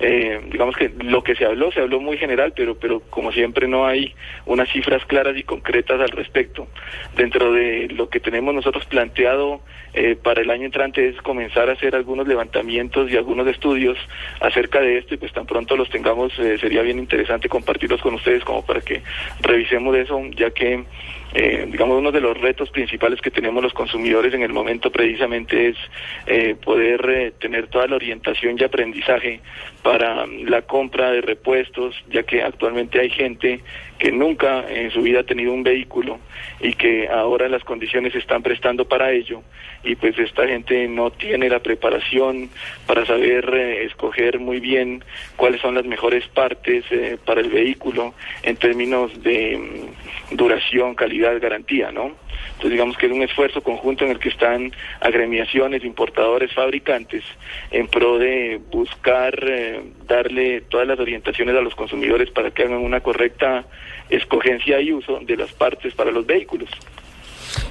Eh, 0.00 0.40
digamos 0.50 0.76
que 0.76 0.90
lo 1.02 1.22
que 1.22 1.34
se 1.34 1.44
habló, 1.44 1.70
se 1.72 1.80
habló 1.80 2.00
muy 2.00 2.16
general, 2.16 2.54
pero, 2.56 2.74
pero 2.74 3.00
como 3.10 3.32
siempre 3.32 3.68
no 3.68 3.86
hay 3.86 4.14
unas 4.46 4.70
cifras 4.70 5.04
claras 5.04 5.36
y 5.36 5.42
concretas 5.42 6.00
al 6.00 6.08
respecto. 6.08 6.66
Dentro 7.16 7.52
de 7.52 7.88
lo 7.88 8.08
que 8.08 8.18
tenemos 8.18 8.54
nosotros 8.54 8.86
planteado 8.86 9.60
eh, 9.92 10.16
para 10.20 10.40
el 10.40 10.50
año 10.50 10.64
entrante 10.64 11.06
es 11.06 11.20
comenzar 11.20 11.68
a 11.68 11.72
hacer 11.72 11.94
algunos 11.94 12.26
levantamientos 12.26 13.10
y 13.10 13.16
algunos 13.16 13.46
estudios 13.48 13.98
acerca 14.40 14.80
de 14.80 14.98
esto 14.98 15.14
y 15.14 15.16
pues 15.18 15.32
tan 15.32 15.46
pronto 15.46 15.76
los 15.76 15.90
tengamos 15.90 16.32
eh, 16.38 16.56
sería 16.58 16.82
bien 16.82 16.98
interesante 16.98 17.48
compartirlos 17.48 18.00
con 18.00 18.14
ustedes 18.14 18.44
como 18.44 18.64
para 18.64 18.80
que 18.80 19.02
revisemos 19.42 19.94
eso, 19.96 20.18
ya 20.36 20.50
que 20.50 20.84
eh, 21.32 21.66
digamos, 21.70 21.98
uno 21.98 22.10
de 22.10 22.20
los 22.20 22.36
retos 22.38 22.70
principales 22.70 23.20
que 23.20 23.30
tenemos 23.30 23.62
los 23.62 23.72
consumidores 23.72 24.34
en 24.34 24.42
el 24.42 24.52
momento 24.52 24.90
precisamente 24.90 25.68
es 25.68 25.76
eh, 26.26 26.56
poder 26.62 27.08
eh, 27.08 27.32
tener 27.38 27.68
toda 27.68 27.86
la 27.86 27.96
orientación 27.96 28.56
y 28.58 28.64
aprendizaje 28.64 29.40
para 29.82 30.26
la 30.26 30.62
compra 30.62 31.12
de 31.12 31.20
repuestos, 31.20 31.94
ya 32.10 32.24
que 32.24 32.42
actualmente 32.42 33.00
hay 33.00 33.10
gente 33.10 33.60
que 34.00 34.10
nunca 34.10 34.64
en 34.66 34.90
su 34.90 35.02
vida 35.02 35.20
ha 35.20 35.24
tenido 35.24 35.52
un 35.52 35.62
vehículo 35.62 36.18
y 36.58 36.72
que 36.72 37.06
ahora 37.08 37.50
las 37.50 37.62
condiciones 37.64 38.14
se 38.14 38.18
están 38.18 38.42
prestando 38.42 38.86
para 38.86 39.12
ello 39.12 39.42
y 39.84 39.94
pues 39.94 40.18
esta 40.18 40.46
gente 40.46 40.88
no 40.88 41.10
tiene 41.10 41.50
la 41.50 41.58
preparación 41.58 42.48
para 42.86 43.04
saber 43.04 43.54
escoger 43.54 44.40
muy 44.40 44.58
bien 44.58 45.04
cuáles 45.36 45.60
son 45.60 45.74
las 45.74 45.84
mejores 45.84 46.26
partes 46.28 46.84
para 47.26 47.42
el 47.42 47.50
vehículo 47.50 48.14
en 48.42 48.56
términos 48.56 49.22
de 49.22 49.58
mm, 49.58 50.36
duración, 50.36 50.94
calidad 50.94 51.38
garantía, 51.38 51.92
¿no? 51.92 52.12
Entonces 52.52 52.70
digamos 52.70 52.96
que 52.96 53.06
es 53.06 53.12
un 53.12 53.22
esfuerzo 53.22 53.62
conjunto 53.62 54.04
en 54.04 54.12
el 54.12 54.18
que 54.18 54.30
están 54.30 54.72
agremiaciones, 55.00 55.84
importadores, 55.84 56.52
fabricantes, 56.54 57.24
en 57.70 57.86
pro 57.86 58.18
de 58.18 58.60
buscar 58.70 59.34
eh, 59.46 59.80
darle 60.10 60.62
todas 60.62 60.86
las 60.86 60.98
orientaciones 60.98 61.56
a 61.56 61.60
los 61.60 61.74
consumidores 61.74 62.30
para 62.30 62.50
que 62.50 62.64
hagan 62.64 62.78
una 62.78 63.00
correcta 63.00 63.64
escogencia 64.10 64.80
y 64.80 64.92
uso 64.92 65.20
de 65.20 65.36
las 65.36 65.52
partes 65.52 65.94
para 65.94 66.10
los 66.10 66.26
vehículos. 66.26 66.68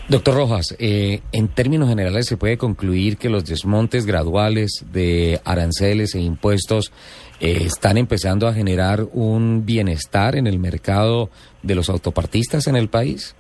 Doctor 0.08 0.36
Rojas, 0.36 0.76
eh, 0.80 1.22
en 1.32 1.48
términos 1.50 1.88
generales 1.88 2.26
se 2.26 2.36
puede 2.36 2.58
concluir 2.58 3.18
que 3.18 3.30
los 3.30 3.46
desmontes 3.46 4.06
graduales 4.06 4.86
de 4.92 5.40
aranceles 5.46 6.16
e 6.16 6.20
impuestos 6.20 6.92
eh, 7.40 7.60
están 7.62 7.98
empezando 7.98 8.48
a 8.48 8.54
generar 8.54 9.06
un 9.14 9.66
bienestar 9.66 10.36
en 10.36 10.48
el 10.48 10.60
mercado 10.60 11.30
de 11.62 11.76
los 11.76 11.90
autopartistas 11.90 12.68
en 12.68 12.76
el 12.76 12.90
país. 12.90 13.36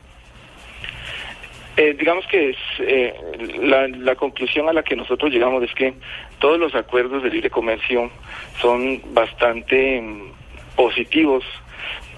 Eh, 1.81 1.95
digamos 1.97 2.27
que 2.27 2.49
es, 2.49 2.57
eh, 2.79 3.13
la, 3.61 4.15
conclusión 4.15 4.67
a 4.67 4.73
la 4.73 4.83
que 4.83 4.97
nosotros 4.97 5.31
llegamos 5.31 5.63
es 5.63 5.73
que 5.73 5.93
todos 6.39 6.59
los 6.59 6.75
acuerdos 6.75 7.23
de 7.23 7.29
libre 7.29 7.49
comercio 7.49 8.11
son 8.59 9.01
bastante 9.13 10.01
mm, 10.01 10.33
positivos 10.75 11.45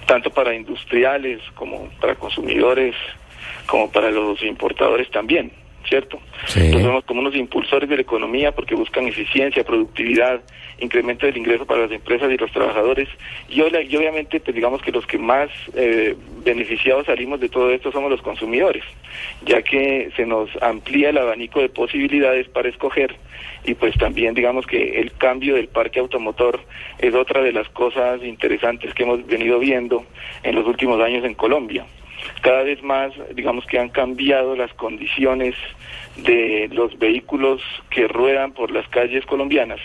tanto 0.04 0.30
para 0.30 0.52
industriales 0.52 1.40
como 1.54 1.88
para 2.00 2.16
consumidores, 2.16 2.96
como 3.66 3.88
para 3.88 4.10
los 4.10 4.42
importadores 4.42 5.08
también. 5.12 5.52
¿Cierto? 5.88 6.18
Nos 6.56 6.82
vemos 6.82 7.04
como 7.04 7.20
unos 7.20 7.34
impulsores 7.34 7.88
de 7.88 7.96
la 7.96 8.02
economía 8.02 8.52
porque 8.52 8.74
buscan 8.74 9.06
eficiencia, 9.06 9.64
productividad, 9.64 10.40
incremento 10.78 11.26
del 11.26 11.36
ingreso 11.36 11.66
para 11.66 11.82
las 11.82 11.92
empresas 11.92 12.30
y 12.30 12.36
los 12.36 12.50
trabajadores. 12.52 13.08
Y, 13.48 13.60
obviamente, 13.60 14.40
pues 14.40 14.54
digamos 14.54 14.82
que 14.82 14.92
los 14.92 15.06
que 15.06 15.18
más 15.18 15.50
eh, 15.74 16.16
beneficiados 16.44 17.06
salimos 17.06 17.40
de 17.40 17.48
todo 17.48 17.70
esto 17.70 17.92
somos 17.92 18.10
los 18.10 18.22
consumidores, 18.22 18.84
ya 19.44 19.62
que 19.62 20.10
se 20.16 20.26
nos 20.26 20.50
amplía 20.60 21.10
el 21.10 21.18
abanico 21.18 21.60
de 21.60 21.68
posibilidades 21.68 22.48
para 22.48 22.68
escoger 22.68 23.16
y 23.64 23.74
pues 23.74 23.96
también 23.96 24.34
digamos 24.34 24.66
que 24.66 25.00
el 25.00 25.12
cambio 25.12 25.54
del 25.54 25.68
parque 25.68 26.00
automotor 26.00 26.60
es 26.98 27.14
otra 27.14 27.42
de 27.42 27.52
las 27.52 27.68
cosas 27.68 28.22
interesantes 28.24 28.92
que 28.92 29.04
hemos 29.04 29.24
venido 29.26 29.58
viendo 29.60 30.04
en 30.42 30.56
los 30.56 30.66
últimos 30.66 31.00
años 31.00 31.24
en 31.24 31.34
Colombia 31.34 31.86
cada 32.42 32.62
vez 32.62 32.82
más, 32.82 33.12
digamos 33.34 33.64
que 33.66 33.78
han 33.78 33.88
cambiado 33.88 34.56
las 34.56 34.72
condiciones 34.74 35.54
de 36.16 36.68
los 36.72 36.98
vehículos 36.98 37.62
que 37.90 38.08
ruedan 38.08 38.52
por 38.52 38.70
las 38.70 38.86
calles 38.88 39.24
colombianas, 39.26 39.80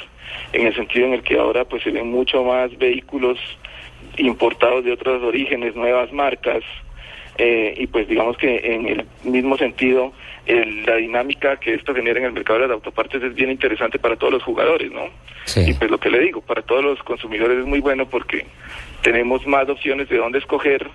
en 0.54 0.68
el 0.68 0.76
sentido 0.76 1.08
en 1.08 1.14
el 1.14 1.24
que 1.24 1.38
ahora 1.38 1.66
pues 1.66 1.84
se 1.84 1.92
ven 1.92 2.10
mucho 2.10 2.44
más 2.44 2.76
vehículos 2.78 3.38
importados 4.18 4.84
de 4.84 4.92
otros 4.92 5.24
orígenes, 5.24 5.76
nuevas 5.76 6.12
marcas, 6.12 6.64
eh, 7.38 7.76
y 7.78 7.88
pues 7.88 8.08
digamos 8.08 8.36
que 8.38 8.58
en 8.64 8.88
el 8.88 9.06
mismo 9.24 9.58
sentido 9.58 10.12
la 10.48 10.96
dinámica 10.96 11.58
que 11.58 11.74
esto 11.74 11.94
genera 11.94 12.20
en 12.20 12.26
el 12.26 12.32
mercado 12.32 12.60
de 12.60 12.68
las 12.68 12.76
autopartes 12.76 13.22
es 13.22 13.36
bien 13.36 13.52
interesante 13.52 14.00
para 14.00 14.16
todos 14.16 14.34
los 14.34 14.44
jugadores, 14.44 14.92
¿no? 14.92 15.10
Y 15.56 15.74
pues 15.74 15.92
lo 15.92 16.00
que 16.00 16.10
le 16.10 16.20
digo, 16.20 16.42
para 16.42 16.62
todos 16.62 16.84
los 16.84 17.02
consumidores 17.04 17.60
es 17.60 17.66
muy 17.66 17.80
bueno 17.80 18.08
porque 18.10 18.46
tenemos 19.02 19.46
más 19.46 19.70
opciones 19.70 20.10
de 20.10 20.18
dónde 20.18 20.40
escoger, 20.40 20.90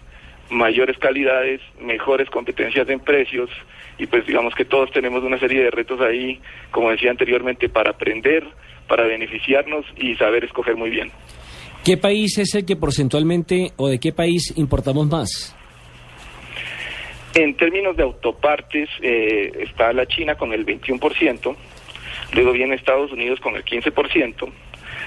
mayores 0.53 0.98
calidades, 0.98 1.61
mejores 1.80 2.28
competencias 2.30 2.88
en 2.88 3.00
precios 3.00 3.50
y 3.98 4.07
pues 4.07 4.26
digamos 4.26 4.55
que 4.55 4.64
todos 4.64 4.90
tenemos 4.90 5.22
una 5.22 5.38
serie 5.38 5.64
de 5.64 5.70
retos 5.70 6.00
ahí, 6.00 6.40
como 6.70 6.90
decía 6.90 7.11
anteriormente, 7.11 7.68
para 7.68 7.90
aprender, 7.90 8.46
para 8.88 9.05
beneficiarnos 9.05 9.84
y 9.96 10.14
saber 10.16 10.44
escoger 10.44 10.76
muy 10.76 10.90
bien. 10.90 11.11
¿Qué 11.84 11.96
país 11.96 12.38
es 12.38 12.55
el 12.55 12.64
que 12.64 12.76
porcentualmente 12.76 13.72
o 13.76 13.88
de 13.88 13.98
qué 13.98 14.12
país 14.12 14.55
importamos 14.57 15.09
más? 15.09 15.57
En 17.34 17.55
términos 17.55 17.96
de 17.96 18.03
autopartes 18.03 18.88
eh, 19.00 19.50
está 19.61 19.92
la 19.92 20.07
China 20.07 20.34
con 20.34 20.53
el 20.53 20.66
21%, 20.66 21.57
luego 22.34 22.53
viene 22.53 22.74
Estados 22.74 23.11
Unidos 23.11 23.40
con 23.40 23.57
el 23.57 23.64
15%, 23.64 24.48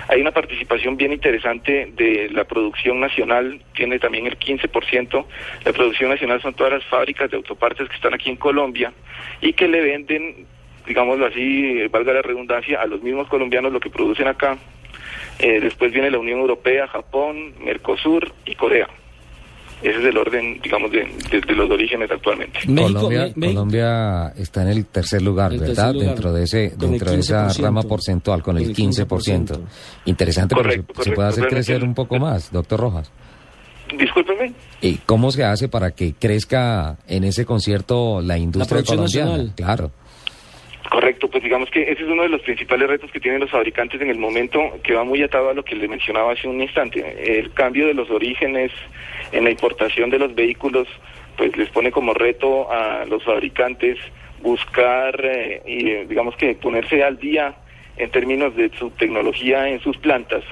hay 0.07 0.21
una 0.21 0.31
participación 0.31 0.97
bien 0.97 1.11
interesante 1.13 1.91
de 1.95 2.29
la 2.31 2.43
producción 2.43 2.99
nacional, 2.99 3.61
tiene 3.73 3.99
también 3.99 4.27
el 4.27 4.37
15%. 4.37 5.25
La 5.63 5.73
producción 5.73 6.09
nacional 6.09 6.41
son 6.41 6.53
todas 6.53 6.73
las 6.73 6.85
fábricas 6.85 7.29
de 7.29 7.37
autopartes 7.37 7.89
que 7.89 7.95
están 7.95 8.13
aquí 8.13 8.29
en 8.29 8.35
Colombia 8.35 8.93
y 9.41 9.53
que 9.53 9.67
le 9.67 9.81
venden, 9.81 10.45
digámoslo 10.85 11.25
así, 11.25 11.87
valga 11.87 12.13
la 12.13 12.21
redundancia, 12.21 12.81
a 12.81 12.85
los 12.85 13.01
mismos 13.01 13.27
colombianos 13.27 13.73
lo 13.73 13.79
que 13.79 13.89
producen 13.89 14.27
acá. 14.27 14.57
Eh, 15.39 15.59
después 15.59 15.91
viene 15.91 16.11
la 16.11 16.19
Unión 16.19 16.39
Europea, 16.39 16.87
Japón, 16.87 17.53
Mercosur 17.63 18.31
y 18.45 18.55
Corea. 18.55 18.87
Ese 19.81 19.99
es 19.99 20.05
el 20.05 20.17
orden, 20.17 20.59
digamos, 20.61 20.91
de, 20.91 21.05
los 21.53 21.69
orígenes 21.69 22.09
actualmente. 22.09 22.59
Colombia, 22.65 24.33
está 24.37 24.63
en 24.63 24.69
el 24.69 24.85
tercer 24.85 25.21
lugar, 25.21 25.57
¿verdad? 25.57 25.93
Dentro 25.93 26.33
de 26.33 26.43
ese, 26.43 26.73
dentro 26.77 27.11
de 27.11 27.19
esa 27.19 27.49
rama 27.59 27.83
porcentual, 27.83 28.41
con, 28.41 28.57
el 28.57 28.73
15%. 28.73 29.59
Interesante, 30.05 30.55
pero 30.55 30.71
se, 31.03 31.11
puede 31.11 31.27
hacer 31.27 31.47
crecer 31.47 31.83
un 31.83 31.93
poco 31.93 32.17
más, 32.17 32.51
doctor 32.51 32.79
Rojas. 32.79 33.11
Discúlpeme. 33.97 34.53
¿Y 34.81 34.95
cómo 35.05 35.31
se 35.31 35.43
hace 35.43 35.67
para 35.67 35.91
que 35.91 36.13
crezca 36.13 36.97
en 37.07 37.23
ese 37.23 37.45
concierto 37.45 38.21
la 38.21 38.37
industria 38.37 38.83
colombiana? 38.83 39.53
Claro. 39.55 39.91
Correcto, 40.89 41.24
digamos 41.45 41.69
que 41.69 41.83
ese 41.83 42.01
es 42.01 42.09
uno 42.09 42.23
de 42.23 42.29
los 42.29 42.41
principales 42.41 42.89
retos 42.89 43.11
que 43.11 43.19
tienen 43.19 43.39
los 43.39 43.51
fabricantes 43.51 44.01
en 44.01 44.09
el 44.09 44.17
momento, 44.17 44.79
que 44.83 44.95
va 44.95 45.03
muy 45.03 45.21
atado 45.21 45.49
a 45.49 45.53
lo 45.53 45.63
que 45.63 45.75
le 45.75 45.87
mencionaba 45.87 46.33
hace 46.33 46.47
un 46.47 46.59
instante. 46.59 47.37
El 47.37 47.53
cambio 47.53 47.85
de 47.85 47.93
los 47.93 48.09
orígenes 48.09 48.71
en 49.31 49.43
la 49.43 49.51
importación 49.51 50.09
de 50.09 50.17
los 50.17 50.33
vehículos, 50.33 50.87
pues 51.37 51.55
les 51.55 51.69
pone 51.69 51.91
como 51.91 52.15
reto 52.15 52.71
a 52.71 53.05
los 53.05 53.23
fabricantes 53.23 53.99
buscar 54.41 55.23
eh, 55.23 55.61
y 55.67 56.07
digamos 56.07 56.35
que 56.35 56.55
ponerse 56.55 57.03
al 57.03 57.19
día 57.19 57.55
en 57.97 58.09
términos 58.09 58.55
de 58.55 58.71
su 58.79 58.89
tecnología 58.89 59.69
en 59.69 59.79
sus 59.81 59.97
plantas 59.97 60.43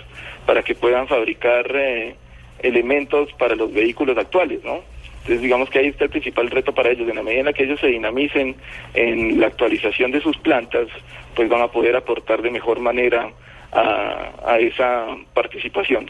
para 0.46 0.62
que 0.62 0.76
puedan 0.76 1.08
fabricar 1.08 1.66
eh, 1.76 2.16
elementos 2.60 3.34
para 3.34 3.56
los 3.56 3.74
vehículos 3.74 4.16
actuales, 4.16 4.64
¿no? 4.64 4.82
Entonces, 5.24 5.42
digamos 5.42 5.70
que 5.70 5.80
ahí 5.80 5.88
está 5.88 6.04
el 6.04 6.10
principal 6.10 6.50
reto 6.50 6.74
para 6.74 6.92
ellos. 6.92 7.08
En 7.08 7.16
la 7.16 7.24
medida 7.24 7.40
en 7.40 7.46
la 7.46 7.54
que 7.54 7.64
ellos 7.64 7.80
se 7.80 7.88
dinamicen 7.88 8.58
en 8.94 9.40
la 9.40 9.48
actualización 9.48 10.12
de 10.12 10.20
sus 10.20 10.38
plantas, 10.40 10.90
pues 11.34 11.48
van 11.48 11.62
a 11.62 11.70
poder 11.70 11.96
aportar 11.96 12.42
de 12.42 12.52
mejor 12.52 12.82
manera 12.82 13.32
a, 13.72 14.58
esa 14.60 15.08
participación. 15.34 16.10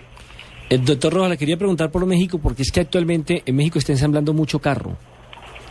El 0.68 0.80
eh, 0.80 0.84
doctor 0.84 1.14
Rojas, 1.14 1.30
le 1.30 1.38
quería 1.38 1.58
preguntar 1.58 1.92
por 1.92 2.04
México, 2.08 2.40
porque 2.42 2.64
es 2.64 2.72
que 2.72 2.80
actualmente 2.80 3.44
en 3.46 3.56
México 3.56 3.78
está 3.78 3.92
ensamblando 3.92 4.34
mucho 4.34 4.58
carro. 4.58 4.98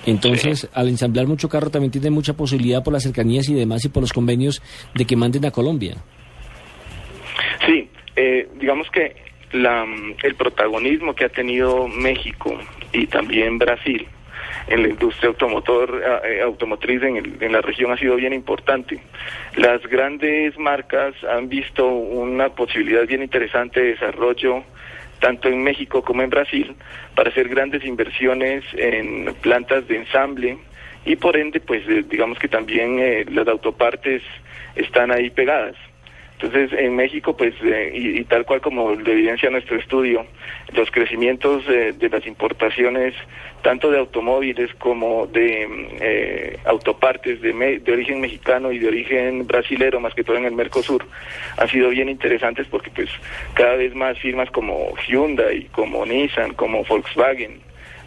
Entonces, 0.06 0.68
al 0.72 0.88
ensamblar 0.88 1.26
mucho 1.26 1.48
carro 1.48 1.68
también 1.68 1.90
tiene 1.90 2.10
mucha 2.10 2.34
posibilidad 2.34 2.82
por 2.84 2.92
las 2.92 3.02
cercanías 3.02 3.48
y 3.48 3.54
demás 3.54 3.84
y 3.84 3.88
por 3.88 4.04
los 4.04 4.12
convenios 4.12 4.62
de 4.94 5.04
que 5.04 5.16
manden 5.16 5.46
a 5.46 5.50
Colombia. 5.50 5.96
Sí, 7.66 7.88
eh, 8.14 8.48
digamos 8.60 8.88
que 8.90 9.16
la, 9.52 9.84
el 10.22 10.34
protagonismo 10.36 11.14
que 11.14 11.24
ha 11.24 11.28
tenido 11.28 11.88
México 11.88 12.56
y 12.92 13.06
también 13.06 13.58
Brasil 13.58 14.06
en 14.68 14.82
la 14.82 14.88
industria 14.88 15.28
automotor, 15.28 16.02
eh, 16.24 16.40
automotriz 16.42 17.02
en, 17.02 17.36
en, 17.40 17.52
la 17.52 17.60
región 17.60 17.90
ha 17.92 17.96
sido 17.96 18.16
bien 18.16 18.32
importante. 18.32 19.00
Las 19.56 19.82
grandes 19.82 20.56
marcas 20.58 21.14
han 21.24 21.48
visto 21.48 21.86
una 21.86 22.50
posibilidad 22.50 23.06
bien 23.06 23.22
interesante 23.22 23.80
de 23.80 23.88
desarrollo 23.90 24.62
tanto 25.22 25.48
en 25.48 25.62
México 25.62 26.02
como 26.02 26.22
en 26.22 26.30
Brasil 26.30 26.74
para 27.14 27.30
hacer 27.30 27.48
grandes 27.48 27.84
inversiones 27.84 28.64
en 28.74 29.32
plantas 29.40 29.86
de 29.86 29.98
ensamble 29.98 30.58
y 31.04 31.16
por 31.16 31.36
ende 31.36 31.60
pues 31.60 31.88
eh, 31.88 32.04
digamos 32.08 32.38
que 32.38 32.48
también 32.48 32.98
eh, 32.98 33.24
las 33.30 33.46
autopartes 33.46 34.22
están 34.74 35.12
ahí 35.12 35.30
pegadas. 35.30 35.76
Entonces, 36.42 36.76
en 36.76 36.96
México, 36.96 37.36
pues, 37.36 37.54
eh, 37.62 37.92
y, 37.94 38.24
tal 38.24 38.44
cual 38.44 38.60
como 38.60 38.96
lo 38.96 39.12
evidencia 39.12 39.48
nuestro 39.48 39.76
estudio, 39.76 40.26
los 40.74 40.90
crecimientos 40.90 41.62
eh, 41.68 41.94
de 41.96 42.08
las 42.08 42.26
importaciones, 42.26 43.14
tanto 43.62 43.92
de 43.92 44.00
automóviles 44.00 44.74
como 44.74 45.28
de 45.28 45.68
eh, 46.00 46.58
autopartes 46.64 47.40
de, 47.42 47.78
de, 47.78 47.92
origen 47.92 48.20
mexicano 48.20 48.72
y 48.72 48.80
de 48.80 48.88
origen 48.88 49.46
brasilero, 49.46 50.00
más 50.00 50.14
que 50.14 50.24
todo 50.24 50.36
en 50.36 50.46
el 50.46 50.52
Mercosur, 50.52 51.06
han 51.58 51.68
sido 51.68 51.90
bien 51.90 52.08
interesantes 52.08 52.66
porque, 52.68 52.90
pues, 52.90 53.08
cada 53.54 53.76
vez 53.76 53.94
más 53.94 54.18
firmas 54.18 54.50
como 54.50 54.96
Hyundai, 55.06 55.68
como 55.70 56.04
Nissan, 56.04 56.54
como 56.54 56.82
Volkswagen, 56.82 57.60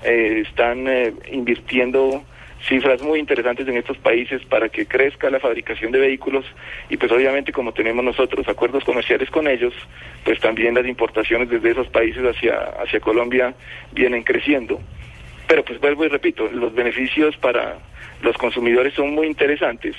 están 0.04 0.88
invirtiendo 1.32 2.22
cifras 2.68 3.02
muy 3.02 3.20
interesantes 3.20 3.68
en 3.68 3.78
estos 3.78 3.98
países 3.98 4.44
para 4.46 4.70
que 4.70 4.86
crezca 4.86 5.30
la 5.30 5.40
fabricación 5.40 5.92
de 5.92 6.00
vehículos 6.00 6.46
y 6.90 6.98
pues 6.98 7.12
obviamente 7.12 7.52
como 7.52 7.74
tenemos 7.74 8.04
nosotros 8.04 8.48
acuerdos 8.48 8.84
comerciales 8.84 9.30
con 9.30 9.48
ellos, 9.48 9.74
pues 10.24 10.40
también 10.40 10.74
las 10.74 10.86
importaciones 10.86 11.50
desde 11.50 11.72
esos 11.72 11.88
países 11.88 12.24
hacia, 12.24 12.58
hacia 12.82 13.00
Colombia 13.00 13.54
vienen 13.92 14.24
creciendo. 14.24 14.80
Pero 15.48 15.64
pues 15.64 15.80
vuelvo 15.80 16.06
y 16.06 16.10
repito, 16.10 16.50
los 16.52 16.74
beneficios 16.74 17.38
para 17.38 17.78
los 18.22 18.36
consumidores 18.38 18.94
son 18.94 19.14
muy 19.14 19.28
interesantes 19.28 19.96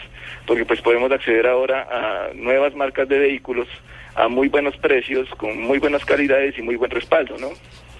porque 0.46 0.64
pues 0.64 0.80
podemos 0.80 1.12
acceder 1.12 1.46
ahora 1.46 1.86
a 1.90 2.34
nuevas 2.34 2.74
marcas 2.74 3.08
de 3.08 3.18
vehículos 3.18 3.68
a 4.16 4.28
muy 4.28 4.48
buenos 4.48 4.76
precios, 4.78 5.28
con 5.36 5.60
muy 5.60 5.78
buenas 5.78 6.04
calidades 6.04 6.58
y 6.58 6.62
muy 6.62 6.76
buen 6.76 6.90
respaldo, 6.90 7.36
¿no? 7.38 7.50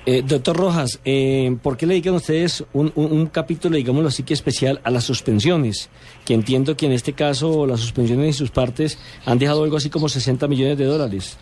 Eh, 0.09 0.23
doctor 0.25 0.57
Rojas, 0.57 1.01
eh, 1.05 1.57
¿por 1.65 1.77
qué 1.77 1.85
le 1.85 1.95
dedican 1.95 2.15
ustedes 2.15 2.65
un, 2.73 2.93
un, 2.95 3.27
capítulo, 3.27 3.77
digámoslo 3.77 4.07
así, 4.07 4.23
que 4.23 4.35
especial 4.35 4.81
a 4.85 4.91
las 4.93 5.03
suspensiones? 5.03 5.91
Que 6.25 6.33
entiendo 6.33 6.77
que 6.77 6.87
en 6.87 6.93
este 6.93 7.13
caso 7.13 7.67
las 7.67 7.81
suspensiones 7.81 8.29
y 8.29 8.33
sus 8.33 8.53
partes 8.53 9.01
han 9.27 9.41
dejado 9.41 9.65
algo 9.65 9.77
así 9.77 9.91
como 9.91 10.09
60 10.09 10.47
millones 10.47 10.79
de 10.79 10.85
dólares. 10.85 11.37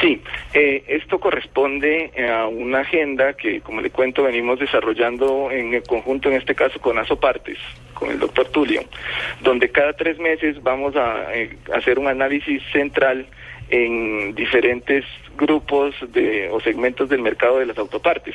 Sí, 0.00 0.22
eh, 0.54 0.82
esto 0.88 1.20
corresponde 1.20 2.10
a 2.32 2.46
una 2.46 2.80
agenda 2.80 3.34
que, 3.34 3.60
como 3.60 3.82
le 3.82 3.90
cuento, 3.90 4.22
venimos 4.22 4.58
desarrollando 4.58 5.50
en 5.50 5.74
el 5.74 5.82
conjunto, 5.82 6.30
en 6.30 6.36
este 6.36 6.54
caso 6.54 6.80
con 6.80 6.96
Asopartes, 6.96 7.58
con 7.92 8.10
el 8.10 8.18
doctor 8.18 8.46
Tulio, 8.46 8.80
donde 9.42 9.70
cada 9.70 9.92
tres 9.92 10.18
meses 10.18 10.62
vamos 10.62 10.96
a 10.96 11.26
hacer 11.74 11.98
un 11.98 12.08
análisis 12.08 12.62
central 12.72 13.26
en 13.70 14.34
diferentes 14.34 15.04
grupos 15.36 15.94
de, 16.12 16.48
o 16.50 16.60
segmentos 16.60 17.08
del 17.08 17.22
mercado 17.22 17.58
de 17.58 17.66
las 17.66 17.78
autopartes, 17.78 18.34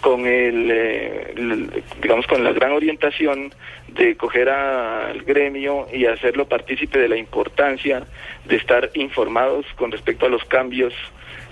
con 0.00 0.26
el, 0.26 0.70
eh, 0.70 1.82
digamos 2.00 2.26
con 2.26 2.44
la 2.44 2.52
gran 2.52 2.72
orientación 2.72 3.52
de 3.88 4.16
coger 4.16 4.48
al 4.48 5.22
gremio 5.22 5.86
y 5.92 6.06
hacerlo 6.06 6.46
partícipe 6.46 6.98
de 6.98 7.08
la 7.08 7.16
importancia 7.16 8.04
de 8.44 8.56
estar 8.56 8.90
informados 8.94 9.66
con 9.76 9.90
respecto 9.90 10.26
a 10.26 10.28
los 10.28 10.44
cambios 10.44 10.94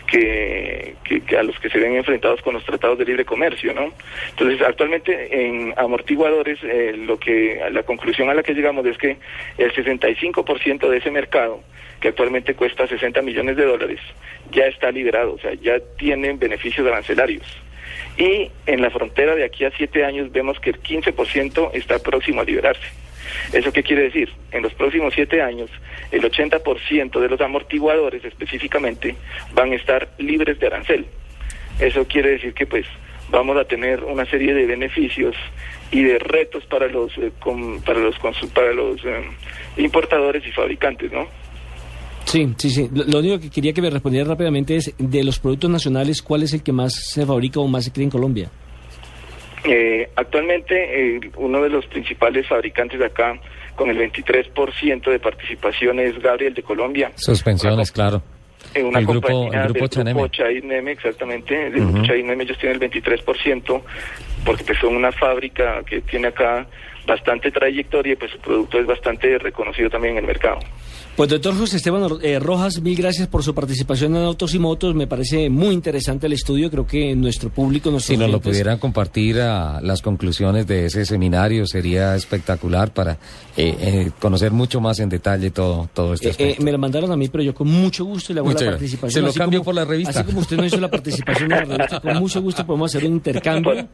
que, 0.07 0.95
que, 1.05 1.37
a 1.37 1.43
los 1.43 1.59
que 1.59 1.69
se 1.69 1.79
ven 1.79 1.97
enfrentados 1.97 2.41
con 2.43 2.55
los 2.55 2.65
tratados 2.65 2.99
de 2.99 3.05
libre 3.05 3.25
comercio, 3.25 3.75
¿no? 3.75 3.93
Entonces, 4.31 4.61
actualmente 4.63 5.47
en 5.47 5.75
amortiguadores, 5.77 6.59
eh, 6.63 6.95
lo 6.97 7.19
que 7.19 7.61
la 7.71 7.83
conclusión 7.83 8.31
a 8.31 8.35
la 8.35 8.43
que 8.43 8.55
llegamos 8.55 8.87
es 8.87 8.97
que 8.99 9.17
el 9.59 9.73
65% 9.73 10.89
de 10.89 10.97
ese 10.97 11.11
mercado, 11.11 11.61
que 12.01 12.09
actualmente 12.09 12.55
cuesta 12.55 12.87
60 12.87 13.23
millones 13.23 13.57
de 13.57 13.65
dólares, 13.65 14.01
ya 14.51 14.67
está 14.67 14.91
liberado, 14.91 15.35
o 15.35 15.39
sea, 15.39 15.55
ya 15.55 15.79
tienen 15.99 16.39
beneficios 16.39 16.87
arancelarios. 16.87 17.45
Y 18.17 18.51
en 18.67 18.81
la 18.81 18.91
frontera 18.91 19.35
de 19.35 19.45
aquí 19.45 19.65
a 19.65 19.71
siete 19.71 20.05
años 20.05 20.33
vemos 20.33 20.59
que 20.61 20.71
el 20.71 20.83
15% 20.83 21.71
está 21.75 21.99
próximo 21.99 22.41
a 22.41 22.45
liberarse. 22.45 23.06
¿Eso 23.53 23.73
qué 23.73 23.83
quiere 23.83 24.05
decir? 24.05 24.31
En 24.53 24.63
los 24.63 24.75
próximos 24.75 25.15
siete 25.15 25.43
años, 25.43 25.71
el 26.11 26.23
80% 26.23 27.21
de 27.21 27.29
los 27.29 27.41
amortiguadores 27.41 28.25
específicamente 28.25 29.15
van 29.55 29.73
a 29.73 29.77
estar 29.77 30.09
libres 30.19 30.59
de 30.59 30.67
arancel. 30.67 31.07
Eso 31.79 32.07
quiere 32.07 32.31
decir 32.31 32.55
que 32.55 32.67
pues 32.67 32.87
vamos 33.31 33.57
a 33.57 33.65
tener 33.65 34.03
una 34.05 34.25
serie 34.27 34.55
de 34.55 34.67
beneficios 34.67 35.35
y 35.91 36.03
de 36.03 36.19
retos 36.19 36.65
para 36.67 36.89
los 36.89 37.17
eh, 37.19 37.33
para 37.85 37.99
los 37.99 38.17
para 38.55 38.73
los 38.73 39.05
eh, 39.05 39.25
importadores 39.77 40.47
y 40.47 40.53
fabricantes, 40.53 41.13
¿no? 41.13 41.27
Sí, 42.25 42.53
sí, 42.57 42.71
sí. 42.71 42.91
Lo, 42.93 43.21
único 43.21 43.39
que 43.39 43.51
quería 43.51 43.73
que 43.73 43.81
me 43.81 43.89
respondiera 43.89 44.27
rápidamente 44.27 44.75
es 44.77 44.93
de 44.99 45.23
los 45.23 45.39
productos 45.39 45.71
nacionales, 45.71 46.23
¿cuál 46.23 46.43
es 46.43 46.53
el 46.55 46.63
que 46.63 46.73
más 46.73 46.93
se 46.93 47.25
fabrica 47.25 47.61
o 47.61 47.69
más 47.69 47.85
se 47.85 47.93
crea 47.93 48.05
en 48.05 48.11
Colombia? 48.11 48.51
Eh, 49.69 50.09
actualmente, 50.17 51.17
eh, 51.17 51.21
uno 51.37 51.63
de 51.63 51.71
los 51.71 51.87
principales 51.87 52.47
fabricantes 52.47 52.99
de 52.99 53.07
acá, 53.07 53.39
con 53.75 53.91
el 53.91 53.99
23% 53.99 55.11
de 55.11 55.19
participación, 55.19 56.01
es 56.01 56.19
Gabriel 56.21 56.55
de 56.55 56.63
Colombia. 56.63 57.13
Suspensiones, 57.17 57.93
claro. 57.93 58.23
una 58.83 58.99
el 59.01 59.07
grupo, 59.07 59.53
el 59.53 59.63
grupo 59.73 60.29
Chaineme. 60.29 60.93
exactamente. 60.93 61.67
El 61.67 61.73
grupo 61.73 62.03
Chaineme, 62.03 62.45
ellos 62.45 62.59
tienen 62.59 62.81
el 62.81 62.91
23%, 62.91 63.83
porque 64.45 64.65
pues, 64.65 64.79
son 64.79 64.97
una 64.97 65.13
fábrica 65.13 65.83
que 65.85 66.01
tiene 66.01 66.29
acá 66.29 66.67
bastante 67.07 67.51
trayectoria 67.51 68.13
y 68.13 68.17
pues 68.17 68.33
su 68.33 68.39
producto 68.39 68.79
es 68.79 68.87
bastante 68.87 69.39
reconocido 69.39 69.89
también 69.91 70.15
en 70.15 70.25
el 70.25 70.27
mercado. 70.27 70.59
Pues 71.17 71.31
doctor 71.31 71.57
José 71.57 71.79
Esteban 71.79 72.07
eh, 72.23 72.39
Rojas, 72.39 72.83
mil 72.83 72.95
gracias 72.95 73.27
por 73.27 73.43
su 73.43 73.55
participación 73.55 74.15
en 74.17 74.25
Autos 74.25 74.55
y 74.55 74.59
Motos. 74.59 74.95
Me 74.95 75.07
parece 75.07 75.49
muy 75.49 75.75
interesante 75.75 76.27
el 76.27 76.35
estudio. 76.35 76.71
Creo 76.71 76.87
que 76.87 77.17
nuestro 77.17 77.49
público, 77.49 77.91
nos 77.91 78.05
Si 78.05 78.19
nos 78.19 78.31
lo 78.31 78.39
pudieran 78.39 78.79
compartir 78.79 79.41
a 79.41 79.81
las 79.81 80.03
conclusiones 80.03 80.67
de 80.67 80.85
ese 80.85 81.07
seminario, 81.07 81.67
sería 81.67 82.15
espectacular 82.17 82.93
para 82.93 83.13
eh, 83.57 83.75
eh, 83.81 84.11
conocer 84.21 84.53
mucho 84.53 84.79
más 84.83 85.01
en 85.01 85.09
detalle 85.09 85.51
todo, 85.51 85.89
todo 85.95 86.13
este 86.13 86.57
Me 86.61 86.71
lo 86.71 86.77
mandaron 86.77 87.11
a 87.11 87.17
mí, 87.17 87.29
pero 87.29 87.43
yo 87.43 87.55
con 87.55 87.69
mucho 87.69 88.05
gusto 88.05 88.35
le 88.35 88.41
hago 88.41 88.53
la 88.53 88.61
participación. 88.61 89.11
Se 89.11 89.23
lo 89.23 89.33
cambio 89.33 89.63
por 89.63 89.75
la 89.75 89.87
revista. 89.87 90.21
Así 90.21 90.25
como 90.25 90.41
usted 90.41 90.59
no 90.59 90.67
hizo 90.67 90.79
la 90.79 90.91
participación 90.91 91.51
en 91.51 91.59
la 91.67 91.77
revista, 91.79 92.01
con 92.01 92.17
mucho 92.19 92.43
gusto 92.43 92.67
podemos 92.67 92.95
hacer 92.95 93.09
un 93.09 93.15
intercambio. 93.15 93.89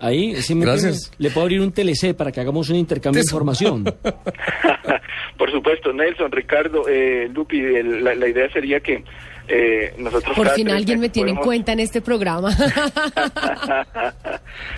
Ahí, 0.00 0.36
sí 0.42 0.54
me 0.54 0.64
Gracias. 0.64 1.12
le 1.18 1.30
puedo 1.30 1.44
abrir 1.44 1.60
un 1.60 1.72
TLC 1.72 2.14
para 2.14 2.32
que 2.32 2.40
hagamos 2.40 2.68
un 2.70 2.76
intercambio 2.76 3.20
de 3.20 3.26
información. 3.26 3.84
Por 5.38 5.50
supuesto, 5.52 5.92
Nelson, 5.92 6.32
Ricardo, 6.32 6.88
eh, 6.88 7.30
Lupi, 7.32 7.60
la, 7.82 8.28
idea 8.28 8.50
sería 8.50 8.80
que 8.80 9.04
eh, 9.46 9.94
nosotros... 9.98 10.36
Por 10.36 10.48
fin 10.50 10.68
alguien 10.70 10.98
me 11.00 11.08
tiene 11.08 11.30
en 11.30 11.36
cuenta 11.36 11.72
en 11.72 11.80
este 11.80 12.00
programa. 12.00 12.50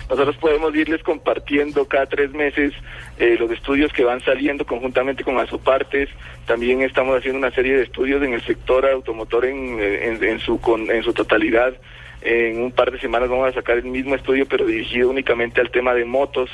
nosotros 0.09 0.37
podemos 0.37 0.73
irles 0.75 1.01
compartiendo 1.03 1.85
cada 1.85 2.05
tres 2.05 2.31
meses 2.31 2.73
eh, 3.17 3.35
los 3.39 3.51
estudios 3.51 3.91
que 3.91 4.03
van 4.03 4.21
saliendo 4.21 4.65
conjuntamente 4.65 5.23
con 5.23 5.39
Asopartes. 5.39 6.09
También 6.45 6.81
estamos 6.83 7.17
haciendo 7.17 7.39
una 7.39 7.51
serie 7.51 7.77
de 7.77 7.83
estudios 7.83 8.21
en 8.23 8.33
el 8.33 8.41
sector 8.43 8.85
automotor 8.85 9.45
en, 9.45 9.79
en, 9.79 10.39
su, 10.39 10.59
en 10.89 11.03
su 11.03 11.13
totalidad. 11.13 11.73
En 12.21 12.61
un 12.61 12.71
par 12.71 12.91
de 12.91 12.99
semanas 12.99 13.29
vamos 13.29 13.49
a 13.49 13.53
sacar 13.53 13.77
el 13.77 13.85
mismo 13.85 14.13
estudio, 14.13 14.45
pero 14.45 14.65
dirigido 14.65 15.09
únicamente 15.09 15.59
al 15.59 15.71
tema 15.71 15.93
de 15.95 16.05
motos, 16.05 16.51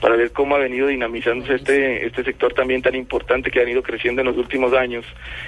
para 0.00 0.14
ver 0.14 0.30
cómo 0.30 0.54
ha 0.54 0.58
venido 0.58 0.86
dinamizándose 0.86 1.56
este, 1.56 2.06
este 2.06 2.22
sector 2.22 2.54
también 2.54 2.82
tan 2.82 2.94
importante 2.94 3.50
que 3.50 3.58
ha 3.58 3.68
ido 3.68 3.82
creciendo 3.82 4.20
en 4.20 4.28
los 4.28 4.36
últimos 4.36 4.72
años. 4.74 5.04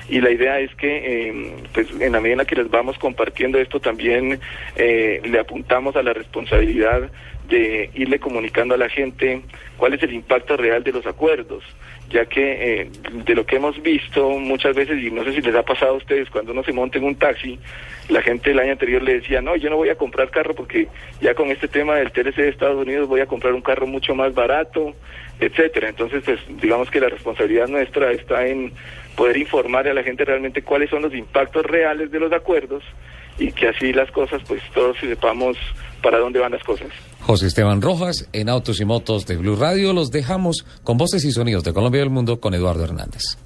Y 0.09 0.21
la 0.21 0.31
idea 0.31 0.59
es 0.59 0.75
que, 0.75 1.29
em, 1.29 1.53
pues, 1.73 1.89
en 2.01 2.13
la 2.13 2.21
medida 2.21 2.43
en 2.43 2.47
que 2.47 2.57
les 2.57 2.69
vamos 2.69 2.99
compartiendo 2.99 3.59
esto, 3.59 3.79
también 3.79 4.41
eh, 4.77 5.21
le 5.25 5.39
apuntamos 5.39 5.95
a 5.95 6.03
la 6.03 6.13
responsabilidad 6.15 7.09
de 7.51 7.91
irle 7.95 8.19
comunicando 8.19 8.75
a 8.75 8.79
la 8.79 8.89
gente 8.89 9.43
cuál 9.77 9.93
es 9.93 10.03
el 10.03 10.15
impacto 10.15 10.57
real 10.57 10.83
de 10.83 10.93
los 10.93 11.07
acuerdos 11.07 11.63
ya 12.11 12.27
que 12.27 12.81
eh, 12.83 12.91
de 13.25 13.35
lo 13.35 13.47
que 13.47 13.57
hemos 13.57 13.81
visto 13.83 14.29
muchas 14.31 14.75
veces, 14.75 15.03
y 15.03 15.11
no 15.11 15.25
sé 15.25 15.33
si 15.33 15.41
les 15.41 15.55
ha 15.55 15.63
pasado 15.63 15.93
a 15.93 15.97
ustedes, 15.97 16.29
cuando 16.29 16.53
uno 16.53 16.65
se 16.65 16.73
monta 16.73 16.99
en 16.99 17.05
un 17.05 17.15
taxi, 17.15 17.59
la 18.09 18.21
gente 18.21 18.51
el 18.51 18.59
año 18.59 18.73
anterior 18.73 19.03
le 19.03 19.21
decía, 19.21 19.41
no, 19.41 19.55
yo 19.55 19.71
no 19.71 19.77
voy 19.77 19.91
a 19.91 19.95
comprar 19.95 20.31
carro 20.31 20.55
porque 20.55 20.89
ya 21.21 21.35
con 21.35 21.51
este 21.51 21.69
tema 21.69 21.95
del 21.95 22.11
TLC 22.11 22.37
de 22.37 22.49
Estados 22.49 22.83
Unidos 22.83 23.09
voy 23.09 23.21
a 23.21 23.27
comprar 23.27 23.55
un 23.55 23.63
carro 23.63 23.87
mucho 23.87 24.15
más 24.17 24.35
barato, 24.35 24.95
etcétera. 25.39 25.89
Entonces, 25.89 26.23
pues 26.25 26.41
digamos 26.61 26.91
que 26.91 27.01
la 27.01 27.09
responsabilidad 27.09 27.69
nuestra 27.69 28.11
está 28.11 28.45
en 28.45 28.73
poder 29.17 29.37
informar 29.37 29.87
a 29.87 29.95
la 29.95 30.03
gente 30.03 30.25
realmente 30.25 30.63
cuáles 30.63 30.91
son 30.91 31.03
los 31.03 31.15
impactos 31.15 31.65
reales 31.65 32.11
de 32.11 32.19
los 32.19 32.33
acuerdos 32.33 32.83
y 33.41 33.51
que 33.53 33.69
así 33.69 33.93
las 33.93 34.11
cosas, 34.13 34.41
pues 34.47 34.63
todos 34.75 34.97
sepamos 35.01 35.57
para 36.03 36.19
dónde 36.19 36.39
van 36.39 36.53
las 36.53 36.63
cosas. 36.63 36.89
José 37.21 37.47
Esteban 37.47 37.83
Rojas, 37.83 38.29
en 38.33 38.49
Autos 38.49 38.81
y 38.81 38.85
Motos 38.85 39.27
de 39.27 39.37
Blue 39.37 39.57
Radio, 39.57 39.93
los 39.93 40.11
dejamos 40.11 40.65
con 40.85 40.99
voces 40.99 41.25
y 41.25 41.33
sonidos 41.33 41.65
de 41.65 41.73
Colombia 41.73 41.99
y 41.99 42.03
del 42.03 42.11
mundo 42.11 42.41
con 42.41 42.55
Eduardo 42.55 42.85
Hernández. 42.85 43.39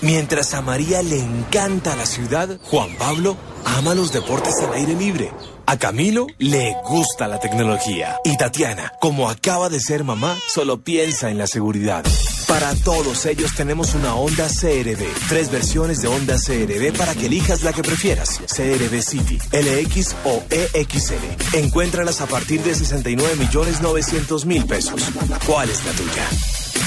Mientras 0.00 0.52
a 0.54 0.62
María 0.62 1.00
le 1.02 1.18
encanta 1.20 1.94
la 1.94 2.06
ciudad, 2.06 2.58
Juan 2.62 2.90
Pablo 2.98 3.36
ama 3.64 3.94
los 3.94 4.12
deportes 4.12 4.54
al 4.60 4.74
aire 4.74 4.94
libre. 4.94 5.30
A 5.66 5.78
Camilo 5.78 6.26
le 6.38 6.74
gusta 6.88 7.28
la 7.28 7.38
tecnología. 7.38 8.16
Y 8.24 8.36
Tatiana, 8.36 8.92
como 9.00 9.30
acaba 9.30 9.68
de 9.68 9.78
ser 9.78 10.02
mamá, 10.02 10.36
solo 10.48 10.82
piensa 10.82 11.30
en 11.30 11.38
la 11.38 11.46
seguridad. 11.46 12.04
Para 12.52 12.74
todos 12.74 13.24
ellos 13.24 13.54
tenemos 13.54 13.94
una 13.94 14.14
Honda 14.14 14.46
CRV. 14.46 15.08
Tres 15.26 15.50
versiones 15.50 16.02
de 16.02 16.08
Honda 16.08 16.36
CRV 16.36 16.92
para 16.98 17.14
que 17.14 17.24
elijas 17.24 17.62
la 17.62 17.72
que 17.72 17.82
prefieras. 17.82 18.42
CRV 18.46 19.00
City, 19.00 19.38
LX 19.52 20.14
o 20.24 20.42
EXL. 20.50 21.56
Encuéntralas 21.56 22.20
a 22.20 22.26
partir 22.26 22.62
de 22.62 22.74
69 22.74 23.36
millones 23.36 23.80
900 23.80 24.44
mil 24.44 24.66
pesos. 24.66 25.00
¿Cuál 25.46 25.70
es 25.70 25.82
la 25.82 25.92
tuya? 25.92 26.28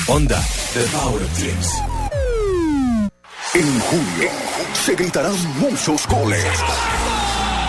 Honda, 0.08 0.40
The 0.76 0.84
Power 0.96 1.24
of 1.24 1.40
Dreams. 1.40 1.72
En 3.56 3.80
julio 3.80 4.30
se 4.86 4.94
gritarán 4.94 5.36
muchos 5.60 6.08
goles. 6.08 6.46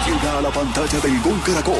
Llega 0.07 0.37
a 0.37 0.43
la 0.43 0.51
pantalla 0.51 1.01
del 1.01 1.19
Gol 1.23 1.41
Caracol 1.47 1.75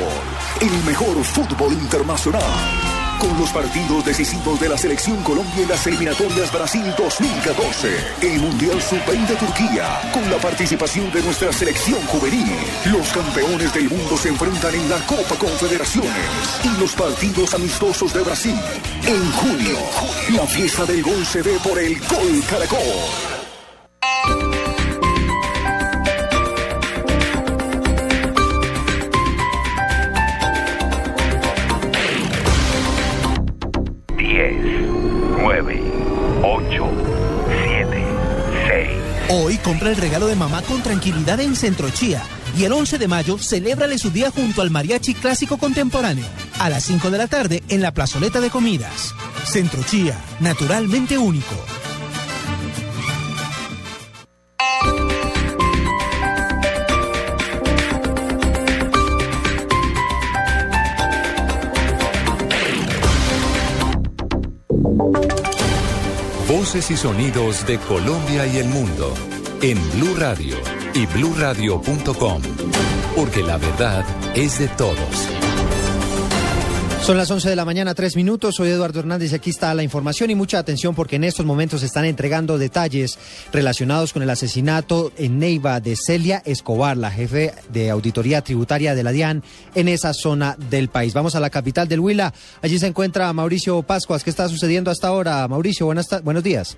el 0.63 0.85
mejor 0.85 1.23
fútbol 1.25 1.75
internacional 1.75 2.96
con 3.19 3.39
los 3.39 3.51
partidos 3.51 4.05
decisivos 4.05 4.61
de 4.61 4.69
la 4.69 4.79
selección 4.79 5.23
Colombia 5.23 5.63
en 5.63 5.69
las 5.69 5.87
eliminatorias 5.87 6.53
Brasil 6.53 6.83
2014, 6.97 7.97
el 8.23 8.41
Mundial 8.41 8.81
Sub-20 8.81 9.27
de 9.27 9.37
Turquía, 9.37 10.01
con 10.13 10.31
la 10.31 10.39
participación 10.39 11.11
de 11.13 11.23
nuestra 11.23 11.53
selección 11.53 12.01
juvenil. 12.07 12.47
Los 12.87 13.09
campeones 13.09 13.73
del 13.75 13.89
mundo 13.89 14.17
se 14.17 14.29
enfrentan 14.29 14.75
en 14.75 14.89
la 14.89 14.99
Copa 15.07 15.37
Confederaciones 15.39 16.11
y 16.65 16.81
los 16.81 16.93
partidos 16.93 17.55
amistosos 17.55 18.13
de 18.13 18.23
Brasil. 18.23 18.59
En 19.07 19.33
junio, 19.33 19.79
la 20.31 20.47
fiesta 20.47 20.85
del 20.85 21.03
gol 21.03 21.25
se 21.25 21.43
ve 21.43 21.59
por 21.63 21.79
el 21.79 21.99
Gol 22.01 22.43
Caracol. 22.49 24.66
Compra 39.67 39.91
el 39.91 39.97
regalo 39.97 40.29
de 40.29 40.37
mamá 40.37 40.63
con 40.63 40.81
tranquilidad 40.81 41.41
en 41.41 41.57
Centrochía. 41.57 42.23
Y 42.57 42.63
el 42.63 42.73
11 42.73 42.99
de 42.99 43.09
mayo, 43.09 43.37
celébrale 43.37 43.99
su 43.99 44.13
día 44.13 44.31
junto 44.31 44.63
al 44.63 44.71
Mariachi 44.71 45.13
Clásico 45.13 45.59
Contemporáneo. 45.59 46.25
A 46.61 46.71
las 46.71 46.85
5 46.85 47.11
de 47.11 47.19
la 47.19 47.27
tarde 47.27 47.65
en 47.69 47.83
la 47.83 47.93
plazoleta 47.93 48.41
de 48.41 48.49
comidas. 48.49 49.13
Centrochía, 49.45 50.17
naturalmente 50.39 51.19
único. 51.19 51.57
Voces 66.49 66.93
y 66.93 66.97
sonidos 66.97 67.67
de 67.67 67.79
Colombia 67.79 68.47
y 68.47 68.59
el 68.59 68.69
mundo 68.69 69.13
en 69.63 69.79
Blue 69.93 70.15
Radio 70.17 70.57
y 70.95 71.07
bluradio.com, 71.07 72.43
porque 73.15 73.43
la 73.43 73.57
verdad 73.57 74.05
es 74.35 74.59
de 74.59 74.69
todos. 74.69 75.29
Son 77.03 77.17
las 77.17 77.31
11 77.31 77.49
de 77.49 77.55
la 77.55 77.65
mañana, 77.65 77.95
tres 77.95 78.17
minutos. 78.17 78.57
Soy 78.57 78.71
Eduardo 78.71 78.99
Hernández 78.99 79.31
y 79.31 79.37
aquí 79.37 79.51
está 79.51 79.73
la 79.75 79.85
información 79.85 80.29
y 80.31 80.35
mucha 80.35 80.59
atención 80.59 80.93
porque 80.93 81.15
en 81.15 81.23
estos 81.23 81.47
momentos 81.47 81.81
se 81.81 81.87
están 81.87 82.05
entregando 82.05 82.59
detalles 82.59 83.17
relacionados 83.53 84.13
con 84.13 84.25
el 84.25 84.31
asesinato 84.31 85.13
en 85.17 85.39
Neiva 85.39 85.79
de 85.79 85.95
Celia 85.95 86.43
Escobar, 86.45 86.97
la 86.97 87.13
jefe 87.13 87.55
de 87.69 87.91
auditoría 87.91 88.43
tributaria 88.43 88.97
de 88.97 89.05
la 89.05 89.13
DIAN 89.13 89.45
en 89.77 89.87
esa 89.87 90.13
zona 90.15 90.57
del 90.69 90.89
país. 90.89 91.15
Vamos 91.15 91.37
a 91.37 91.41
la 91.41 91.51
capital 91.51 91.87
del 91.87 92.01
Huila. 92.01 92.35
Allí 92.61 92.77
se 92.81 92.89
encuentra 92.89 93.33
Mauricio 93.33 93.83
Pascuas. 93.83 94.25
¿Qué 94.25 94.31
está 94.31 94.49
sucediendo 94.49 94.91
hasta 94.91 95.07
ahora? 95.07 95.47
Mauricio, 95.47 95.87
buenos 95.87 96.43
días. 96.43 96.77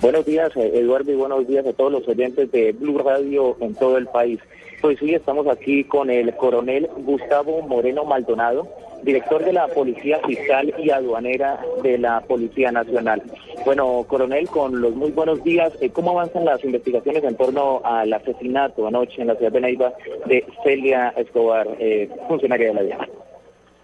Buenos 0.00 0.24
días, 0.24 0.50
eh, 0.56 0.70
Eduardo, 0.74 1.10
y 1.10 1.16
buenos 1.16 1.46
días 1.46 1.66
a 1.66 1.72
todos 1.72 1.92
los 1.92 2.08
oyentes 2.08 2.50
de 2.52 2.72
Blue 2.72 2.98
Radio 2.98 3.56
en 3.60 3.74
todo 3.74 3.98
el 3.98 4.06
país. 4.06 4.38
Pues 4.80 4.98
sí, 4.98 5.14
estamos 5.14 5.46
aquí 5.46 5.84
con 5.84 6.10
el 6.10 6.34
coronel 6.36 6.88
Gustavo 6.98 7.62
Moreno 7.62 8.04
Maldonado 8.04 8.68
director 9.02 9.44
de 9.44 9.52
la 9.52 9.68
Policía 9.68 10.18
Fiscal 10.26 10.74
y 10.78 10.90
Aduanera 10.90 11.60
de 11.82 11.98
la 11.98 12.20
Policía 12.22 12.72
Nacional. 12.72 13.22
Bueno, 13.64 14.04
coronel, 14.08 14.48
con 14.48 14.80
los 14.80 14.94
muy 14.94 15.10
buenos 15.12 15.42
días, 15.44 15.72
eh, 15.80 15.90
¿cómo 15.90 16.10
avanzan 16.10 16.44
las 16.44 16.62
investigaciones 16.64 17.24
en 17.24 17.36
torno 17.36 17.80
al 17.84 18.12
asesinato 18.12 18.86
anoche 18.86 19.22
en 19.22 19.28
la 19.28 19.36
ciudad 19.36 19.52
de 19.52 19.60
Neiva 19.60 19.92
de 20.26 20.44
Celia 20.62 21.14
Escobar, 21.16 21.68
eh, 21.78 22.08
funcionaria 22.28 22.68
de 22.68 22.74
la 22.74 22.82
DIAN? 22.82 23.08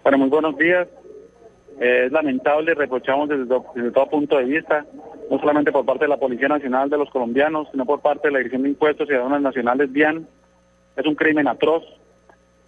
Bueno, 0.03 0.17
muy 0.17 0.29
buenos 0.29 0.57
días. 0.57 0.87
Es 1.79 2.11
lamentable, 2.11 2.75
reprochamos 2.75 3.29
desde, 3.29 3.91
todo 3.91 4.09
punto 4.09 4.37
de 4.37 4.45
vista, 4.45 4.85
no 5.29 5.39
solamente 5.39 5.71
por 5.71 5.85
parte 5.85 6.05
de 6.05 6.09
la 6.09 6.17
Policía 6.17 6.47
Nacional 6.47 6.89
de 6.89 6.97
los 6.97 7.09
colombianos, 7.09 7.67
sino 7.71 7.85
por 7.85 8.01
parte 8.01 8.27
de 8.27 8.31
la 8.31 8.37
Dirección 8.39 8.63
de 8.63 8.69
Impuestos 8.69 9.09
y 9.09 9.13
Aduanas 9.13 9.41
Nacionales 9.41 9.91
DIAN. 9.91 10.27
Es 10.95 11.05
un 11.05 11.15
crimen 11.15 11.47
atroz, 11.47 11.83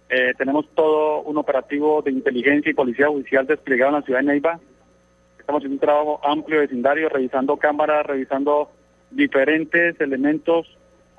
eh, 0.08 0.34
tenemos 0.38 0.68
todo 0.74 1.22
un 1.22 1.36
operativo 1.36 2.00
de 2.02 2.12
inteligencia 2.12 2.70
y 2.70 2.74
policía 2.74 3.08
judicial 3.08 3.46
desplegado 3.46 3.90
en 3.90 4.00
la 4.00 4.02
ciudad 4.02 4.20
de 4.20 4.26
Neiva. 4.26 4.60
Estamos 5.38 5.60
haciendo 5.60 5.74
un 5.74 5.80
trabajo 5.80 6.20
amplio 6.24 6.60
de 6.60 6.66
vecindario, 6.66 7.08
revisando 7.08 7.56
cámaras, 7.56 8.06
revisando 8.06 8.70
diferentes 9.10 10.00
elementos, 10.00 10.66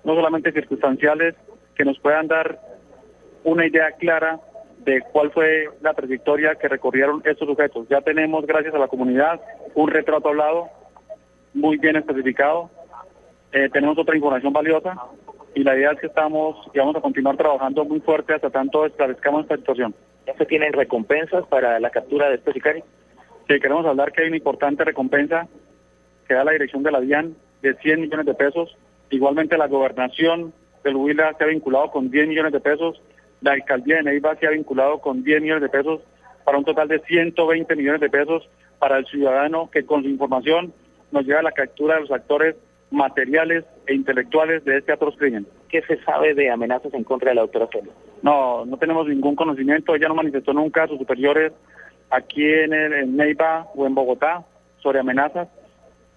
no 0.04 0.16
solamente 0.16 0.52
circunstanciales, 0.52 1.36
que 1.76 1.86
nos 1.86 2.00
puedan 2.00 2.28
dar 2.28 2.60
una 3.44 3.66
idea 3.66 3.92
clara 3.94 4.40
de 4.88 5.02
cuál 5.02 5.32
fue 5.32 5.66
la 5.82 5.94
trayectoria 5.94 6.56
que 6.56 6.70
recorrieron 6.70 7.22
estos 7.26 7.46
sujetos. 7.46 7.90
Ya 7.90 8.00
tenemos, 8.00 8.48
gracias 8.48 8.74
a 8.74 8.80
la 8.80 8.88
comunidad, 8.88 9.42
un 9.76 9.90
retrato 9.90 10.30
hablado 10.30 10.70
muy 11.54 11.78
bien 11.78 11.98
especificado. 11.98 12.70
Eh, 13.52 13.70
tenemos 13.70 13.98
otra 13.98 14.16
información 14.16 14.54
valiosa 14.54 14.96
y 15.54 15.64
la 15.64 15.76
idea 15.76 15.92
es 15.92 16.00
que 16.00 16.08
estamos 16.08 16.56
y 16.74 16.80
vamos 16.80 16.96
a 16.96 17.02
continuar 17.02 17.36
trabajando 17.36 17.84
muy 17.84 18.00
fuerte 18.00 18.34
hasta 18.34 18.50
tanto 18.50 18.86
esclarezcamos 18.86 19.42
esta 19.42 19.58
situación. 19.58 19.94
¿Ya 20.26 20.34
se 20.36 20.46
tienen 20.46 20.72
recompensas 20.72 21.46
para 21.48 21.82
la 21.82 21.90
captura 21.90 22.30
de 22.30 22.36
este 22.36 22.54
sicario? 22.54 22.86
Sí, 23.46 23.60
queremos 23.60 23.86
hablar 23.86 24.14
que 24.14 24.22
hay 24.22 24.30
una 24.30 24.38
importante 24.38 24.86
recompensa 24.86 25.50
que 26.30 26.34
da 26.34 26.46
la 26.46 26.54
dirección 26.54 26.84
de 26.84 26.92
la 26.92 27.02
DIAN 27.02 27.36
de 27.62 27.74
100 27.76 28.00
millones 28.00 28.26
de 28.26 28.36
pesos. 28.36 28.78
Igualmente 29.10 29.58
la 29.58 29.68
gobernación 29.68 30.54
del 30.86 30.96
Huila 30.96 31.36
se 31.38 31.44
ha 31.44 31.48
vinculado 31.48 31.92
con 31.92 32.10
10 32.10 32.30
millones 32.30 32.54
de 32.54 32.62
pesos, 32.62 33.02
la 33.42 33.54
alcaldía 33.54 33.98
de 33.98 34.04
Neiva 34.04 34.36
se 34.36 34.48
ha 34.48 34.52
vinculado 34.52 35.00
con 35.00 35.24
10 35.24 35.42
millones 35.42 35.64
de 35.64 35.70
pesos, 35.70 36.02
para 36.48 36.58
un 36.58 36.64
total 36.64 36.88
de 36.88 37.00
120 37.00 37.76
millones 37.76 38.00
de 38.00 38.10
pesos 38.10 38.50
para 38.80 38.98
el 38.98 39.06
ciudadano 39.06 39.70
que 39.70 39.86
con 39.86 40.02
su 40.02 40.08
información 40.08 40.74
nos 41.12 41.26
lleva 41.26 41.42
a 41.42 41.44
la 41.44 41.52
captura 41.52 41.96
de 41.96 42.02
los 42.02 42.12
actores 42.12 42.56
materiales 42.90 43.66
e 43.86 43.94
intelectuales 43.94 44.64
de 44.64 44.78
este 44.78 44.94
atroz 44.94 45.18
crimen. 45.18 45.46
¿Qué 45.68 45.82
se 45.82 46.02
sabe 46.04 46.34
de 46.34 46.50
amenazas 46.50 46.94
en 46.94 47.04
contra 47.04 47.32
de 47.32 47.36
la 47.36 47.42
doctora 47.42 47.68
Celia? 47.70 47.92
No, 48.22 48.66
no 48.66 48.78
tenemos 48.78 49.08
ningún 49.08 49.36
conocimiento. 49.36 49.94
Ella 49.94 50.08
no 50.08 50.16
manifestó 50.16 50.54
nunca 50.54 50.84
a 50.84 50.88
sus 50.88 50.98
superiores 50.98 51.52
aquí 52.10 52.46
en, 52.46 52.74
el, 52.74 53.16
Neiva 53.16 53.68
o 53.76 53.86
en 53.86 53.94
Bogotá 53.94 54.46
sobre 54.78 55.00
amenazas. 55.00 55.50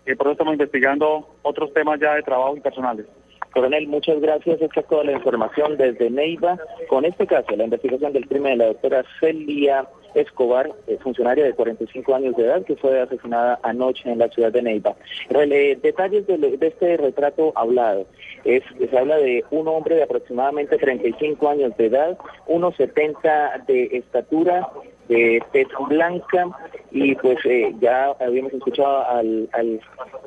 Y 0.06 0.14
por 0.14 0.28
eso 0.28 0.32
estamos 0.32 0.54
investigando 0.54 1.28
otros 1.42 1.72
temas 1.72 1.98
ya 2.00 2.14
de 2.14 2.22
trabajo 2.22 2.56
y 2.56 2.60
personales. 2.60 3.06
Coronel, 3.52 3.88
muchas 3.88 4.20
gracias. 4.20 4.60
Esta 4.60 4.80
es 4.80 4.86
toda 4.86 5.04
la 5.04 5.12
información 5.12 5.76
desde 5.76 6.10
Neiva 6.10 6.58
con 6.88 7.04
este 7.04 7.26
caso, 7.26 7.56
la 7.56 7.64
investigación 7.64 8.12
del 8.12 8.28
crimen 8.28 8.52
de 8.52 8.56
la 8.58 8.66
doctora 8.66 9.04
Celia 9.18 9.86
Escobar, 10.14 10.70
eh, 10.86 10.98
funcionaria 11.02 11.44
de 11.44 11.52
45 11.52 12.14
años 12.14 12.36
de 12.36 12.44
edad, 12.44 12.64
que 12.64 12.76
fue 12.76 13.00
asesinada 13.00 13.60
anoche 13.62 14.10
en 14.10 14.18
la 14.18 14.28
ciudad 14.28 14.52
de 14.52 14.62
Neiva. 14.62 14.96
detalles 15.28 16.26
de, 16.26 16.58
este 16.60 16.96
retrato 16.96 17.52
hablado. 17.54 18.06
Es, 18.44 18.62
se 18.78 18.98
habla 18.98 19.18
de 19.18 19.44
un 19.50 19.68
hombre 19.68 19.96
de 19.96 20.02
aproximadamente 20.02 20.78
35 20.78 21.48
años 21.48 21.76
de 21.76 21.86
edad, 21.86 22.18
1,70 22.48 23.66
de 23.66 23.84
estatura, 23.92 24.68
de 25.10 25.66
blanca 25.88 26.46
y 26.92 27.14
pues 27.16 27.38
eh, 27.44 27.74
ya 27.80 28.14
habíamos 28.20 28.52
escuchado 28.52 29.04
al, 29.08 29.48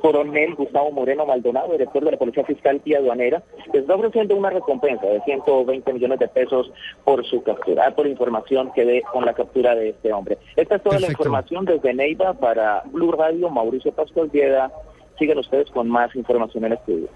coronel 0.01 0.55
Gustavo 0.55 0.91
Moreno 0.91 1.25
Maldonado, 1.25 1.71
director 1.71 2.03
de 2.03 2.11
la 2.11 2.17
Policía 2.17 2.43
Fiscal 2.43 2.81
y 2.83 2.93
Aduanera, 2.93 3.41
que 3.71 3.79
está 3.79 3.95
ofreciendo 3.95 4.35
una 4.35 4.49
recompensa 4.49 5.05
de 5.05 5.21
120 5.21 5.93
millones 5.93 6.19
de 6.19 6.27
pesos 6.27 6.71
por 7.05 7.25
su 7.25 7.41
captura, 7.41 7.95
por 7.95 8.07
información 8.07 8.71
que 8.75 8.83
dé 8.83 9.01
con 9.13 9.25
la 9.25 9.33
captura 9.33 9.75
de 9.75 9.89
este 9.89 10.11
hombre. 10.11 10.37
Esta 10.57 10.75
es 10.75 10.83
toda 10.83 10.99
la 10.99 11.07
información 11.07 11.63
desde 11.63 11.93
Neiva 11.93 12.33
para 12.33 12.83
Blue 12.85 13.13
Radio, 13.13 13.49
Mauricio 13.49 13.93
Pascual 13.93 14.29
Vieda. 14.29 14.71
Sigan 15.17 15.37
ustedes 15.37 15.69
con 15.69 15.87
más 15.87 16.13
información 16.15 16.65
en 16.65 16.73
estudio. 16.73 17.07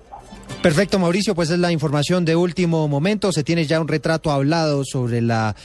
Perfecto, 0.61 0.99
Mauricio, 0.99 1.35
pues 1.35 1.49
es 1.49 1.59
la 1.59 1.71
información 1.71 2.25
de 2.25 2.35
último 2.35 2.87
momento. 2.87 3.31
Se 3.31 3.43
tiene 3.43 3.65
ya 3.65 3.79
un 3.79 3.87
retrato 3.87 4.31
hablado 4.31 4.83
sobre 4.83 5.21
la 5.21 5.55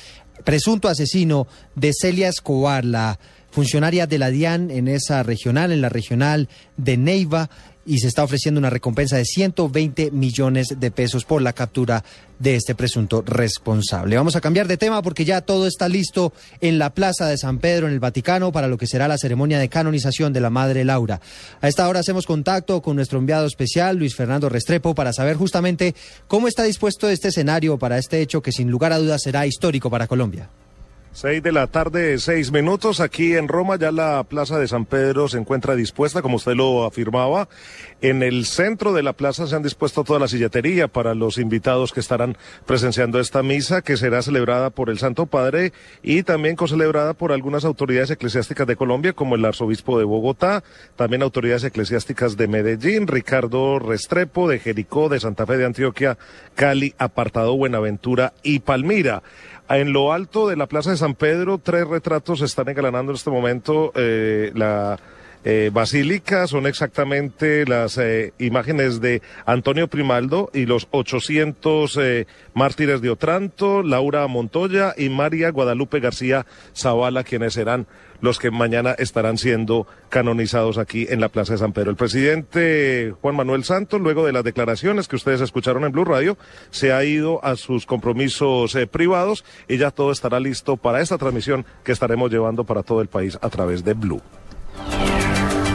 presunto 0.44 0.88
asesino 0.88 1.46
de 1.74 1.92
Celia 1.98 2.28
Escobar, 2.28 2.84
la 2.84 3.18
funcionaria 3.50 4.06
de 4.06 4.18
la 4.18 4.30
DIAN 4.30 4.70
en 4.70 4.88
esa 4.88 5.22
regional, 5.22 5.72
en 5.72 5.82
la 5.82 5.88
regional 5.88 6.48
de 6.76 6.96
Neiva, 6.96 7.50
y 7.84 7.98
se 7.98 8.08
está 8.08 8.24
ofreciendo 8.24 8.58
una 8.58 8.70
recompensa 8.70 9.16
de 9.16 9.24
120 9.24 10.10
millones 10.10 10.76
de 10.78 10.90
pesos 10.90 11.24
por 11.24 11.42
la 11.42 11.52
captura 11.52 12.04
de 12.38 12.56
este 12.56 12.74
presunto 12.74 13.22
responsable. 13.26 14.16
Vamos 14.16 14.36
a 14.36 14.40
cambiar 14.40 14.66
de 14.66 14.76
tema 14.76 15.02
porque 15.02 15.24
ya 15.24 15.40
todo 15.40 15.66
está 15.66 15.88
listo 15.88 16.32
en 16.60 16.78
la 16.78 16.90
Plaza 16.90 17.26
de 17.26 17.38
San 17.38 17.58
Pedro, 17.58 17.86
en 17.86 17.92
el 17.92 18.00
Vaticano, 18.00 18.52
para 18.52 18.68
lo 18.68 18.78
que 18.78 18.86
será 18.86 19.06
la 19.08 19.18
ceremonia 19.18 19.58
de 19.58 19.68
canonización 19.68 20.32
de 20.32 20.40
la 20.40 20.50
Madre 20.50 20.84
Laura. 20.84 21.20
A 21.60 21.68
esta 21.68 21.88
hora 21.88 22.00
hacemos 22.00 22.26
contacto 22.26 22.82
con 22.82 22.96
nuestro 22.96 23.18
enviado 23.18 23.46
especial, 23.46 23.96
Luis 23.96 24.16
Fernando 24.16 24.48
Restrepo, 24.48 24.94
para 24.94 25.12
saber 25.12 25.36
justamente 25.36 25.94
cómo 26.26 26.48
está 26.48 26.64
dispuesto 26.64 27.08
este 27.08 27.28
escenario 27.28 27.78
para 27.78 27.98
este 27.98 28.20
hecho 28.20 28.42
que 28.42 28.52
sin 28.52 28.70
lugar 28.70 28.92
a 28.92 28.98
dudas 28.98 29.22
será 29.22 29.46
histórico 29.46 29.90
para 29.90 30.06
Colombia. 30.06 30.48
Seis 31.14 31.42
de 31.42 31.52
la 31.52 31.66
tarde, 31.66 32.18
seis 32.18 32.52
minutos. 32.52 32.98
Aquí 32.98 33.34
en 33.34 33.46
Roma 33.46 33.76
ya 33.76 33.92
la 33.92 34.24
Plaza 34.24 34.58
de 34.58 34.66
San 34.66 34.86
Pedro 34.86 35.28
se 35.28 35.36
encuentra 35.36 35.76
dispuesta, 35.76 36.22
como 36.22 36.36
usted 36.36 36.54
lo 36.54 36.86
afirmaba. 36.86 37.50
En 38.00 38.22
el 38.22 38.46
centro 38.46 38.94
de 38.94 39.02
la 39.02 39.12
plaza 39.12 39.46
se 39.46 39.54
han 39.54 39.62
dispuesto 39.62 40.04
toda 40.04 40.18
la 40.18 40.26
silletería 40.26 40.88
para 40.88 41.14
los 41.14 41.36
invitados 41.36 41.92
que 41.92 42.00
estarán 42.00 42.38
presenciando 42.64 43.20
esta 43.20 43.42
misa, 43.42 43.82
que 43.82 43.98
será 43.98 44.22
celebrada 44.22 44.70
por 44.70 44.88
el 44.88 44.98
Santo 44.98 45.26
Padre 45.26 45.74
y 46.02 46.22
también 46.22 46.56
celebrada 46.66 47.12
por 47.12 47.30
algunas 47.30 47.66
autoridades 47.66 48.10
eclesiásticas 48.10 48.66
de 48.66 48.76
Colombia, 48.76 49.12
como 49.12 49.34
el 49.34 49.44
arzobispo 49.44 49.98
de 49.98 50.04
Bogotá, 50.04 50.64
también 50.96 51.22
autoridades 51.22 51.64
eclesiásticas 51.64 52.38
de 52.38 52.48
Medellín, 52.48 53.06
Ricardo 53.06 53.78
Restrepo, 53.78 54.48
de 54.48 54.60
Jericó, 54.60 55.10
de 55.10 55.20
Santa 55.20 55.44
Fe 55.44 55.58
de 55.58 55.66
Antioquia, 55.66 56.16
Cali, 56.54 56.94
Apartado, 56.96 57.54
Buenaventura 57.54 58.32
y 58.42 58.60
Palmira. 58.60 59.22
En 59.72 59.94
lo 59.94 60.12
alto 60.12 60.48
de 60.48 60.56
la 60.56 60.66
Plaza 60.66 60.90
de 60.90 60.98
San 60.98 61.14
Pedro, 61.14 61.56
tres 61.56 61.88
retratos 61.88 62.42
están 62.42 62.68
engalanando 62.68 63.10
en 63.10 63.16
este 63.16 63.30
momento 63.30 63.90
eh, 63.94 64.52
la 64.54 64.98
eh, 65.44 65.70
basílica. 65.72 66.46
Son 66.46 66.66
exactamente 66.66 67.64
las 67.64 67.96
eh, 67.96 68.34
imágenes 68.38 69.00
de 69.00 69.22
Antonio 69.46 69.88
Primaldo 69.88 70.50
y 70.52 70.66
los 70.66 70.88
800 70.90 71.98
mártires 72.52 73.00
de 73.00 73.08
Otranto, 73.08 73.82
Laura 73.82 74.26
Montoya 74.26 74.92
y 74.94 75.08
María 75.08 75.50
Guadalupe 75.50 76.00
García 76.00 76.44
Zavala, 76.76 77.24
quienes 77.24 77.54
serán 77.54 77.86
los 78.22 78.38
que 78.38 78.50
mañana 78.50 78.92
estarán 78.92 79.36
siendo 79.36 79.86
canonizados 80.08 80.78
aquí 80.78 81.06
en 81.10 81.20
la 81.20 81.28
Plaza 81.28 81.52
de 81.52 81.58
San 81.58 81.74
Pedro. 81.74 81.90
El 81.90 81.96
presidente 81.96 83.12
Juan 83.20 83.36
Manuel 83.36 83.64
Santos, 83.64 84.00
luego 84.00 84.24
de 84.24 84.32
las 84.32 84.44
declaraciones 84.44 85.08
que 85.08 85.16
ustedes 85.16 85.42
escucharon 85.42 85.84
en 85.84 85.92
Blue 85.92 86.06
Radio, 86.06 86.38
se 86.70 86.92
ha 86.92 87.04
ido 87.04 87.44
a 87.44 87.56
sus 87.56 87.84
compromisos 87.84 88.74
eh, 88.76 88.86
privados 88.86 89.44
y 89.68 89.76
ya 89.76 89.90
todo 89.90 90.12
estará 90.12 90.40
listo 90.40 90.78
para 90.78 91.00
esta 91.00 91.18
transmisión 91.18 91.66
que 91.84 91.92
estaremos 91.92 92.30
llevando 92.30 92.64
para 92.64 92.82
todo 92.82 93.02
el 93.02 93.08
país 93.08 93.38
a 93.42 93.50
través 93.50 93.84
de 93.84 93.92
Blue. 93.94 94.22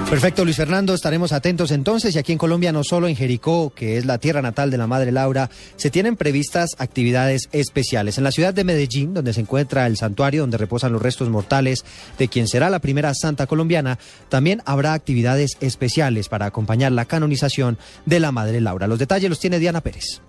Perfecto, 0.10 0.45
Luis 0.45 0.55
Fernando, 0.55 0.93
estaremos 0.93 1.34
atentos 1.34 1.70
entonces. 1.70 2.16
Y 2.16 2.20
aquí 2.20 2.32
en 2.32 2.38
Colombia, 2.38 2.72
no 2.72 2.86
solo 2.86 3.10
en 3.10 3.16
Jericó, 3.18 3.74
que 3.76 3.97
es 3.97 4.05
la 4.05 4.20
tierra 4.20 4.41
natal 4.41 4.72
de 4.72 4.78
la 4.78 4.88
Madre 4.88 5.12
Laura, 5.12 5.49
se 5.76 5.91
tienen 5.91 6.16
previstas 6.16 6.78
actividades 6.80 7.49
especiales. 7.51 8.18
En 8.18 8.24
la 8.24 8.32
ciudad 8.32 8.53
de 8.53 8.64
Medellín, 8.64 9.14
donde 9.14 9.34
se 9.34 9.41
encuentra 9.41 9.86
el 9.86 9.97
santuario 9.97 10.41
donde 10.41 10.58
reposan 10.58 10.93
los 10.93 11.01
restos 11.01 11.28
mortales 11.28 11.84
de 12.18 12.30
quien 12.30 12.47
será 12.47 12.70
la 12.70 12.80
primera 12.80 13.14
santa 13.14 13.47
colombiana, 13.47 13.99
también 14.30 14.62
habrá 14.66 14.93
actividades 14.93 15.58
especiales 15.60 16.30
para 16.30 16.45
acompañar 16.45 16.93
la 16.93 17.03
canonización 17.03 17.78
de 18.05 18.22
la 18.22 18.32
Madre 18.32 18.62
Laura. 18.62 18.88
Los 18.88 18.99
detalles 18.99 19.30
los 19.30 19.41
tiene 19.41 19.60
Diana 19.60 19.82
Pérez. 19.82 20.22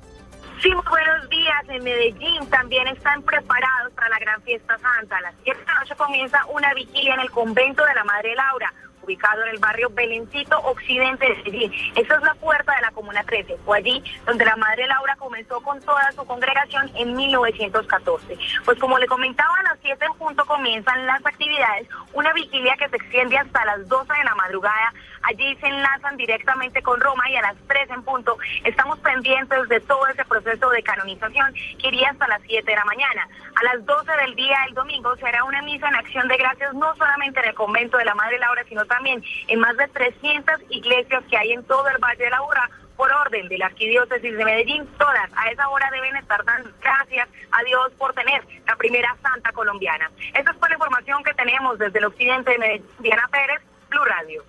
Sí, 0.61 0.71
buenos 0.91 1.31
días 1.31 1.65
en 1.69 1.85
Medellín 1.85 2.45
también 2.51 2.89
están 2.89 3.23
preparados 3.23 3.93
para 3.95 4.09
la 4.09 4.19
gran 4.19 4.43
fiesta 4.43 4.77
santa. 4.79 5.19
A 5.19 5.21
las 5.21 5.35
7 5.45 5.57
de 5.57 5.67
la 5.67 5.79
noche 5.79 5.95
comienza 5.95 6.39
una 6.53 6.75
vigilia 6.75 7.15
en 7.15 7.21
el 7.21 7.31
convento 7.31 7.85
de 7.85 7.95
la 7.95 8.03
Madre 8.03 8.35
Laura 8.35 8.75
ubicado 9.09 9.43
en 9.45 9.49
el 9.55 9.59
barrio 9.59 9.89
Belencito 9.91 10.59
Occidente 10.59 11.27
de 11.27 11.37
Medellín. 11.37 11.73
Esa 11.97 12.17
es 12.17 12.23
la 12.23 12.35
puerta 12.35 12.75
de 12.77 12.83
la 12.83 12.91
Comuna 12.91 13.25
13. 13.25 13.57
Fue 13.65 13.79
allí 13.79 14.05
donde 14.27 14.45
la 14.45 14.55
Madre 14.57 14.87
Laura 14.87 15.17
comenzó 15.17 15.61
con 15.63 15.81
toda 15.81 16.13
su 16.13 16.27
congregación 16.27 16.91
en 16.95 17.17
1914. 17.17 18.39
Pues 18.67 18.79
como 18.79 18.99
le 18.99 19.07
comentaba, 19.07 19.55
a 19.61 19.63
las 19.63 19.79
7 19.83 20.05
en 20.05 20.13
punto 20.19 20.45
comienzan 20.45 21.07
las 21.07 21.25
actividades, 21.25 21.89
una 22.13 22.35
vigilia 22.35 22.77
que 22.77 22.89
se 22.91 22.97
extiende 22.97 23.39
hasta 23.39 23.65
las 23.65 23.89
12 23.89 24.13
de 24.13 24.25
la 24.25 24.35
madrugada. 24.35 24.93
Allí 25.29 25.55
se 25.57 25.67
enlazan 25.67 26.17
directamente 26.17 26.81
con 26.81 26.99
Roma 26.99 27.29
y 27.29 27.37
a 27.37 27.43
las 27.43 27.57
3 27.67 27.91
en 27.91 28.03
punto 28.03 28.39
estamos 28.65 28.99
pendientes 29.01 29.69
de 29.69 29.79
todo 29.81 30.07
ese 30.07 30.25
proceso 30.25 30.71
de 30.71 30.83
canonización 30.83 31.53
que 31.53 31.89
iría 31.89 32.09
hasta 32.09 32.29
las 32.29 32.41
7 32.47 32.65
de 32.65 32.75
la 32.75 32.85
mañana. 32.87 33.29
A 33.55 33.65
las 33.65 33.85
12 33.85 34.11
del 34.11 34.35
día 34.37 34.57
el 34.69 34.75
domingo 34.75 35.15
será 35.17 35.45
una 35.45 35.61
misa 35.61 35.87
en 35.89 35.97
acción 35.97 36.29
de 36.29 36.37
gracias 36.39 36.73
no 36.73 36.95
solamente 36.97 37.41
en 37.41 37.49
el 37.49 37.55
convento 37.55 37.99
de 37.99 38.07
la 38.07 38.15
Madre 38.15 38.39
Laura, 38.39 38.65
sino 38.71 38.87
también 38.87 39.23
en 39.49 39.61
más 39.61 39.77
de 39.77 39.87
300 39.89 40.63
iglesias 40.71 41.23
que 41.29 41.37
hay 41.37 41.53
en 41.53 41.63
todo 41.65 41.87
el 41.89 41.99
Valle 41.99 42.25
de 42.25 42.31
la 42.31 42.41
Burra 42.41 42.71
por 42.97 43.13
orden 43.13 43.49
de 43.49 43.59
la 43.59 43.67
Arquidiócesis 43.67 44.37
de 44.37 44.45
Medellín, 44.45 44.85
todas 44.99 45.31
a 45.37 45.51
esa 45.51 45.69
hora 45.69 45.89
deben 45.93 46.17
estar 46.17 46.45
dando 46.45 46.69
gracias 46.81 47.29
a 47.53 47.63
Dios 47.63 47.93
por 47.97 48.13
tener 48.13 48.43
la 48.67 48.75
primera 48.75 49.15
santa 49.23 49.53
colombiana. 49.53 50.11
Esa 50.35 50.51
es 50.51 50.57
la 50.61 50.73
información 50.73 51.23
que 51.23 51.33
tenemos 51.35 51.79
desde 51.79 51.99
el 51.99 52.07
occidente 52.07 52.51
de 52.51 52.59
Medellín. 52.59 52.87
Diana 52.99 53.29
Pérez, 53.31 53.61
Blue 53.91 54.05
Radio. 54.05 54.45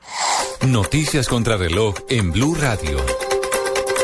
Noticias 0.67 1.27
contra 1.29 1.55
reloj 1.55 1.95
en 2.09 2.31
Blue 2.31 2.55
Radio. 2.55 2.97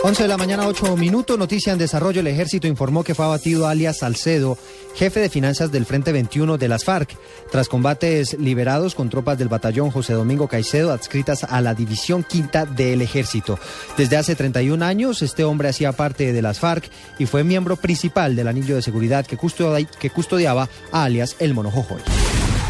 11 0.03 0.23
de 0.23 0.29
la 0.29 0.37
mañana, 0.37 0.67
8 0.67 0.95
minutos. 0.95 1.37
Noticia 1.37 1.73
en 1.73 1.79
desarrollo. 1.79 2.21
El 2.21 2.27
ejército 2.27 2.67
informó 2.67 3.03
que 3.03 3.15
fue 3.15 3.25
abatido 3.25 3.67
alias 3.67 3.97
Salcedo, 3.97 4.57
jefe 4.93 5.19
de 5.19 5.29
finanzas 5.29 5.71
del 5.71 5.85
Frente 5.85 6.11
21 6.11 6.57
de 6.57 6.67
las 6.67 6.85
FARC, 6.85 7.17
tras 7.51 7.67
combates 7.67 8.37
liberados 8.39 8.95
con 8.95 9.09
tropas 9.09 9.37
del 9.37 9.49
batallón 9.49 9.91
José 9.91 10.13
Domingo 10.13 10.47
Caicedo 10.47 10.91
adscritas 10.91 11.43
a 11.43 11.59
la 11.59 11.73
División 11.73 12.23
Quinta 12.23 12.65
del 12.65 13.01
Ejército. 13.01 13.59
Desde 13.97 14.15
hace 14.15 14.35
31 14.35 14.85
años, 14.85 15.21
este 15.21 15.43
hombre 15.43 15.69
hacía 15.69 15.91
parte 15.91 16.31
de 16.31 16.41
las 16.41 16.59
FARC 16.59 16.89
y 17.19 17.25
fue 17.25 17.43
miembro 17.43 17.75
principal 17.75 18.35
del 18.35 18.47
anillo 18.47 18.75
de 18.75 18.83
seguridad 18.83 19.25
que, 19.25 19.37
custodiaba 19.37 20.69
a 20.91 21.03
alias 21.03 21.35
El 21.39 21.55
Monojojoy. 21.55 22.01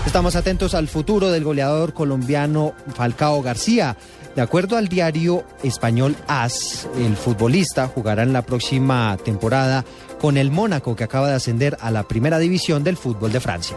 Estamos 0.06 0.36
atentos 0.36 0.76
al 0.76 0.88
futuro 0.88 1.32
del 1.32 1.44
goleador 1.44 1.94
colombiano 1.94 2.74
Falcao 2.94 3.42
García. 3.42 3.98
De 4.36 4.42
acuerdo 4.42 4.78
al 4.78 4.88
diario 4.88 5.44
español 5.64 6.16
AS, 6.28 6.88
el 6.98 7.18
futbolista 7.18 7.88
jugará 7.88 8.24
en 8.24 8.32
la 8.32 8.44
próxima 8.44 9.18
temporada 9.24 9.84
con 10.20 10.38
el 10.38 10.52
Mónaco 10.52 10.96
que 10.96 11.04
acaba 11.04 11.30
de 11.30 11.36
ascender 11.36 11.78
a 11.82 11.92
la 11.92 12.04
primera 12.04 12.40
división 12.40 12.84
del 12.84 12.98
fútbol 12.98 13.32
de 13.32 13.40
Francia. 13.40 13.76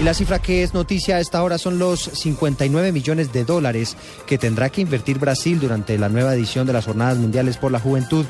Y 0.00 0.02
la 0.02 0.14
cifra 0.14 0.38
que 0.38 0.62
es 0.62 0.72
noticia 0.72 1.16
a 1.16 1.20
esta 1.20 1.42
hora 1.42 1.58
son 1.58 1.78
los 1.78 2.00
59 2.00 2.90
millones 2.90 3.34
de 3.34 3.44
dólares 3.44 3.98
que 4.26 4.38
tendrá 4.38 4.70
que 4.70 4.80
invertir 4.80 5.18
Brasil 5.18 5.60
durante 5.60 5.98
la 5.98 6.08
nueva 6.08 6.34
edición 6.34 6.66
de 6.66 6.72
las 6.72 6.86
Jornadas 6.86 7.18
Mundiales 7.18 7.58
por 7.58 7.70
la 7.70 7.80
Juventud. 7.80 8.24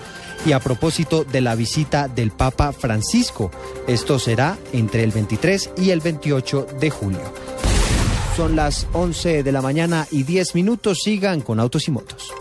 Y 0.44 0.50
a 0.50 0.58
propósito 0.58 1.22
de 1.22 1.40
la 1.40 1.54
visita 1.54 2.08
del 2.08 2.32
Papa 2.32 2.72
Francisco, 2.72 3.52
esto 3.86 4.18
será 4.18 4.58
entre 4.72 5.04
el 5.04 5.12
23 5.12 5.70
y 5.76 5.90
el 5.90 6.00
28 6.00 6.66
de 6.80 6.90
julio. 6.90 7.32
Son 8.36 8.56
las 8.56 8.88
11 8.92 9.44
de 9.44 9.52
la 9.52 9.62
mañana 9.62 10.08
y 10.10 10.24
10 10.24 10.56
minutos. 10.56 10.98
Sigan 11.04 11.40
con 11.40 11.60
Autos 11.60 11.86
y 11.86 11.92
Motos. 11.92 12.32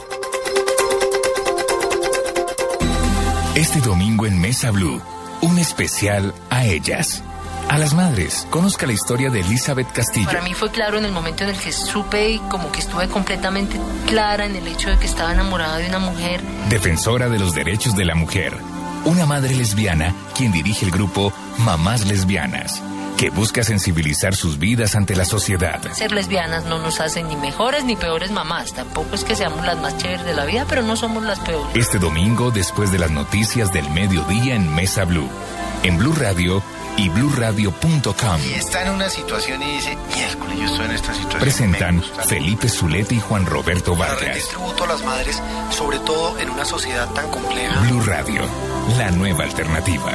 Este 3.54 3.80
domingo 3.82 4.26
en 4.26 4.42
Mesa 4.42 4.72
Blue, 4.72 5.00
un 5.42 5.60
especial 5.60 6.34
a 6.50 6.66
ellas. 6.66 7.22
A 7.70 7.78
las 7.78 7.94
madres, 7.94 8.48
conozca 8.50 8.88
la 8.88 8.94
historia 8.94 9.30
de 9.30 9.42
Elizabeth 9.42 9.92
Castillo. 9.92 10.26
Para 10.26 10.42
mí 10.42 10.56
fue 10.56 10.72
claro 10.72 10.98
en 10.98 11.06
el 11.06 11.12
momento 11.12 11.44
en 11.44 11.52
el 11.52 11.58
que 11.58 11.72
supe 11.72 12.32
y 12.32 12.40
como 12.40 12.72
que 12.72 12.80
estuve 12.80 13.08
completamente 13.08 13.80
clara 14.08 14.48
en 14.48 14.56
el 14.56 14.68
hecho 14.68 14.90
de 14.90 14.98
que 14.98 15.06
estaba 15.06 15.34
enamorada 15.34 15.78
de 15.78 15.88
una 15.88 16.00
mujer. 16.00 16.42
Defensora 16.70 17.30
de 17.30 17.38
los 17.38 17.54
derechos 17.54 17.96
de 17.96 18.06
la 18.06 18.16
mujer. 18.16 18.58
Una 19.06 19.28
madre 19.28 19.54
lesbiana 19.56 20.16
quien 20.36 20.52
dirige 20.52 20.84
el 20.84 20.92
grupo 20.92 21.32
Mamás 21.60 22.08
Lesbianas 22.08 22.82
que 23.18 23.30
busca 23.30 23.64
sensibilizar 23.64 24.34
sus 24.34 24.58
vidas 24.58 24.96
ante 24.96 25.14
la 25.14 25.26
sociedad. 25.26 25.82
Ser 25.92 26.14
lesbianas 26.14 26.64
no 26.64 26.80
nos 26.80 27.02
hace 27.02 27.22
ni 27.22 27.36
mejores 27.36 27.84
ni 27.84 27.98
peores 27.98 28.32
mamás. 28.32 28.72
Tampoco 28.74 29.14
es 29.14 29.26
que 29.26 29.36
seamos 29.36 29.66
las 29.66 29.78
más 29.78 29.98
chéveres 29.98 30.26
de 30.26 30.34
la 30.34 30.46
vida, 30.46 30.66
pero 30.70 30.84
no 30.84 30.96
somos 30.96 31.24
las 31.24 31.38
peores. 31.42 31.76
Este 31.76 32.00
domingo, 32.00 32.50
después 32.50 32.94
de 32.94 32.98
las 32.98 33.12
noticias 33.12 33.74
del 33.74 33.90
mediodía 33.90 34.56
en 34.56 34.74
Mesa 34.74 35.04
Blue, 35.04 35.30
en 35.84 35.98
Blue 35.98 36.14
Radio 36.14 36.64
y 36.98 37.10
bluradio.com. 37.10 38.42
Y 38.50 38.54
está 38.54 38.84
en 38.86 38.94
una 38.94 39.10
situación 39.10 39.62
y 39.64 39.72
dice, 39.74 39.98
miércoles, 40.16 40.58
yo 40.60 40.66
estoy 40.66 40.86
en 40.86 40.92
esta 40.92 41.14
situación. 41.14 41.42
Presentan 41.42 42.04
Felipe 42.28 42.70
Zuleta 42.70 43.14
y 43.14 43.20
Juan 43.20 43.46
Roberto 43.46 43.96
Vargas. 43.96 44.48
tributo 44.50 44.84
a 44.84 44.88
las 44.88 45.04
madres, 45.04 45.42
sobre 45.72 46.00
todo 46.00 46.38
en 46.40 46.50
una 46.50 46.66
sociedad 46.66 47.10
tan 47.14 47.30
compleja. 47.30 47.80
Blue 47.82 48.02
Radio, 48.02 48.42
la 48.98 49.12
nueva 49.12 49.44
alternativa. 49.44 50.14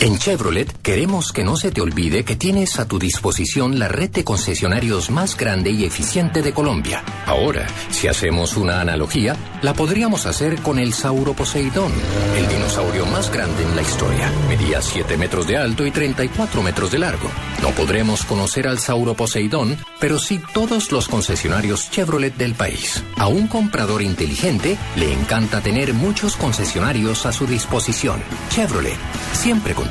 En 0.00 0.16
Chevrolet 0.16 0.72
queremos 0.80 1.32
que 1.32 1.42
no 1.42 1.56
se 1.56 1.72
te 1.72 1.80
olvide 1.80 2.24
que 2.24 2.36
tienes 2.36 2.78
a 2.78 2.86
tu 2.86 3.00
disposición 3.00 3.80
la 3.80 3.88
red 3.88 4.10
de 4.10 4.22
concesionarios 4.22 5.10
más 5.10 5.36
grande 5.36 5.72
y 5.72 5.84
eficiente 5.84 6.40
de 6.40 6.52
Colombia. 6.52 7.02
Ahora, 7.26 7.66
si 7.90 8.06
hacemos 8.06 8.56
una 8.56 8.80
analogía, 8.80 9.34
la 9.60 9.74
podríamos 9.74 10.26
hacer 10.26 10.62
con 10.62 10.78
el 10.78 10.92
Sauro 10.92 11.34
Poseidón, 11.34 11.90
el 12.36 12.46
dinosaurio 12.46 13.06
más 13.06 13.32
grande 13.32 13.64
en 13.64 13.74
la 13.74 13.82
historia. 13.82 14.30
Medía 14.48 14.80
7 14.80 15.16
metros 15.16 15.48
de 15.48 15.56
alto 15.56 15.84
y 15.84 15.90
34 15.90 16.62
metros 16.62 16.92
de 16.92 16.98
largo. 17.00 17.28
No 17.60 17.70
podremos 17.70 18.24
conocer 18.24 18.68
al 18.68 18.78
Sauro 18.78 19.14
Poseidón, 19.14 19.76
pero 20.00 20.18
sí 20.18 20.40
todos 20.54 20.92
los 20.92 21.08
concesionarios 21.08 21.90
Chevrolet 21.90 22.34
del 22.36 22.54
país. 22.54 23.02
A 23.16 23.26
un 23.28 23.48
comprador 23.48 24.02
inteligente 24.02 24.78
le 24.96 25.12
encanta 25.12 25.60
tener 25.60 25.92
muchos 25.94 26.36
concesionarios 26.36 27.26
a 27.26 27.32
su 27.32 27.46
disposición. 27.46 28.22
Chevrolet, 28.50 28.98
siempre 29.32 29.74
con 29.74 29.88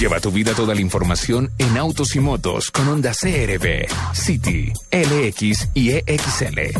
Lleva 0.00 0.20
tu 0.20 0.32
vida 0.32 0.52
toda 0.54 0.74
la 0.74 0.80
información 0.80 1.50
en 1.58 1.76
autos 1.76 2.16
y 2.16 2.20
motos 2.20 2.70
con 2.70 2.88
Honda 2.88 3.12
CRV, 3.12 3.86
City, 4.14 4.72
LX 4.90 5.68
y 5.74 5.90
EXL. 5.90 6.72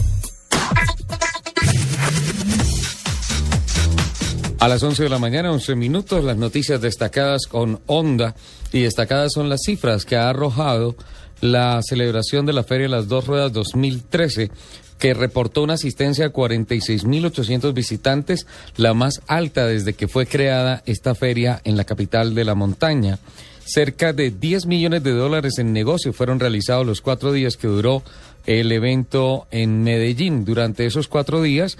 A 4.59 4.68
las 4.68 4.82
11 4.82 5.05
de 5.05 5.09
la 5.09 5.18
mañana, 5.18 5.53
11 5.53 5.74
minutos, 5.76 6.24
las 6.24 6.36
noticias 6.36 6.80
destacadas 6.80 7.47
con 7.47 7.80
Honda 7.86 8.34
y 8.72 8.82
destacadas 8.82 9.32
son 9.32 9.49
las 9.49 9.61
cifras 9.64 10.05
que 10.05 10.16
ha 10.16 10.28
arrojado 10.28 10.97
la 11.43 11.80
celebración 11.82 12.47
de 12.47 12.55
la 12.55 12.64
Feria 12.64 12.86
de 12.86 12.93
las 12.93 13.09
Dos 13.09 13.26
Ruedas 13.26 13.53
2013 13.53 14.51
que 14.99 15.14
reportó 15.14 15.64
una 15.64 15.74
asistencia 15.74 16.26
a 16.26 16.32
46.800 16.32 17.74
visitantes, 17.74 18.47
la 18.76 18.95
más 18.95 19.20
alta 19.26 19.66
desde 19.66 19.95
que 19.95 20.07
fue 20.07 20.26
creada 20.26 20.84
esta 20.86 21.16
feria 21.16 21.61
en 21.64 21.76
la 21.76 21.82
capital 21.82 22.36
de 22.36 22.45
la 22.45 22.55
montaña. 22.55 23.18
Cerca 23.64 24.12
de 24.12 24.30
10 24.30 24.66
millones 24.66 25.03
de 25.03 25.11
dólares 25.11 25.55
en 25.59 25.72
negocio 25.72 26.12
fueron 26.12 26.38
realizados 26.38 26.86
los 26.86 27.01
cuatro 27.01 27.32
días 27.32 27.57
que 27.57 27.66
duró 27.66 28.05
el 28.47 28.70
evento 28.70 29.49
en 29.51 29.82
Medellín. 29.82 30.45
Durante 30.45 30.86
esos 30.86 31.09
cuatro 31.09 31.43
días 31.43 31.78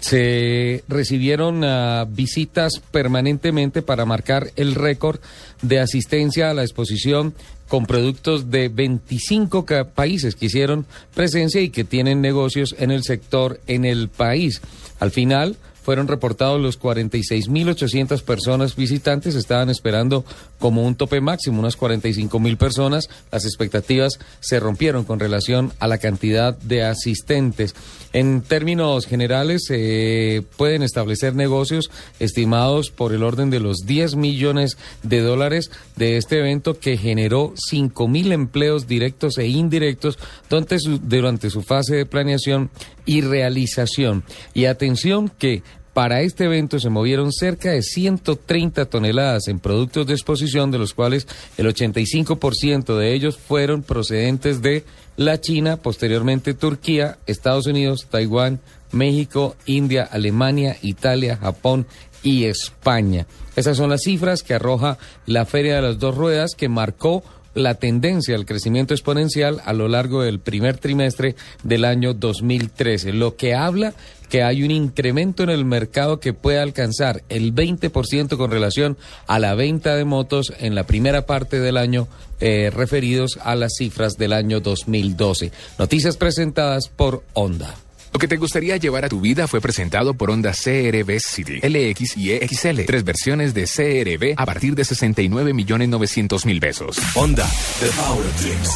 se 0.00 0.84
recibieron 0.88 1.64
ah, 1.64 2.06
visitas 2.08 2.80
permanentemente 2.90 3.82
para 3.82 4.06
marcar 4.06 4.52
el 4.56 4.74
récord 4.74 5.20
de 5.60 5.80
asistencia 5.80 6.48
a 6.48 6.54
la 6.54 6.62
exposición 6.62 7.34
con 7.68 7.86
productos 7.86 8.50
de 8.50 8.68
25 8.68 9.64
países 9.94 10.34
que 10.34 10.46
hicieron 10.46 10.86
presencia 11.14 11.60
y 11.60 11.70
que 11.70 11.84
tienen 11.84 12.20
negocios 12.20 12.74
en 12.78 12.90
el 12.90 13.04
sector 13.04 13.60
en 13.66 13.84
el 13.84 14.08
país. 14.08 14.60
Al 14.98 15.10
final, 15.10 15.56
fueron 15.88 16.06
reportados 16.06 16.60
los 16.60 16.78
46.800 16.78 18.22
personas 18.22 18.76
visitantes, 18.76 19.34
estaban 19.34 19.70
esperando 19.70 20.22
como 20.58 20.84
un 20.84 20.96
tope 20.96 21.22
máximo, 21.22 21.60
unas 21.60 21.78
45.000 21.78 22.58
personas. 22.58 23.08
Las 23.32 23.46
expectativas 23.46 24.18
se 24.40 24.60
rompieron 24.60 25.04
con 25.04 25.18
relación 25.18 25.72
a 25.78 25.88
la 25.88 25.96
cantidad 25.96 26.54
de 26.58 26.84
asistentes. 26.84 27.74
En 28.12 28.42
términos 28.42 29.06
generales, 29.06 29.64
se 29.66 30.44
pueden 30.58 30.82
establecer 30.82 31.34
negocios 31.34 31.90
estimados 32.20 32.90
por 32.90 33.14
el 33.14 33.22
orden 33.22 33.48
de 33.48 33.60
los 33.60 33.78
10 33.86 34.16
millones 34.16 34.76
de 35.02 35.22
dólares 35.22 35.70
de 35.96 36.18
este 36.18 36.40
evento 36.40 36.78
que 36.78 36.98
generó 36.98 37.54
5.000 37.72 38.32
empleos 38.32 38.86
directos 38.88 39.38
e 39.38 39.46
indirectos 39.46 40.18
durante 40.50 40.78
su, 40.80 40.98
durante 40.98 41.48
su 41.48 41.62
fase 41.62 41.96
de 41.96 42.04
planeación 42.04 42.68
y 43.08 43.22
realización. 43.22 44.22
Y 44.52 44.66
atención 44.66 45.30
que 45.30 45.62
para 45.94 46.20
este 46.20 46.44
evento 46.44 46.78
se 46.78 46.90
movieron 46.90 47.32
cerca 47.32 47.70
de 47.70 47.82
130 47.82 48.84
toneladas 48.84 49.48
en 49.48 49.58
productos 49.58 50.06
de 50.06 50.12
exposición, 50.12 50.70
de 50.70 50.78
los 50.78 50.92
cuales 50.92 51.26
el 51.56 51.66
85% 51.66 52.96
de 52.96 53.14
ellos 53.14 53.38
fueron 53.38 53.82
procedentes 53.82 54.60
de 54.60 54.84
la 55.16 55.40
China, 55.40 55.78
posteriormente 55.78 56.52
Turquía, 56.52 57.18
Estados 57.26 57.66
Unidos, 57.66 58.06
Taiwán, 58.10 58.60
México, 58.92 59.56
India, 59.64 60.04
Alemania, 60.04 60.76
Italia, 60.82 61.38
Japón 61.38 61.86
y 62.22 62.44
España. 62.44 63.26
Esas 63.56 63.78
son 63.78 63.88
las 63.90 64.02
cifras 64.02 64.42
que 64.42 64.54
arroja 64.54 64.98
la 65.24 65.46
Feria 65.46 65.76
de 65.76 65.82
las 65.82 65.98
Dos 65.98 66.14
Ruedas 66.14 66.54
que 66.54 66.68
marcó 66.68 67.24
la 67.58 67.74
tendencia 67.74 68.34
al 68.34 68.46
crecimiento 68.46 68.94
exponencial 68.94 69.60
a 69.64 69.72
lo 69.72 69.88
largo 69.88 70.22
del 70.22 70.40
primer 70.40 70.78
trimestre 70.78 71.36
del 71.62 71.84
año 71.84 72.14
2013, 72.14 73.12
lo 73.12 73.36
que 73.36 73.54
habla 73.54 73.94
que 74.28 74.42
hay 74.42 74.62
un 74.62 74.70
incremento 74.70 75.42
en 75.42 75.50
el 75.50 75.64
mercado 75.64 76.20
que 76.20 76.34
puede 76.34 76.58
alcanzar 76.58 77.22
el 77.28 77.54
20% 77.54 78.36
con 78.36 78.50
relación 78.50 78.96
a 79.26 79.38
la 79.38 79.54
venta 79.54 79.96
de 79.96 80.04
motos 80.04 80.52
en 80.58 80.74
la 80.74 80.84
primera 80.84 81.26
parte 81.26 81.60
del 81.60 81.76
año 81.76 82.08
eh, 82.40 82.70
referidos 82.72 83.38
a 83.42 83.54
las 83.56 83.72
cifras 83.78 84.16
del 84.16 84.32
año 84.32 84.60
2012. 84.60 85.50
Noticias 85.78 86.16
presentadas 86.16 86.88
por 86.88 87.24
Honda. 87.32 87.74
Lo 88.18 88.20
que 88.20 88.26
te 88.26 88.36
gustaría 88.36 88.76
llevar 88.76 89.04
a 89.04 89.08
tu 89.08 89.20
vida 89.20 89.46
fue 89.46 89.60
presentado 89.60 90.12
por 90.12 90.32
Honda 90.32 90.50
CRV 90.50 91.20
City, 91.20 91.60
LX 91.62 92.16
y 92.16 92.32
EXL. 92.32 92.84
Tres 92.84 93.04
versiones 93.04 93.54
de 93.54 93.62
CRV 93.62 94.34
a 94.36 94.44
partir 94.44 94.74
de 94.74 94.84
69 94.84 95.54
millones 95.54 95.88
900 95.88 96.44
mil 96.44 96.58
pesos. 96.58 96.98
Honda, 97.14 97.48
The 97.78 97.86
Power 97.90 98.26
Dreams. 98.40 98.70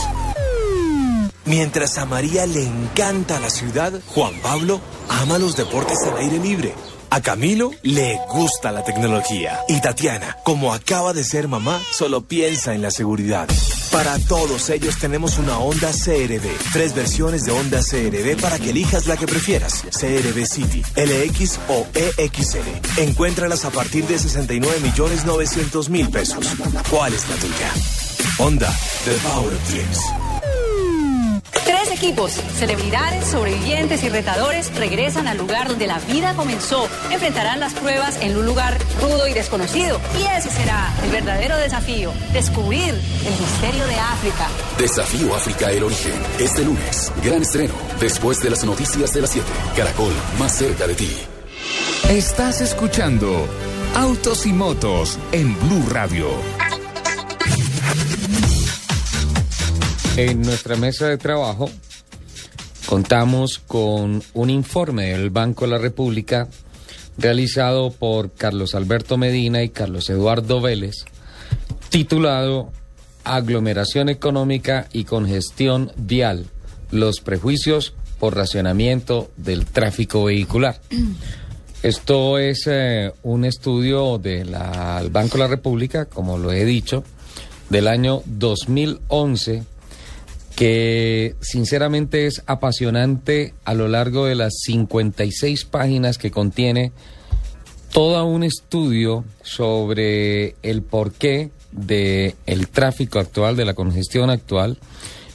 Mientras 1.44 1.98
a 1.98 2.06
María 2.06 2.46
le 2.46 2.62
encanta 2.62 3.40
la 3.40 3.50
ciudad, 3.50 4.00
Juan 4.06 4.34
Pablo 4.44 4.80
ama 5.08 5.38
los 5.38 5.56
deportes 5.56 5.98
al 6.06 6.18
aire 6.18 6.38
libre. 6.38 6.72
A 7.14 7.20
Camilo 7.20 7.72
le 7.82 8.18
gusta 8.30 8.72
la 8.72 8.82
tecnología. 8.84 9.60
Y 9.68 9.82
Tatiana, 9.82 10.38
como 10.44 10.72
acaba 10.72 11.12
de 11.12 11.24
ser 11.24 11.46
mamá, 11.46 11.78
solo 11.92 12.22
piensa 12.22 12.74
en 12.74 12.80
la 12.80 12.90
seguridad. 12.90 13.46
Para 13.90 14.18
todos 14.18 14.70
ellos 14.70 14.96
tenemos 14.96 15.36
una 15.36 15.58
Honda 15.58 15.90
CRV. 15.90 16.48
Tres 16.72 16.94
versiones 16.94 17.44
de 17.44 17.52
Honda 17.52 17.80
CRV 17.82 18.40
para 18.40 18.58
que 18.58 18.70
elijas 18.70 19.06
la 19.08 19.18
que 19.18 19.26
prefieras. 19.26 19.82
CRV 19.90 20.46
City, 20.46 20.82
LX 20.96 21.60
o 21.68 21.86
EXL. 21.92 23.02
Encuéntralas 23.02 23.66
a 23.66 23.70
partir 23.70 24.06
de 24.06 24.18
69 24.18 24.80
millones 24.80 25.26
900 25.26 25.90
mil 25.90 26.08
pesos. 26.08 26.46
¿Cuál 26.88 27.12
es 27.12 27.28
la 27.28 27.36
tuya? 27.36 27.72
Honda, 28.38 28.74
The 29.04 29.12
Power 29.28 29.58
Dreams. 29.68 30.41
Equipos, 31.92 32.32
celebridades, 32.58 33.26
sobrevivientes 33.26 34.02
y 34.02 34.08
retadores 34.08 34.74
regresan 34.76 35.28
al 35.28 35.36
lugar 35.36 35.68
donde 35.68 35.86
la 35.86 35.98
vida 36.00 36.34
comenzó. 36.34 36.88
Enfrentarán 37.10 37.60
las 37.60 37.74
pruebas 37.74 38.18
en 38.22 38.34
un 38.36 38.46
lugar 38.46 38.78
rudo 39.00 39.28
y 39.28 39.34
desconocido. 39.34 40.00
Y 40.18 40.22
ese 40.36 40.50
será 40.50 40.90
el 41.04 41.10
verdadero 41.10 41.56
desafío, 41.58 42.12
descubrir 42.32 42.90
el 42.90 43.40
misterio 43.40 43.86
de 43.86 43.94
África. 43.96 44.48
Desafío 44.78 45.34
África 45.34 45.70
el 45.70 45.84
origen. 45.84 46.14
Este 46.38 46.64
lunes, 46.64 47.12
gran 47.22 47.42
estreno. 47.42 47.74
Después 48.00 48.40
de 48.40 48.50
las 48.50 48.64
noticias 48.64 49.12
de 49.12 49.20
las 49.20 49.30
7. 49.30 49.46
Caracol, 49.76 50.14
más 50.38 50.56
cerca 50.56 50.86
de 50.86 50.94
ti. 50.94 51.10
Estás 52.08 52.62
escuchando 52.62 53.46
Autos 53.94 54.46
y 54.46 54.52
Motos 54.52 55.18
en 55.30 55.54
Blue 55.60 55.86
Radio. 55.90 56.28
En 60.16 60.42
nuestra 60.42 60.76
mesa 60.76 61.08
de 61.08 61.16
trabajo 61.16 61.70
contamos 62.86 63.58
con 63.58 64.22
un 64.34 64.50
informe 64.50 65.12
del 65.12 65.30
Banco 65.30 65.64
de 65.64 65.70
la 65.70 65.78
República 65.78 66.48
realizado 67.16 67.90
por 67.90 68.30
Carlos 68.30 68.74
Alberto 68.74 69.16
Medina 69.16 69.62
y 69.62 69.70
Carlos 69.70 70.10
Eduardo 70.10 70.60
Vélez, 70.60 71.06
titulado 71.88 72.70
Aglomeración 73.24 74.10
económica 74.10 74.86
y 74.92 75.04
congestión 75.04 75.90
vial, 75.96 76.44
los 76.90 77.20
prejuicios 77.20 77.94
por 78.18 78.36
racionamiento 78.36 79.30
del 79.38 79.64
tráfico 79.64 80.24
vehicular. 80.24 80.78
Esto 81.82 82.38
es 82.38 82.66
eh, 82.66 83.12
un 83.22 83.46
estudio 83.46 84.18
del 84.18 84.50
Banco 85.10 85.38
de 85.38 85.38
la 85.38 85.48
República, 85.48 86.04
como 86.04 86.36
lo 86.36 86.52
he 86.52 86.66
dicho, 86.66 87.02
del 87.70 87.88
año 87.88 88.22
2011 88.26 89.71
que 90.56 91.34
sinceramente 91.40 92.26
es 92.26 92.42
apasionante 92.46 93.54
a 93.64 93.74
lo 93.74 93.88
largo 93.88 94.26
de 94.26 94.34
las 94.34 94.54
56 94.64 95.64
páginas 95.64 96.18
que 96.18 96.30
contiene 96.30 96.92
todo 97.92 98.24
un 98.24 98.42
estudio 98.42 99.24
sobre 99.42 100.56
el 100.62 100.82
porqué 100.82 101.50
del 101.72 102.34
el 102.46 102.68
tráfico 102.68 103.18
actual, 103.18 103.56
de 103.56 103.64
la 103.64 103.74
congestión 103.74 104.30
actual 104.30 104.78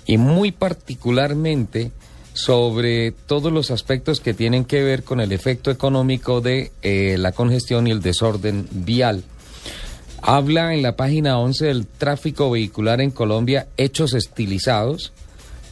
y 0.05 0.17
muy 0.17 0.51
particularmente 0.51 1.91
sobre 2.33 3.11
todos 3.11 3.51
los 3.51 3.71
aspectos 3.71 4.19
que 4.19 4.33
tienen 4.33 4.65
que 4.65 4.83
ver 4.83 5.03
con 5.03 5.19
el 5.19 5.31
efecto 5.31 5.71
económico 5.71 6.39
de 6.39 6.71
eh, 6.83 7.15
la 7.17 7.31
congestión 7.31 7.87
y 7.87 7.91
el 7.91 8.01
desorden 8.01 8.67
vial. 8.71 9.23
Habla 10.21 10.73
en 10.73 10.81
la 10.81 10.95
página 10.95 11.39
11 11.39 11.65
del 11.65 11.85
tráfico 11.85 12.49
vehicular 12.51 13.01
en 13.01 13.11
Colombia, 13.11 13.67
hechos 13.77 14.13
estilizados. 14.13 15.13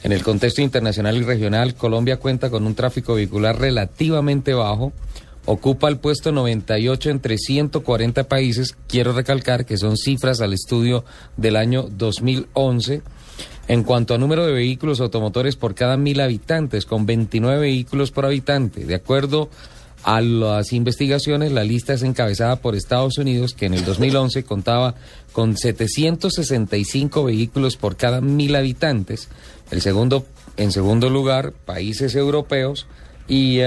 En 0.03 0.11
el 0.11 0.23
contexto 0.23 0.61
internacional 0.61 1.17
y 1.17 1.23
regional, 1.23 1.73
Colombia 1.73 2.17
cuenta 2.17 2.49
con 2.49 2.65
un 2.65 2.75
tráfico 2.75 3.15
vehicular 3.15 3.59
relativamente 3.59 4.53
bajo. 4.53 4.93
Ocupa 5.45 5.89
el 5.89 5.97
puesto 5.97 6.31
98 6.31 7.09
entre 7.09 7.37
140 7.37 8.23
países. 8.25 8.75
Quiero 8.87 9.13
recalcar 9.13 9.65
que 9.65 9.77
son 9.77 9.97
cifras 9.97 10.41
al 10.41 10.53
estudio 10.53 11.05
del 11.37 11.55
año 11.55 11.87
2011. 11.89 13.01
En 13.67 13.83
cuanto 13.83 14.13
a 14.13 14.19
número 14.19 14.45
de 14.45 14.53
vehículos 14.53 15.01
automotores 15.01 15.55
por 15.55 15.73
cada 15.73 15.97
mil 15.97 16.21
habitantes, 16.21 16.85
con 16.85 17.07
29 17.07 17.59
vehículos 17.59 18.11
por 18.11 18.25
habitante. 18.25 18.85
De 18.85 18.95
acuerdo 18.95 19.43
a 19.43 19.74
las 20.05 20.71
investigaciones, 20.71 21.51
la 21.51 21.63
lista 21.63 21.93
es 21.93 22.03
encabezada 22.03 22.57
por 22.57 22.75
Estados 22.75 23.17
Unidos, 23.17 23.53
que 23.53 23.65
en 23.65 23.73
el 23.73 23.83
2011 23.83 24.43
contaba 24.43 24.95
con 25.31 25.57
765 25.57 27.23
vehículos 27.23 27.75
por 27.75 27.95
cada 27.95 28.21
mil 28.21 28.55
habitantes. 28.55 29.29
El 29.71 29.81
segundo, 29.81 30.25
en 30.57 30.71
segundo 30.71 31.09
lugar, 31.09 31.53
países 31.53 32.15
europeos 32.15 32.85
y 33.27 33.61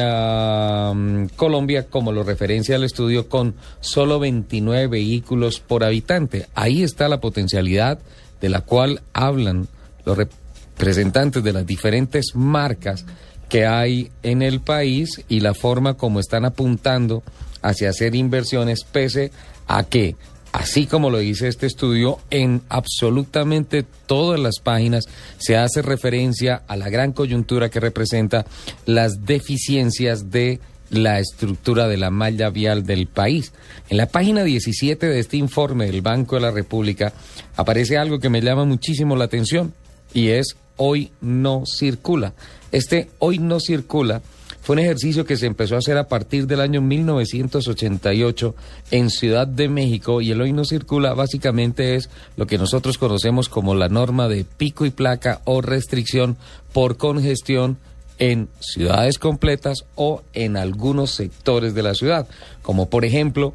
Colombia, 1.36 1.86
como 1.91 2.12
lo 2.12 2.22
referencia 2.22 2.76
el 2.76 2.84
estudio, 2.84 3.28
con 3.28 3.55
solo 3.80 4.20
29 4.20 4.86
vehículos 4.86 5.59
por 5.59 5.82
habitante. 5.82 6.47
Ahí 6.55 6.84
está 6.84 7.09
la 7.09 7.20
potencialidad 7.20 7.99
de 8.41 8.49
la 8.49 8.61
cual 8.61 9.03
hablan 9.12 9.66
los 10.05 10.16
representantes 10.16 11.43
de 11.43 11.53
las 11.53 11.66
diferentes 11.66 12.36
marcas 12.36 13.05
que 13.49 13.67
hay 13.67 14.11
en 14.23 14.43
el 14.43 14.61
país 14.61 15.25
y 15.29 15.41
la 15.41 15.55
forma 15.55 15.95
como 15.95 16.21
están 16.21 16.45
apuntando 16.45 17.23
hacia 17.63 17.91
hacer 17.91 18.15
inversiones 18.15 18.85
pese 18.85 19.33
a 19.67 19.85
que, 19.85 20.17
así 20.53 20.87
como 20.87 21.11
lo 21.11 21.19
dice 21.19 21.49
este 21.49 21.67
estudio, 21.67 22.19
en 22.31 22.63
absolutamente 22.69 23.85
todas 24.07 24.39
las 24.39 24.61
páginas 24.61 25.07
se 25.39 25.57
hace 25.57 25.83
referencia 25.83 26.63
a 26.67 26.77
la 26.77 26.89
gran 26.89 27.13
coyuntura 27.13 27.71
que 27.71 27.81
representa 27.81 28.47
las 28.87 29.25
deficiencias 29.25 30.31
de 30.31 30.61
la 30.91 31.19
estructura 31.19 31.87
de 31.87 31.99
la 31.99 32.11
malla 32.11 32.51
vial 32.51 32.85
del 32.85 33.07
país. 33.07 33.53
En 33.89 33.99
la 33.99 34.07
página 34.07 34.45
17 34.45 35.07
de 35.07 35.19
este 35.19 35.37
informe 35.37 35.87
del 35.87 36.01
Banco 36.01 36.37
de 36.37 36.43
la 36.43 36.51
República 36.51 37.13
aparece 37.57 37.99
algo 37.99 38.19
que 38.19 38.31
me 38.31 38.41
llama 38.41 38.65
muchísimo 38.65 39.17
la 39.17 39.25
atención 39.25 39.75
y 40.15 40.29
es 40.29 40.57
hoy 40.77 41.13
no 41.21 41.65
circula. 41.67 42.33
Este 42.73 43.11
hoy 43.19 43.39
no 43.39 43.61
circula 43.61 44.23
fue 44.69 44.75
un 44.75 44.81
ejercicio 44.81 45.25
que 45.25 45.39
se 45.39 45.47
empezó 45.47 45.77
a 45.77 45.79
hacer 45.79 45.97
a 45.97 46.09
partir 46.09 46.47
del 46.47 46.61
año 46.61 46.83
1988 46.83 48.55
en 48.91 49.09
Ciudad 49.09 49.47
de 49.47 49.69
México 49.71 50.21
y 50.21 50.31
el 50.31 50.43
hoy 50.43 50.53
no 50.53 50.66
circula 50.66 51.14
básicamente 51.14 51.95
es 51.95 52.11
lo 52.37 52.47
que 52.47 52.59
nosotros 52.59 52.99
conocemos 52.99 53.49
como 53.49 53.75
la 53.75 53.89
norma 53.89 54.29
de 54.29 54.45
pico 54.45 54.85
y 54.85 54.91
placa 54.91 55.41
o 55.45 55.62
restricción 55.62 56.37
por 56.75 56.99
congestión 56.99 57.79
en 58.19 58.51
ciudades 58.61 59.19
completas 59.19 59.87
o 59.95 60.23
en 60.35 60.59
algunos 60.59 61.12
sectores 61.12 61.75
de 61.75 61.83
la 61.83 61.95
ciudad, 61.95 62.29
como 62.61 62.91
por 62.91 63.07
ejemplo 63.07 63.55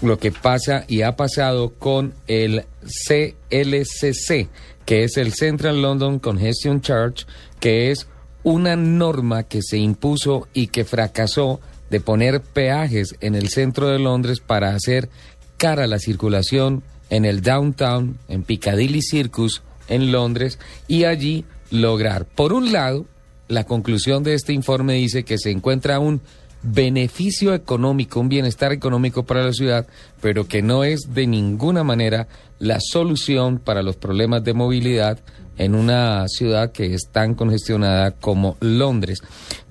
lo 0.00 0.18
que 0.18 0.32
pasa 0.32 0.86
y 0.88 1.02
ha 1.02 1.16
pasado 1.16 1.74
con 1.78 2.14
el 2.28 2.64
CLCC, 2.82 4.48
que 4.86 5.04
es 5.04 5.18
el 5.18 5.34
Central 5.34 5.82
London 5.82 6.18
Congestion 6.18 6.80
Charge, 6.80 7.26
que 7.60 7.90
es 7.90 8.06
una 8.46 8.76
norma 8.76 9.42
que 9.42 9.60
se 9.60 9.76
impuso 9.76 10.46
y 10.54 10.68
que 10.68 10.84
fracasó 10.84 11.58
de 11.90 11.98
poner 11.98 12.40
peajes 12.40 13.16
en 13.20 13.34
el 13.34 13.48
centro 13.48 13.88
de 13.88 13.98
Londres 13.98 14.38
para 14.38 14.72
hacer 14.72 15.08
cara 15.56 15.88
la 15.88 15.98
circulación 15.98 16.84
en 17.10 17.24
el 17.24 17.42
downtown, 17.42 18.18
en 18.28 18.44
Piccadilly 18.44 19.02
Circus, 19.02 19.64
en 19.88 20.12
Londres, 20.12 20.60
y 20.86 21.06
allí 21.06 21.44
lograr, 21.72 22.24
por 22.24 22.52
un 22.52 22.70
lado, 22.70 23.06
la 23.48 23.64
conclusión 23.64 24.22
de 24.22 24.34
este 24.34 24.52
informe 24.52 24.94
dice 24.94 25.24
que 25.24 25.38
se 25.38 25.50
encuentra 25.50 25.98
un 25.98 26.20
beneficio 26.62 27.52
económico, 27.52 28.20
un 28.20 28.28
bienestar 28.28 28.72
económico 28.72 29.24
para 29.24 29.42
la 29.42 29.52
ciudad, 29.52 29.88
pero 30.20 30.46
que 30.46 30.62
no 30.62 30.84
es 30.84 31.12
de 31.14 31.26
ninguna 31.26 31.82
manera 31.82 32.28
la 32.60 32.78
solución 32.78 33.58
para 33.58 33.82
los 33.82 33.96
problemas 33.96 34.44
de 34.44 34.54
movilidad 34.54 35.18
en 35.58 35.74
una 35.74 36.26
ciudad 36.28 36.72
que 36.72 36.94
es 36.94 37.08
tan 37.10 37.34
congestionada 37.34 38.12
como 38.12 38.56
Londres. 38.60 39.22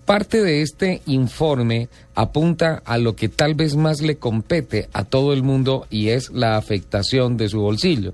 parte 0.05 0.43
de 0.43 0.61
este 0.61 1.01
informe 1.07 1.89
apunta 2.13 2.83
a 2.85 2.99
lo 2.99 3.15
que 3.15 3.27
tal 3.27 3.55
vez 3.55 3.75
más 3.75 4.01
le 4.01 4.17
compete 4.17 4.87
a 4.93 5.03
todo 5.03 5.33
el 5.33 5.41
mundo 5.41 5.87
y 5.89 6.09
es 6.09 6.29
la 6.29 6.57
afectación 6.57 7.37
de 7.37 7.49
su 7.49 7.59
bolsillo. 7.59 8.13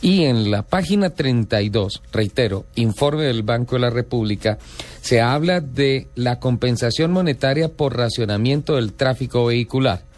Y 0.00 0.22
en 0.24 0.52
la 0.52 0.62
página 0.62 1.10
32, 1.10 2.00
reitero, 2.12 2.64
informe 2.76 3.24
del 3.24 3.42
Banco 3.42 3.74
de 3.74 3.80
la 3.80 3.90
República, 3.90 4.58
se 5.00 5.20
habla 5.20 5.60
de 5.60 6.06
la 6.14 6.38
compensación 6.38 7.10
monetaria 7.10 7.68
por 7.68 7.96
racionamiento 7.96 8.76
del 8.76 8.92
tráfico 8.92 9.46
vehicular. 9.46 10.11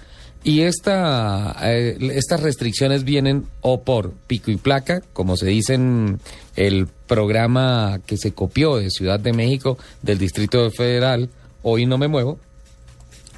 Y 0.45 0.61
esta, 0.61 1.57
eh, 1.63 1.97
estas 2.13 2.43
restricciones 2.43 3.05
vienen 3.05 3.47
o 3.63 3.83
por 3.83 4.13
pico 4.13 4.51
y 4.51 4.57
placa, 4.57 5.03
como 5.15 5.39
se 5.39 5.47
dice 5.47 5.75
en 5.75 6.21
el 6.55 6.87
programa 6.87 8.01
que 8.07 8.19
se 8.19 8.33
copió 8.33 8.77
de 8.77 8.91
Ciudad 8.91 9.19
de 9.19 9.33
México 9.33 9.79
del 10.03 10.19
Distrito 10.19 10.71
Federal, 10.71 11.31
Hoy 11.67 11.87
no 11.87 11.97
me 11.97 12.09
muevo, 12.09 12.39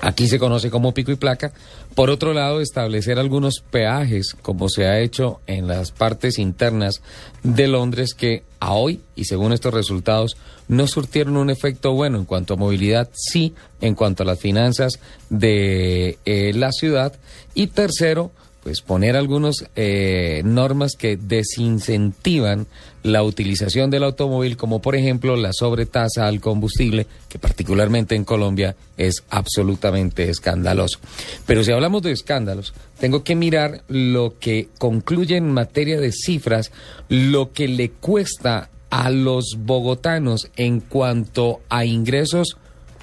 aquí 0.01 0.27
se 0.27 0.41
conoce 0.41 0.69
como 0.69 0.93
pico 0.93 1.13
y 1.13 1.17
placa. 1.17 1.53
Por 1.97 2.11
otro 2.11 2.35
lado, 2.35 2.61
establecer 2.61 3.19
algunos 3.19 3.61
peajes, 3.71 4.37
como 4.43 4.69
se 4.69 4.85
ha 4.85 5.01
hecho 5.01 5.41
en 5.47 5.67
las 5.67 5.93
partes 5.93 6.39
internas 6.39 7.01
de 7.43 7.69
Londres, 7.69 8.13
que 8.13 8.43
a 8.61 8.75
hoy, 8.75 9.01
y 9.15 9.25
según 9.25 9.55
estos 9.55 9.73
resultados, 9.73 10.37
no 10.69 10.87
surtieron 10.89 11.39
un 11.39 11.49
efecto 11.49 11.95
bueno 11.95 12.19
en 12.19 12.27
cuanto 12.27 12.53
a 12.53 12.59
movilidad, 12.59 13.09
sí 13.15 13.55
en 13.81 13.95
cuanto 13.95 14.25
a 14.25 14.27
las 14.27 14.39
finanzas 14.39 15.01
de 15.31 16.19
eh, 16.27 16.53
la 16.55 16.71
ciudad. 16.71 17.15
Y 17.55 17.69
tercero, 17.69 18.31
pues 18.67 18.81
poner 18.81 19.15
algunas 19.15 19.65
eh, 19.77 20.43
normas 20.45 20.97
que 20.99 21.17
desincentivan 21.17 22.67
la 23.05 23.23
utilización 23.23 23.91
del 23.91 24.03
automóvil, 24.03 24.57
como 24.57 24.83
por 24.83 24.97
ejemplo 24.97 25.37
la 25.37 25.53
sobretasa 25.53 26.27
al 26.27 26.41
combustible, 26.41 27.07
que 27.29 27.39
particularmente 27.39 28.17
en 28.17 28.25
Colombia 28.25 28.75
es 28.97 29.23
absolutamente 29.31 30.29
escandaloso. 30.29 30.99
Pero 31.47 31.63
si 31.63 31.71
hablamos 31.71 32.03
de 32.03 32.11
escándalos, 32.11 32.75
tengo 32.99 33.23
que 33.23 33.37
mirar 33.37 33.85
lo 33.87 34.35
que 34.41 34.67
concluye 34.79 35.37
en 35.37 35.53
materia 35.53 36.01
de 36.01 36.11
cifras, 36.11 36.73
lo 37.09 37.53
que 37.53 37.69
le 37.69 37.91
cuesta 37.91 38.69
a 38.91 39.11
los 39.11 39.59
bogotanos 39.61 40.51
en 40.57 40.81
cuanto 40.81 41.61
a 41.69 41.85
ingresos 41.85 42.57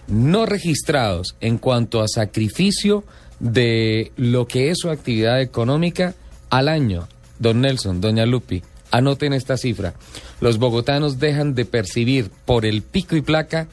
no 0.08 0.46
registrados, 0.46 1.38
en 1.40 1.58
cuanto 1.58 2.02
a 2.02 2.10
sacrificio 2.10 3.06
de 3.44 4.14
lo 4.16 4.48
que 4.48 4.72
es 4.72 4.80
su 4.80 4.90
actividad 4.90 5.42
económica 5.42 6.16
al 6.50 6.70
año. 6.70 7.08
Don 7.40 7.62
Nelson, 7.62 8.00
doña 8.00 8.26
Lupi, 8.26 8.64
anoten 8.90 9.34
esta 9.34 9.58
cifra. 9.58 9.94
Los 10.40 10.58
bogotanos 10.58 11.20
dejan 11.20 11.54
de 11.54 11.66
percibir 11.66 12.32
por 12.46 12.66
el 12.66 12.82
pico 12.82 13.18
y 13.18 13.22
placa 13.22 13.68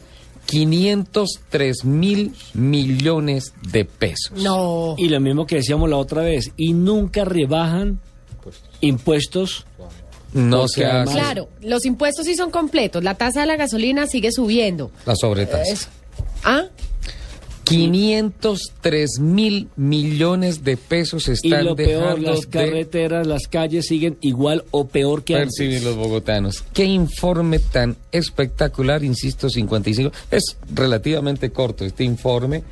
503 0.46 1.84
mil 1.84 2.34
millones 2.54 3.54
de 3.70 3.84
pesos. 3.84 4.32
No. 4.42 4.96
Y 4.98 5.08
lo 5.08 5.20
mismo 5.20 5.46
que 5.46 5.56
decíamos 5.56 5.88
la 5.88 5.98
otra 5.98 6.22
vez, 6.22 6.50
y 6.56 6.72
nunca 6.72 7.24
rebajan 7.24 8.00
impuestos. 8.80 9.66
No 10.32 10.66
se 10.66 10.84
hace. 10.84 11.12
Claro, 11.12 11.48
los 11.60 11.84
impuestos 11.84 12.26
sí 12.26 12.34
son 12.34 12.50
completos. 12.50 13.04
La 13.04 13.14
tasa 13.14 13.40
de 13.40 13.46
la 13.46 13.56
gasolina 13.56 14.06
sigue 14.06 14.32
subiendo. 14.32 14.90
La 15.06 15.14
sobretasa. 15.14 15.88
¿Ah? 16.42 16.64
503 17.70 19.20
mil 19.20 19.68
millones 19.76 20.64
de 20.64 20.76
pesos 20.76 21.28
Y 21.28 21.32
están 21.32 21.64
lo 21.64 21.76
peor, 21.76 22.02
dejando 22.02 22.30
las 22.32 22.40
de 22.40 22.48
carreteras, 22.48 23.26
las 23.26 23.46
calles 23.48 23.86
siguen 23.86 24.18
igual 24.20 24.64
o 24.72 24.88
peor 24.88 25.22
que 25.22 25.36
antes. 25.36 25.56
percibir 25.56 25.82
los 25.84 25.96
bogotanos. 25.96 26.64
Qué 26.72 26.84
informe 26.84 27.60
tan 27.60 27.96
espectacular, 28.12 29.04
insisto, 29.04 29.48
55. 29.48 30.10
Es 30.30 30.56
relativamente 30.74 31.50
corto 31.50 31.84
este 31.84 32.04
informe, 32.04 32.64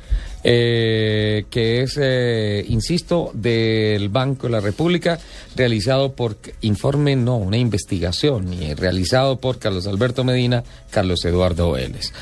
eh, 0.43 1.45
que 1.49 1.81
es, 1.81 1.97
eh, 2.01 2.65
insisto, 2.67 3.31
del 3.33 4.09
Banco 4.09 4.47
de 4.47 4.51
la 4.51 4.59
República, 4.59 5.19
realizado 5.55 6.13
por, 6.13 6.37
informe 6.61 7.15
no, 7.15 7.37
una 7.37 7.57
investigación, 7.57 8.53
y 8.53 8.73
realizado 8.73 9.37
por 9.37 9.59
Carlos 9.59 9.87
Alberto 9.87 10.23
Medina, 10.23 10.63
Carlos 10.91 11.23
Eduardo 11.25 11.71
Vélez. 11.71 12.13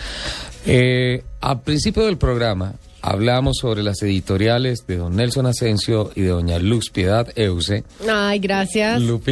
Eh, 0.65 1.23
al 1.41 1.61
principio 1.61 2.06
del 2.06 2.18
programa 2.18 2.73
hablamos 3.02 3.57
sobre 3.61 3.84
las 3.84 4.02
editoriales 4.02 4.86
de 4.88 4.98
don 4.98 5.15
Nelson 5.15 5.45
Asensio 5.45 6.11
y 6.15 6.22
de 6.22 6.30
doña 6.30 6.60
Luz 6.60 6.90
Piedad 6.90 7.28
Euse. 7.36 7.84
Ay, 8.10 8.40
gracias. 8.40 9.02
Lupi, 9.02 9.32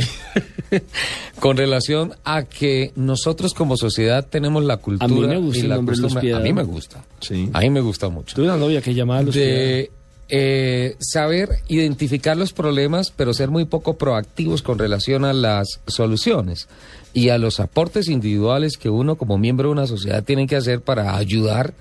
con 1.40 1.58
relación 1.58 2.14
a 2.24 2.44
que 2.44 2.92
nosotros 2.96 3.54
como 3.54 3.78
sociedad 3.78 4.26
tenemos 4.30 4.64
la 4.64 4.78
cultura 4.78 5.06
A 5.06 5.08
mí 5.08 5.28
me 5.28 5.38
gusta 5.38 5.58
y 5.58 5.62
el 5.62 5.70
la 5.70 5.76
nombre 5.76 5.96
Luz 5.96 6.02
costumbre- 6.04 6.22
Piedad. 6.22 6.40
A 6.40 6.44
mí 6.44 6.54
me 6.54 6.64
gusta. 6.64 7.04
Sí. 7.20 7.50
A 7.54 7.60
mí 7.62 7.70
me 7.70 7.82
gusta 7.82 8.10
mucho. 8.10 8.36
Tuve 8.36 8.46
una 8.46 8.58
novia 8.58 8.82
que 8.82 8.94
llamaba 8.94 9.22
Luz 9.24 9.36
de 9.36 9.92
eh, 10.30 10.96
saber 11.00 11.50
identificar 11.68 12.36
los 12.38 12.52
problemas, 12.54 13.12
pero 13.16 13.34
ser 13.34 13.50
muy 13.50 13.66
poco 13.66 13.98
proactivos 13.98 14.62
con 14.62 14.80
relación 14.80 15.24
a 15.26 15.34
las 15.34 15.68
soluciones 15.88 16.68
y 17.14 17.30
a 17.30 17.38
los 17.38 17.60
aportes 17.60 18.10
individuales 18.10 18.78
que 18.78 18.90
uno 18.90 19.16
como 19.18 19.38
miembro 19.38 19.70
de 19.70 19.74
una 19.74 19.88
sociedad 19.88 20.24
tiene 20.24 20.48
que 20.48 20.56
hacer 20.56 20.82
para 20.82 21.16
ayudar 21.16 21.74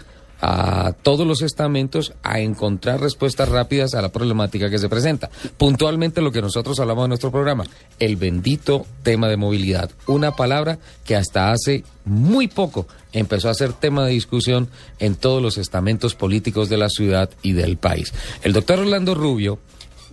a 0.46 0.92
todos 0.92 1.26
los 1.26 1.40
estamentos 1.40 2.12
a 2.22 2.38
encontrar 2.40 3.00
respuestas 3.00 3.48
rápidas 3.48 3.94
a 3.94 4.02
la 4.02 4.12
problemática 4.12 4.68
que 4.68 4.78
se 4.78 4.90
presenta. 4.90 5.30
Puntualmente 5.56 6.20
lo 6.20 6.32
que 6.32 6.42
nosotros 6.42 6.78
hablamos 6.80 7.04
en 7.04 7.08
nuestro 7.08 7.30
programa, 7.30 7.64
el 7.98 8.16
bendito 8.16 8.84
tema 9.02 9.28
de 9.28 9.38
movilidad, 9.38 9.90
una 10.06 10.36
palabra 10.36 10.78
que 11.06 11.16
hasta 11.16 11.50
hace 11.50 11.84
muy 12.04 12.46
poco 12.48 12.86
empezó 13.14 13.48
a 13.48 13.54
ser 13.54 13.72
tema 13.72 14.04
de 14.04 14.12
discusión 14.12 14.68
en 14.98 15.14
todos 15.14 15.40
los 15.40 15.56
estamentos 15.56 16.14
políticos 16.14 16.68
de 16.68 16.76
la 16.76 16.90
ciudad 16.90 17.30
y 17.40 17.52
del 17.52 17.78
país. 17.78 18.12
El 18.42 18.52
doctor 18.52 18.80
Orlando 18.80 19.14
Rubio, 19.14 19.58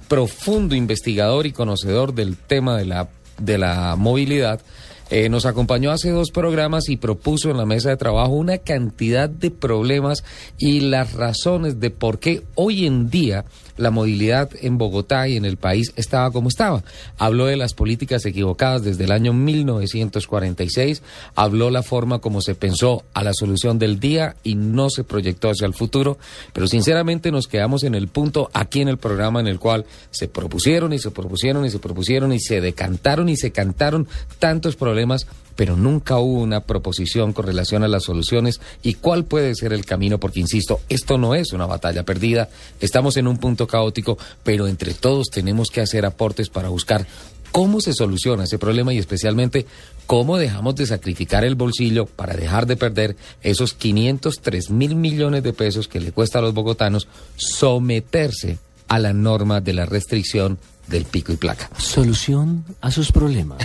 profundo 0.07 0.75
investigador 0.75 1.45
y 1.45 1.51
conocedor 1.51 2.13
del 2.13 2.37
tema 2.37 2.77
de 2.77 2.85
la, 2.85 3.09
de 3.37 3.57
la 3.57 3.97
movilidad, 3.97 4.61
eh, 5.11 5.27
nos 5.27 5.45
acompañó 5.45 5.91
hace 5.91 6.09
dos 6.09 6.31
programas 6.31 6.87
y 6.87 6.95
propuso 6.95 7.51
en 7.51 7.57
la 7.57 7.65
mesa 7.65 7.89
de 7.89 7.97
trabajo 7.97 8.31
una 8.31 8.59
cantidad 8.59 9.29
de 9.29 9.51
problemas 9.51 10.23
y 10.57 10.79
las 10.79 11.13
razones 11.13 11.81
de 11.81 11.89
por 11.89 12.17
qué 12.17 12.43
hoy 12.55 12.85
en 12.85 13.09
día 13.09 13.43
la 13.81 13.91
movilidad 13.91 14.49
en 14.61 14.77
Bogotá 14.77 15.27
y 15.27 15.35
en 15.35 15.45
el 15.45 15.57
país 15.57 15.91
estaba 15.95 16.31
como 16.31 16.49
estaba. 16.49 16.83
Habló 17.17 17.45
de 17.45 17.57
las 17.57 17.73
políticas 17.73 18.25
equivocadas 18.25 18.83
desde 18.83 19.03
el 19.05 19.11
año 19.11 19.33
1946, 19.33 21.01
habló 21.35 21.69
la 21.69 21.83
forma 21.83 22.19
como 22.19 22.41
se 22.41 22.55
pensó 22.55 23.03
a 23.13 23.23
la 23.23 23.33
solución 23.33 23.79
del 23.79 23.99
día 23.99 24.35
y 24.43 24.55
no 24.55 24.89
se 24.89 25.03
proyectó 25.03 25.49
hacia 25.49 25.67
el 25.67 25.73
futuro, 25.73 26.17
pero 26.53 26.67
sinceramente 26.67 27.31
nos 27.31 27.47
quedamos 27.47 27.83
en 27.83 27.95
el 27.95 28.07
punto 28.07 28.49
aquí 28.53 28.81
en 28.81 28.87
el 28.87 28.97
programa 28.97 29.39
en 29.39 29.47
el 29.47 29.59
cual 29.59 29.85
se 30.11 30.27
propusieron 30.27 30.93
y 30.93 30.99
se 30.99 31.11
propusieron 31.11 31.65
y 31.65 31.69
se 31.69 31.79
propusieron 31.79 32.33
y 32.33 32.39
se 32.39 32.61
decantaron 32.61 33.29
y 33.29 33.37
se 33.37 33.51
cantaron 33.51 34.07
tantos 34.39 34.75
problemas 34.75 35.27
pero 35.61 35.77
nunca 35.77 36.17
hubo 36.17 36.41
una 36.41 36.61
proposición 36.61 37.33
con 37.33 37.45
relación 37.45 37.83
a 37.83 37.87
las 37.87 38.05
soluciones 38.05 38.59
y 38.81 38.95
cuál 38.95 39.25
puede 39.25 39.53
ser 39.53 39.73
el 39.73 39.85
camino, 39.85 40.19
porque 40.19 40.39
insisto, 40.39 40.79
esto 40.89 41.19
no 41.19 41.35
es 41.35 41.53
una 41.53 41.67
batalla 41.67 42.01
perdida, 42.01 42.49
estamos 42.79 43.15
en 43.15 43.27
un 43.27 43.37
punto 43.37 43.67
caótico, 43.67 44.17
pero 44.41 44.65
entre 44.65 44.95
todos 44.95 45.27
tenemos 45.29 45.69
que 45.69 45.81
hacer 45.81 46.03
aportes 46.03 46.49
para 46.49 46.69
buscar 46.69 47.05
cómo 47.51 47.79
se 47.79 47.93
soluciona 47.93 48.45
ese 48.45 48.57
problema 48.57 48.91
y 48.91 48.97
especialmente 48.97 49.67
cómo 50.07 50.39
dejamos 50.39 50.73
de 50.77 50.87
sacrificar 50.87 51.43
el 51.43 51.53
bolsillo 51.53 52.07
para 52.07 52.33
dejar 52.33 52.65
de 52.65 52.75
perder 52.75 53.15
esos 53.43 53.75
503 53.75 54.71
mil 54.71 54.95
millones 54.95 55.43
de 55.43 55.53
pesos 55.53 55.87
que 55.87 55.99
le 55.99 56.11
cuesta 56.11 56.39
a 56.39 56.41
los 56.41 56.55
bogotanos 56.55 57.07
someterse 57.35 58.57
a 58.87 58.97
la 58.97 59.13
norma 59.13 59.61
de 59.61 59.73
la 59.73 59.85
restricción 59.85 60.57
del 60.91 61.05
pico 61.05 61.31
y 61.31 61.37
placa. 61.37 61.69
Solución 61.77 62.65
a 62.81 62.91
sus 62.91 63.11
problemas. 63.11 63.57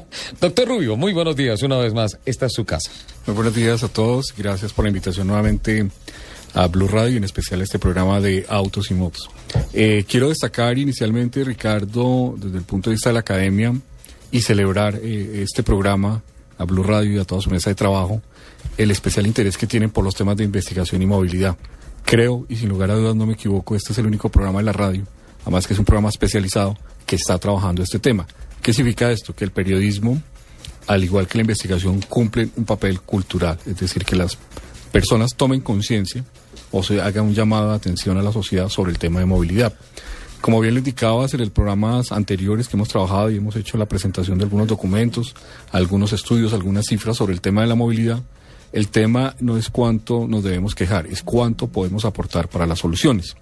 Doctor 0.40 0.68
Rubio, 0.68 0.96
muy 0.96 1.12
buenos 1.12 1.36
días 1.36 1.62
una 1.62 1.78
vez 1.78 1.94
más. 1.94 2.18
Esta 2.26 2.46
es 2.46 2.52
su 2.52 2.64
casa. 2.64 2.90
Muy 3.26 3.34
buenos 3.34 3.54
días 3.54 3.82
a 3.84 3.88
todos. 3.88 4.34
Gracias 4.36 4.72
por 4.72 4.84
la 4.84 4.88
invitación 4.88 5.28
nuevamente 5.28 5.88
a 6.52 6.66
Blue 6.66 6.88
Radio 6.88 7.14
y 7.14 7.16
en 7.16 7.24
especial 7.24 7.60
a 7.60 7.64
este 7.64 7.78
programa 7.78 8.20
de 8.20 8.44
Autos 8.48 8.90
y 8.90 8.94
Motos. 8.94 9.30
Eh, 9.72 10.04
quiero 10.08 10.28
destacar 10.28 10.78
inicialmente, 10.78 11.44
Ricardo, 11.44 12.34
desde 12.36 12.58
el 12.58 12.64
punto 12.64 12.90
de 12.90 12.94
vista 12.94 13.10
de 13.10 13.14
la 13.14 13.20
academia 13.20 13.72
y 14.30 14.40
celebrar 14.40 14.96
eh, 15.02 15.42
este 15.42 15.62
programa 15.62 16.22
a 16.58 16.64
Blue 16.64 16.82
Radio 16.82 17.14
y 17.14 17.18
a 17.18 17.24
toda 17.24 17.40
su 17.40 17.50
mesa 17.50 17.70
de 17.70 17.74
trabajo, 17.74 18.20
el 18.76 18.90
especial 18.90 19.26
interés 19.26 19.56
que 19.56 19.66
tienen 19.66 19.90
por 19.90 20.04
los 20.04 20.14
temas 20.14 20.36
de 20.36 20.44
investigación 20.44 21.02
y 21.02 21.06
movilidad. 21.06 21.56
Creo, 22.04 22.46
y 22.48 22.56
sin 22.56 22.68
lugar 22.68 22.90
a 22.90 22.94
dudas 22.94 23.16
no 23.16 23.26
me 23.26 23.34
equivoco, 23.34 23.74
este 23.74 23.92
es 23.92 23.98
el 23.98 24.06
único 24.06 24.28
programa 24.28 24.58
de 24.58 24.64
la 24.64 24.72
radio, 24.72 25.04
además 25.44 25.66
que 25.66 25.74
es 25.74 25.78
un 25.78 25.84
programa 25.84 26.08
especializado 26.08 26.76
que 27.06 27.16
está 27.16 27.38
trabajando 27.38 27.82
este 27.82 27.98
tema. 27.98 28.26
¿Qué 28.62 28.72
significa 28.72 29.10
esto? 29.10 29.34
Que 29.34 29.44
el 29.44 29.50
periodismo, 29.52 30.20
al 30.86 31.04
igual 31.04 31.26
que 31.26 31.38
la 31.38 31.42
investigación, 31.42 32.00
cumplen 32.00 32.50
un 32.56 32.64
papel 32.64 33.00
cultural, 33.00 33.58
es 33.66 33.78
decir, 33.78 34.04
que 34.04 34.16
las 34.16 34.38
personas 34.90 35.34
tomen 35.36 35.60
conciencia 35.60 36.24
o 36.70 36.82
se 36.82 37.00
haga 37.00 37.22
un 37.22 37.34
llamado 37.34 37.70
de 37.70 37.76
atención 37.76 38.16
a 38.16 38.22
la 38.22 38.32
sociedad 38.32 38.68
sobre 38.68 38.92
el 38.92 38.98
tema 38.98 39.20
de 39.20 39.26
movilidad. 39.26 39.74
Como 40.40 40.60
bien 40.60 40.74
lo 40.74 40.78
indicabas 40.78 41.32
en 41.34 41.40
los 41.40 41.50
programas 41.50 42.12
anteriores 42.12 42.68
que 42.68 42.76
hemos 42.76 42.88
trabajado 42.88 43.30
y 43.30 43.36
hemos 43.36 43.56
hecho 43.56 43.78
la 43.78 43.86
presentación 43.86 44.38
de 44.38 44.44
algunos 44.44 44.66
documentos, 44.66 45.34
algunos 45.72 46.12
estudios, 46.12 46.52
algunas 46.52 46.86
cifras 46.86 47.16
sobre 47.16 47.32
el 47.32 47.40
tema 47.40 47.62
de 47.62 47.68
la 47.68 47.74
movilidad, 47.74 48.22
El 48.74 48.88
tema 48.88 49.36
no 49.38 49.56
es 49.56 49.70
cuánto 49.70 50.26
nos 50.26 50.42
debemos 50.42 50.74
quejar, 50.74 51.06
es 51.06 51.22
cuánto 51.22 51.68
podemos 51.68 52.04
aportar 52.04 52.48
para 52.48 52.66
las 52.66 52.80
soluciones. 52.80 53.36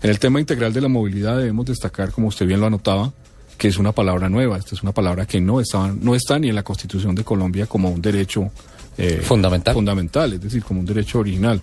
En 0.00 0.10
el 0.10 0.20
tema 0.20 0.38
integral 0.38 0.72
de 0.72 0.80
la 0.80 0.86
movilidad 0.86 1.36
debemos 1.36 1.66
destacar, 1.66 2.12
como 2.12 2.28
usted 2.28 2.46
bien 2.46 2.60
lo 2.60 2.68
anotaba, 2.68 3.12
que 3.58 3.66
es 3.66 3.78
una 3.78 3.90
palabra 3.90 4.28
nueva. 4.28 4.58
Esta 4.58 4.76
es 4.76 4.84
una 4.84 4.92
palabra 4.92 5.26
que 5.26 5.40
no 5.40 5.60
está, 5.60 5.92
no 5.92 6.14
está 6.14 6.38
ni 6.38 6.50
en 6.50 6.54
la 6.54 6.62
Constitución 6.62 7.16
de 7.16 7.24
Colombia 7.24 7.66
como 7.66 7.90
un 7.90 8.00
derecho 8.00 8.48
eh, 8.96 9.22
fundamental. 9.24 9.74
fundamental, 9.74 10.34
es 10.34 10.40
decir, 10.40 10.62
como 10.62 10.78
un 10.78 10.86
derecho 10.86 11.18
original. 11.18 11.60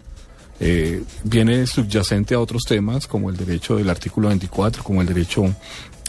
Eh, 0.59 1.01
viene 1.23 1.65
subyacente 1.65 2.35
a 2.35 2.41
otros 2.41 2.63
temas 2.63 3.07
como 3.07 3.29
el 3.29 3.37
derecho 3.37 3.77
del 3.77 3.89
artículo 3.89 4.27
24, 4.27 4.83
como 4.83 4.99
el 4.99 5.07
derecho 5.07 5.45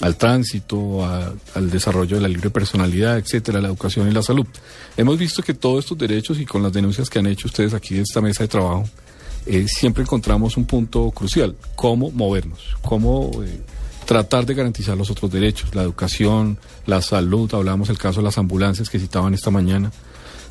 al 0.00 0.16
tránsito, 0.16 1.04
al 1.06 1.70
desarrollo 1.70 2.16
de 2.16 2.22
la 2.22 2.28
libre 2.28 2.50
personalidad, 2.50 3.18
etcétera, 3.18 3.60
la 3.60 3.68
educación 3.68 4.08
y 4.08 4.12
la 4.12 4.22
salud. 4.22 4.46
Hemos 4.96 5.18
visto 5.18 5.42
que 5.42 5.54
todos 5.54 5.84
estos 5.84 5.98
derechos 5.98 6.40
y 6.40 6.44
con 6.44 6.62
las 6.62 6.72
denuncias 6.72 7.08
que 7.08 7.18
han 7.18 7.26
hecho 7.26 7.48
ustedes 7.48 7.74
aquí 7.74 7.94
de 7.94 8.02
esta 8.02 8.20
mesa 8.20 8.44
de 8.44 8.48
trabajo, 8.48 8.84
eh, 9.46 9.66
siempre 9.68 10.02
encontramos 10.02 10.56
un 10.56 10.64
punto 10.64 11.10
crucial, 11.10 11.54
cómo 11.76 12.10
movernos, 12.10 12.76
cómo 12.82 13.30
eh, 13.44 13.60
tratar 14.04 14.46
de 14.46 14.54
garantizar 14.54 14.96
los 14.96 15.10
otros 15.10 15.30
derechos, 15.30 15.74
la 15.74 15.82
educación, 15.82 16.58
la 16.86 17.02
salud, 17.02 17.52
hablamos 17.54 17.88
el 17.88 17.98
caso 17.98 18.20
de 18.20 18.24
las 18.24 18.38
ambulancias 18.38 18.88
que 18.88 18.98
citaban 18.98 19.34
esta 19.34 19.50
mañana. 19.50 19.92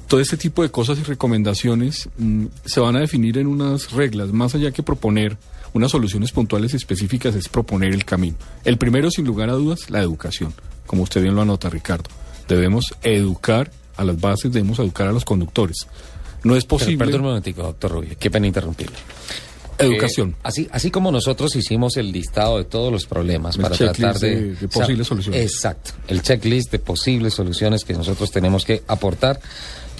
Todo 0.07 0.20
este 0.20 0.38
tipo 0.38 0.61
de 0.61 0.70
cosas 0.70 0.99
y 0.99 1.03
recomendaciones 1.03 2.10
mm, 2.18 2.45
se 2.65 2.80
van 2.80 2.95
a 2.95 2.99
definir 2.99 3.38
en 3.38 3.48
unas 3.48 3.91
reglas, 3.91 4.32
más 4.32 4.53
allá 4.53 4.72
que 4.72 4.84
proponer 4.84 5.38
unas 5.74 5.91
soluciones 5.91 6.32
puntuales 6.32 6.74
específicas, 6.74 7.36
es 7.36 7.50
proponer 7.50 7.94
el 7.94 8.06
camino. 8.06 8.38
El 8.64 8.78
primero, 8.78 9.12
sin 9.12 9.26
lugar 9.26 9.50
a 9.50 9.54
dudas, 9.54 9.90
la 9.90 10.00
educación, 10.00 10.54
como 10.86 11.04
usted 11.04 11.22
bien 11.22 11.36
lo 11.36 11.41
anota, 11.41 11.70
Ricardo. 11.70 12.10
Debemos 12.48 12.94
educar 13.02 13.72
a 13.95 14.04
las 14.04 14.20
bases, 14.20 14.52
debemos 14.52 14.80
educar 14.80 15.08
a 15.08 15.12
los 15.12 15.26
conductores. 15.26 15.88
No 16.44 16.56
es 16.56 16.66
posible... 16.66 16.98
perdón 16.98 17.22
un 17.22 17.28
momentico, 17.28 17.64
doctor 17.64 17.91
Rubio, 17.91 18.16
qué 18.20 18.30
pena 18.30 18.48
interrumpirle. 18.48 18.98
Educación. 19.78 20.32
Eh, 20.32 20.41
así, 20.44 20.70
así 20.72 20.91
como 20.91 21.12
nosotros 21.12 21.56
hicimos 21.56 21.98
el 21.98 22.12
listado 22.12 22.58
de 22.58 22.66
todos 22.66 22.91
los 22.91 23.06
problemas 23.06 23.58
para 23.58 23.76
tratar 23.76 24.20
de, 24.20 24.56
de, 24.56 24.68
posibles 24.68 25.08
soluciones. 25.08 25.41
Exacto, 25.41 25.91
el 26.08 26.22
checklist 26.22 26.72
de 26.72 26.80
posibles 26.80 27.34
soluciones 27.34 27.84
que 27.84 27.94
nosotros 27.94 28.30
tenemos 28.30 28.66
que 28.66 28.84
aportar 28.88 29.40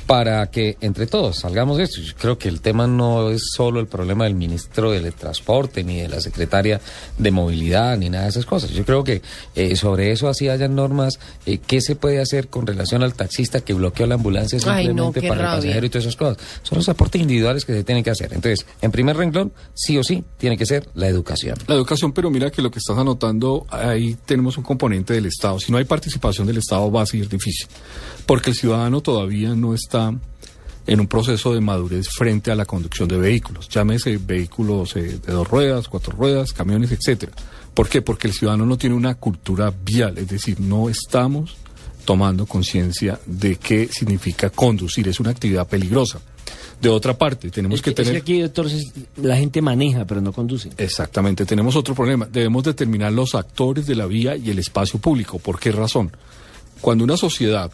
para 0.06 0.46
que 0.48 0.78
entre 0.82 1.08
todos 1.08 1.40
salgamos 1.40 1.78
de 1.78 1.84
esto. 1.84 2.02
Yo 2.02 2.14
creo 2.16 2.38
que 2.38 2.50
el 2.50 2.62
tema 2.62 2.88
no 2.88 3.30
es 3.30 3.44
solo 3.56 3.80
el 3.80 3.88
problema 3.88 4.26
del 4.26 4.36
ministro 4.36 4.92
del 4.92 5.14
Transporte, 5.14 5.84
ni 5.84 6.02
de 6.02 6.10
la 6.10 6.20
secretaria 6.20 6.82
de 7.18 7.32
Movilidad, 7.32 7.98
ni 7.98 8.10
nada 8.10 8.26
de 8.26 8.30
esas 8.32 8.46
cosas. 8.46 8.72
Yo 8.72 8.86
creo 8.86 9.04
que 9.04 9.22
eh, 9.56 9.76
sobre 9.76 10.12
eso 10.12 10.28
así 10.28 10.50
hayan 10.50 10.76
normas. 10.76 11.20
Eh, 11.46 11.60
¿Qué 11.60 11.82
se 11.82 11.96
puede 11.96 12.20
hacer 12.20 12.50
con 12.50 12.68
relación 12.68 13.04
al 13.04 13.14
taxista 13.14 13.62
que 13.62 13.74
bloqueó 13.74 14.06
la 14.06 14.16
ambulancia 14.16 14.60
simplemente 14.60 15.22
para 15.22 15.42
el 15.42 15.58
pasajero 15.58 15.86
y 15.86 15.90
todas 15.90 16.06
esas 16.06 16.18
cosas? 16.18 16.38
Son 16.64 16.78
los 16.78 16.90
aportes 16.90 17.22
individuales 17.22 17.66
que 17.66 17.74
se 17.74 17.84
tienen 17.84 18.04
que 18.04 18.10
hacer. 18.10 18.34
Entonces, 18.34 18.66
en 18.82 18.92
primer 18.92 19.16
renglón, 19.16 19.54
sí 19.74 19.98
o 19.98 20.04
sí, 20.04 20.24
tiene 20.38 20.58
que 20.58 20.66
ser 20.66 20.90
la 20.96 21.08
educación. 21.08 21.58
La 21.68 21.76
educación, 21.76 22.12
pero 22.12 22.30
mira 22.30 22.52
que 22.52 22.62
lo 22.62 22.72
que 22.72 22.80
estás 22.80 22.98
anotando, 22.98 23.66
ahí 23.70 24.18
tenemos 24.26 24.58
un 24.58 24.64
componente 24.64 25.14
del 25.14 25.28
Estado. 25.28 25.60
Si 25.60 25.72
no 25.72 25.78
hay 25.78 25.86
participación 25.86 26.46
del 26.48 26.58
Estado, 26.58 26.92
va 26.92 27.04
a 27.04 27.06
ser 27.06 27.28
difícil. 27.30 27.68
Porque 28.26 28.52
el 28.52 28.56
ciudadano 28.56 29.02
todavía 29.02 29.54
no 29.54 29.74
está 29.74 29.93
en 30.86 31.00
un 31.00 31.08
proceso 31.08 31.54
de 31.54 31.62
madurez 31.62 32.10
frente 32.10 32.52
a 32.52 32.56
la 32.56 32.66
conducción 32.66 33.08
de 33.08 33.18
vehículos, 33.18 33.70
llámese 33.70 34.18
vehículos 34.18 34.96
eh, 34.96 35.20
de 35.26 35.34
dos 35.34 35.48
ruedas, 35.48 35.88
cuatro 35.88 36.14
ruedas, 36.14 36.54
camiones, 36.54 36.92
etcétera. 36.92 37.32
¿Por 37.74 37.90
qué? 37.90 38.02
Porque 38.02 38.28
el 38.28 38.34
ciudadano 38.34 38.66
no 38.66 38.78
tiene 38.78 38.96
una 38.96 39.16
cultura 39.16 39.74
vial, 39.84 40.18
es 40.18 40.28
decir, 40.28 40.60
no 40.60 40.90
estamos 40.90 41.56
tomando 42.06 42.46
conciencia 42.46 43.20
de 43.26 43.56
qué 43.56 43.88
significa 43.88 44.50
conducir, 44.50 45.08
es 45.08 45.20
una 45.20 45.32
actividad 45.32 45.68
peligrosa. 45.68 46.20
De 46.82 46.90
otra 46.90 47.18
parte, 47.18 47.50
tenemos 47.50 47.82
que, 47.82 47.94
tener... 47.94 48.18
aquí, 48.18 48.42
doctor, 48.42 48.68
la 49.16 49.38
gente 49.38 49.62
maneja, 49.62 50.04
pero 50.06 50.20
no 50.20 50.34
conduce. 50.34 50.70
Exactamente, 50.78 51.46
tenemos 51.46 51.78
otro 51.78 51.96
problema. 51.96 52.28
Debemos 52.30 52.62
determinar 52.66 53.14
los 53.14 53.36
actores 53.36 53.88
de 53.88 53.96
la 53.96 54.06
vía 54.06 54.36
y 54.36 54.50
el 54.50 54.60
espacio 54.60 55.00
público. 55.00 55.40
¿Por 55.40 55.62
qué 55.62 55.72
razón? 55.72 56.12
Cuando 56.82 57.06
una 57.06 57.16
sociedad 57.16 57.72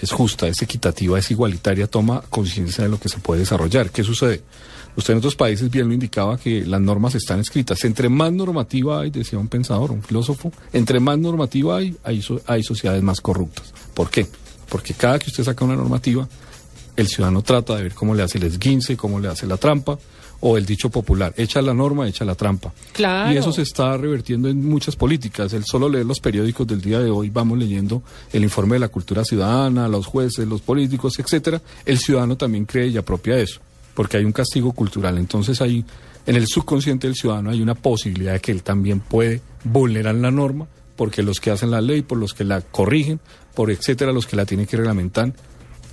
es 0.00 0.12
justa, 0.12 0.46
es 0.46 0.60
equitativa, 0.62 1.18
es 1.18 1.30
igualitaria, 1.30 1.86
toma 1.86 2.22
conciencia 2.28 2.84
de 2.84 2.90
lo 2.90 3.00
que 3.00 3.08
se 3.08 3.18
puede 3.18 3.40
desarrollar. 3.40 3.90
¿Qué 3.90 4.02
sucede? 4.02 4.42
Usted 4.96 5.12
en 5.12 5.18
otros 5.18 5.36
países 5.36 5.70
bien 5.70 5.88
lo 5.88 5.94
indicaba 5.94 6.38
que 6.38 6.64
las 6.64 6.80
normas 6.80 7.14
están 7.14 7.40
escritas. 7.40 7.84
Entre 7.84 8.08
más 8.08 8.32
normativa 8.32 9.00
hay, 9.00 9.10
decía 9.10 9.38
un 9.38 9.48
pensador, 9.48 9.92
un 9.92 10.02
filósofo, 10.02 10.50
entre 10.72 11.00
más 11.00 11.18
normativa 11.18 11.76
hay, 11.76 11.96
hay, 12.02 12.24
hay 12.46 12.62
sociedades 12.62 13.02
más 13.02 13.20
corruptas. 13.20 13.72
¿Por 13.94 14.08
qué? 14.10 14.26
Porque 14.68 14.94
cada 14.94 15.18
que 15.18 15.28
usted 15.28 15.44
saca 15.44 15.64
una 15.64 15.76
normativa, 15.76 16.26
el 16.96 17.08
ciudadano 17.08 17.42
trata 17.42 17.76
de 17.76 17.84
ver 17.84 17.94
cómo 17.94 18.14
le 18.14 18.22
hace 18.22 18.38
el 18.38 18.44
esguince, 18.44 18.96
cómo 18.96 19.20
le 19.20 19.28
hace 19.28 19.46
la 19.46 19.58
trampa, 19.58 19.98
o 20.40 20.56
el 20.56 20.66
dicho 20.66 20.90
popular, 20.90 21.34
echa 21.36 21.62
la 21.62 21.74
norma, 21.74 22.08
echa 22.08 22.24
la 22.24 22.34
trampa. 22.34 22.72
Claro. 22.92 23.32
Y 23.32 23.36
eso 23.36 23.52
se 23.52 23.62
está 23.62 23.96
revertiendo 23.96 24.48
en 24.48 24.66
muchas 24.68 24.96
políticas. 24.96 25.52
El 25.52 25.64
solo 25.64 25.88
leer 25.88 26.06
los 26.06 26.20
periódicos 26.20 26.66
del 26.66 26.80
día 26.80 27.00
de 27.00 27.10
hoy, 27.10 27.30
vamos 27.30 27.58
leyendo 27.58 28.02
el 28.32 28.42
informe 28.42 28.74
de 28.74 28.80
la 28.80 28.88
cultura 28.88 29.24
ciudadana, 29.24 29.88
los 29.88 30.06
jueces, 30.06 30.46
los 30.46 30.60
políticos, 30.60 31.18
etcétera. 31.18 31.60
El 31.84 31.98
ciudadano 31.98 32.36
también 32.36 32.64
cree 32.64 32.88
y 32.88 32.96
apropia 32.96 33.38
eso, 33.38 33.60
porque 33.94 34.18
hay 34.18 34.24
un 34.24 34.32
castigo 34.32 34.72
cultural. 34.72 35.18
Entonces 35.18 35.60
ahí, 35.60 35.84
en 36.26 36.36
el 36.36 36.46
subconsciente 36.46 37.06
del 37.06 37.16
ciudadano 37.16 37.50
hay 37.50 37.62
una 37.62 37.74
posibilidad 37.74 38.34
de 38.34 38.40
que 38.40 38.52
él 38.52 38.62
también 38.62 39.00
puede 39.00 39.40
vulnerar 39.64 40.14
la 40.16 40.30
norma, 40.30 40.66
porque 40.96 41.22
los 41.22 41.40
que 41.40 41.50
hacen 41.50 41.70
la 41.70 41.80
ley, 41.80 42.02
por 42.02 42.18
los 42.18 42.34
que 42.34 42.44
la 42.44 42.60
corrigen, 42.60 43.20
por 43.54 43.70
etcétera, 43.70 44.12
los 44.12 44.26
que 44.26 44.36
la 44.36 44.46
tienen 44.46 44.66
que 44.66 44.76
reglamentar, 44.76 45.32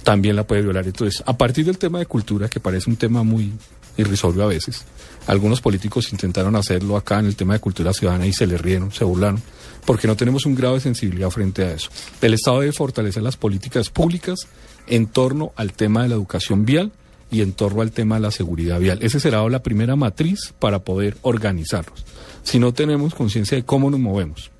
también 0.03 0.35
la 0.35 0.45
puede 0.45 0.61
violar. 0.61 0.85
Entonces, 0.85 1.23
a 1.25 1.37
partir 1.37 1.65
del 1.65 1.77
tema 1.77 1.99
de 1.99 2.05
cultura, 2.05 2.49
que 2.49 2.59
parece 2.59 2.89
un 2.89 2.97
tema 2.97 3.23
muy 3.23 3.51
irrisorio 3.97 4.43
a 4.43 4.47
veces. 4.47 4.83
Algunos 5.27 5.61
políticos 5.61 6.11
intentaron 6.11 6.55
hacerlo 6.55 6.97
acá 6.97 7.19
en 7.19 7.27
el 7.27 7.35
tema 7.35 7.53
de 7.53 7.59
cultura 7.59 7.93
ciudadana 7.93 8.27
y 8.27 8.33
se 8.33 8.45
le 8.45 8.57
rieron, 8.57 8.91
se 8.91 9.05
burlaron, 9.05 9.41
porque 9.85 10.07
no 10.07 10.15
tenemos 10.15 10.45
un 10.45 10.55
grado 10.55 10.75
de 10.75 10.81
sensibilidad 10.81 11.29
frente 11.29 11.63
a 11.63 11.71
eso. 11.73 11.89
El 12.21 12.33
Estado 12.33 12.59
debe 12.59 12.73
fortalecer 12.73 13.23
las 13.23 13.37
políticas 13.37 13.89
públicas 13.89 14.47
en 14.87 15.07
torno 15.07 15.53
al 15.55 15.73
tema 15.73 16.03
de 16.03 16.09
la 16.09 16.15
educación 16.15 16.65
vial 16.65 16.91
y 17.31 17.41
en 17.41 17.53
torno 17.53 17.81
al 17.81 17.91
tema 17.91 18.15
de 18.15 18.21
la 18.21 18.31
seguridad 18.31 18.79
vial. 18.79 18.99
Esa 19.01 19.19
será 19.19 19.47
la 19.49 19.63
primera 19.63 19.95
matriz 19.95 20.53
para 20.59 20.79
poder 20.79 21.17
organizarnos. 21.21 22.05
Si 22.43 22.59
no 22.59 22.73
tenemos 22.73 23.15
conciencia 23.15 23.57
de 23.57 23.63
cómo 23.63 23.89
nos 23.89 23.99
movemos, 23.99 24.51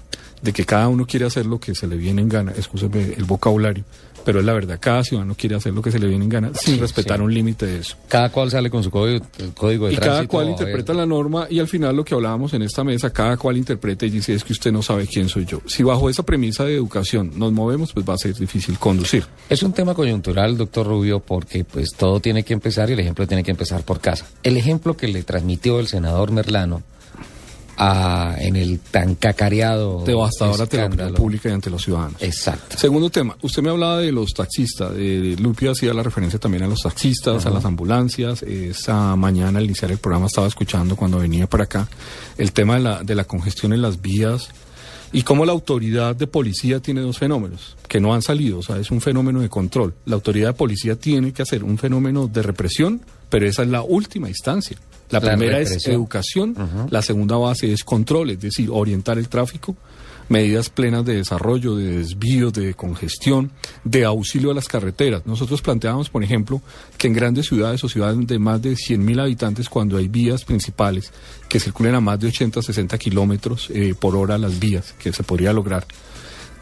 de 0.41 0.53
que 0.53 0.65
cada 0.65 0.88
uno 0.88 1.05
quiere 1.05 1.26
hacer 1.26 1.45
lo 1.45 1.60
que 1.60 1.76
se 1.76 1.88
le 1.88 1.97
viene 1.97 2.22
en 2.22 2.30
gana, 2.30 2.51
escúcheme 2.51 3.14
el 3.15 3.23
vocabulario, 3.26 3.84
pero 4.26 4.40
es 4.40 4.45
la 4.45 4.54
verdad, 4.54 4.78
cada 4.80 5.04
ciudadano 5.04 5.36
quiere 5.36 5.56
hacer 5.56 5.74
lo 5.74 5.82
que 5.82 5.91
se 5.91 6.00
le 6.00 6.08
viene 6.08 6.24
en 6.24 6.30
gana 6.30 6.52
sin 6.54 6.80
respetar 6.80 7.22
un 7.22 7.34
límite 7.34 7.66
de 7.66 7.80
eso. 7.80 7.95
Cada 8.08 8.30
cual 8.30 8.52
sale 8.52 8.70
con 8.70 8.84
su 8.84 8.91
código, 8.91 9.26
código 9.54 9.88
de 9.88 9.94
y 9.94 9.98
cada 9.98 10.28
cual 10.28 10.50
interpreta 10.50 10.94
la 10.94 11.06
norma 11.06 11.48
y 11.50 11.60
al 11.60 11.68
final 11.68 11.95
lo 11.95 12.04
que 12.04 12.16
hablábamos 12.16 12.54
en 12.54 12.62
esta 12.62 12.84
mesa, 12.84 13.12
cada 13.12 13.38
cual 13.38 13.58
interpreta 13.58 14.06
y 14.06 14.10
dice 14.10 14.34
es 14.34 14.44
que 14.44 14.54
usted 14.54 14.72
no 14.72 14.82
sabe 14.82 15.08
quién 15.08 15.30
soy 15.30 15.45
yo. 15.45 15.62
Si 15.66 15.84
bajo 15.84 16.10
esa 16.10 16.24
premisa 16.24 16.64
de 16.66 16.76
educación 16.76 17.32
nos 17.36 17.52
movemos, 17.52 17.94
pues 17.94 18.08
va 18.08 18.14
a 18.14 18.18
ser 18.18 18.34
difícil 18.34 18.78
conducir. 18.78 19.26
Es 19.50 19.64
un 19.64 19.74
tema 19.74 19.94
coyuntural, 19.94 20.58
doctor 20.58 20.88
Rubio, 20.88 21.20
porque 21.20 21.64
pues 21.64 21.90
todo 21.98 22.20
tiene 22.20 22.44
que 22.44 22.54
empezar 22.54 22.90
y 22.90 22.94
el 22.94 23.00
ejemplo 23.00 23.28
tiene 23.28 23.44
que 23.44 23.52
empezar 23.52 23.84
por 23.84 24.00
casa. 24.00 24.26
El 24.44 24.58
ejemplo 24.58 24.95
que 24.95 25.08
le 25.08 25.24
transmitió 25.24 25.80
el 25.80 25.88
senador 25.88 26.32
Merlano 26.32 26.84
en 27.78 28.56
el 28.56 28.80
tan 28.80 29.16
cacareado 29.16 30.04
devastadora 30.06 30.64
ante 30.64 30.78
la 30.78 31.10
pública 31.12 31.50
y 31.50 31.52
ante 31.52 31.70
los 31.70 31.84
ciudadanos. 31.84 32.22
Exacto. 32.22 32.78
Segundo 32.78 33.10
tema, 33.10 33.36
usted 33.41 33.62
me 33.62 33.70
hablaba 33.70 34.00
de 34.00 34.12
los 34.12 34.34
taxistas, 34.34 34.94
de, 34.94 35.36
Lupia 35.40 35.72
hacía 35.72 35.94
la 35.94 36.04
referencia 36.04 36.40
también 36.40 36.64
a 36.64 36.68
los 36.68 36.82
taxistas, 36.82 37.45
a 37.45 37.50
las 37.50 37.66
ambulancias. 37.66 38.44
Esa 38.44 39.16
mañana 39.16 39.60
al 39.60 39.66
iniciar 39.66 39.91
el 39.91 39.98
programa 39.98 40.28
estaba 40.28 40.48
escuchando 40.48 40.95
cuando 40.95 41.20
venía 41.20 41.48
para 41.48 41.64
acá 41.66 41.88
el 42.38 42.52
tema 42.52 42.76
de 42.76 42.82
la, 42.82 43.04
de 43.04 43.16
la 43.16 43.24
congestión 43.26 43.74
en 43.74 43.82
las 43.82 44.02
vías 44.02 44.50
y 45.12 45.22
cómo 45.22 45.45
la 45.45 45.52
autoridad 45.52 46.16
de 46.16 46.26
policía 46.26 46.80
tiene 46.80 47.02
dos 47.02 47.20
fenómenos 47.20 47.78
que 47.88 48.00
no 48.00 48.14
han 48.14 48.24
salido, 48.24 48.60
o 48.60 48.64
sea, 48.64 48.78
es 48.78 48.90
un 48.90 49.00
fenómeno 49.00 49.41
de 49.41 49.50
control. 49.50 49.94
La 50.06 50.16
autoridad 50.16 50.50
de 50.50 50.54
policía 50.54 50.95
tiene 50.95 51.32
que 51.32 51.44
hacer 51.44 51.64
un 51.64 51.78
fenómeno 51.78 52.28
de 52.28 52.41
represión, 52.41 53.02
pero 53.30 53.45
esa 53.45 53.62
es 53.62 53.70
la 53.70 53.84
última 53.84 54.28
instancia. 54.28 54.78
La, 55.14 55.22
primera 55.22 55.60
es 55.60 55.88
educación, 55.88 56.56
la 56.90 57.03
segunda 57.03 57.38
base 57.38 57.72
es 57.72 57.84
control, 57.84 58.31
es 58.31 58.40
decir, 58.40 58.69
orientar 58.72 59.19
el 59.19 59.30
tráfico, 59.30 59.76
medidas 60.27 60.72
plenas 60.72 61.06
de 61.06 61.18
desarrollo, 61.18 61.76
de 61.76 61.99
desvío, 61.99 62.49
de 62.49 62.73
congestión, 62.73 63.52
de 63.84 64.06
auxilio 64.06 64.49
a 64.49 64.56
las 64.56 64.68
carreteras. 64.68 65.26
Nosotros 65.27 65.61
planteábamos, 65.61 66.10
por 66.10 66.23
ejemplo, 66.23 66.64
que 66.98 67.06
en 67.06 67.14
grandes 67.14 67.45
ciudades 67.45 67.84
o 67.84 67.90
ciudades 67.90 68.26
de 68.26 68.40
más 68.40 68.60
de 68.60 68.72
100.000 68.72 69.22
habitantes, 69.22 69.69
cuando 69.69 69.98
hay 69.98 70.07
vías 70.07 70.44
principales 70.45 71.11
que 71.48 71.60
circulen 71.60 71.94
a 71.94 71.99
más 71.99 72.19
de 72.19 72.30
80, 72.30 72.64
60 72.64 72.98
kilómetros 72.98 73.69
eh, 73.69 73.94
por 73.94 74.15
hora 74.15 74.40
las 74.40 74.60
vías, 74.60 74.95
que 74.98 75.14
se 75.14 75.22
podría 75.22 75.53
lograr, 75.53 75.85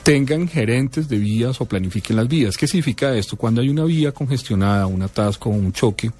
tengan 0.03 0.47
gerentes 0.47 1.07
de 1.07 1.17
vías 1.17 1.61
o 1.61 1.65
planifiquen 1.65 2.15
las 2.15 2.27
vías. 2.27 2.57
¿Qué 2.57 2.67
significa 2.67 3.15
esto? 3.15 3.37
Cuando 3.37 3.61
hay 3.61 3.69
una 3.69 3.85
vía 3.85 4.11
congestionada, 4.11 4.87
un 4.87 5.01
atasco, 5.03 5.49
un 5.49 5.71
choque, 5.71 6.11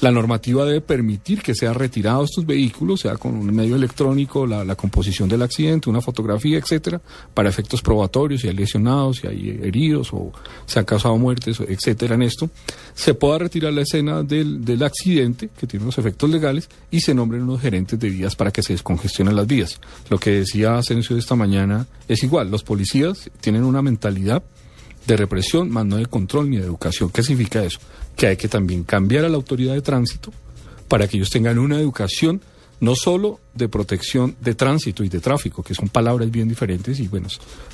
La 0.00 0.12
normativa 0.12 0.64
debe 0.64 0.80
permitir 0.80 1.42
que 1.42 1.56
sea 1.56 1.72
retirado 1.72 2.22
estos 2.22 2.46
vehículos, 2.46 3.00
sea 3.00 3.16
con 3.16 3.34
un 3.34 3.52
medio 3.52 3.74
electrónico, 3.74 4.46
la, 4.46 4.76
composición 4.76 5.28
del 5.28 5.42
accidente, 5.42 5.90
una 5.90 6.00
fotografía, 6.00 6.56
etcétera, 6.58 7.00
para 7.34 7.48
efectos 7.48 7.82
probatorios, 7.82 8.42
si 8.42 8.48
hay 8.48 8.54
lesionados, 8.54 9.18
si 9.18 9.26
hay 9.26 9.58
heridos 9.60 10.10
o 10.12 10.30
se 10.66 10.78
han 10.78 10.84
causado 10.84 11.18
muertes, 11.18 11.58
etcétera, 11.60 12.14
en 12.14 12.22
esto, 12.22 12.48
se 12.94 13.14
pueda 13.14 13.38
retirar 13.38 13.72
la 13.72 13.82
escena 13.82 14.22
del, 14.22 14.64
del 14.64 14.84
accidente, 14.84 15.50
que 15.58 15.66
tiene 15.66 15.84
unos 15.84 15.98
efectos 15.98 16.30
legales, 16.30 16.68
y 16.92 17.00
se 17.00 17.12
nombren 17.12 17.42
unos 17.42 17.60
gerentes 17.60 17.98
de 17.98 18.08
vías 18.08 18.36
para 18.36 18.52
que 18.52 18.62
se 18.62 18.74
descongestionen 18.74 19.34
las 19.34 19.48
vías. 19.48 19.80
Lo 20.10 20.18
que 20.18 20.30
decía 20.30 20.78
Asensio 20.78 21.16
esta 21.16 21.34
mañana 21.34 21.88
es 22.06 22.22
igual, 22.22 22.52
los 22.52 22.62
policías 22.62 23.30
tienen 23.40 23.64
una 23.64 23.82
mentalidad 23.82 24.44
de 25.08 25.16
represión, 25.16 25.70
más 25.70 25.86
no 25.86 25.96
de 25.96 26.06
control 26.06 26.50
ni 26.50 26.58
de 26.58 26.64
educación. 26.64 27.10
¿Qué 27.10 27.22
significa 27.22 27.64
eso? 27.64 27.80
Que 28.14 28.26
hay 28.26 28.36
que 28.36 28.46
también 28.46 28.84
cambiar 28.84 29.24
a 29.24 29.28
la 29.28 29.36
autoridad 29.36 29.72
de 29.72 29.80
tránsito 29.80 30.30
para 30.86 31.08
que 31.08 31.16
ellos 31.16 31.30
tengan 31.30 31.58
una 31.58 31.80
educación 31.80 32.42
no 32.80 32.94
solo 32.94 33.40
de 33.54 33.68
protección 33.68 34.36
de 34.40 34.54
tránsito 34.54 35.02
y 35.02 35.08
de 35.08 35.18
tráfico, 35.18 35.62
que 35.62 35.74
son 35.74 35.88
palabras 35.88 36.30
bien 36.30 36.46
diferentes 36.46 37.00
y 37.00 37.08
bueno, 37.08 37.26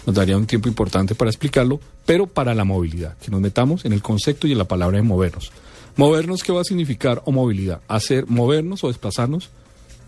nos 0.07 0.15
daría 0.15 0.37
un 0.37 0.47
tiempo 0.47 0.69
importante 0.69 1.15
para 1.15 1.31
explicarlo, 1.31 1.79
pero 2.07 2.27
para 2.27 2.55
la 2.55 2.65
movilidad, 2.65 3.19
que 3.19 3.31
nos 3.31 3.41
metamos 3.41 3.85
en 3.85 3.93
el 3.93 4.01
concepto 4.01 4.47
y 4.47 4.53
en 4.53 4.59
la 4.59 4.65
palabra 4.65 4.97
de 4.97 5.03
movernos. 5.03 5.51
Movernos, 5.97 6.43
¿qué 6.43 6.53
va 6.53 6.63
a 6.63 6.65
significar 6.65 7.21
o 7.27 7.33
movilidad? 7.33 7.81
Hacer, 7.89 8.27
movernos 8.29 8.83
o 8.85 8.89
desplazarnos 8.89 9.51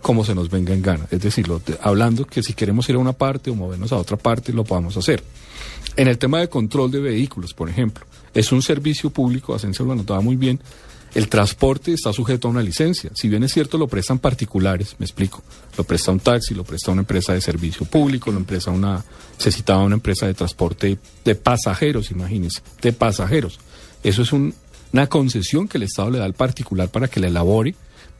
como 0.00 0.24
se 0.24 0.34
nos 0.34 0.48
venga 0.48 0.72
en 0.72 0.82
gana. 0.82 1.06
Es 1.10 1.20
decir, 1.20 1.46
hablando 1.82 2.24
que 2.24 2.42
si 2.42 2.54
queremos 2.54 2.88
ir 2.88 2.94
a 2.94 2.98
una 2.98 3.12
parte 3.12 3.50
o 3.50 3.54
movernos 3.54 3.92
a 3.92 3.96
otra 3.96 4.16
parte, 4.16 4.52
lo 4.52 4.64
podamos 4.64 4.96
hacer. 4.96 5.22
En 5.94 6.08
el 6.08 6.18
tema 6.18 6.40
de 6.40 6.48
control 6.48 6.90
de 6.90 7.00
vehículos, 7.00 7.54
por 7.54 7.70
ejemplo, 7.70 8.04
es 8.34 8.52
un 8.52 8.62
servicio 8.62 9.10
público, 9.10 9.54
Asensio 9.54 9.84
lo 9.84 9.92
anotaba 9.92 10.20
muy 10.20 10.36
bien, 10.36 10.60
el 11.14 11.28
transporte 11.28 11.94
está 11.94 12.12
sujeto 12.12 12.46
a 12.46 12.50
una 12.50 12.62
licencia. 12.62 13.10
Si 13.14 13.30
bien 13.30 13.42
es 13.42 13.52
cierto, 13.54 13.78
lo 13.78 13.88
prestan 13.88 14.18
particulares, 14.18 14.96
me 14.98 15.06
explico. 15.06 15.42
Lo 15.78 15.84
presta 15.84 16.12
un 16.12 16.20
taxi, 16.20 16.54
lo 16.54 16.64
presta 16.64 16.92
una 16.92 17.00
empresa 17.00 17.32
de 17.32 17.40
servicio 17.40 17.86
público, 17.86 18.30
lo 18.30 18.36
empresa 18.36 18.70
una, 18.70 19.02
se 19.38 19.50
citaba 19.50 19.84
una 19.84 19.94
empresa 19.94 20.26
de 20.26 20.34
transporte 20.34 20.98
de 21.24 21.34
pasajeros, 21.34 22.10
imagínense, 22.10 22.60
de 22.82 22.92
pasajeros. 22.92 23.58
Eso 24.02 24.20
es 24.20 24.32
una 24.32 25.06
concesión 25.08 25.68
que 25.68 25.78
el 25.78 25.84
Estado 25.84 26.10
le 26.10 26.18
da 26.18 26.26
al 26.26 26.34
particular 26.34 26.90
para 26.90 27.08
que 27.08 27.20
la 27.20 27.28
elabore, 27.28 27.74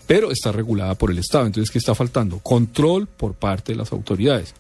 pero 0.06 0.30
está 0.30 0.50
regulada 0.50 0.94
por 0.94 1.10
el 1.10 1.18
Estado. 1.18 1.44
Entonces, 1.44 1.70
¿qué 1.70 1.78
está 1.78 1.94
faltando? 1.94 2.38
Control 2.38 3.06
por 3.06 3.34
parte 3.34 3.72
de 3.72 3.78
las 3.78 3.92
autoridades 3.92 4.54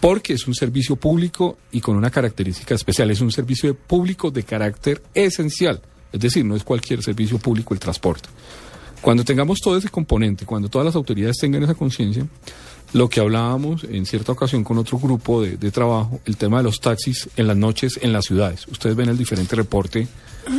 porque 0.00 0.34
es 0.34 0.46
un 0.46 0.54
servicio 0.54 0.96
público 0.96 1.58
y 1.72 1.80
con 1.80 1.96
una 1.96 2.10
característica 2.10 2.74
especial, 2.74 3.10
es 3.10 3.20
un 3.20 3.32
servicio 3.32 3.74
público 3.74 4.30
de 4.30 4.42
carácter 4.42 5.02
esencial, 5.14 5.80
es 6.12 6.20
decir, 6.20 6.44
no 6.44 6.56
es 6.56 6.64
cualquier 6.64 7.02
servicio 7.02 7.38
público 7.38 7.74
el 7.74 7.80
transporte. 7.80 8.28
Cuando 9.00 9.24
tengamos 9.24 9.58
todo 9.60 9.76
ese 9.76 9.88
componente, 9.88 10.46
cuando 10.46 10.68
todas 10.68 10.86
las 10.86 10.96
autoridades 10.96 11.36
tengan 11.38 11.62
esa 11.62 11.74
conciencia, 11.74 12.26
lo 12.92 13.08
que 13.08 13.20
hablábamos 13.20 13.84
en 13.84 14.06
cierta 14.06 14.32
ocasión 14.32 14.64
con 14.64 14.78
otro 14.78 14.98
grupo 14.98 15.42
de, 15.42 15.70
trabajo, 15.70 16.20
el 16.24 16.36
tema 16.36 16.58
de 16.58 16.64
los 16.64 16.80
taxis 16.80 17.28
en 17.36 17.46
las 17.46 17.56
noches 17.56 17.98
en 18.00 18.12
las 18.12 18.26
ciudades. 18.26 18.66
Ustedes 18.68 18.96
ven 18.96 19.08
el 19.08 19.18
diferente 19.18 19.56
reporte 19.56 20.06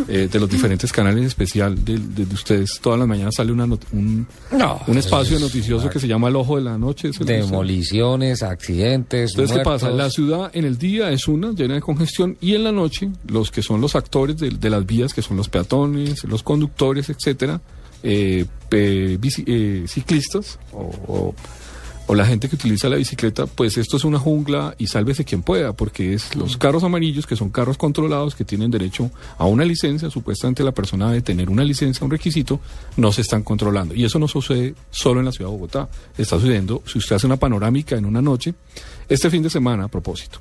eh, 0.09 0.27
de 0.31 0.39
los 0.39 0.49
diferentes 0.49 0.91
canales 0.91 1.25
especial 1.25 1.83
de, 1.83 2.23
ustedes. 2.33 2.79
Todas 2.81 2.99
las 2.99 3.07
mañanas 3.07 3.35
sale 3.35 3.51
una 3.51 3.65
un, 3.65 4.27
un 4.87 4.97
espacio 4.97 5.39
noticioso 5.39 5.89
que 5.89 5.99
se 5.99 6.07
llama 6.07 6.27
El 6.27 6.35
Ojo 6.35 6.57
de 6.57 6.63
la 6.63 6.77
Noche. 6.77 7.11
Demoliciones, 7.21 8.43
accidentes. 8.43 9.31
Entonces, 9.31 9.57
¿qué 9.57 9.63
pasa? 9.63 9.89
La 9.89 10.09
ciudad 10.09 10.51
en 10.53 10.65
el 10.65 10.77
día 10.77 11.09
es 11.11 11.27
una 11.27 11.51
llena 11.53 11.75
de 11.75 11.81
congestión 11.81 12.37
y 12.41 12.55
en 12.55 12.65
la 12.65 12.71
noche 12.71 13.09
los 13.27 13.49
que 13.49 13.61
son 13.61 13.79
los 13.79 13.95
actores 13.95 14.37
de, 14.37 14.69
las 14.69 14.85
vías, 14.85 15.13
que 15.13 15.21
son 15.21 15.37
los 15.37 15.47
peatones, 15.47 16.23
los 16.25 16.43
conductores, 16.43 17.09
etcétera, 17.09 17.61
eh, 18.03 18.45
eh, 18.71 19.85
ciclistas 19.87 20.59
o 20.73 20.87
o 21.07 21.33
la 22.15 22.25
gente 22.25 22.47
que 22.47 22.55
utiliza 22.55 22.87
la 22.87 22.95
bicicleta, 22.95 23.47
pues 23.47 23.77
esto 23.77 23.97
es 23.97 24.05
una 24.05 24.17
jungla 24.17 24.75
y 24.77 24.87
sálvese 24.87 25.25
quien 25.25 25.43
pueda, 25.43 25.73
porque 25.73 26.13
es 26.13 26.35
los 26.35 26.55
carros 26.57 26.83
amarillos, 26.83 27.27
que 27.27 27.35
son 27.35 27.49
carros 27.49 27.77
controlados, 27.77 28.33
que 28.33 28.45
tienen 28.45 28.71
derecho 28.71 29.11
a 29.37 29.45
una 29.45 29.65
licencia, 29.65 30.09
supuestamente 30.09 30.63
la 30.63 30.71
persona 30.71 31.09
debe 31.09 31.21
tener 31.21 31.49
una 31.49 31.63
licencia, 31.63 32.05
un 32.05 32.11
requisito, 32.11 32.61
no 32.95 33.11
se 33.11 33.21
están 33.21 33.43
controlando. 33.43 33.93
Y 33.93 34.05
eso 34.05 34.19
no 34.19 34.27
sucede 34.27 34.73
solo 34.89 35.19
en 35.19 35.25
la 35.25 35.31
ciudad 35.31 35.49
de 35.49 35.55
Bogotá, 35.57 35.89
está 36.17 36.37
sucediendo, 36.37 36.81
si 36.85 36.97
usted 36.97 37.17
hace 37.17 37.27
una 37.27 37.37
panorámica 37.37 37.97
en 37.97 38.05
una 38.05 38.21
noche, 38.21 38.53
este 39.09 39.29
fin 39.29 39.43
de 39.43 39.49
semana 39.49 39.85
a 39.85 39.87
propósito. 39.87 40.39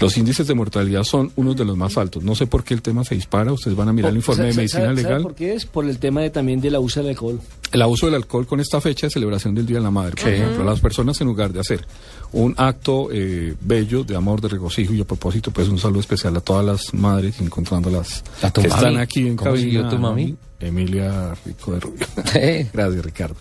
Los 0.00 0.16
índices 0.16 0.46
de 0.46 0.54
mortalidad 0.54 1.04
son 1.04 1.32
unos 1.36 1.56
de 1.56 1.64
los 1.64 1.76
más 1.76 1.96
altos. 1.96 2.22
No 2.22 2.34
sé 2.34 2.46
por 2.46 2.64
qué 2.64 2.74
el 2.74 2.82
tema 2.82 3.04
se 3.04 3.14
dispara. 3.14 3.52
Ustedes 3.52 3.76
van 3.76 3.88
a 3.88 3.92
mirar 3.92 4.10
el 4.10 4.16
informe 4.16 4.46
de 4.46 4.54
medicina 4.54 4.92
legal. 4.92 5.22
¿Por 5.22 5.34
qué 5.34 5.54
es? 5.54 5.66
Por 5.66 5.86
el 5.86 5.98
tema 5.98 6.20
de, 6.20 6.30
también 6.30 6.60
del 6.60 6.74
abuso 6.74 7.00
del 7.00 7.10
alcohol. 7.10 7.40
El 7.72 7.82
abuso 7.82 8.06
del 8.06 8.16
alcohol 8.16 8.46
con 8.46 8.60
esta 8.60 8.80
fecha 8.80 9.06
de 9.06 9.10
celebración 9.10 9.54
del 9.54 9.66
Día 9.66 9.78
de 9.78 9.84
la 9.84 9.90
Madre. 9.90 10.14
Por 10.20 10.32
ejemplo, 10.32 10.64
las 10.64 10.80
personas 10.80 11.20
en 11.20 11.26
lugar 11.26 11.52
de 11.52 11.60
hacer 11.60 11.86
un 12.32 12.54
acto 12.56 13.08
eh, 13.10 13.54
bello 13.60 14.04
de 14.04 14.16
amor, 14.16 14.40
de 14.40 14.48
regocijo 14.48 14.92
y 14.92 15.00
a 15.00 15.04
propósito, 15.04 15.50
pues 15.50 15.68
un 15.68 15.78
saludo 15.78 16.00
especial 16.00 16.36
a 16.36 16.40
todas 16.40 16.64
las 16.64 16.94
madres, 16.94 17.40
encontrándolas 17.40 18.22
que 18.52 18.66
están 18.66 18.98
aquí 18.98 19.26
en 19.26 19.36
cabina. 19.36 19.88
tu 19.88 19.98
mami? 19.98 20.36
Emilia 20.58 21.34
Rico 21.44 21.72
de 21.72 21.80
Rubio. 21.80 22.06
Gracias, 22.72 23.04
Ricardo. 23.04 23.36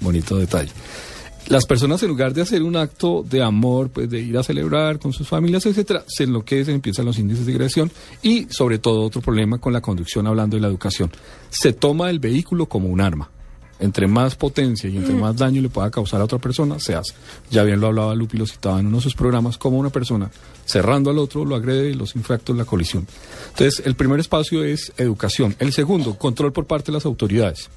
Bonito 0.00 0.36
detalle 0.36 0.70
las 1.48 1.64
personas 1.64 2.02
en 2.02 2.08
lugar 2.08 2.34
de 2.34 2.42
hacer 2.42 2.62
un 2.62 2.76
acto 2.76 3.24
de 3.28 3.42
amor, 3.42 3.88
pues 3.88 4.10
de 4.10 4.20
ir 4.20 4.36
a 4.36 4.42
celebrar 4.42 4.98
con 4.98 5.12
sus 5.12 5.26
familias, 5.26 5.64
etcétera, 5.64 6.04
se 6.06 6.24
enloquecen, 6.24 6.76
empiezan 6.76 7.06
los 7.06 7.18
índices 7.18 7.46
de 7.46 7.52
agresión 7.52 7.90
y 8.22 8.46
sobre 8.50 8.78
todo 8.78 9.02
otro 9.02 9.22
problema 9.22 9.58
con 9.58 9.72
la 9.72 9.80
conducción 9.80 10.26
hablando 10.26 10.56
de 10.56 10.60
la 10.60 10.68
educación. 10.68 11.10
Se 11.48 11.72
toma 11.72 12.10
el 12.10 12.18
vehículo 12.18 12.66
como 12.66 12.88
un 12.88 13.00
arma. 13.00 13.30
Entre 13.80 14.08
más 14.08 14.34
potencia 14.34 14.90
y 14.90 14.96
entre 14.96 15.14
mm. 15.14 15.20
más 15.20 15.36
daño 15.36 15.62
le 15.62 15.68
pueda 15.68 15.88
causar 15.88 16.20
a 16.20 16.24
otra 16.24 16.38
persona, 16.38 16.80
se 16.80 16.96
hace. 16.96 17.14
Ya 17.48 17.62
bien 17.62 17.80
lo 17.80 17.86
hablaba 17.86 18.12
Lupi, 18.12 18.36
lo 18.36 18.44
citaba 18.44 18.80
en 18.80 18.88
uno 18.88 18.96
de 18.96 19.04
sus 19.04 19.14
programas, 19.14 19.56
como 19.56 19.78
una 19.78 19.90
persona 19.90 20.30
cerrando 20.64 21.10
al 21.10 21.18
otro 21.18 21.44
lo 21.44 21.54
agrede 21.54 21.90
y 21.90 21.94
los 21.94 22.16
infractos 22.16 22.56
la 22.56 22.64
colisión. 22.64 23.06
Entonces, 23.50 23.86
el 23.86 23.94
primer 23.94 24.18
espacio 24.18 24.64
es 24.64 24.92
educación. 24.98 25.54
El 25.60 25.72
segundo, 25.72 26.18
control 26.18 26.52
por 26.52 26.66
parte 26.66 26.86
de 26.86 26.94
las 26.94 27.06
autoridades. 27.06 27.70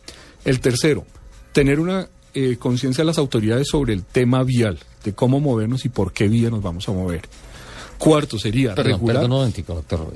El 0.44 0.60
tercero, 0.60 1.06
tener 1.54 1.80
una 1.80 2.10
eh, 2.34 2.58
conciencia 2.58 3.04
de 3.04 3.08
las 3.08 3.18
autoridades 3.18 3.68
sobre 3.68 3.94
el 3.94 4.04
tema 4.04 4.44
vial, 4.44 4.80
de 5.04 5.14
cómo 5.14 5.40
movernos 5.40 5.86
y 5.86 5.90
por 5.90 6.14
qué 6.14 6.28
vía 6.28 6.50
nos 6.50 6.62
vamos 6.62 6.88
a 6.90 6.92
mover. 6.92 7.22
Cuarto 7.98 8.40
sería 8.40 8.74
regular. 8.74 9.28
doctor. 9.28 10.14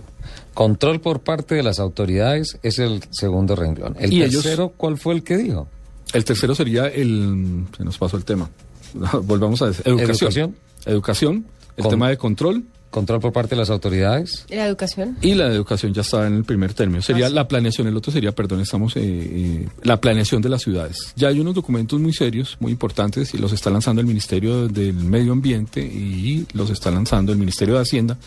Control 0.54 1.02
por 1.02 1.20
parte 1.20 1.56
de 1.56 1.64
las 1.64 1.80
autoridades 1.80 2.58
es 2.64 2.80
el 2.80 3.04
segundo 3.12 3.56
renglón. 3.56 3.96
El 4.00 4.10
tercero, 4.32 4.74
¿cuál 4.76 4.98
fue 4.98 5.14
el 5.14 5.24
que 5.24 5.38
dijo? 5.38 5.68
El 6.14 6.26
tercero 6.26 6.56
sería 6.56 6.88
el. 6.88 7.66
Se 7.78 7.84
nos 7.84 7.98
pasó 7.98 8.18
el 8.18 8.26
tema. 8.26 8.50
Volvamos 9.24 9.62
a 9.62 9.68
decir. 9.68 9.84
Educación. 9.86 10.56
Educación. 10.86 11.46
el 11.78 11.88
tema 11.88 12.10
de 12.10 12.18
control 12.18 12.64
Control 12.96 13.20
por 13.20 13.34
parte 13.34 13.56
de 13.56 13.58
las 13.58 13.70
autoridades. 13.70 14.46
¿Y 14.50 14.56
la 14.56 14.68
educación? 14.68 15.18
Y 15.22 15.34
la 15.34 15.48
educación 15.48 15.94
ya 15.94 16.00
está 16.00 16.26
en 16.28 16.36
el 16.36 16.46
primer 16.46 16.74
término. 16.74 17.02
Sería 17.02 17.28
ah, 17.28 17.30
la 17.30 17.46
planeación, 17.46 17.88
el 17.88 17.98
otro 17.98 18.10
sería, 18.10 18.32
perdón, 18.32 18.62
estamos, 18.62 18.96
eh, 18.96 19.02
eh, 19.04 19.68
la 19.84 20.00
planeación 20.00 20.42
de 20.42 20.48
las 20.48 20.62
ciudades. 20.62 21.12
Ya 21.18 21.28
hay 21.28 21.42
unos 21.42 21.56
documentos 21.56 22.00
muy 22.00 22.14
serios, 22.14 22.56
muy 22.62 22.72
importantes, 22.72 23.34
y 23.34 23.38
los 23.38 23.52
está 23.52 23.70
lanzando 23.70 24.00
el 24.00 24.08
Ministerio 24.08 24.70
del 24.70 24.96
Medio 24.96 25.34
Ambiente 25.34 25.82
y 25.82 26.48
los 26.54 26.70
está 26.70 26.90
lanzando 26.90 27.34
el 27.34 27.38
Ministerio 27.38 27.76
de 27.76 27.82
Hacienda, 27.82 28.18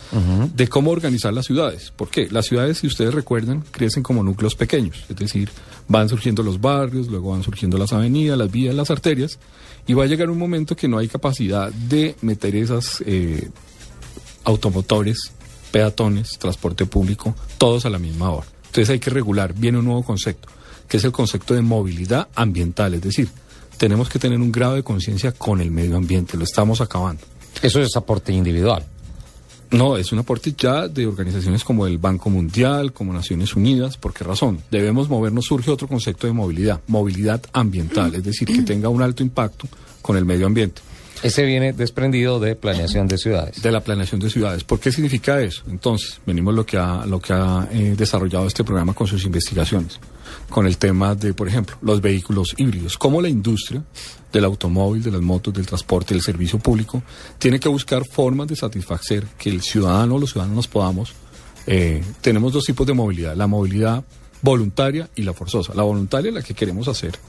de 0.53 0.67
cómo 0.67 0.91
organizar 0.91 1.33
las 1.33 1.47
ciudades. 1.47 1.91
¿Por 1.95 2.09
qué? 2.09 2.27
Las 2.29 2.45
ciudades, 2.45 2.77
si 2.77 2.85
ustedes 2.85 3.11
recuerdan, 3.11 3.63
crecen 3.71 4.03
como 4.03 4.21
núcleos 4.21 4.53
pequeños, 4.53 5.03
es 5.09 5.15
decir, 5.15 5.49
van 5.87 6.09
surgiendo 6.09 6.43
los 6.43 6.61
barrios, 6.61 7.07
luego 7.07 7.31
van 7.31 7.41
surgiendo 7.41 7.79
las 7.79 7.91
avenidas, 7.91 8.37
las 8.37 8.51
vías, 8.51 8.75
las 8.75 8.91
arterias, 8.91 9.39
y 9.87 9.95
va 9.95 10.03
a 10.03 10.07
llegar 10.07 10.29
un 10.29 10.37
momento 10.37 10.75
que 10.75 10.87
no 10.87 10.99
hay 10.99 11.07
capacidad 11.07 11.71
de 11.71 12.15
meter 12.21 12.55
esas... 12.55 13.01
Eh, 13.03 13.49
automotores, 14.43 15.31
peatones, 15.71 16.37
transporte 16.37 16.85
público, 16.85 17.35
todos 17.57 17.85
a 17.85 17.89
la 17.89 17.99
misma 17.99 18.31
hora. 18.31 18.47
Entonces 18.65 18.89
hay 18.89 18.99
que 18.99 19.09
regular, 19.09 19.53
viene 19.53 19.79
un 19.79 19.85
nuevo 19.85 20.03
concepto, 20.03 20.47
que 20.87 20.97
es 20.97 21.03
el 21.03 21.11
concepto 21.11 21.53
de 21.53 21.61
movilidad 21.61 22.27
ambiental, 22.35 22.93
es 22.93 23.01
decir, 23.01 23.29
tenemos 23.77 24.09
que 24.09 24.19
tener 24.19 24.39
un 24.39 24.51
grado 24.51 24.75
de 24.75 24.83
conciencia 24.83 25.31
con 25.31 25.61
el 25.61 25.71
medio 25.71 25.95
ambiente, 25.95 26.37
lo 26.37 26.43
estamos 26.43 26.81
acabando. 26.81 27.23
Eso 27.61 27.81
es 27.81 27.95
aporte 27.95 28.33
individual. 28.33 28.85
No, 29.71 29.97
es 29.97 30.11
un 30.11 30.19
aporte 30.19 30.53
ya 30.57 30.87
de 30.87 31.05
organizaciones 31.05 31.63
como 31.63 31.85
el 31.85 31.99
Banco 31.99 32.31
Mundial, 32.31 32.91
como 32.91 33.13
Naciones 33.13 33.55
Unidas. 33.55 33.97
¿Por 33.97 34.13
qué 34.13 34.23
razón? 34.23 34.63
Debemos 34.71 35.09
movernos, 35.09 35.45
surge 35.45 35.69
otro 35.69 35.87
concepto 35.87 36.25
de 36.25 36.33
movilidad, 36.33 36.81
movilidad 36.87 37.41
ambiental, 37.53 38.15
es 38.15 38.23
decir, 38.23 38.47
que 38.47 38.63
tenga 38.63 38.89
un 38.89 39.03
alto 39.03 39.21
impacto 39.21 39.67
con 40.01 40.17
el 40.17 40.25
medio 40.25 40.47
ambiente. 40.47 40.81
Ese 41.21 41.43
viene 41.43 41.73
desprendido 41.73 42.39
de 42.39 42.55
planeación 42.55 43.07
de 43.07 43.17
ciudades. 43.17 43.61
De 43.61 43.71
la 43.71 43.81
planeación 43.81 44.21
de 44.21 44.29
ciudades. 44.29 44.63
¿Por 44.63 44.79
qué 44.79 44.89
significa 44.91 45.41
eso? 45.41 45.63
Entonces, 45.69 46.21
venimos 46.25 46.53
lo 46.53 46.65
que 46.65 46.77
ha, 46.77 47.05
lo 47.05 47.19
que 47.19 47.33
ha 47.33 47.67
eh, 47.71 47.95
desarrollado 47.97 48.47
este 48.47 48.63
programa 48.63 48.93
con 48.93 49.05
sus 49.05 49.25
investigaciones, 49.25 49.99
con 50.49 50.65
el 50.65 50.77
tema 50.77 51.15
de, 51.15 51.33
por 51.33 51.49
ejemplo, 51.49 51.75
los 51.81 51.99
vehículos 51.99 52.55
híbridos. 52.55 52.97
Cómo 52.97 53.21
la 53.21 53.27
industria 53.27 53.83
del 54.31 54.45
automóvil, 54.45 55.03
de 55.03 55.11
las 55.11 55.21
motos, 55.21 55.53
del 55.53 55.65
transporte, 55.65 56.13
del 56.13 56.23
servicio 56.23 56.57
público, 56.57 57.03
tiene 57.37 57.59
que 57.59 57.67
buscar 57.67 58.03
formas 58.09 58.47
de 58.47 58.55
satisfacer 58.55 59.25
que 59.37 59.49
el 59.49 59.61
ciudadano 59.61 60.15
o 60.15 60.19
los 60.19 60.31
ciudadanos 60.31 60.69
podamos. 60.69 61.13
Eh, 61.67 62.01
tenemos 62.21 62.53
dos 62.53 62.63
tipos 62.63 62.87
de 62.87 62.93
movilidad. 62.93 63.35
La 63.35 63.47
movilidad 63.47 64.05
voluntaria 64.41 65.09
y 65.15 65.23
la 65.23 65.33
forzosa. 65.33 65.73
La 65.73 65.83
voluntaria 65.83 66.29
es 66.29 66.35
la 66.35 66.43
que 66.43 66.53
queremos 66.53 66.87
hacer 66.87 67.19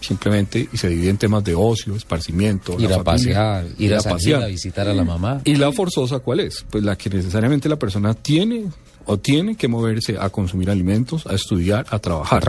simplemente 0.00 0.68
y 0.72 0.76
se 0.76 0.88
divide 0.88 1.10
en 1.10 1.16
temas 1.18 1.44
de 1.44 1.54
ocio, 1.54 1.94
esparcimiento, 1.96 2.74
Ir 2.78 2.90
la 2.90 2.96
a 2.96 3.04
pasear, 3.04 3.66
ir 3.78 3.94
a 3.94 4.00
salir 4.00 4.34
a 4.36 4.46
visitar 4.46 4.88
a 4.88 4.94
la 4.94 5.04
mamá. 5.04 5.40
¿Y 5.44 5.56
la 5.56 5.72
forzosa 5.72 6.18
cuál 6.20 6.40
es? 6.40 6.64
Pues 6.70 6.84
la 6.84 6.96
que 6.96 7.10
necesariamente 7.10 7.68
la 7.68 7.76
persona 7.76 8.14
tiene 8.14 8.64
o 9.10 9.18
tiene 9.18 9.56
que 9.56 9.68
moverse 9.68 10.16
a 10.20 10.28
consumir 10.28 10.68
alimentos, 10.70 11.26
a 11.26 11.34
estudiar, 11.34 11.86
a 11.90 11.98
trabajar. 11.98 12.42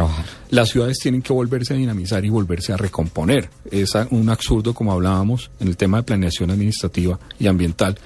Las 0.49 0.69
ciudades 0.69 0.97
tienen 0.99 1.21
que 1.21 1.31
volverse 1.31 1.73
a 1.73 1.77
dinamizar 1.77 2.23
y 2.25 2.29
volverse 2.29 2.73
a 2.73 2.77
recomponer. 2.77 3.49
Es 3.71 3.95
a- 3.95 4.07
un 4.11 4.29
absurdo, 4.29 4.73
como 4.73 4.91
hablábamos, 4.91 5.51
en 5.61 5.69
el 5.69 5.77
tema 5.77 5.97
de 5.97 6.03
planeación 6.03 6.51
administrativa 6.51 7.17
y 7.39 7.47
ambiental, 7.47 7.97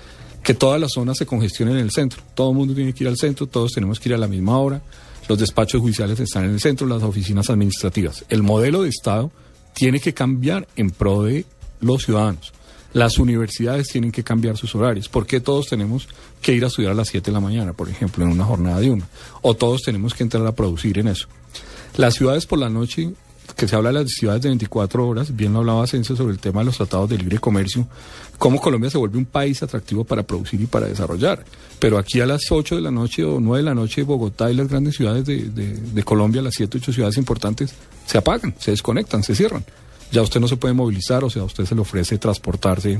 que 0.44 0.54
todas 0.54 0.80
las 0.80 0.92
zonas 0.92 1.18
se 1.18 1.26
congestionen 1.26 1.78
en 1.78 1.82
el 1.84 1.90
centro. 1.92 2.22
Todo 2.36 2.52
el 2.52 2.56
mundo 2.58 2.76
tiene 2.76 2.94
que 2.94 3.04
ir 3.06 3.08
al 3.08 3.18
centro, 3.18 3.48
todos 3.48 3.72
tenemos 3.72 4.00
que 4.00 4.10
ir 4.10 4.16
a 4.16 4.18
la 4.20 4.28
misma 4.28 4.58
hora. 4.60 4.82
Los 5.28 5.40
despachos 5.40 5.82
judiciales 5.82 6.20
están 6.20 6.46
en 6.46 6.52
el 6.52 6.60
centro, 6.60 6.86
las 6.86 7.04
oficinas 7.04 7.50
administrativas. 7.50 8.26
El 8.30 8.44
modelo 8.44 8.84
de 8.84 8.90
Estado 8.90 9.32
tiene 9.74 10.00
que 10.00 10.14
cambiar 10.14 10.68
en 10.76 10.92
pro 10.92 11.24
de 11.24 11.46
los 11.80 12.04
ciudadanos. 12.04 12.54
Las 12.94 13.18
universidades 13.18 13.88
tienen 13.88 14.12
que 14.12 14.24
cambiar 14.24 14.56
sus 14.58 14.76
horarios. 14.76 15.10
¿Por 15.10 15.26
qué 15.26 15.40
todos 15.40 15.68
tenemos 15.68 16.08
que 16.42 16.54
ir 16.54 16.64
a 16.64 16.68
estudiar 16.68 16.92
a 16.92 16.96
las 16.96 17.08
7 17.08 17.32
de 17.32 17.34
la 17.34 17.40
mañana, 17.40 17.74
por 17.74 17.90
ejemplo, 17.90 18.24
en 18.24 18.32
una 18.32 18.46
jornada 18.46 18.80
de 18.80 18.92
una? 18.92 19.08
O 19.42 19.56
todos 19.56 19.82
tenemos 19.82 20.14
que 20.14 20.24
entrar 20.24 20.46
a 20.46 20.52
producir 20.52 21.00
en 21.00 21.08
eso. 21.08 21.28
Las 21.98 22.14
ciudades 22.14 22.46
por 22.46 22.60
la 22.60 22.70
noche, 22.70 23.12
que 23.56 23.68
se 23.68 23.76
habla 23.76 23.90
de 23.92 24.02
las 24.02 24.12
ciudades 24.12 24.44
de 24.44 24.50
24 24.50 25.08
horas, 25.08 25.36
bien 25.36 25.54
lo 25.54 25.60
hablaba 25.60 25.84
Asensio 25.84 26.16
sobre 26.16 26.34
el 26.34 26.40
tema 26.40 26.62
de 26.62 26.66
los 26.66 26.78
tratados 26.78 27.10
de 27.10 27.18
libre 27.18 27.40
comercio, 27.40 27.88
cómo 28.44 28.60
Colombia 28.60 28.90
se 28.90 28.98
vuelve 28.98 29.18
un 29.18 29.24
país 29.24 29.64
atractivo 29.64 30.04
para 30.04 30.24
producir 30.24 30.60
y 30.60 30.66
para 30.66 30.88
desarrollar. 30.88 31.46
Pero 31.80 31.98
aquí 31.98 32.20
a 32.20 32.26
las 32.26 32.52
8 32.52 32.76
de 32.76 32.82
la 32.82 32.92
noche 32.92 33.24
o 33.24 33.40
9 33.40 33.64
de 33.64 33.70
la 33.70 33.74
noche, 33.74 34.04
Bogotá 34.04 34.52
y 34.52 34.54
las 34.54 34.68
grandes 34.68 34.98
ciudades 34.98 35.26
de, 35.26 36.04
Colombia, 36.04 36.42
las 36.42 36.56
7 36.56 36.78
8 36.78 36.92
ciudades 36.92 37.16
importantes, 37.16 37.74
se 38.06 38.18
apagan, 38.18 38.54
se 38.60 38.72
desconectan, 38.72 39.24
se 39.24 39.34
cierran. 39.34 39.64
Ya 40.12 40.22
usted 40.22 40.42
no 40.42 40.50
se 40.50 40.58
puede 40.58 40.74
movilizar, 40.74 41.24
o 41.24 41.30
sea, 41.30 41.44
a 41.44 41.46
usted 41.46 41.64
se 41.64 41.74
le 41.74 41.80
ofrece 41.80 42.18
transportarse 42.18 43.00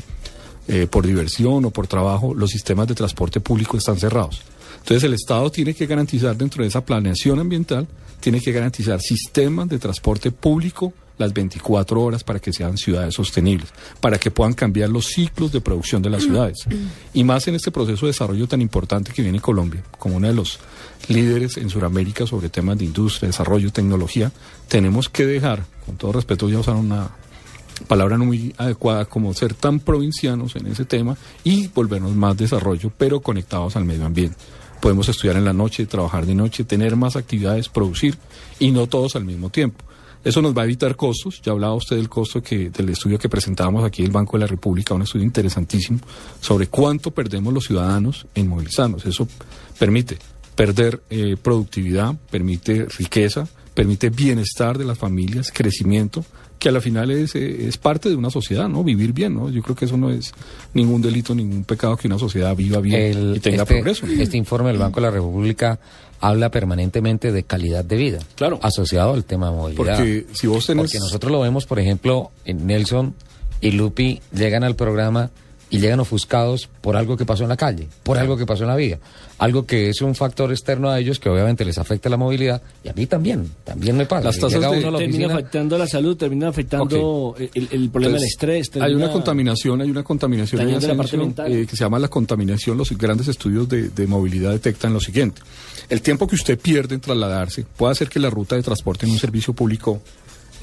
eh, 0.70 0.88
por 0.90 1.06
diversión 1.06 1.66
o 1.66 1.72
por 1.72 1.88
trabajo, 1.88 2.34
los 2.34 2.50
sistemas 2.50 2.88
de 2.88 2.96
transporte 2.96 3.42
público 3.42 3.76
están 3.76 4.00
cerrados. 4.00 4.44
Entonces 4.78 5.04
el 5.04 5.14
Estado 5.14 5.52
tiene 5.52 5.74
que 5.74 5.88
garantizar 5.88 6.38
dentro 6.38 6.64
de 6.64 6.70
esa 6.70 6.86
planeación 6.86 7.42
ambiental, 7.42 7.86
tiene 8.22 8.40
que 8.40 8.54
garantizar 8.54 9.02
sistemas 9.02 9.68
de 9.68 9.78
transporte 9.78 10.32
público 10.32 10.94
las 11.18 11.34
24 11.34 12.02
horas 12.02 12.24
para 12.24 12.40
que 12.40 12.54
sean 12.54 12.78
ciudades 12.78 13.14
sostenibles, 13.14 13.70
para 14.00 14.18
que 14.18 14.32
puedan 14.32 14.54
cambiar 14.54 14.90
los 14.90 15.08
ciclos 15.08 15.52
de 15.52 15.62
producción 15.62 16.02
de 16.02 16.10
las 16.10 16.24
ciudades. 16.24 16.66
Y 17.14 17.24
más 17.24 17.48
en 17.48 17.56
este 17.56 17.72
proceso 17.72 18.06
de 18.06 18.12
desarrollo 18.12 18.48
tan 18.48 18.62
importante 18.62 19.12
que 19.14 19.22
viene 19.22 19.40
Colombia, 19.40 19.84
como 20.00 20.18
uno 20.18 20.28
de 20.28 20.34
los 20.34 20.60
líderes 21.08 21.58
en 21.58 21.70
Sudamérica 21.70 22.26
sobre 22.26 22.50
temas 22.50 22.78
de 22.78 22.86
industria, 22.86 23.28
desarrollo, 23.28 23.72
tecnología, 23.72 24.32
tenemos 24.68 25.10
que 25.10 25.26
dejar, 25.26 25.64
con 25.86 25.98
todo 25.98 26.14
respeto, 26.14 26.50
ya 26.50 26.60
usar 26.60 26.76
una 26.76 27.10
palabra 27.88 28.18
no 28.18 28.26
muy 28.26 28.54
adecuada 28.58 29.06
como 29.06 29.34
ser 29.34 29.54
tan 29.54 29.80
provincianos 29.80 30.56
en 30.56 30.68
ese 30.68 30.86
tema 30.86 31.18
y 31.44 31.68
volvernos 31.68 32.14
más 32.14 32.38
desarrollo, 32.38 32.92
pero 32.98 33.22
conectados 33.22 33.76
al 33.76 33.86
medio 33.86 34.06
ambiente. 34.06 34.38
Podemos 34.80 35.08
estudiar 35.08 35.38
en 35.38 35.46
la 35.46 35.54
noche, 35.54 35.86
trabajar 35.86 36.26
de 36.26 36.36
noche, 36.36 36.66
tener 36.66 36.96
más 36.96 37.16
actividades, 37.16 37.70
producir 37.70 38.18
y 38.60 38.72
no 38.72 38.88
todos 38.88 39.16
al 39.16 39.24
mismo 39.24 39.50
tiempo. 39.50 39.84
Eso 40.24 40.42
nos 40.42 40.56
va 40.58 40.62
a 40.62 40.66
evitar 40.66 40.96
costos. 40.96 41.42
Ya 41.44 41.52
hablaba 41.52 41.74
usted 41.74 41.96
del 41.98 42.10
costo 42.10 42.42
que, 42.42 42.70
del 42.70 42.90
estudio 42.90 43.20
que 43.20 43.30
presentábamos 43.30 43.84
aquí 43.84 44.04
del 44.04 44.12
Banco 44.12 44.38
de 44.38 44.42
la 44.42 44.48
República, 44.48 44.94
un 44.94 45.02
estudio 45.02 45.26
interesantísimo 45.26 46.00
sobre 46.40 46.68
cuánto 46.68 47.12
perdemos 47.12 47.54
los 47.54 47.66
ciudadanos 47.66 48.26
en 48.36 48.48
movilizarnos. 48.48 49.06
Eso 49.06 49.28
permite 49.78 50.18
perder 50.56 51.02
eh, 51.10 51.36
productividad, 51.42 52.16
permite 52.32 52.86
riqueza, 52.98 53.48
permite 53.74 54.10
bienestar 54.12 54.78
de 54.78 54.86
las 54.86 54.98
familias, 54.98 55.52
crecimiento, 55.52 56.24
que 56.60 56.70
a 56.70 56.72
la 56.72 56.80
final 56.80 57.12
es, 57.12 57.36
eh, 57.36 57.68
es 57.68 57.78
parte 57.78 58.08
de 58.08 58.16
una 58.16 58.30
sociedad, 58.30 58.70
¿no? 58.70 58.84
Vivir 58.86 59.12
bien, 59.12 59.34
¿no? 59.34 59.50
Yo 59.50 59.62
creo 59.62 59.76
que 59.76 59.84
eso 59.86 59.98
no 59.98 60.10
es 60.12 60.32
ningún 60.74 61.02
delito, 61.02 61.36
ningún 61.36 61.66
pecado 61.66 61.98
que 61.98 62.08
una 62.08 62.18
sociedad 62.20 62.56
viva 62.56 62.80
bien 62.80 63.02
El- 63.02 63.34
y 63.36 63.40
tenga 63.42 63.64
este, 63.64 63.74
progreso. 63.74 64.06
Este 64.06 64.38
informe 64.38 64.70
del 64.70 64.78
Banco 64.78 65.02
de 65.02 65.08
la 65.08 65.12
República 65.12 65.78
habla 66.26 66.50
permanentemente 66.52 67.32
de 67.32 67.44
calidad 67.44 67.84
de 67.84 67.96
vida. 67.98 68.20
Claro. 68.36 68.58
Asociado 68.62 69.14
al 69.14 69.26
tema 69.26 69.50
de 69.52 69.58
movilidad. 69.58 69.98
Porque 69.98 70.26
si 70.34 70.48
vos 70.48 70.68
tenés- 70.70 70.78
Porque 70.84 71.00
nosotros 71.00 71.32
lo 71.32 71.42
vemos, 71.42 71.66
por 71.66 71.80
ejemplo, 71.80 72.32
en 72.46 72.66
Nelson 72.66 73.14
y 73.60 73.72
Lupi 73.72 74.22
llegan 74.34 74.64
al 74.64 74.76
programa 74.76 75.32
y 75.74 75.80
llegan 75.80 76.00
ofuscados 76.00 76.70
por 76.82 76.96
algo 76.96 77.18
que 77.18 77.26
pasó 77.26 77.42
en 77.44 77.50
la 77.50 77.58
calle, 77.58 77.88
por 78.04 78.18
algo 78.20 78.38
que 78.38 78.46
pasó 78.46 78.62
en 78.64 78.70
la 78.70 78.76
vía. 78.76 79.00
Algo 79.40 79.66
que 79.66 79.90
es 79.90 80.02
un 80.02 80.14
factor 80.14 80.52
externo 80.52 80.90
a 80.90 81.00
ellos 81.00 81.20
que 81.20 81.30
obviamente 81.30 81.66
les 81.66 81.80
afecta 81.80 82.10
la 82.10 82.16
movilidad 82.18 82.62
y 82.84 82.90
a 82.90 82.94
mí 82.94 83.08
también, 83.08 83.50
también 83.64 83.98
me 83.98 84.06
pasa. 84.06 84.26
Las 84.26 84.38
tasas 84.38 84.62
de- 84.72 84.92
la 84.92 84.98
termina 85.00 85.34
afectando 85.34 85.78
la 85.78 85.88
salud, 85.88 86.16
termina 86.16 86.50
afectando 86.50 87.36
el, 87.40 87.68
el 87.72 87.90
problema 87.90 88.16
del 88.18 88.24
estrés. 88.24 88.70
Hay 88.80 88.94
una 88.94 89.12
contaminación, 89.12 89.82
hay 89.82 89.90
una 89.90 90.04
contaminación 90.04 90.62
la 90.68 91.44
eh, 91.48 91.66
que 91.66 91.76
se 91.76 91.84
llama 91.84 91.98
la 92.00 92.08
contaminación. 92.08 92.78
Los 92.78 92.96
grandes 92.96 93.28
estudios 93.28 93.68
de, 93.68 93.90
de 93.90 94.08
movilidad 94.08 94.52
detectan 94.52 94.94
lo 94.94 95.00
siguiente. 95.00 95.42
El 95.90 96.02
tiempo 96.02 96.28
que 96.28 96.36
usted 96.36 96.58
pierde 96.60 96.96
en 96.96 97.02
trasladarse 97.02 97.66
puede 97.76 97.94
hacer 97.94 98.10
que 98.10 98.20
la 98.20 98.30
ruta 98.30 98.56
de 98.56 98.62
transporte 98.64 99.06
en 99.08 99.12
un 99.12 99.18
servicio 99.18 99.54
público 99.54 100.02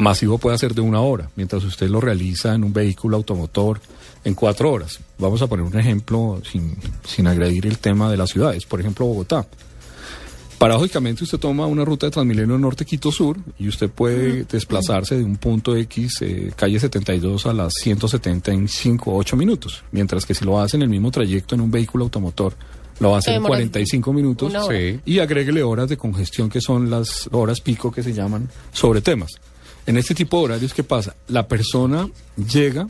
masivo 0.01 0.39
pueda 0.39 0.59
ser 0.59 0.75
de 0.75 0.81
una 0.81 1.01
hora, 1.01 1.31
mientras 1.37 1.63
usted 1.65 1.89
lo 1.89 2.01
realiza 2.01 2.55
en 2.55 2.65
un 2.65 2.73
vehículo 2.73 3.17
automotor 3.17 3.81
en 4.25 4.35
cuatro 4.35 4.73
horas. 4.73 5.01
Vamos 5.19 5.41
a 5.43 5.47
poner 5.47 5.65
un 5.65 5.79
ejemplo 5.79 6.41
sin, 6.51 6.77
sin 7.05 7.27
agredir 7.27 7.67
el 7.67 7.79
tema 7.79 8.11
de 8.11 8.17
las 8.17 8.31
ciudades. 8.31 8.67
Por 8.67 8.81
ejemplo, 8.81 9.07
Bogotá. 9.07 9.47
Paradójicamente 10.61 11.25
usted 11.25 11.39
toma 11.39 11.65
una 11.65 11.87
ruta 11.87 12.05
de 12.05 12.11
Transmilenio 12.11 12.59
Norte 12.59 12.85
Quito 12.85 13.11
Sur 13.11 13.39
y 13.59 13.67
usted 13.67 13.89
puede 13.89 14.45
desplazarse 14.45 15.17
de 15.17 15.25
un 15.25 15.37
punto 15.37 15.75
X, 15.75 16.21
eh, 16.21 16.53
calle 16.55 16.79
72 16.79 17.47
a 17.47 17.55
las 17.55 17.73
170 17.81 18.53
en 18.53 18.69
5 18.69 19.11
o 19.11 19.17
8 19.17 19.37
minutos, 19.39 19.83
mientras 19.91 20.27
que 20.27 20.35
si 20.35 20.45
lo 20.45 20.61
hace 20.61 20.77
en 20.77 20.83
el 20.83 20.91
mismo 20.91 21.11
trayecto 21.11 21.55
en 21.55 21.63
un 21.63 21.71
vehículo 21.71 22.05
automotor, 22.05 22.53
lo 22.99 23.09
va 23.09 23.17
a 23.17 23.19
hacer 23.21 23.37
en 23.37 23.43
Demora 23.43 23.61
45 23.61 24.13
minutos. 24.13 24.53
Sí. 24.69 25.01
y 25.07 25.19
agréguele 25.21 25.63
horas 25.63 25.89
de 25.89 25.97
congestión 25.97 26.51
que 26.51 26.61
son 26.61 26.91
las 26.91 27.31
horas 27.33 27.63
pico 27.63 27.91
que 27.91 28.03
se 28.03 28.13
llaman 28.13 28.47
sobre 28.71 29.01
temas. 29.01 29.31
En 29.87 29.97
este 29.97 30.15
tipo 30.15 30.39
de 30.39 30.45
horarios, 30.45 30.75
¿qué 30.75 30.85
pasa? 30.85 31.17
La 31.29 31.49
persona 31.49 32.09
llega 32.37 32.89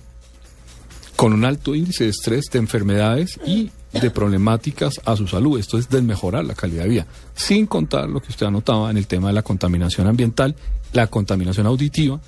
con 1.17 1.33
un 1.33 1.45
alto 1.45 1.75
índice 1.75 2.05
de 2.05 2.11
estrés, 2.11 2.47
de 2.51 2.59
enfermedades 2.59 3.39
y 3.45 3.71
de 3.93 4.11
problemáticas 4.11 5.01
a 5.05 5.17
su 5.17 5.27
salud. 5.27 5.59
Esto 5.59 5.79
es 5.79 5.89
desmejorar 5.89 6.45
la 6.45 6.55
calidad 6.55 6.85
de 6.85 6.89
vida, 6.89 7.07
sin 7.35 7.67
contar 7.67 8.09
lo 8.09 8.21
que 8.21 8.31
usted 8.31 8.47
anotaba 8.47 8.91
en 8.91 8.97
el 8.97 9.07
tema 9.07 9.29
de 9.29 9.35
la 9.35 9.43
contaminación 9.43 10.07
ambiental, 10.07 10.55
la 10.93 11.09
contaminación 11.09 11.67
auditiva 11.67 12.21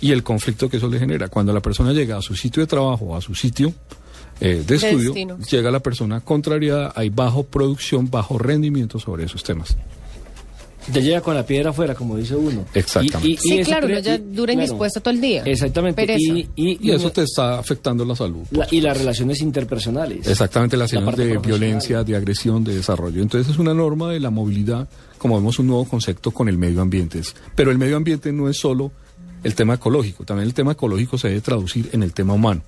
y 0.00 0.12
el 0.12 0.22
conflicto 0.22 0.68
que 0.68 0.78
eso 0.78 0.88
le 0.88 0.98
genera. 0.98 1.28
Cuando 1.28 1.52
la 1.52 1.60
persona 1.60 1.92
llega 1.92 2.16
a 2.16 2.22
su 2.22 2.34
sitio 2.34 2.62
de 2.62 2.66
trabajo 2.66 3.06
o 3.06 3.16
a 3.16 3.20
su 3.20 3.34
sitio 3.34 3.72
eh, 4.40 4.64
de 4.66 4.74
estudio, 4.74 5.12
Destino. 5.12 5.38
llega 5.38 5.70
la 5.70 5.80
persona 5.80 6.20
contrariada, 6.20 6.92
hay 6.96 7.10
bajo 7.10 7.44
producción, 7.44 8.10
bajo 8.10 8.38
rendimiento 8.38 8.98
sobre 8.98 9.24
esos 9.24 9.44
temas. 9.44 9.76
Te 10.92 11.02
llega 11.02 11.20
con 11.20 11.34
la 11.34 11.44
piedra 11.44 11.70
afuera, 11.70 11.94
como 11.94 12.16
dice 12.16 12.34
uno. 12.34 12.64
Exactamente. 12.74 13.28
Y- 13.28 13.32
y- 13.32 13.34
y 13.34 13.36
Sí, 13.38 13.58
eso 13.58 13.70
claro, 13.70 13.86
uno 13.86 13.98
ya 13.98 14.18
dura 14.18 14.32
claro. 14.34 14.52
indispuesto 14.52 15.00
todo 15.00 15.14
el 15.14 15.20
día. 15.20 15.42
Exactamente. 15.44 16.02
Pereza. 16.06 16.20
Y, 16.34 16.48
y- 16.56 16.78
Y 16.80 16.90
eso 16.90 17.10
te 17.12 17.22
está 17.22 17.58
afectando 17.58 18.04
la 18.04 18.16
salud. 18.16 18.44
la- 18.50 18.66
y 18.70 18.80
las 18.80 18.96
relaciones 18.96 19.40
interpersonales. 19.42 20.26
Exactamente, 20.26 20.76
las 20.76 20.92
La 20.92 21.00
de 21.12 21.38
violencia, 21.38 22.02
de 22.02 22.16
agresión, 22.16 22.64
de 22.64 22.74
desarrollo. 22.74 23.20
Entonces 23.22 23.52
es 23.52 23.58
una 23.58 23.74
norma 23.74 24.10
de 24.10 24.20
la 24.20 24.30
movilidad, 24.30 24.88
como 25.18 25.36
vemos 25.36 25.58
un 25.58 25.66
nuevo 25.68 25.84
concepto 25.84 26.30
con 26.30 26.48
el 26.48 26.58
medio 26.58 26.80
ambiente. 26.80 27.18
Es- 27.20 27.34
Pero 27.54 27.70
el 27.70 27.78
medio 27.78 27.96
ambiente 27.96 28.32
no 28.32 28.48
es 28.48 28.56
solo 28.58 28.90
el 29.44 29.54
tema 29.54 29.74
ecológico, 29.74 30.24
también 30.24 30.46
el 30.48 30.54
tema 30.54 30.72
ecológico 30.72 31.16
se 31.18 31.28
debe 31.28 31.40
traducir 31.40 31.88
en 31.92 32.02
el 32.02 32.12
tema 32.12 32.34
humano. 32.34 32.62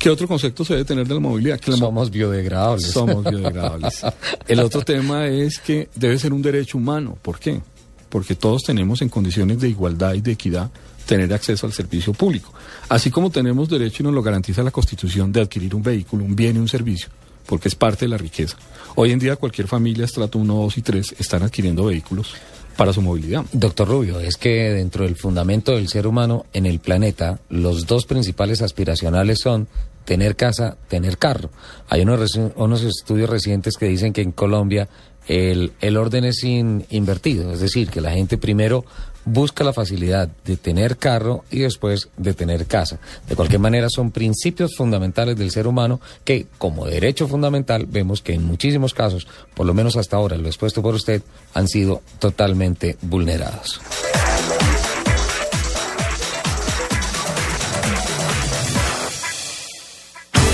¿Qué 0.00 0.08
otro 0.10 0.26
concepto 0.26 0.64
se 0.64 0.72
debe 0.72 0.84
tener 0.86 1.06
de 1.06 1.12
la 1.14 1.20
movilidad? 1.20 1.60
Que 1.60 1.70
la 1.70 1.76
mo- 1.76 1.86
Somos 1.86 2.10
biodegradables. 2.10 2.90
Somos 2.90 3.22
biodegradables. 3.22 4.00
El 4.48 4.60
otro 4.60 4.80
tema 4.80 5.26
es 5.28 5.58
que 5.58 5.90
debe 5.94 6.18
ser 6.18 6.32
un 6.32 6.40
derecho 6.40 6.78
humano. 6.78 7.18
¿Por 7.20 7.38
qué? 7.38 7.60
Porque 8.08 8.34
todos 8.34 8.62
tenemos 8.62 9.02
en 9.02 9.10
condiciones 9.10 9.60
de 9.60 9.68
igualdad 9.68 10.14
y 10.14 10.22
de 10.22 10.32
equidad 10.32 10.70
tener 11.06 11.32
acceso 11.34 11.66
al 11.66 11.72
servicio 11.74 12.14
público. 12.14 12.50
Así 12.88 13.10
como 13.10 13.30
tenemos 13.30 13.68
derecho 13.68 14.02
y 14.02 14.04
nos 14.04 14.14
lo 14.14 14.22
garantiza 14.22 14.62
la 14.62 14.70
Constitución 14.70 15.32
de 15.32 15.42
adquirir 15.42 15.74
un 15.74 15.82
vehículo, 15.82 16.24
un 16.24 16.34
bien 16.34 16.56
y 16.56 16.60
un 16.60 16.68
servicio, 16.68 17.08
porque 17.46 17.68
es 17.68 17.74
parte 17.74 18.06
de 18.06 18.08
la 18.08 18.16
riqueza. 18.16 18.56
Hoy 18.94 19.12
en 19.12 19.18
día 19.18 19.36
cualquier 19.36 19.68
familia, 19.68 20.06
estrato 20.06 20.38
1, 20.38 20.54
2 20.54 20.78
y 20.78 20.82
3, 20.82 21.14
están 21.18 21.42
adquiriendo 21.42 21.84
vehículos 21.84 22.32
para 22.80 22.94
su 22.94 23.02
movilidad. 23.02 23.44
Doctor 23.52 23.86
Rubio, 23.88 24.20
es 24.20 24.38
que 24.38 24.70
dentro 24.70 25.04
del 25.04 25.14
fundamento 25.14 25.72
del 25.76 25.88
ser 25.88 26.06
humano 26.06 26.46
en 26.54 26.64
el 26.64 26.78
planeta, 26.78 27.38
los 27.50 27.86
dos 27.86 28.06
principales 28.06 28.62
aspiracionales 28.62 29.40
son 29.40 29.68
tener 30.06 30.34
casa, 30.34 30.78
tener 30.88 31.18
carro. 31.18 31.50
Hay 31.90 32.00
unos, 32.00 32.40
unos 32.56 32.82
estudios 32.82 33.28
recientes 33.28 33.76
que 33.76 33.84
dicen 33.84 34.14
que 34.14 34.22
en 34.22 34.32
Colombia 34.32 34.88
el, 35.28 35.72
el 35.82 35.98
orden 35.98 36.24
es 36.24 36.42
in- 36.42 36.86
invertido, 36.88 37.52
es 37.52 37.60
decir, 37.60 37.90
que 37.90 38.00
la 38.00 38.12
gente 38.12 38.38
primero 38.38 38.86
busca 39.24 39.64
la 39.64 39.72
facilidad 39.72 40.28
de 40.44 40.56
tener 40.56 40.96
carro 40.96 41.44
y 41.50 41.60
después 41.60 42.08
de 42.16 42.34
tener 42.34 42.66
casa. 42.66 42.98
De 43.28 43.36
cualquier 43.36 43.60
manera, 43.60 43.88
son 43.88 44.10
principios 44.10 44.76
fundamentales 44.76 45.36
del 45.36 45.50
ser 45.50 45.66
humano 45.66 46.00
que, 46.24 46.46
como 46.58 46.86
derecho 46.86 47.28
fundamental, 47.28 47.86
vemos 47.86 48.22
que 48.22 48.34
en 48.34 48.44
muchísimos 48.44 48.94
casos, 48.94 49.26
por 49.54 49.66
lo 49.66 49.74
menos 49.74 49.96
hasta 49.96 50.16
ahora, 50.16 50.36
lo 50.36 50.48
expuesto 50.48 50.82
por 50.82 50.94
usted, 50.94 51.22
han 51.54 51.68
sido 51.68 52.02
totalmente 52.18 52.96
vulnerados. 53.02 53.80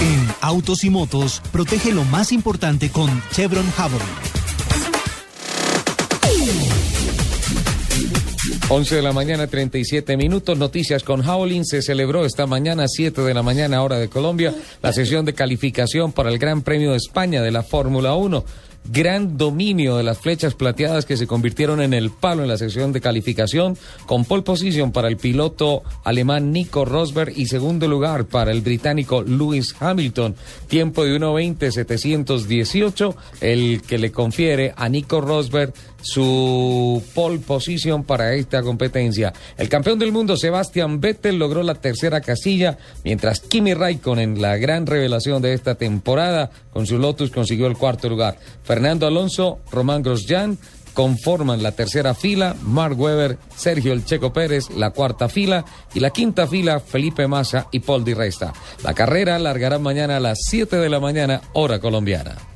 En 0.00 0.28
Autos 0.40 0.84
y 0.84 0.90
Motos, 0.90 1.42
protege 1.50 1.92
lo 1.92 2.04
más 2.04 2.30
importante 2.30 2.90
con 2.90 3.22
Chevron 3.32 3.68
Javelin. 3.72 4.06
11 8.68 8.96
de 8.96 9.02
la 9.02 9.12
mañana, 9.12 9.46
37 9.46 10.16
minutos. 10.16 10.58
Noticias 10.58 11.04
con 11.04 11.26
Howling. 11.26 11.64
Se 11.64 11.82
celebró 11.82 12.24
esta 12.24 12.46
mañana, 12.46 12.88
7 12.88 13.22
de 13.22 13.32
la 13.32 13.44
mañana, 13.44 13.80
hora 13.82 13.96
de 13.98 14.08
Colombia, 14.08 14.52
la 14.82 14.92
sesión 14.92 15.24
de 15.24 15.34
calificación 15.34 16.10
para 16.10 16.30
el 16.30 16.38
Gran 16.38 16.62
Premio 16.62 16.90
de 16.90 16.96
España 16.96 17.42
de 17.42 17.52
la 17.52 17.62
Fórmula 17.62 18.14
1 18.14 18.44
gran 18.88 19.36
dominio 19.36 19.96
de 19.96 20.04
las 20.04 20.18
flechas 20.18 20.54
plateadas 20.54 21.06
que 21.06 21.16
se 21.16 21.26
convirtieron 21.26 21.80
en 21.80 21.92
el 21.92 22.10
palo 22.10 22.42
en 22.42 22.48
la 22.48 22.56
sección 22.56 22.92
de 22.92 23.00
calificación, 23.00 23.76
con 24.06 24.24
pole 24.24 24.42
position 24.42 24.92
para 24.92 25.08
el 25.08 25.16
piloto 25.16 25.82
alemán 26.04 26.52
Nico 26.52 26.84
Rosberg 26.84 27.32
y 27.36 27.46
segundo 27.46 27.88
lugar 27.88 28.26
para 28.26 28.52
el 28.52 28.60
británico 28.60 29.22
Lewis 29.22 29.74
Hamilton. 29.80 30.36
Tiempo 30.68 31.04
de 31.04 31.18
1.20.718, 31.18 33.14
el 33.40 33.82
que 33.82 33.98
le 33.98 34.12
confiere 34.12 34.72
a 34.76 34.88
Nico 34.88 35.20
Rosberg 35.20 35.72
su 36.02 37.02
pole 37.14 37.38
position 37.38 38.04
para 38.04 38.34
esta 38.34 38.62
competencia. 38.62 39.32
El 39.56 39.68
campeón 39.68 39.98
del 39.98 40.12
mundo 40.12 40.36
Sebastian 40.36 41.00
Vettel 41.00 41.38
logró 41.38 41.62
la 41.62 41.74
tercera 41.74 42.20
casilla, 42.20 42.78
mientras 43.04 43.40
Kimi 43.40 43.74
Raikkonen, 43.74 44.40
la 44.40 44.56
gran 44.56 44.86
revelación 44.86 45.42
de 45.42 45.54
esta 45.54 45.74
temporada, 45.74 46.50
con 46.72 46.86
su 46.86 46.98
Lotus 46.98 47.30
consiguió 47.30 47.66
el 47.66 47.76
cuarto 47.76 48.08
lugar. 48.08 48.38
Fernando 48.62 49.06
Alonso, 49.06 49.60
Román 49.70 50.02
Grosjean 50.02 50.58
conforman 50.96 51.62
la 51.62 51.72
tercera 51.72 52.14
fila, 52.14 52.56
Mark 52.62 52.98
Webber, 52.98 53.36
Sergio 53.54 53.92
El 53.92 54.06
Checo 54.06 54.32
Pérez, 54.32 54.70
la 54.70 54.92
cuarta 54.92 55.28
fila 55.28 55.62
y 55.92 56.00
la 56.00 56.08
quinta 56.08 56.46
fila, 56.46 56.80
Felipe 56.80 57.28
Massa 57.28 57.66
y 57.70 57.80
Paul 57.80 58.02
Di 58.02 58.14
Resta. 58.14 58.54
La 58.82 58.94
carrera 58.94 59.38
largará 59.38 59.78
mañana 59.78 60.16
a 60.16 60.20
las 60.20 60.38
7 60.48 60.76
de 60.76 60.88
la 60.88 60.98
mañana, 60.98 61.42
hora 61.52 61.80
colombiana. 61.80 62.55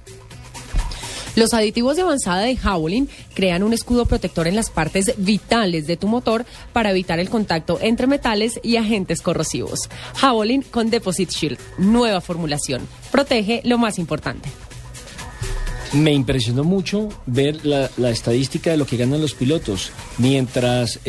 Los 1.41 1.55
aditivos 1.55 1.97
de 1.97 2.03
avanzada 2.03 2.43
de 2.43 2.59
Howling 2.62 3.07
crean 3.33 3.62
un 3.62 3.73
escudo 3.73 4.05
protector 4.05 4.47
en 4.47 4.55
las 4.55 4.69
partes 4.69 5.15
vitales 5.17 5.87
de 5.87 5.97
tu 5.97 6.07
motor 6.07 6.45
para 6.75 6.91
evitar 6.91 7.19
el 7.19 7.31
contacto 7.31 7.79
entre 7.81 8.07
metales 8.07 8.61
y 8.62 8.77
agentes 8.77 9.23
corrosivos. 9.23 9.89
Howling 10.23 10.61
con 10.61 10.91
Deposit 10.91 11.31
Shield, 11.31 11.59
nueva 11.79 12.21
formulación. 12.21 12.87
Protege 13.11 13.62
lo 13.65 13.79
más 13.79 13.99
importante. 13.99 14.51
Me 15.95 16.12
impresionó 16.12 16.62
mucho 16.62 17.09
ver 17.25 17.65
la, 17.65 17.89
estadística 18.11 18.73
de 18.73 18.77
lo 18.77 18.85
que 18.85 18.99
ganan 18.99 19.23
los 19.23 19.33
pilotos. 19.33 19.93
Mientras 20.19 21.01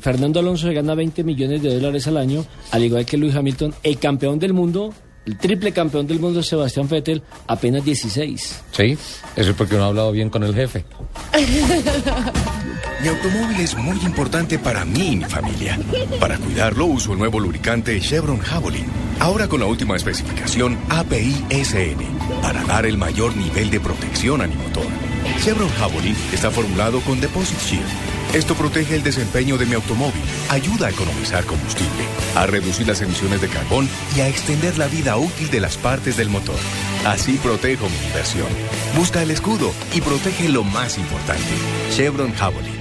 Fernando 0.00 0.40
Alonso 0.40 0.72
gana 0.72 0.94
20 0.94 1.24
millones 1.24 1.60
de 1.62 1.74
dólares 1.74 2.06
al 2.06 2.16
año, 2.16 2.46
al 2.70 2.84
igual 2.84 3.04
que 3.04 3.18
Luis 3.18 3.34
Hamilton, 3.34 3.74
el 3.82 3.98
campeón 3.98 4.38
del 4.38 4.54
mundo, 4.54 4.94
el 5.26 5.36
triple 5.36 5.72
campeón 5.72 6.06
del 6.06 6.20
mundo 6.20 6.42
Sebastián 6.42 6.88
Vettel, 6.88 7.22
apenas 7.46 7.84
16. 7.84 8.60
Sí, 8.72 8.98
eso 9.36 9.50
es 9.50 9.56
porque 9.56 9.76
no 9.76 9.84
ha 9.84 9.86
hablado 9.86 10.12
bien 10.12 10.30
con 10.30 10.42
el 10.42 10.54
jefe. 10.54 10.84
Mi 13.02 13.08
automóvil 13.08 13.60
es 13.60 13.76
muy 13.76 13.98
importante 13.98 14.58
para 14.58 14.84
mí 14.86 15.08
y 15.08 15.16
mi 15.16 15.24
familia. 15.26 15.78
Para 16.18 16.38
cuidarlo 16.38 16.86
uso 16.86 17.12
el 17.12 17.18
nuevo 17.18 17.38
lubricante 17.38 18.00
Chevron 18.00 18.38
Javelin. 18.38 18.86
Ahora 19.20 19.46
con 19.46 19.60
la 19.60 19.66
última 19.66 19.94
especificación 19.94 20.78
API-SN 20.88 21.98
para 22.40 22.64
dar 22.64 22.86
el 22.86 22.96
mayor 22.96 23.36
nivel 23.36 23.70
de 23.70 23.78
protección 23.80 24.40
a 24.40 24.46
mi 24.46 24.54
motor. 24.54 24.86
Chevron 25.42 25.68
Javelin 25.70 26.16
está 26.32 26.50
formulado 26.50 27.00
con 27.00 27.20
Deposit 27.20 27.58
Shield. 27.60 28.23
Esto 28.34 28.56
protege 28.56 28.96
el 28.96 29.04
desempeño 29.04 29.56
de 29.56 29.64
mi 29.64 29.74
automóvil, 29.74 30.20
ayuda 30.48 30.88
a 30.88 30.90
economizar 30.90 31.44
combustible, 31.44 32.04
a 32.34 32.46
reducir 32.46 32.88
las 32.88 33.00
emisiones 33.00 33.40
de 33.40 33.48
carbón 33.48 33.88
y 34.16 34.20
a 34.20 34.28
extender 34.28 34.76
la 34.76 34.88
vida 34.88 35.16
útil 35.16 35.50
de 35.50 35.60
las 35.60 35.76
partes 35.76 36.16
del 36.16 36.30
motor. 36.30 36.58
Así 37.06 37.34
protejo 37.34 37.88
mi 37.88 38.06
inversión. 38.08 38.48
Busca 38.96 39.22
el 39.22 39.30
escudo 39.30 39.72
y 39.94 40.00
protege 40.00 40.48
lo 40.48 40.64
más 40.64 40.98
importante. 40.98 41.44
Chevron 41.90 42.34
Javelin. 42.34 42.74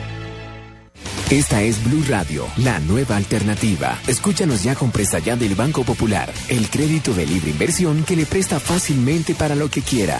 Esta 1.30 1.62
es 1.62 1.84
Blue 1.84 2.04
Radio, 2.10 2.48
la 2.58 2.80
nueva 2.80 3.16
alternativa. 3.16 4.00
Escúchanos 4.08 4.64
ya 4.64 4.74
con 4.74 4.92
Presta 4.92 5.20
Ya 5.20 5.36
del 5.36 5.54
Banco 5.54 5.84
Popular, 5.84 6.34
el 6.50 6.68
crédito 6.70 7.14
de 7.14 7.28
libre 7.28 7.52
inversión 7.52 8.04
que 8.04 8.16
le 8.16 8.26
presta 8.26 8.60
fácilmente 8.60 9.36
para 9.36 9.54
lo 9.54 9.70
que 9.70 9.82
quiera. 9.82 10.20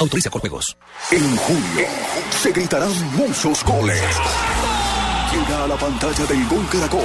Autoriza 0.01 0.31
con 0.31 0.41
juegos. 0.41 0.75
En 1.11 1.37
julio 1.37 1.87
se 2.41 2.51
gritarán 2.51 2.91
muchos 3.15 3.63
goles. 3.63 4.01
Llega 5.31 5.63
a 5.63 5.67
la 5.67 5.75
pantalla 5.75 6.25
del 6.25 6.47
Gol 6.47 6.67
Caracol 6.71 7.01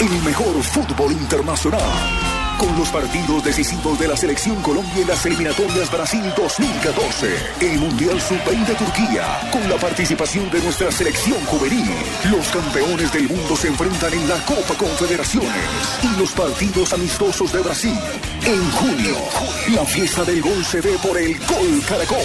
el 0.00 0.22
mejor 0.24 0.60
fútbol 0.64 1.12
internacional. 1.12 2.23
Con 2.58 2.78
los 2.78 2.88
partidos 2.88 3.44
decisivos 3.44 3.98
de 3.98 4.08
la 4.08 4.16
Selección 4.16 4.60
Colombia 4.62 5.02
en 5.02 5.08
las 5.08 5.26
eliminatorias 5.26 5.90
Brasil 5.90 6.22
2014, 6.36 7.36
el 7.60 7.78
Mundial 7.78 8.20
Sub-20 8.20 8.66
de 8.66 8.74
Turquía, 8.74 9.50
con 9.50 9.68
la 9.68 9.76
participación 9.76 10.50
de 10.50 10.60
nuestra 10.60 10.90
selección 10.92 11.38
juvenil. 11.46 11.90
Los 12.30 12.48
campeones 12.48 13.12
del 13.12 13.28
mundo 13.28 13.56
se 13.56 13.68
enfrentan 13.68 14.12
en 14.12 14.28
la 14.28 14.36
Copa 14.44 14.74
Confederaciones 14.78 15.50
y 16.02 16.20
los 16.20 16.32
partidos 16.32 16.92
amistosos 16.92 17.52
de 17.52 17.60
Brasil. 17.60 17.98
En 18.44 18.70
junio, 18.70 19.16
la 19.74 19.84
fiesta 19.84 20.24
del 20.24 20.40
gol 20.40 20.64
se 20.64 20.80
ve 20.80 20.96
por 21.02 21.18
el 21.18 21.36
Gol 21.46 21.82
Caracol. 21.88 22.18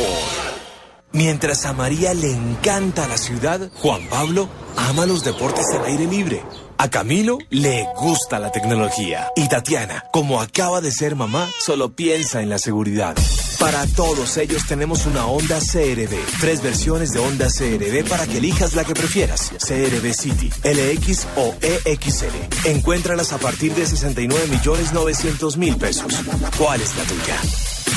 Mientras 1.12 1.66
a 1.66 1.74
María 1.74 2.14
le 2.14 2.32
encanta 2.32 3.08
la 3.08 3.18
ciudad, 3.18 3.72
Juan 3.76 4.08
Pablo 4.10 4.48
ama 4.78 5.08
los 5.08 5.24
deportes 5.24 5.66
al 5.74 5.86
aire 5.86 6.06
libre. 6.06 6.44
A 6.82 6.90
Camilo 6.90 7.40
le 7.50 7.86
gusta 7.98 8.40
la 8.40 8.54
tecnología. 8.54 9.28
Y 9.36 9.50
Tatiana, 9.50 10.06
como 10.14 10.40
acaba 10.40 10.80
de 10.80 10.94
ser 10.94 11.14
mamá, 11.14 11.46
solo 11.60 11.94
piensa 11.94 12.42
en 12.42 12.48
la 12.48 12.58
seguridad. 12.58 13.18
Para 13.60 13.86
todos 13.86 14.38
ellos 14.38 14.66
tenemos 14.66 15.06
una 15.06 15.26
Honda 15.26 15.60
CRV. 15.60 16.18
Tres 16.40 16.62
versiones 16.62 17.12
de 17.12 17.20
Honda 17.20 17.48
CRV 17.48 18.08
para 18.08 18.26
que 18.28 18.38
elijas 18.38 18.76
la 18.76 18.86
que 18.86 18.94
prefieras. 18.94 19.52
CRV 19.60 20.14
City, 20.14 20.50
LX 20.64 21.28
o 21.36 21.54
EXL. 21.62 22.70
Encuéntralas 22.70 23.34
a 23.34 23.40
partir 23.40 23.76
de 23.76 23.86
69 23.86 24.48
millones 24.48 24.94
900 24.94 25.58
mil 25.58 25.76
pesos. 25.76 26.14
¿Cuál 26.58 26.80
es 26.80 26.96
la 26.96 27.04
tuya? 27.04 27.36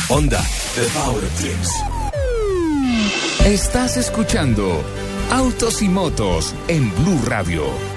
Honda, 0.08 0.42
the 0.74 0.82
power 0.98 1.22
of 1.22 1.40
dreams. 1.40 1.70
Estás 3.44 3.96
escuchando 3.96 4.82
Autos 5.30 5.82
y 5.82 5.88
Motos 5.88 6.52
en 6.66 6.92
Blue 6.96 7.20
Radio. 7.26 7.91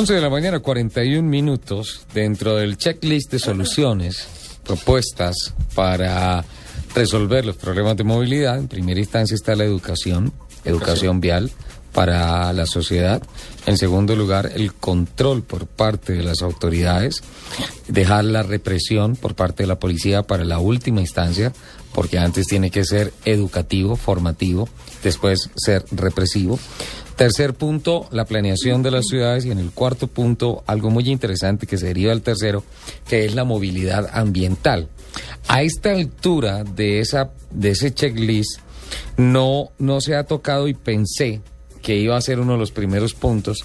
11 0.00 0.14
de 0.14 0.20
la 0.22 0.30
mañana, 0.30 0.60
41 0.60 1.28
minutos, 1.28 2.06
dentro 2.14 2.56
del 2.56 2.78
checklist 2.78 3.32
de 3.32 3.38
soluciones 3.38 4.26
propuestas 4.64 5.52
para 5.74 6.42
resolver 6.94 7.44
los 7.44 7.56
problemas 7.56 7.98
de 7.98 8.04
movilidad. 8.04 8.56
En 8.56 8.66
primera 8.66 8.98
instancia 8.98 9.34
está 9.34 9.54
la 9.54 9.64
educación, 9.64 10.32
educación 10.64 11.20
vial 11.20 11.50
para 11.92 12.50
la 12.54 12.64
sociedad. 12.64 13.22
En 13.66 13.76
segundo 13.76 14.16
lugar, 14.16 14.50
el 14.54 14.72
control 14.72 15.42
por 15.42 15.66
parte 15.66 16.14
de 16.14 16.22
las 16.22 16.40
autoridades, 16.40 17.22
dejar 17.86 18.24
la 18.24 18.42
represión 18.42 19.16
por 19.16 19.34
parte 19.34 19.64
de 19.64 19.66
la 19.66 19.78
policía 19.78 20.22
para 20.22 20.46
la 20.46 20.60
última 20.60 21.02
instancia, 21.02 21.52
porque 21.92 22.18
antes 22.18 22.46
tiene 22.46 22.70
que 22.70 22.86
ser 22.86 23.12
educativo, 23.26 23.96
formativo, 23.96 24.66
después 25.02 25.50
ser 25.56 25.84
represivo. 25.90 26.58
Tercer 27.20 27.52
punto, 27.52 28.08
la 28.12 28.24
planeación 28.24 28.82
de 28.82 28.90
las 28.90 29.04
ciudades 29.04 29.44
y 29.44 29.50
en 29.50 29.58
el 29.58 29.72
cuarto 29.72 30.06
punto, 30.06 30.64
algo 30.66 30.88
muy 30.88 31.06
interesante 31.10 31.66
que 31.66 31.76
se 31.76 31.88
deriva 31.88 32.12
del 32.12 32.22
tercero, 32.22 32.64
que 33.06 33.26
es 33.26 33.34
la 33.34 33.44
movilidad 33.44 34.08
ambiental. 34.14 34.88
A 35.46 35.60
esta 35.60 35.90
altura 35.90 36.64
de 36.64 37.00
esa 37.00 37.30
de 37.50 37.72
ese 37.72 37.92
checklist 37.92 38.60
no 39.18 39.68
no 39.78 40.00
se 40.00 40.16
ha 40.16 40.24
tocado 40.24 40.66
y 40.66 40.72
pensé 40.72 41.42
que 41.82 41.98
iba 41.98 42.16
a 42.16 42.22
ser 42.22 42.40
uno 42.40 42.54
de 42.54 42.58
los 42.58 42.72
primeros 42.72 43.12
puntos, 43.12 43.58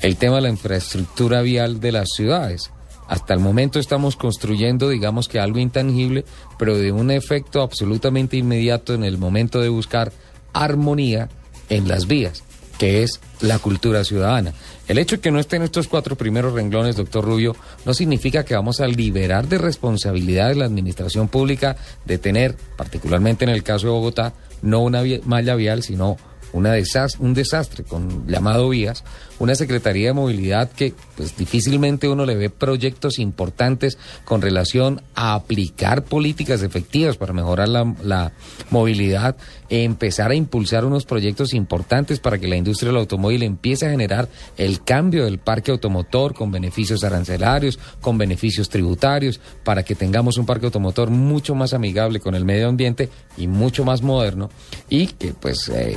el 0.00 0.16
tema 0.16 0.36
de 0.36 0.42
la 0.42 0.48
infraestructura 0.48 1.42
vial 1.42 1.80
de 1.80 1.92
las 1.92 2.08
ciudades. 2.16 2.70
Hasta 3.08 3.34
el 3.34 3.40
momento 3.40 3.78
estamos 3.78 4.16
construyendo, 4.16 4.88
digamos 4.88 5.28
que 5.28 5.38
algo 5.38 5.58
intangible, 5.58 6.24
pero 6.58 6.78
de 6.78 6.92
un 6.92 7.10
efecto 7.10 7.60
absolutamente 7.60 8.38
inmediato 8.38 8.94
en 8.94 9.04
el 9.04 9.18
momento 9.18 9.60
de 9.60 9.68
buscar 9.68 10.14
armonía 10.54 11.28
en 11.68 11.88
las 11.88 12.06
vías, 12.06 12.42
que 12.82 13.04
es 13.04 13.20
la 13.42 13.60
cultura 13.60 14.02
ciudadana. 14.02 14.52
El 14.88 14.98
hecho 14.98 15.14
de 15.14 15.22
que 15.22 15.30
no 15.30 15.38
estén 15.38 15.62
estos 15.62 15.86
cuatro 15.86 16.16
primeros 16.16 16.52
renglones, 16.52 16.96
doctor 16.96 17.24
Rubio, 17.24 17.54
no 17.84 17.94
significa 17.94 18.44
que 18.44 18.56
vamos 18.56 18.80
a 18.80 18.88
liberar 18.88 19.46
de 19.46 19.56
responsabilidad 19.56 20.48
de 20.48 20.56
la 20.56 20.64
administración 20.64 21.28
pública 21.28 21.76
de 22.04 22.18
tener, 22.18 22.56
particularmente 22.76 23.44
en 23.44 23.50
el 23.50 23.62
caso 23.62 23.86
de 23.86 23.92
Bogotá, 23.92 24.32
no 24.62 24.80
una 24.80 25.04
malla 25.26 25.54
vial, 25.54 25.84
sino 25.84 26.16
una 26.52 26.74
un 27.20 27.34
desastre 27.34 27.84
con 27.84 28.26
llamado 28.26 28.68
vías, 28.68 29.04
una 29.42 29.56
Secretaría 29.56 30.06
de 30.06 30.12
Movilidad 30.12 30.70
que 30.70 30.94
pues 31.16 31.36
difícilmente 31.36 32.08
uno 32.08 32.24
le 32.24 32.36
ve 32.36 32.48
proyectos 32.48 33.18
importantes 33.18 33.98
con 34.24 34.40
relación 34.40 35.02
a 35.16 35.34
aplicar 35.34 36.04
políticas 36.04 36.62
efectivas 36.62 37.16
para 37.16 37.32
mejorar 37.32 37.68
la, 37.68 37.92
la 38.04 38.32
movilidad, 38.70 39.36
empezar 39.68 40.30
a 40.30 40.36
impulsar 40.36 40.84
unos 40.84 41.06
proyectos 41.06 41.54
importantes 41.54 42.20
para 42.20 42.38
que 42.38 42.46
la 42.46 42.54
industria 42.54 42.92
del 42.92 43.00
automóvil 43.00 43.42
empiece 43.42 43.84
a 43.84 43.90
generar 43.90 44.28
el 44.58 44.84
cambio 44.84 45.24
del 45.24 45.38
parque 45.38 45.72
automotor 45.72 46.34
con 46.34 46.52
beneficios 46.52 47.02
arancelarios, 47.02 47.80
con 48.00 48.18
beneficios 48.18 48.68
tributarios, 48.68 49.40
para 49.64 49.82
que 49.82 49.96
tengamos 49.96 50.38
un 50.38 50.46
parque 50.46 50.66
automotor 50.66 51.10
mucho 51.10 51.56
más 51.56 51.72
amigable 51.74 52.20
con 52.20 52.36
el 52.36 52.44
medio 52.44 52.68
ambiente 52.68 53.08
y 53.36 53.48
mucho 53.48 53.84
más 53.84 54.02
moderno 54.02 54.50
y 54.88 55.08
que 55.08 55.32
pues 55.34 55.68
eh, 55.68 55.96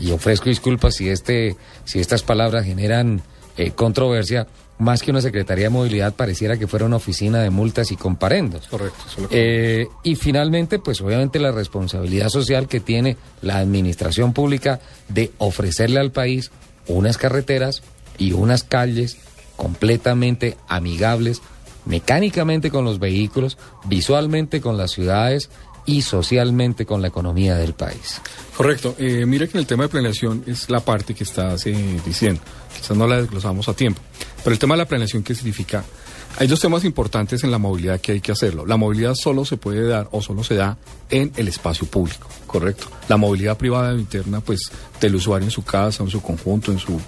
y, 0.00 0.10
ofrezco 0.10 0.48
disculpas 0.48 0.96
si 0.96 1.08
este 1.08 1.54
si 1.84 2.00
estas 2.00 2.22
palabras 2.22 2.64
generan 2.64 3.22
eh, 3.56 3.72
controversia 3.72 4.46
más 4.78 5.02
que 5.02 5.12
una 5.12 5.20
Secretaría 5.20 5.64
de 5.64 5.70
Movilidad 5.70 6.14
pareciera 6.14 6.56
que 6.56 6.66
fuera 6.66 6.86
una 6.86 6.96
oficina 6.96 7.40
de 7.40 7.50
multas 7.50 7.92
y 7.92 7.96
comparendos. 7.96 8.66
Correcto. 8.66 8.98
Eh, 9.30 9.86
y 10.02 10.16
finalmente, 10.16 10.78
pues 10.80 11.00
obviamente 11.00 11.38
la 11.38 11.52
responsabilidad 11.52 12.30
social 12.30 12.66
que 12.66 12.80
tiene 12.80 13.16
la 13.42 13.58
administración 13.58 14.32
pública 14.32 14.80
de 15.08 15.30
ofrecerle 15.38 16.00
al 16.00 16.10
país 16.10 16.50
unas 16.88 17.16
carreteras 17.16 17.82
y 18.18 18.32
unas 18.32 18.64
calles 18.64 19.18
completamente 19.56 20.56
amigables, 20.66 21.42
mecánicamente 21.84 22.70
con 22.70 22.84
los 22.84 22.98
vehículos, 22.98 23.58
visualmente 23.84 24.60
con 24.60 24.76
las 24.76 24.90
ciudades 24.90 25.48
y 25.86 26.02
socialmente 26.02 26.86
con 26.86 27.02
la 27.02 27.08
economía 27.08 27.56
del 27.56 27.74
país. 27.74 28.20
Correcto. 28.56 28.94
Eh, 28.98 29.24
mire 29.26 29.48
que 29.48 29.56
en 29.56 29.60
el 29.60 29.66
tema 29.66 29.84
de 29.84 29.88
planeación 29.88 30.44
es 30.46 30.70
la 30.70 30.80
parte 30.80 31.14
que 31.14 31.24
estás 31.24 31.66
eh, 31.66 32.00
diciendo. 32.04 32.40
Quizás 32.74 32.96
no 32.96 33.06
la 33.06 33.16
desglosamos 33.20 33.68
a 33.68 33.74
tiempo. 33.74 34.00
Pero 34.42 34.52
el 34.52 34.58
tema 34.58 34.74
de 34.74 34.78
la 34.78 34.88
planeación, 34.88 35.22
¿qué 35.22 35.34
significa? 35.34 35.84
Hay 36.38 36.46
dos 36.46 36.60
temas 36.60 36.84
importantes 36.84 37.44
en 37.44 37.50
la 37.50 37.58
movilidad 37.58 38.00
que 38.00 38.12
hay 38.12 38.20
que 38.20 38.32
hacerlo. 38.32 38.64
La 38.64 38.76
movilidad 38.76 39.14
solo 39.14 39.44
se 39.44 39.58
puede 39.58 39.86
dar 39.86 40.08
o 40.12 40.22
solo 40.22 40.42
se 40.42 40.54
da 40.54 40.78
en 41.10 41.30
el 41.36 41.46
espacio 41.46 41.86
público, 41.86 42.26
correcto. 42.46 42.86
La 43.08 43.18
movilidad 43.18 43.58
privada 43.58 43.92
interna, 43.94 44.40
pues, 44.40 44.70
del 45.00 45.14
usuario 45.14 45.46
en 45.46 45.50
su 45.50 45.62
casa, 45.62 46.02
en 46.02 46.10
su 46.10 46.22
conjunto, 46.22 46.72
en 46.72 46.78
su 46.78 46.98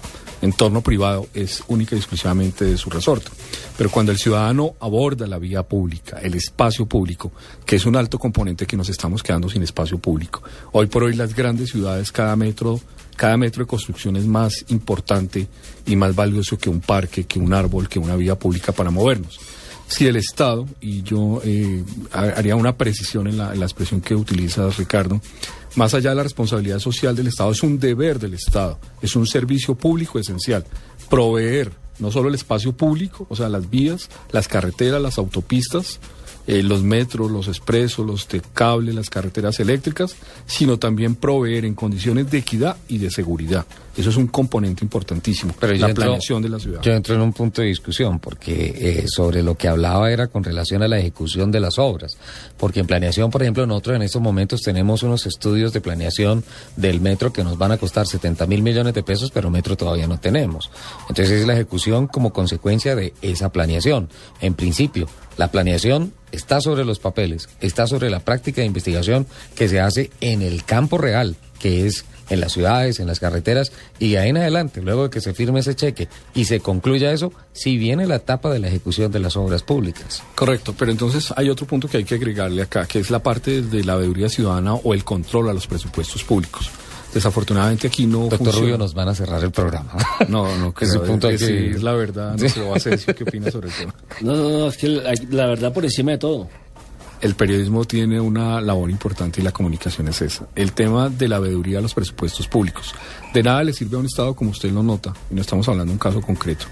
entorno 0.41 0.81
privado 0.81 1.27
es 1.33 1.63
única 1.67 1.95
y 1.95 1.99
exclusivamente 1.99 2.65
de 2.65 2.77
su 2.77 2.89
resorte. 2.89 3.29
Pero 3.77 3.89
cuando 3.89 4.11
el 4.11 4.17
ciudadano 4.17 4.75
aborda 4.79 5.27
la 5.27 5.39
vía 5.39 5.63
pública, 5.63 6.19
el 6.21 6.35
espacio 6.35 6.85
público, 6.85 7.31
que 7.65 7.75
es 7.75 7.85
un 7.85 7.95
alto 7.95 8.19
componente 8.19 8.65
que 8.65 8.77
nos 8.77 8.89
estamos 8.89 9.23
quedando 9.23 9.49
sin 9.49 9.63
espacio 9.63 9.97
público. 9.97 10.43
Hoy 10.71 10.87
por 10.87 11.03
hoy 11.03 11.15
las 11.15 11.35
grandes 11.35 11.69
ciudades, 11.69 12.11
cada 12.11 12.35
metro, 12.35 12.79
cada 13.15 13.37
metro 13.37 13.63
de 13.63 13.67
construcción 13.67 14.15
es 14.15 14.25
más 14.25 14.65
importante 14.69 15.47
y 15.85 15.95
más 15.95 16.15
valioso 16.15 16.57
que 16.57 16.69
un 16.69 16.81
parque, 16.81 17.25
que 17.25 17.39
un 17.39 17.53
árbol, 17.53 17.87
que 17.87 17.99
una 17.99 18.15
vía 18.15 18.37
pública 18.37 18.71
para 18.71 18.91
movernos 18.91 19.39
si 19.87 20.07
el 20.07 20.15
Estado, 20.15 20.65
y 20.81 21.03
yo 21.03 21.41
eh, 21.43 21.83
haría 22.11 22.55
una 22.55 22.75
precisión 22.75 23.27
en 23.27 23.37
la, 23.37 23.53
en 23.53 23.59
la, 23.59 23.65
expresión 23.65 24.01
que 24.01 24.15
utiliza 24.15 24.67
Ricardo, 24.69 25.21
más 25.75 25.93
allá 25.93 26.11
de 26.11 26.15
la 26.15 26.23
responsabilidad 26.23 26.79
social 26.79 27.15
del 27.15 27.27
Estado, 27.27 27.51
es 27.51 27.63
un 27.63 27.79
deber 27.79 28.19
del 28.19 28.33
Estado, 28.33 28.79
es 29.01 29.15
un 29.15 29.27
servicio 29.27 29.75
público 29.75 30.19
esencial, 30.19 30.65
proveer 31.09 31.71
no 31.99 32.11
solo 32.11 32.29
el 32.29 32.35
espacio 32.35 32.73
público, 32.73 33.25
o 33.29 33.35
sea, 33.35 33.49
las 33.49 33.69
vías, 33.69 34.09
las 34.31 34.47
carreteras, 34.47 35.01
las 35.01 35.17
autopistas, 35.17 35.99
eh, 36.47 36.61
los 36.63 36.83
metros, 36.83 37.31
los 37.31 37.47
expresos, 37.47 38.05
los 38.05 38.27
de 38.27 38.41
cable, 38.53 38.93
las 38.93 39.09
carreteras 39.09 39.59
eléctricas, 39.59 40.15
sino 40.45 40.77
también 40.77 41.15
proveer 41.15 41.65
en 41.65 41.73
condiciones 41.73 42.29
de 42.29 42.39
equidad 42.39 42.77
y 42.87 42.97
de 42.97 43.09
seguridad. 43.09 43.65
Eso 43.97 44.09
es 44.09 44.17
un 44.17 44.27
componente 44.27 44.83
importantísimo, 44.83 45.55
Pero 45.57 45.73
la 45.73 45.93
planeación 45.93 46.41
de 46.41 46.49
la 46.49 46.59
ciudad. 46.59 46.81
Yo 46.81 46.91
entro 46.91 47.15
en 47.15 47.21
un 47.21 47.31
punto 47.31 47.61
de 47.61 47.69
discusión, 47.69 48.19
porque 48.19 48.73
eh, 48.75 49.07
sobre 49.07 49.41
lo 49.41 49.55
que 49.55 49.69
hablaba 49.69 50.11
era 50.11 50.27
con 50.27 50.43
relación 50.43 50.83
a 50.83 50.87
la 50.87 50.99
ejecución 50.99 51.49
de 51.49 51.61
las 51.61 51.79
obras. 51.79 52.17
Porque 52.57 52.81
en 52.81 52.87
planeación, 52.87 53.31
por 53.31 53.41
ejemplo, 53.41 53.65
nosotros 53.65 53.95
en 53.95 54.01
estos 54.01 54.21
momentos 54.21 54.61
tenemos 54.61 55.01
unos 55.03 55.25
estudios 55.25 55.71
de 55.71 55.79
planeación 55.79 56.43
del 56.75 56.99
metro 56.99 57.31
que 57.31 57.43
nos 57.43 57.57
van 57.57 57.71
a 57.71 57.77
costar 57.77 58.05
70 58.05 58.45
mil 58.47 58.61
millones 58.61 58.93
de 58.93 59.01
pesos, 59.01 59.31
pero 59.31 59.49
metro 59.49 59.77
todavía 59.77 60.07
no 60.07 60.19
tenemos. 60.19 60.69
Entonces 61.07 61.39
es 61.39 61.47
la 61.47 61.53
ejecución 61.53 62.07
como 62.07 62.33
consecuencia 62.33 62.95
de 62.95 63.13
esa 63.21 63.49
planeación. 63.49 64.09
En 64.41 64.55
principio, 64.55 65.07
la 65.37 65.51
planeación 65.51 66.13
está 66.35 66.61
sobre 66.61 66.85
los 66.85 66.99
papeles, 66.99 67.49
está 67.61 67.87
sobre 67.87 68.09
la 68.09 68.19
práctica 68.19 68.61
de 68.61 68.67
investigación 68.67 69.25
que 69.55 69.67
se 69.67 69.79
hace 69.79 70.11
en 70.21 70.41
el 70.41 70.63
campo 70.63 70.97
real, 70.97 71.35
que 71.59 71.87
es 71.87 72.05
en 72.29 72.39
las 72.39 72.53
ciudades, 72.53 72.99
en 72.99 73.07
las 73.07 73.19
carreteras, 73.19 73.71
y 73.99 74.15
ahí 74.15 74.29
en 74.29 74.37
adelante, 74.37 74.81
luego 74.81 75.03
de 75.03 75.09
que 75.09 75.21
se 75.21 75.33
firme 75.33 75.59
ese 75.59 75.75
cheque 75.75 76.07
y 76.33 76.45
se 76.45 76.59
concluya 76.59 77.11
eso, 77.11 77.31
si 77.53 77.77
viene 77.77 78.07
la 78.07 78.15
etapa 78.15 78.51
de 78.51 78.59
la 78.59 78.67
ejecución 78.67 79.11
de 79.11 79.19
las 79.19 79.37
obras 79.37 79.63
públicas. 79.63 80.23
Correcto, 80.33 80.73
pero 80.77 80.91
entonces 80.91 81.33
hay 81.35 81.49
otro 81.49 81.67
punto 81.67 81.87
que 81.87 81.97
hay 81.97 82.03
que 82.03 82.15
agregarle 82.15 82.61
acá, 82.61 82.85
que 82.87 82.99
es 82.99 83.09
la 83.11 83.19
parte 83.19 83.61
de 83.61 83.83
la 83.83 83.95
veeduría 83.95 84.29
ciudadana 84.29 84.73
o 84.73 84.93
el 84.93 85.03
control 85.03 85.49
a 85.49 85.53
los 85.53 85.67
presupuestos 85.67 86.23
públicos. 86.23 86.69
Desafortunadamente 87.15 87.87
aquí 87.87 88.05
no. 88.05 88.27
Doctor 88.27 88.53
Rubio, 88.53 88.77
nos 88.77 88.93
van 88.93 89.07
a 89.07 89.15
cerrar 89.15 89.41
el 89.41 89.51
programa. 89.51 89.93
No, 90.27 90.57
no, 90.57 90.73
que, 90.73 90.83
es, 90.85 90.97
punto 90.97 91.29
que, 91.29 91.37
sí, 91.37 91.71
es 91.75 91.81
la 91.81 91.93
verdad. 91.93 92.35
No 92.37 92.49
se 92.49 92.59
lo 92.59 92.67
va 92.67 92.73
a 92.73 92.75
hacer. 92.75 92.99
¿Qué 93.15 93.23
opina 93.23 93.49
sobre 93.49 93.69
el 93.69 93.73
tema? 93.79 93.95
No, 94.19 94.35
no, 94.35 94.49
no, 94.49 94.67
es 94.67 94.75
que 94.75 94.89
la, 94.89 95.45
verdad 95.47 95.73
por 95.73 95.85
encima 95.85 96.11
de 96.11 96.17
todo 96.17 96.49
el 97.21 97.35
periodismo 97.35 97.85
tiene 97.85 98.19
una 98.19 98.59
labor 98.59 98.91
importante 98.91 99.39
y 99.39 99.43
la 99.45 99.53
comunicación 99.53 100.09
es 100.09 100.21
esa. 100.21 100.47
El 100.55 100.73
tema 100.73 101.09
de 101.09 101.29
la 101.29 101.39
veeduría 101.39 101.79
a 101.79 101.81
los 101.81 101.93
presupuestos 101.93 102.49
públicos. 102.49 102.93
De 103.33 103.41
nada 103.41 103.63
le 103.63 103.71
sirve 103.71 103.95
a 103.95 103.99
un 103.99 104.05
Estado, 104.05 104.35
como 104.35 104.51
usted 104.51 104.69
lo 104.71 104.83
nota, 104.83 105.13
y 105.31 105.35
no 105.35 105.41
estamos 105.41 105.67
hablando 105.69 105.91
de 105.91 105.93
un 105.93 105.99
caso 105.99 106.21
concreto, 106.21 106.65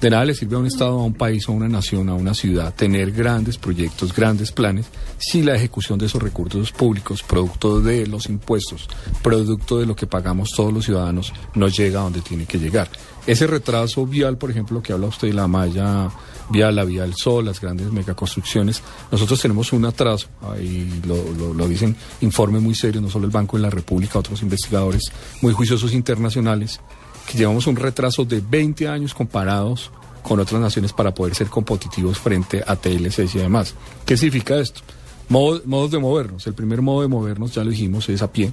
de 0.00 0.10
nada 0.10 0.24
le 0.24 0.34
sirve 0.34 0.56
a 0.56 0.58
un 0.58 0.66
Estado, 0.66 0.98
a 0.98 1.04
un 1.04 1.14
país, 1.14 1.48
a 1.48 1.52
una 1.52 1.68
nación, 1.68 2.08
a 2.08 2.14
una 2.14 2.34
ciudad 2.34 2.74
tener 2.74 3.12
grandes 3.12 3.56
proyectos, 3.56 4.14
grandes 4.14 4.52
planes, 4.52 4.86
si 5.18 5.42
la 5.42 5.54
ejecución 5.54 5.98
de 5.98 6.06
esos 6.06 6.22
recursos 6.22 6.72
públicos, 6.72 7.22
producto 7.22 7.80
de 7.80 8.06
los 8.06 8.26
impuestos, 8.26 8.88
producto 9.22 9.78
de 9.78 9.86
lo 9.86 9.96
que 9.96 10.06
pagamos 10.06 10.50
todos 10.54 10.72
los 10.72 10.84
ciudadanos, 10.84 11.32
no 11.54 11.68
llega 11.68 12.00
a 12.00 12.02
donde 12.04 12.20
tiene 12.20 12.44
que 12.44 12.58
llegar. 12.58 12.88
Ese 13.26 13.46
retraso 13.46 14.06
vial, 14.06 14.38
por 14.38 14.50
ejemplo, 14.50 14.82
que 14.82 14.92
habla 14.92 15.08
usted 15.08 15.28
de 15.28 15.34
la 15.34 15.48
malla 15.48 16.10
vial, 16.48 16.76
la 16.76 16.84
vía 16.84 17.02
del 17.02 17.14
sol, 17.14 17.44
las 17.44 17.60
grandes 17.60 17.90
megaconstrucciones, 17.90 18.82
nosotros 19.10 19.40
tenemos 19.40 19.72
un 19.72 19.84
atraso, 19.84 20.28
ahí 20.42 21.02
lo, 21.06 21.52
lo 21.52 21.66
dicen 21.66 21.96
informes 22.20 22.62
muy 22.62 22.74
serios, 22.74 23.02
no 23.02 23.10
solo 23.10 23.24
el 23.24 23.32
Banco 23.32 23.56
de 23.56 23.64
la 23.64 23.70
República, 23.70 24.18
otros 24.18 24.42
investigadores 24.42 25.10
muy 25.42 25.52
juiciosos 25.52 25.92
internacionales, 25.92 26.80
que 27.26 27.36
llevamos 27.36 27.66
un 27.66 27.76
retraso 27.76 28.24
de 28.24 28.40
20 28.40 28.88
años 28.88 29.14
comparados 29.14 29.90
con 30.22 30.40
otras 30.40 30.60
naciones 30.60 30.92
para 30.92 31.14
poder 31.14 31.34
ser 31.34 31.48
competitivos 31.48 32.18
frente 32.18 32.62
a 32.66 32.76
TLC 32.76 33.34
y 33.34 33.38
demás. 33.38 33.74
¿Qué 34.04 34.16
significa 34.16 34.56
esto? 34.56 34.80
modos 35.28 35.90
de 35.90 35.98
movernos. 35.98 36.46
El 36.46 36.54
primer 36.54 36.82
modo 36.82 37.02
de 37.02 37.08
movernos, 37.08 37.52
ya 37.52 37.64
lo 37.64 37.70
dijimos, 37.70 38.08
es 38.08 38.22
a 38.22 38.30
pie. 38.30 38.52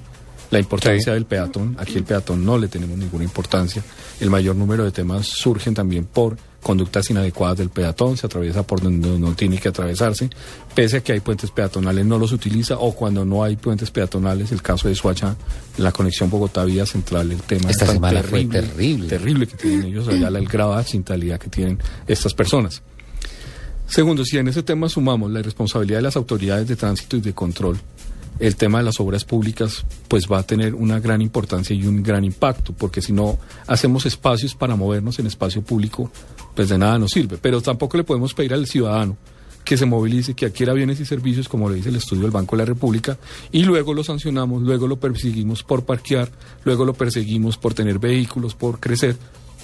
La 0.50 0.58
importancia 0.58 1.12
del 1.12 1.24
peatón. 1.24 1.76
Aquí 1.78 1.96
el 1.96 2.04
peatón 2.04 2.44
no 2.44 2.58
le 2.58 2.68
tenemos 2.68 2.98
ninguna 2.98 3.24
importancia. 3.24 3.82
El 4.20 4.30
mayor 4.30 4.56
número 4.56 4.84
de 4.84 4.92
temas 4.92 5.26
surgen 5.26 5.74
también 5.74 6.04
por 6.04 6.36
conductas 6.64 7.10
inadecuadas 7.10 7.58
del 7.58 7.68
peatón, 7.68 8.16
se 8.16 8.26
atraviesa 8.26 8.66
por 8.66 8.80
donde 8.80 9.18
no 9.18 9.34
tiene 9.34 9.58
que 9.58 9.68
atravesarse, 9.68 10.30
pese 10.74 10.96
a 10.96 11.00
que 11.02 11.12
hay 11.12 11.20
puentes 11.20 11.50
peatonales 11.50 12.04
no 12.06 12.18
los 12.18 12.32
utiliza 12.32 12.78
o 12.78 12.92
cuando 12.92 13.24
no 13.24 13.44
hay 13.44 13.54
puentes 13.54 13.90
peatonales, 13.92 14.50
el 14.50 14.62
caso 14.62 14.88
de 14.88 14.94
Suacha, 14.94 15.36
la 15.76 15.92
conexión 15.92 16.30
Bogotá-Vía 16.30 16.86
Central, 16.86 17.30
el 17.30 17.42
tema 17.42 17.70
Esta 17.70 17.86
semana 17.86 18.22
terrible, 18.22 18.60
fue 18.60 18.60
terrible. 18.62 19.08
Terrible 19.08 19.46
que 19.46 19.56
tienen 19.56 19.84
ellos 19.84 20.08
allá, 20.08 20.28
el 20.28 20.48
grado 20.48 20.74
de 20.74 20.80
accidentalidad 20.80 21.38
que 21.38 21.50
tienen 21.50 21.78
estas 22.08 22.34
personas. 22.34 22.82
Segundo, 23.86 24.24
si 24.24 24.38
en 24.38 24.48
ese 24.48 24.62
tema 24.62 24.88
sumamos 24.88 25.30
la 25.30 25.42
responsabilidad 25.42 25.98
de 25.98 26.02
las 26.02 26.16
autoridades 26.16 26.66
de 26.66 26.76
tránsito 26.76 27.18
y 27.18 27.20
de 27.20 27.34
control, 27.34 27.78
el 28.40 28.56
tema 28.56 28.78
de 28.78 28.84
las 28.84 28.98
obras 29.00 29.24
públicas 29.24 29.84
pues 30.08 30.26
va 30.30 30.38
a 30.38 30.42
tener 30.42 30.74
una 30.74 30.98
gran 30.98 31.20
importancia 31.20 31.74
y 31.74 31.86
un 31.86 32.02
gran 32.02 32.24
impacto, 32.24 32.72
porque 32.72 33.00
si 33.00 33.12
no 33.12 33.38
hacemos 33.66 34.06
espacios 34.06 34.54
para 34.54 34.76
movernos 34.76 35.18
en 35.18 35.26
espacio 35.26 35.62
público, 35.62 36.10
pues 36.54 36.68
de 36.68 36.78
nada 36.78 36.98
nos 36.98 37.12
sirve. 37.12 37.38
Pero 37.40 37.60
tampoco 37.60 37.96
le 37.96 38.04
podemos 38.04 38.34
pedir 38.34 38.54
al 38.54 38.66
ciudadano 38.66 39.16
que 39.64 39.76
se 39.76 39.86
movilice, 39.86 40.34
que 40.34 40.46
adquiera 40.46 40.74
bienes 40.74 41.00
y 41.00 41.06
servicios, 41.06 41.48
como 41.48 41.68
le 41.68 41.76
dice 41.76 41.88
el 41.88 41.96
estudio 41.96 42.22
del 42.22 42.30
Banco 42.30 42.54
de 42.54 42.62
la 42.62 42.66
República, 42.66 43.18
y 43.50 43.64
luego 43.64 43.94
lo 43.94 44.04
sancionamos, 44.04 44.62
luego 44.62 44.86
lo 44.86 45.00
perseguimos 45.00 45.62
por 45.62 45.84
parquear, 45.84 46.30
luego 46.64 46.84
lo 46.84 46.92
perseguimos 46.92 47.56
por 47.56 47.72
tener 47.72 47.98
vehículos, 47.98 48.54
por 48.54 48.78
crecer. 48.78 49.16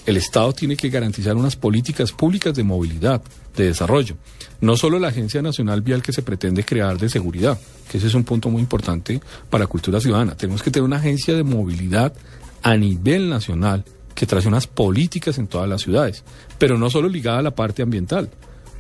El 0.07 0.17
Estado 0.17 0.55
tiene 0.55 0.77
que 0.77 0.89
garantizar 0.89 1.37
unas 1.37 1.57
políticas 1.57 2.13
públicas 2.13 2.55
de 2.55 2.65
movilidad, 2.65 3.21
de 3.55 3.67
desarrollo. 3.67 4.17
No 4.63 4.79
solo 4.79 4.99
la 4.99 5.09
Agencia 5.09 5.43
Nacional 5.43 5.83
Vial 5.83 6.03
que 6.03 6.15
se 6.15 6.23
pretende 6.23 6.65
crear 6.65 6.99
de 6.99 7.11
seguridad, 7.11 7.61
que 7.91 7.99
ese 7.99 8.07
es 8.07 8.15
un 8.15 8.25
punto 8.25 8.49
muy 8.49 8.63
importante 8.63 9.21
para 9.51 9.67
cultura 9.67 10.01
ciudadana. 10.01 10.35
Tenemos 10.35 10.63
que 10.63 10.71
tener 10.71 10.85
una 10.85 10.97
agencia 10.97 11.35
de 11.35 11.43
movilidad 11.43 12.15
a 12.63 12.77
nivel 12.77 13.29
nacional 13.29 13.85
que 14.15 14.27
trae 14.27 14.47
unas 14.47 14.67
políticas 14.67 15.39
en 15.39 15.47
todas 15.47 15.69
las 15.69 15.83
ciudades, 15.83 16.25
pero 16.59 16.79
no 16.79 16.91
solo 16.91 17.09
ligada 17.09 17.39
a 17.39 17.43
la 17.43 17.55
parte 17.55 17.83
ambiental, 17.83 18.31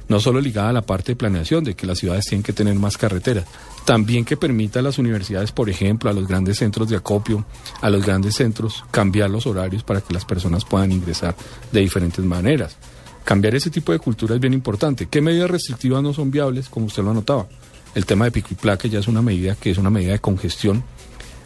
no 0.08 0.18
solo 0.18 0.40
ligada 0.40 0.70
a 0.70 0.72
la 0.72 0.82
parte 0.82 1.12
de 1.12 1.16
planeación, 1.16 1.62
de 1.62 1.74
que 1.74 1.86
las 1.86 1.98
ciudades 1.98 2.24
tienen 2.24 2.42
que 2.42 2.52
tener 2.52 2.74
más 2.74 2.98
carreteras, 2.98 3.44
también 3.84 4.24
que 4.24 4.36
permita 4.36 4.80
a 4.80 4.82
las 4.82 4.98
universidades, 4.98 5.52
por 5.52 5.70
ejemplo, 5.70 6.10
a 6.10 6.12
los 6.12 6.26
grandes 6.26 6.58
centros 6.58 6.88
de 6.88 6.96
acopio, 6.96 7.44
a 7.80 7.88
los 7.90 8.04
grandes 8.04 8.34
centros, 8.34 8.84
cambiar 8.90 9.30
los 9.30 9.46
horarios 9.46 9.84
para 9.84 10.00
que 10.00 10.12
las 10.12 10.24
personas 10.24 10.64
puedan 10.64 10.90
ingresar 10.90 11.36
de 11.70 11.80
diferentes 11.80 12.24
maneras. 12.24 12.76
Cambiar 13.24 13.54
ese 13.54 13.70
tipo 13.70 13.92
de 13.92 14.00
cultura 14.00 14.34
es 14.34 14.40
bien 14.40 14.52
importante. 14.52 15.06
¿Qué 15.06 15.20
medidas 15.20 15.50
restrictivas 15.50 16.02
no 16.02 16.12
son 16.12 16.32
viables, 16.32 16.68
como 16.68 16.86
usted 16.86 17.04
lo 17.04 17.12
anotaba? 17.12 17.46
El 17.94 18.06
tema 18.06 18.24
de 18.24 18.32
pico 18.32 18.48
y 18.50 18.54
placa 18.54 18.88
ya 18.88 18.98
es 18.98 19.08
una 19.08 19.22
medida 19.22 19.54
que 19.54 19.70
es 19.70 19.78
una 19.78 19.90
medida 19.90 20.12
de 20.12 20.18
congestión. 20.18 20.82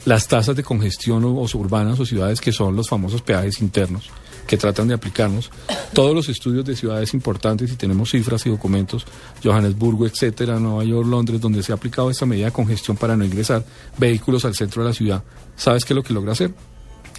Las 0.04 0.28
tasas 0.28 0.54
de 0.54 0.62
congestión 0.62 1.24
o, 1.24 1.30
o 1.30 1.58
urbanas 1.58 1.98
o 1.98 2.06
ciudades 2.06 2.40
que 2.40 2.52
son 2.52 2.76
los 2.76 2.88
famosos 2.88 3.22
peajes 3.22 3.60
internos 3.60 4.10
que 4.46 4.56
tratan 4.56 4.88
de 4.88 4.94
aplicarnos. 4.94 5.50
Todos 5.92 6.14
los 6.14 6.28
estudios 6.28 6.64
de 6.64 6.76
ciudades 6.76 7.14
importantes, 7.14 7.72
y 7.72 7.76
tenemos 7.76 8.10
cifras 8.10 8.44
y 8.46 8.50
documentos, 8.50 9.06
Johannesburgo, 9.42 10.06
etcétera, 10.06 10.58
Nueva 10.58 10.84
York, 10.84 11.06
Londres, 11.08 11.40
donde 11.40 11.62
se 11.62 11.72
ha 11.72 11.76
aplicado 11.76 12.10
esta 12.10 12.26
medida 12.26 12.46
de 12.46 12.52
congestión 12.52 12.96
para 12.96 13.16
no 13.16 13.24
ingresar 13.24 13.64
vehículos 13.96 14.44
al 14.44 14.54
centro 14.54 14.82
de 14.82 14.88
la 14.88 14.94
ciudad. 14.94 15.24
¿Sabes 15.56 15.84
qué 15.84 15.92
es 15.92 15.96
lo 15.96 16.02
que 16.02 16.12
logra 16.12 16.32
hacer? 16.32 16.52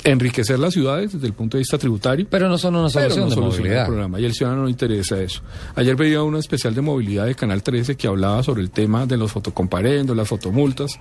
Enriquecer 0.05 0.59
las 0.59 0.73
ciudades 0.73 1.13
desde 1.13 1.27
el 1.27 1.33
punto 1.33 1.57
de 1.57 1.59
vista 1.61 1.77
tributario. 1.77 2.27
Pero 2.29 2.47
no 2.47 2.57
son 2.57 2.75
una 2.75 2.89
solución 2.89 3.29
de 3.29 3.35
movilidad. 3.35 3.81
El 3.81 3.87
programa, 3.87 4.19
y 4.19 4.25
el 4.25 4.33
ciudadano 4.33 4.63
no 4.63 4.69
interesa 4.69 5.21
eso. 5.21 5.41
Ayer 5.75 5.95
veía 5.95 6.23
una 6.23 6.39
especial 6.39 6.73
de 6.73 6.81
movilidad 6.81 7.25
de 7.25 7.35
Canal 7.35 7.63
13 7.63 7.97
que 7.97 8.07
hablaba 8.07 8.43
sobre 8.43 8.61
el 8.61 8.69
tema 8.69 9.05
de 9.05 9.17
los 9.17 9.31
fotocomparendos, 9.31 10.15
las 10.15 10.27
fotomultas 10.27 10.99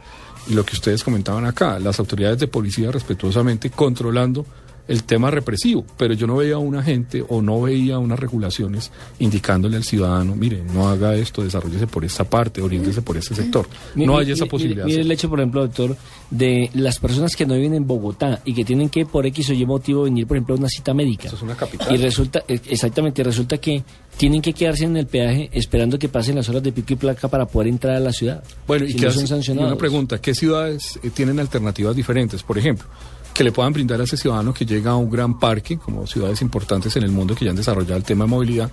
y 0.48 0.54
lo 0.54 0.64
que 0.64 0.74
ustedes 0.74 1.04
comentaban 1.04 1.44
acá, 1.44 1.78
las 1.78 2.00
autoridades 2.00 2.38
de 2.38 2.48
policía 2.48 2.90
respetuosamente 2.90 3.70
controlando 3.70 4.44
el 4.86 5.04
tema 5.04 5.30
represivo, 5.30 5.84
pero 5.96 6.14
yo 6.14 6.26
no 6.26 6.36
veía 6.36 6.56
a 6.56 6.58
una 6.58 6.82
gente 6.82 7.24
o 7.26 7.40
no 7.40 7.62
veía 7.62 7.98
unas 7.98 8.18
regulaciones 8.18 8.90
indicándole 9.18 9.76
al 9.76 9.84
ciudadano, 9.84 10.36
mire, 10.36 10.62
no 10.74 10.88
haga 10.88 11.14
esto, 11.14 11.42
desarrollese 11.42 11.86
por 11.86 12.04
esta 12.04 12.24
parte, 12.24 12.60
oriéntese 12.60 13.00
por 13.00 13.16
este 13.16 13.34
sector. 13.34 13.66
No 13.94 14.18
hay 14.18 14.32
esa 14.32 14.46
posibilidad. 14.46 14.84
Mire 14.84 15.00
el 15.00 15.10
hecho, 15.10 15.30
por 15.30 15.40
ejemplo, 15.40 15.62
doctor, 15.62 15.96
de 16.30 16.70
las 16.74 16.98
personas 16.98 17.34
que 17.34 17.46
no 17.46 17.54
viven 17.54 17.74
en 17.74 17.86
Bogotá 17.86 18.40
y 18.44 18.54
que 18.54 18.64
tienen 18.64 18.88
que 18.90 19.06
por 19.06 19.24
X 19.26 19.50
o 19.50 19.52
Y 19.54 19.64
motivo 19.64 20.02
venir, 20.02 20.26
por 20.26 20.36
ejemplo, 20.36 20.54
a 20.54 20.58
una 20.58 20.68
cita 20.68 20.92
médica. 20.92 21.28
Eso 21.28 21.36
es 21.36 21.42
una 21.42 21.56
capital. 21.56 21.94
Y 21.94 21.96
resulta, 21.96 22.42
eh, 22.46 22.60
exactamente, 22.68 23.22
resulta 23.22 23.58
que 23.58 23.82
tienen 24.16 24.42
que 24.42 24.52
quedarse 24.52 24.84
en 24.84 24.96
el 24.96 25.06
peaje 25.06 25.48
esperando 25.52 25.98
que 25.98 26.08
pasen 26.08 26.36
las 26.36 26.48
horas 26.48 26.62
de 26.62 26.72
pico 26.72 26.92
y 26.92 26.96
placa 26.96 27.28
para 27.28 27.46
poder 27.46 27.68
entrar 27.68 27.96
a 27.96 28.00
la 28.00 28.12
ciudad. 28.12 28.42
Bueno, 28.66 28.84
y, 28.86 28.94
que 28.94 29.06
no 29.06 29.12
son 29.12 29.26
sancionados. 29.26 29.68
y 29.68 29.72
una 29.72 29.78
pregunta, 29.78 30.20
¿qué 30.20 30.34
ciudades 30.34 30.98
eh, 31.02 31.10
tienen 31.10 31.40
alternativas 31.40 31.96
diferentes? 31.96 32.42
Por 32.42 32.58
ejemplo, 32.58 32.86
que 33.34 33.42
le 33.42 33.50
puedan 33.50 33.72
brindar 33.72 34.00
a 34.00 34.04
ese 34.04 34.16
ciudadano 34.16 34.54
que 34.54 34.64
llega 34.64 34.92
a 34.92 34.96
un 34.96 35.10
gran 35.10 35.40
parque, 35.40 35.76
como 35.76 36.06
ciudades 36.06 36.40
importantes 36.40 36.94
en 36.96 37.02
el 37.02 37.10
mundo 37.10 37.34
que 37.34 37.44
ya 37.44 37.50
han 37.50 37.56
desarrollado 37.56 37.96
el 37.96 38.04
tema 38.04 38.24
de 38.24 38.30
movilidad, 38.30 38.70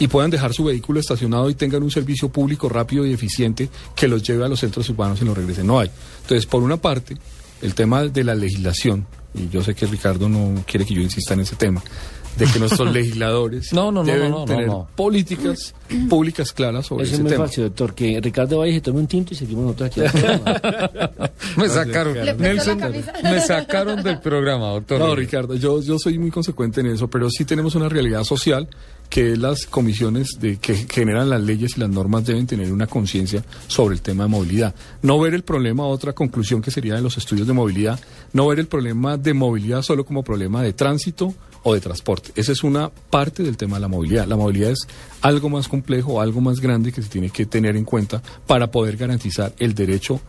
y 0.00 0.08
puedan 0.08 0.30
dejar 0.30 0.52
su 0.52 0.64
vehículo 0.64 0.98
estacionado 0.98 1.48
y 1.48 1.54
tengan 1.54 1.82
un 1.84 1.92
servicio 1.92 2.28
público 2.28 2.68
rápido 2.68 3.06
y 3.06 3.12
eficiente 3.12 3.70
que 3.94 4.08
los 4.08 4.22
lleve 4.24 4.44
a 4.44 4.48
los 4.48 4.58
centros 4.58 4.88
urbanos 4.90 5.22
y 5.22 5.24
los 5.24 5.36
regrese. 5.36 5.62
No 5.62 5.78
hay. 5.78 5.90
Entonces, 6.22 6.44
por 6.46 6.62
una 6.62 6.76
parte, 6.76 7.16
el 7.62 7.74
tema 7.74 8.04
de 8.04 8.24
la 8.24 8.34
legislación, 8.34 9.06
y 9.32 9.48
yo 9.48 9.62
sé 9.62 9.76
que 9.76 9.86
Ricardo 9.86 10.28
no 10.28 10.64
quiere 10.66 10.84
que 10.84 10.94
yo 10.94 11.02
insista 11.02 11.34
en 11.34 11.40
ese 11.40 11.54
tema, 11.54 11.80
de 12.36 12.46
que 12.46 12.58
nuestros 12.58 12.90
legisladores 12.92 13.72
No, 13.72 13.90
no, 13.92 14.02
no, 14.02 14.12
deben 14.12 14.30
no, 14.30 14.38
no, 14.40 14.44
tener 14.44 14.66
no. 14.66 14.88
políticas 14.96 15.74
públicas 16.08 16.52
claras 16.52 16.86
sobre 16.86 17.04
Eso 17.04 17.14
ese 17.14 17.16
es 17.16 17.22
muy 17.22 17.30
tema. 17.32 17.46
fácil, 17.46 17.64
doctor, 17.64 17.94
que 17.94 18.20
Ricardo 18.20 18.64
y 18.66 18.74
se 18.74 18.80
tome 18.80 19.00
un 19.00 19.06
tinto 19.06 19.34
y 19.34 19.36
seguimos 19.36 19.64
nosotros 19.64 19.90
aquí. 19.90 20.00
Me 21.56 21.68
sacaron, 21.68 22.14
Nelson, 22.38 22.80
me 23.22 23.40
sacaron 23.40 24.02
del 24.02 24.20
programa, 24.20 24.68
doctor. 24.68 25.00
No, 25.00 25.14
Ricardo, 25.14 25.54
yo, 25.56 25.80
yo 25.82 25.98
soy 25.98 26.18
muy 26.18 26.30
consecuente 26.30 26.80
en 26.80 26.86
eso, 26.88 27.08
pero 27.08 27.28
sí 27.30 27.44
tenemos 27.44 27.74
una 27.74 27.88
realidad 27.88 28.22
social 28.24 28.68
que 29.08 29.36
las 29.36 29.66
comisiones 29.66 30.38
de, 30.40 30.58
que 30.58 30.74
generan 30.74 31.28
las 31.28 31.40
leyes 31.40 31.76
y 31.76 31.80
las 31.80 31.90
normas 31.90 32.24
deben 32.24 32.46
tener 32.46 32.72
una 32.72 32.86
conciencia 32.86 33.44
sobre 33.66 33.96
el 33.96 34.02
tema 34.02 34.24
de 34.24 34.30
movilidad. 34.30 34.74
No 35.02 35.18
ver 35.18 35.34
el 35.34 35.42
problema, 35.42 35.84
otra 35.84 36.12
conclusión 36.12 36.62
que 36.62 36.70
sería 36.70 36.94
de 36.94 37.02
los 37.02 37.18
estudios 37.18 37.48
de 37.48 37.52
movilidad, 37.52 37.98
no 38.32 38.46
ver 38.46 38.60
el 38.60 38.68
problema 38.68 39.16
de 39.16 39.34
movilidad 39.34 39.82
solo 39.82 40.04
como 40.04 40.22
problema 40.22 40.62
de 40.62 40.72
tránsito 40.72 41.34
o 41.62 41.74
de 41.74 41.80
transporte. 41.80 42.32
Esa 42.34 42.52
es 42.52 42.62
una 42.62 42.88
parte 42.88 43.42
del 43.42 43.56
tema 43.56 43.76
de 43.76 43.82
la 43.82 43.88
movilidad. 43.88 44.26
La 44.26 44.36
movilidad 44.36 44.70
es 44.70 44.86
algo 45.20 45.48
más 45.48 45.68
complejo, 45.68 46.20
algo 46.20 46.40
más 46.40 46.60
grande 46.60 46.92
que 46.92 47.02
se 47.02 47.08
tiene 47.08 47.30
que 47.30 47.46
tener 47.46 47.76
en 47.76 47.84
cuenta 47.84 48.22
para 48.46 48.70
poder 48.70 48.96
garantizar 48.96 49.52
el 49.58 49.74
derecho 49.74 50.20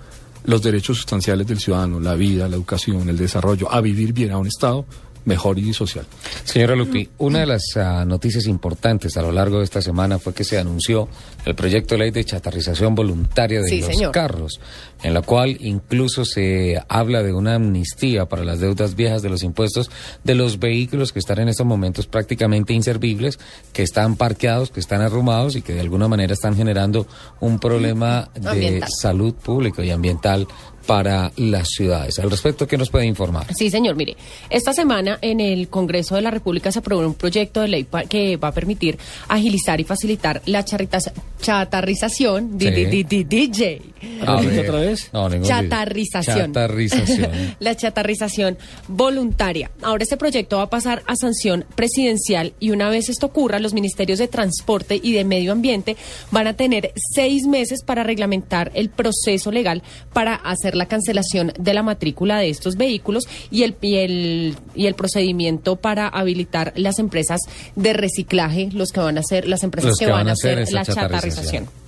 los 0.43 0.61
derechos 0.63 0.97
sustanciales 0.97 1.45
del 1.45 1.59
ciudadano, 1.59 1.99
la 1.99 2.15
vida, 2.15 2.49
la 2.49 2.55
educación, 2.55 3.07
el 3.09 3.17
desarrollo, 3.17 3.71
a 3.71 3.79
vivir 3.79 4.11
bien 4.11 4.31
a 4.31 4.39
un 4.39 4.47
Estado 4.47 4.85
mejor 5.25 5.59
y 5.59 5.73
social. 5.73 6.05
Señora 6.43 6.75
Lupi, 6.75 7.09
una 7.19 7.39
de 7.39 7.45
las 7.45 7.63
ah, 7.75 8.03
noticias 8.05 8.45
importantes 8.47 9.17
a 9.17 9.21
lo 9.21 9.31
largo 9.31 9.59
de 9.59 9.63
esta 9.65 9.81
semana 9.81 10.19
fue 10.19 10.33
que 10.33 10.43
se 10.43 10.57
anunció 10.57 11.07
el 11.45 11.55
proyecto 11.55 11.95
de 11.95 11.99
ley 11.99 12.11
de 12.11 12.23
chatarrización 12.23 12.95
voluntaria 12.95 13.61
de 13.61 13.67
Sí, 13.69 13.79
los 13.81 13.89
señor. 13.89 14.11
carros, 14.11 14.59
en 15.03 15.13
la 15.13 15.21
cual 15.21 15.57
incluso 15.59 16.25
se 16.25 16.81
habla 16.87 17.23
de 17.23 17.33
una 17.33 17.55
amnistía 17.55 18.25
para 18.27 18.43
las 18.43 18.59
deudas 18.59 18.95
viejas 18.95 19.21
de 19.21 19.29
los 19.29 19.43
impuestos 19.43 19.89
de 20.23 20.35
los 20.35 20.59
vehículos 20.59 21.11
que 21.11 21.19
están 21.19 21.39
en 21.39 21.49
estos 21.49 21.65
momentos 21.65 22.07
prácticamente 22.07 22.73
inservibles, 22.73 23.39
que 23.73 23.83
están 23.83 24.15
parqueados, 24.15 24.71
que 24.71 24.79
están 24.79 25.01
arrumados 25.01 25.55
y 25.55 25.61
que 25.61 25.73
de 25.73 25.81
alguna 25.81 26.07
manera 26.07 26.33
están 26.33 26.55
generando 26.55 27.07
un 27.39 27.59
problema 27.59 28.29
de 28.33 28.49
Ambiental. 28.49 28.89
salud 28.99 29.33
pública 29.35 29.83
y 29.83 29.91
ambiental 29.91 30.47
para 30.91 31.31
las 31.37 31.69
ciudades. 31.69 32.19
Al 32.19 32.29
respecto, 32.29 32.67
¿qué 32.67 32.77
nos 32.77 32.89
puede 32.89 33.05
informar? 33.05 33.45
Sí, 33.55 33.69
señor. 33.69 33.95
Mire, 33.95 34.17
esta 34.49 34.73
semana 34.73 35.19
en 35.21 35.39
el 35.39 35.69
Congreso 35.69 36.15
de 36.15 36.21
la 36.21 36.31
República 36.31 36.69
se 36.69 36.79
aprobó 36.79 37.07
un 37.07 37.13
proyecto 37.13 37.61
de 37.61 37.69
ley 37.69 37.87
que 38.09 38.35
va 38.35 38.49
a 38.49 38.51
permitir 38.51 38.97
agilizar 39.29 39.79
y 39.79 39.85
facilitar 39.85 40.41
la 40.47 40.65
chatarrización 40.65 42.59
Sí. 42.59 43.03
DJ. 43.13 43.81
A 44.25 44.37
¿Repite 44.37 44.55
ver. 44.55 44.69
otra 44.69 44.79
vez? 44.81 45.09
No. 45.13 45.29
Chatarrización. 45.41 46.53
Chatarrización. 46.53 47.31
la 47.59 47.75
chatarrización 47.75 48.57
voluntaria. 48.87 49.71
Ahora 49.81 50.03
este 50.03 50.17
proyecto 50.17 50.57
va 50.57 50.63
a 50.63 50.69
pasar 50.69 51.03
a 51.05 51.15
sanción 51.15 51.65
presidencial 51.75 52.53
y 52.59 52.71
una 52.71 52.89
vez 52.89 53.09
esto 53.09 53.27
ocurra, 53.27 53.59
los 53.59 53.73
ministerios 53.73 54.19
de 54.19 54.27
Transporte 54.27 54.99
y 55.01 55.13
de 55.13 55.23
Medio 55.23 55.51
Ambiente 55.51 55.97
van 56.31 56.47
a 56.47 56.53
tener 56.53 56.93
seis 56.95 57.47
meses 57.47 57.83
para 57.83 58.03
reglamentar 58.03 58.71
el 58.73 58.89
proceso 58.89 59.51
legal 59.51 59.83
para 60.13 60.35
hacer 60.35 60.75
la 60.75 60.87
cancelación 60.87 61.53
de 61.59 61.73
la 61.73 61.83
matrícula 61.83 62.39
de 62.39 62.49
estos 62.49 62.75
vehículos 62.75 63.27
y 63.49 63.63
el, 63.63 63.75
y 63.81 63.95
el, 63.97 64.55
y 64.75 64.87
el 64.87 64.95
procedimiento 64.95 65.75
para 65.75 66.07
habilitar 66.07 66.73
las 66.75 66.99
empresas 66.99 67.41
de 67.75 67.93
reciclaje, 67.93 68.69
los 68.73 68.91
que 68.91 68.99
van 68.99 69.17
a 69.17 69.21
hacer, 69.21 69.47
las 69.47 69.63
empresas 69.63 69.91
Los 69.91 69.99
que, 69.99 70.07
van 70.07 70.27
a 70.27 70.33
hacer, 70.33 70.71
la 70.71 70.85
chatarrización. 70.85 71.80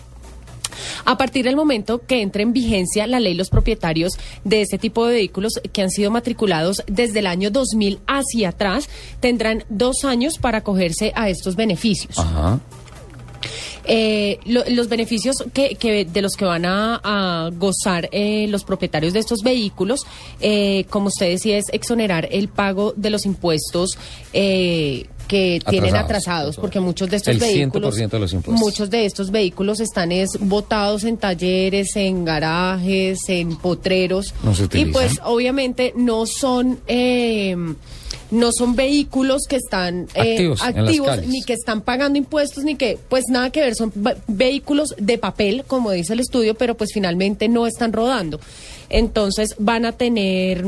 A 1.06 1.18
partir 1.18 1.46
del 1.46 1.56
momento 1.56 2.02
que 2.06 2.22
entre 2.22 2.44
en 2.44 2.54
vigencia 2.54 3.08
la 3.08 3.20
ley, 3.20 3.34
los 3.34 3.50
propietarios 3.50 4.14
de 4.44 4.62
este 4.62 4.78
tipo 4.78 5.06
de 5.06 5.14
vehículos 5.14 5.54
que 5.72 5.82
han 5.82 5.90
sido 5.90 6.12
matriculados 6.12 6.84
desde 6.88 7.20
el 7.20 7.28
año 7.28 7.52
2000 7.52 8.00
hacia 8.08 8.50
atrás 8.50 8.90
tendrán 9.20 9.64
dos 9.70 10.04
años 10.04 10.38
para 10.38 10.60
acogerse 10.60 11.12
a 11.16 11.30
estos 11.30 11.56
beneficios. 11.56 12.18
Ajá. 12.20 12.60
Eh, 13.86 14.40
lo- 14.46 14.64
los 14.70 14.88
beneficios 14.88 15.36
que, 15.54 15.76
que 15.76 16.06
de 16.06 16.22
los 16.22 16.34
que 16.34 16.46
van 16.46 16.66
a, 16.66 17.02
a 17.04 17.50
gozar 17.52 18.08
eh, 18.12 18.48
los 18.50 18.64
propietarios 18.64 19.12
de 19.14 19.20
estos 19.20 19.40
vehículos, 19.44 20.02
eh, 20.40 20.86
como 20.90 21.08
usted 21.08 21.30
decía, 21.30 21.58
es 21.58 21.66
exonerar 21.74 22.28
el 22.32 22.48
pago 22.48 22.94
de 22.96 23.10
los 23.10 23.26
impuestos 23.26 23.98
eh, 24.32 25.06
que 25.28 25.62
tienen 25.70 25.96
Atrasados. 25.96 26.58
porque 26.58 26.80
muchos 26.80 27.10
de 27.10 27.18
estos 27.18 27.34
El 27.34 27.40
vehículos, 27.40 27.98
100% 27.98 28.10
de 28.10 28.20
los 28.20 28.34
impuestos. 28.34 28.60
muchos 28.66 28.90
de 28.90 29.06
estos 29.06 29.32
vehículos 29.32 29.80
están 29.80 30.12
es 30.12 30.30
botados 30.40 31.04
en 31.06 31.18
talleres, 31.18 31.96
en 31.96 32.24
garajes, 32.26 33.20
en 33.30 33.56
potreros, 33.58 34.34
No 34.44 34.54
se 34.54 34.68
y 34.78 34.86
pues 34.86 35.20
obviamente 35.24 35.94
no 35.96 36.26
son 36.26 36.80
eh, 36.88 37.56
no 38.34 38.52
son 38.52 38.76
vehículos 38.76 39.44
que 39.48 39.56
están 39.58 40.08
eh, 40.16 40.54
Activos 40.62 41.26
ni 41.28 41.42
que 41.44 41.54
están 41.54 41.82
pagando 41.82 42.18
impuestos 42.18 42.64
ni 42.64 42.76
que 42.76 42.98
pues 43.10 43.26
nada 43.30 43.50
que 43.52 43.62
ver. 43.62 43.76
Son 43.76 43.92
ve- 43.96 44.18
vehículos 44.28 44.96
de 44.98 45.18
papel 45.18 45.64
como 45.66 45.92
dice 45.92 46.14
el 46.14 46.20
estudio 46.20 46.56
pero 46.56 46.76
pues 46.76 46.90
finalmente 46.94 47.48
no 47.48 47.66
están 47.68 47.94
rodando. 47.94 48.40
Entonces 48.90 49.56
van 49.60 49.86
a 49.86 49.92
tener 49.94 50.66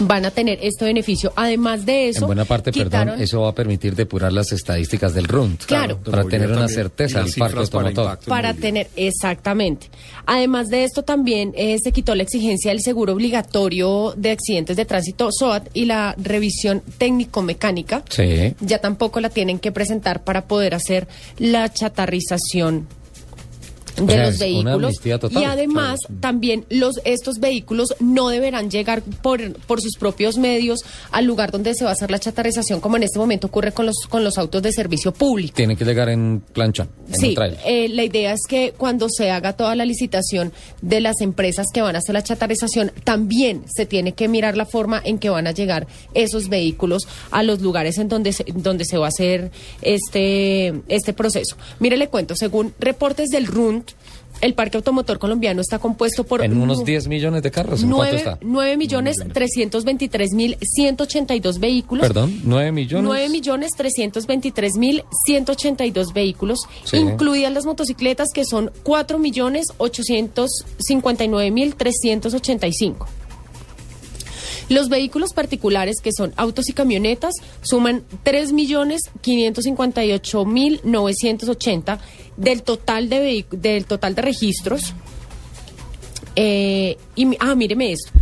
van 0.00 0.24
a 0.24 0.30
tener 0.30 0.58
este 0.62 0.84
beneficio. 0.84 1.32
Además 1.36 1.84
de 1.86 2.08
eso, 2.08 2.20
en 2.20 2.26
buena 2.26 2.44
parte, 2.44 2.70
quitaron- 2.72 2.90
perdón, 3.14 3.22
eso 3.22 3.40
va 3.42 3.50
a 3.50 3.54
permitir 3.54 3.94
depurar 3.94 4.32
las 4.32 4.52
estadísticas 4.52 5.14
del 5.14 5.26
RUNT. 5.26 5.64
Claro. 5.64 5.98
Para 5.98 6.24
tener 6.24 6.50
una 6.50 6.68
certeza 6.68 7.22
del 7.22 7.32
parque 7.34 7.58
automotor. 7.58 8.18
para 8.26 8.54
tener 8.54 8.88
exactamente. 8.96 9.88
Además 10.26 10.68
de 10.68 10.84
esto 10.84 11.02
también 11.02 11.52
eh, 11.56 11.76
se 11.82 11.92
quitó 11.92 12.14
la 12.14 12.22
exigencia 12.22 12.70
del 12.70 12.80
seguro 12.80 13.12
obligatorio 13.14 14.14
de 14.16 14.30
accidentes 14.30 14.76
de 14.76 14.84
tránsito 14.84 15.30
SOAT 15.32 15.68
y 15.74 15.84
la 15.86 16.14
revisión 16.18 16.82
técnico-mecánica. 16.98 18.02
Sí. 18.08 18.54
Ya 18.60 18.78
tampoco 18.78 19.20
la 19.20 19.30
tienen 19.30 19.58
que 19.58 19.72
presentar 19.72 20.24
para 20.24 20.46
poder 20.46 20.74
hacer 20.74 21.08
la 21.38 21.72
chatarrización 21.72 22.86
O 24.00 24.06
de 24.06 24.12
sea, 24.12 24.26
los 24.26 24.34
es 24.34 24.40
una 24.40 24.76
vehículos 24.76 25.20
total. 25.20 25.42
y 25.42 25.44
además 25.44 26.00
también 26.20 26.64
los 26.70 27.00
estos 27.04 27.38
vehículos 27.38 27.94
no 28.00 28.28
deberán 28.28 28.70
llegar 28.70 29.02
por, 29.02 29.52
por 29.60 29.80
sus 29.80 29.96
propios 29.96 30.38
medios 30.38 30.80
al 31.10 31.24
lugar 31.24 31.50
donde 31.50 31.74
se 31.74 31.84
va 31.84 31.90
a 31.90 31.92
hacer 31.92 32.10
la 32.10 32.18
chatarrización 32.18 32.80
como 32.80 32.96
en 32.96 33.04
este 33.04 33.18
momento 33.18 33.46
ocurre 33.48 33.72
con 33.72 33.86
los 33.86 33.96
con 34.08 34.24
los 34.24 34.38
autos 34.38 34.62
de 34.62 34.72
servicio 34.72 35.12
público. 35.12 35.54
Tiene 35.54 35.76
que 35.76 35.84
llegar 35.84 36.08
en 36.08 36.42
plancha, 36.52 36.88
en 37.08 37.14
Sí, 37.14 37.34
eh, 37.64 37.88
la 37.88 38.04
idea 38.04 38.32
es 38.32 38.40
que 38.48 38.72
cuando 38.76 39.08
se 39.08 39.30
haga 39.30 39.54
toda 39.54 39.74
la 39.74 39.84
licitación 39.84 40.52
de 40.82 41.00
las 41.00 41.20
empresas 41.20 41.66
que 41.72 41.82
van 41.82 41.96
a 41.96 41.98
hacer 41.98 42.14
la 42.14 42.22
chatarrización, 42.22 42.92
también 43.04 43.64
se 43.66 43.86
tiene 43.86 44.12
que 44.12 44.28
mirar 44.28 44.56
la 44.56 44.66
forma 44.66 45.00
en 45.04 45.18
que 45.18 45.30
van 45.30 45.46
a 45.46 45.52
llegar 45.52 45.86
esos 46.14 46.48
vehículos 46.48 47.06
a 47.30 47.42
los 47.42 47.60
lugares 47.60 47.98
en 47.98 48.08
donde 48.08 48.32
se, 48.32 48.44
donde 48.54 48.84
se 48.84 48.98
va 48.98 49.06
a 49.06 49.08
hacer 49.08 49.50
este, 49.82 50.74
este 50.88 51.12
proceso. 51.12 51.56
Mire, 51.78 51.96
le 51.96 52.08
cuento, 52.08 52.36
según 52.36 52.74
reportes 52.78 53.30
del 53.30 53.46
RUNT, 53.46 53.89
el 54.40 54.54
parque 54.54 54.76
automotor 54.78 55.18
colombiano 55.18 55.60
está 55.60 55.78
compuesto 55.78 56.24
por... 56.24 56.42
En 56.44 56.56
unos 56.60 56.78
nu- 56.78 56.84
10 56.84 57.08
millones 57.08 57.42
de 57.42 57.50
carros. 57.50 57.82
¿En 57.82 57.90
cuánto 57.90 58.14
9, 58.14 58.16
está? 58.16 58.38
9 58.40 58.76
millones 58.76 59.16
323 59.32 60.32
mil 60.32 60.56
182 60.60 61.58
vehículos. 61.60 62.06
Perdón, 62.06 62.40
9 62.44 62.72
millones. 62.72 63.04
9 63.06 63.28
millones 63.28 63.70
323 63.76 64.76
mil 64.76 65.04
182 65.26 66.12
vehículos, 66.12 66.60
Sí. 66.84 66.96
incluidas 66.96 67.52
las 67.52 67.66
motocicletas 67.66 68.28
que 68.32 68.44
son 68.44 68.70
4 68.82 69.18
millones 69.18 69.66
859 69.78 71.50
mil 71.50 71.74
385. 71.74 73.06
Los 74.68 74.88
vehículos 74.88 75.32
particulares, 75.32 75.96
que 76.00 76.12
son 76.16 76.32
autos 76.36 76.68
y 76.68 76.72
camionetas, 76.72 77.34
suman 77.60 78.04
3 78.22 78.52
millones 82.40 82.40
558 82.40 82.44
mil 82.44 82.44
980 82.44 82.44
del 82.44 82.62
total 82.62 83.08
de 83.08 83.44
del 83.50 83.84
total 83.84 84.14
de 84.14 84.22
registros. 84.22 84.94
Eh, 86.36 86.96
y, 87.16 87.36
ah, 87.40 87.54
míreme 87.54 87.92
esto. 87.92 88.12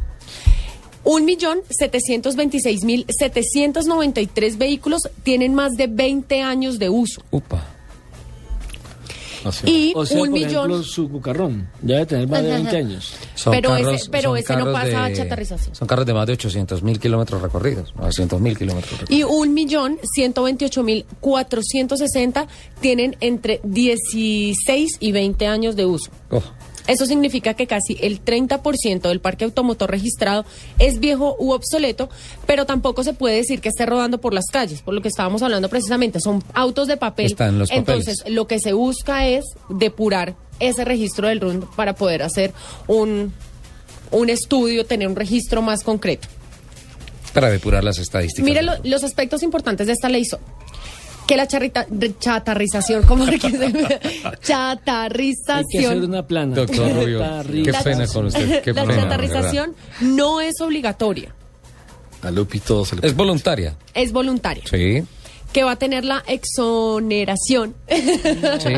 Un 1.05 1.25
millón 1.25 1.61
setecientos 1.71 2.37
veintiséis 2.37 2.85
mil 2.85 3.07
setecientos 3.09 3.87
noventa 3.87 4.21
y 4.21 4.27
tres 4.27 4.59
vehículos 4.59 5.03
tienen 5.23 5.55
más 5.55 5.73
de 5.73 5.87
20 5.87 6.43
años 6.43 6.79
de 6.79 6.91
uso. 6.91 7.23
Upa. 7.31 7.78
Y 9.65 9.93
o 9.95 10.05
sea, 10.07 10.19
un 10.23 10.29
por 10.31 10.39
millón- 10.39 10.71
ejemplo, 10.71 10.83
su 10.83 11.09
cucarrón 11.09 11.69
debe 11.81 12.07
tener 12.07 12.29
más 12.29 12.43
de 12.43 12.51
20 12.51 12.77
años. 12.77 13.15
Son 13.35 13.53
Pero 13.53 13.75
ese- 13.77 13.85
carros- 13.85 14.09
pero 14.11 14.31
son 14.31 14.39
ese 14.39 14.57
no 14.57 14.73
pasa 14.73 15.05
a 15.05 15.09
de- 15.09 15.17
chatarrización. 15.17 15.75
Son 15.75 15.87
carros 15.89 16.07
de 16.07 16.15
más 16.15 16.27
de 16.27 16.33
800 16.35 16.83
mil 16.83 16.99
kilómetros 16.99 17.41
recorridos, 17.43 17.95
900 17.97 18.41
mil 18.41 18.57
kilómetros 18.59 19.01
recorridos. 19.01 19.21
Y 19.21 19.25
un 19.25 19.55
millón 19.55 19.99
ciento 20.15 20.43
veintiocho 20.43 20.83
mil 20.83 21.05
cuatrocientos 21.21 21.99
sesenta 22.01 22.47
tienen 22.81 23.17
entre 23.21 23.61
16 23.65 24.97
y 25.01 25.13
20 25.13 25.47
años 25.47 25.77
de 25.77 25.87
uso. 25.87 26.11
Oh. 26.31 26.43
Eso 26.89 27.07
significa 27.07 27.55
que 27.55 27.69
casi 27.69 27.97
el 28.01 28.25
30% 28.25 29.03
del 29.03 29.21
parque 29.21 29.45
automotor 29.45 29.89
registrado 29.91 30.45
es 30.81 30.99
viejo 30.99 31.37
u 31.39 31.53
obsoleto, 31.53 32.09
pero 32.47 32.67
tampoco 32.67 33.05
se 33.05 33.13
puede 33.13 33.37
decir 33.37 33.61
que 33.61 33.69
esté 33.69 33.87
rodando 33.87 34.19
por 34.21 34.35
las 34.35 34.47
calles, 34.47 34.83
por 34.83 34.95
lo 34.95 35.01
que 35.03 35.09
estábamos 35.09 35.43
hablando 35.43 35.69
precisamente. 35.69 36.19
Son 36.21 36.43
autos 36.55 36.89
de 36.89 36.97
papel. 36.97 37.27
Están 37.27 37.59
los 37.61 37.69
papeles. 37.71 38.09
Entonces, 38.09 38.33
lo 38.35 38.47
que 38.49 38.59
se 38.59 38.73
busca 38.73 39.29
es 39.29 39.45
depurar 39.69 40.35
ese 40.59 40.85
registro 40.85 41.29
del 41.29 41.41
RUN 41.41 41.69
para 41.77 41.95
poder 41.95 42.23
hacer 42.25 42.53
un, 42.89 43.33
un 44.11 44.31
estudio, 44.31 44.85
tener 44.87 45.07
un 45.07 45.15
registro 45.15 45.63
más 45.63 45.85
concreto. 45.85 46.27
Para 47.35 47.51
depurar 47.51 47.85
las 47.85 47.99
estadísticas. 47.99 48.45
Mire, 48.45 48.63
lo- 48.63 48.73
los 48.83 49.05
aspectos 49.05 49.43
importantes 49.43 49.87
de 49.87 49.93
esta 49.93 50.09
ley 50.09 50.25
son 50.25 50.41
que 51.29 51.37
la 51.37 51.47
charrita, 51.47 51.87
chatarrización, 52.19 53.05
como 53.05 53.25
que 53.27 53.39
se- 53.39 53.49
Hay 53.67 53.73
que 53.73 53.87
hacer 54.27 54.39
chatarrización. 54.43 56.05
una 56.05 56.27
plana. 56.27 56.57
Doctor 56.57 56.93
Rubio, 56.95 57.21
qué 57.65 57.73
pena 57.85 58.07
con 58.09 58.27
usted. 58.27 58.63
Qué 58.63 58.73
la 58.73 58.83
pena, 58.85 59.03
chatarrización 59.03 59.75
no 60.01 60.41
es 60.41 60.61
obligatoria, 60.61 61.33
A 62.23 62.31
Lupi 62.33 62.59
todo 62.61 62.85
se 62.85 62.97
le 62.97 63.07
Es 63.07 63.15
voluntaria. 63.15 63.77
es 63.95 64.11
voluntaria. 64.13 64.65
Sí. 64.69 65.05
Que 65.53 65.65
va 65.65 65.73
a 65.73 65.77
tener 65.77 66.05
la 66.05 66.23
exoneración. 66.27 67.75
Sí. 68.59 68.73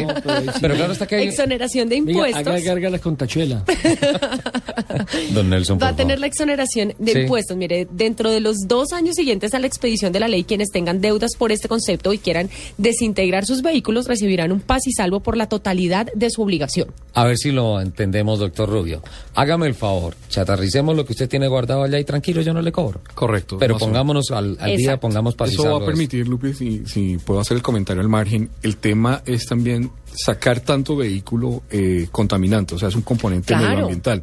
Pero 0.61 0.75
claro 0.75 0.93
está 0.93 1.07
que 1.07 1.17
hay... 1.17 1.29
Exoneración 1.29 1.89
de 1.89 2.01
Mira, 2.01 2.29
impuestos. 2.29 2.47
haga 2.47 2.61
gárgaras 2.61 3.01
con 3.01 3.17
tachuela. 3.17 3.65
Don 5.33 5.49
Nelson, 5.51 5.77
Va 5.77 5.81
por 5.81 5.89
a 5.89 5.97
tener 5.97 6.17
favor. 6.17 6.21
la 6.21 6.27
exoneración 6.27 6.95
de 6.99 7.13
Sí. 7.13 7.19
impuestos. 7.21 7.57
Mire, 7.57 7.87
dentro 7.91 8.31
de 8.31 8.41
los 8.41 8.57
dos 8.67 8.93
años 8.93 9.15
siguientes 9.17 9.55
a 9.55 9.59
la 9.59 9.67
expedición 9.67 10.13
de 10.13 10.21
la 10.21 10.29
ley, 10.29 10.45
quienes 10.45 10.71
tengan 10.71 11.01
deudas 11.01 11.33
por 11.39 11.53
este 11.53 11.69
concepto 11.69 12.13
y 12.13 12.19
quieran 12.19 12.51
desintegrar 12.79 13.47
sus 13.47 13.63
vehículos 13.63 14.07
recibirán 14.07 14.53
un 14.53 14.61
paz 14.61 14.87
y 14.87 14.93
salvo 14.93 15.21
por 15.21 15.37
la 15.37 15.49
totalidad 15.49 16.09
de 16.15 16.31
su 16.31 16.43
obligación. 16.43 16.93
A 17.15 17.25
ver 17.25 17.39
si 17.39 17.51
lo 17.53 17.81
entendemos, 17.81 18.39
doctor 18.39 18.69
Rubio. 18.69 19.03
Hágame 19.35 19.67
el 19.67 19.75
favor, 19.75 20.15
chatarricemos 20.29 20.97
lo 20.97 21.05
que 21.05 21.13
usted 21.13 21.29
tiene 21.29 21.49
guardado 21.49 21.83
allá 21.83 21.99
y 21.99 22.05
tranquilo, 22.05 22.43
yo 22.43 22.53
no 22.53 22.63
le 22.63 22.73
cobro. 22.73 23.01
Correcto. 23.15 23.59
Pero 23.59 23.79
pongámonos 23.79 24.31
al, 24.31 24.57
al 24.61 24.77
día, 24.77 24.99
pongamos 24.99 25.35
para 25.35 25.51
Eso 25.51 25.79
va 25.79 25.83
a 25.83 25.87
permitir, 25.87 26.29
Lupe, 26.29 26.53
si, 26.61 26.83
si 26.87 27.17
puedo 27.19 27.41
hacer 27.41 27.57
el 27.57 27.63
comentario 27.63 28.03
al 28.03 28.09
margen, 28.09 28.51
el 28.63 28.77
tema 28.77 29.23
es 29.25 29.47
también 29.47 29.91
sacar 30.15 30.61
tanto 30.61 30.95
vehículo 30.97 31.63
eh, 31.71 32.07
contaminante, 32.13 32.75
o 32.75 32.79
sea, 32.79 32.89
es 32.89 32.95
un 32.97 33.03
componente 33.03 33.49
Claro. 33.55 33.69
medioambiental. 33.69 34.23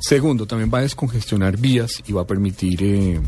Segundo, 0.00 0.46
también 0.46 0.70
va 0.72 0.78
a 0.78 0.82
descongestionar 0.82 1.56
vías 1.56 2.02
y 2.06 2.12
va 2.12 2.22
a 2.22 2.26
permitir 2.26 2.82
eh, 2.82 3.20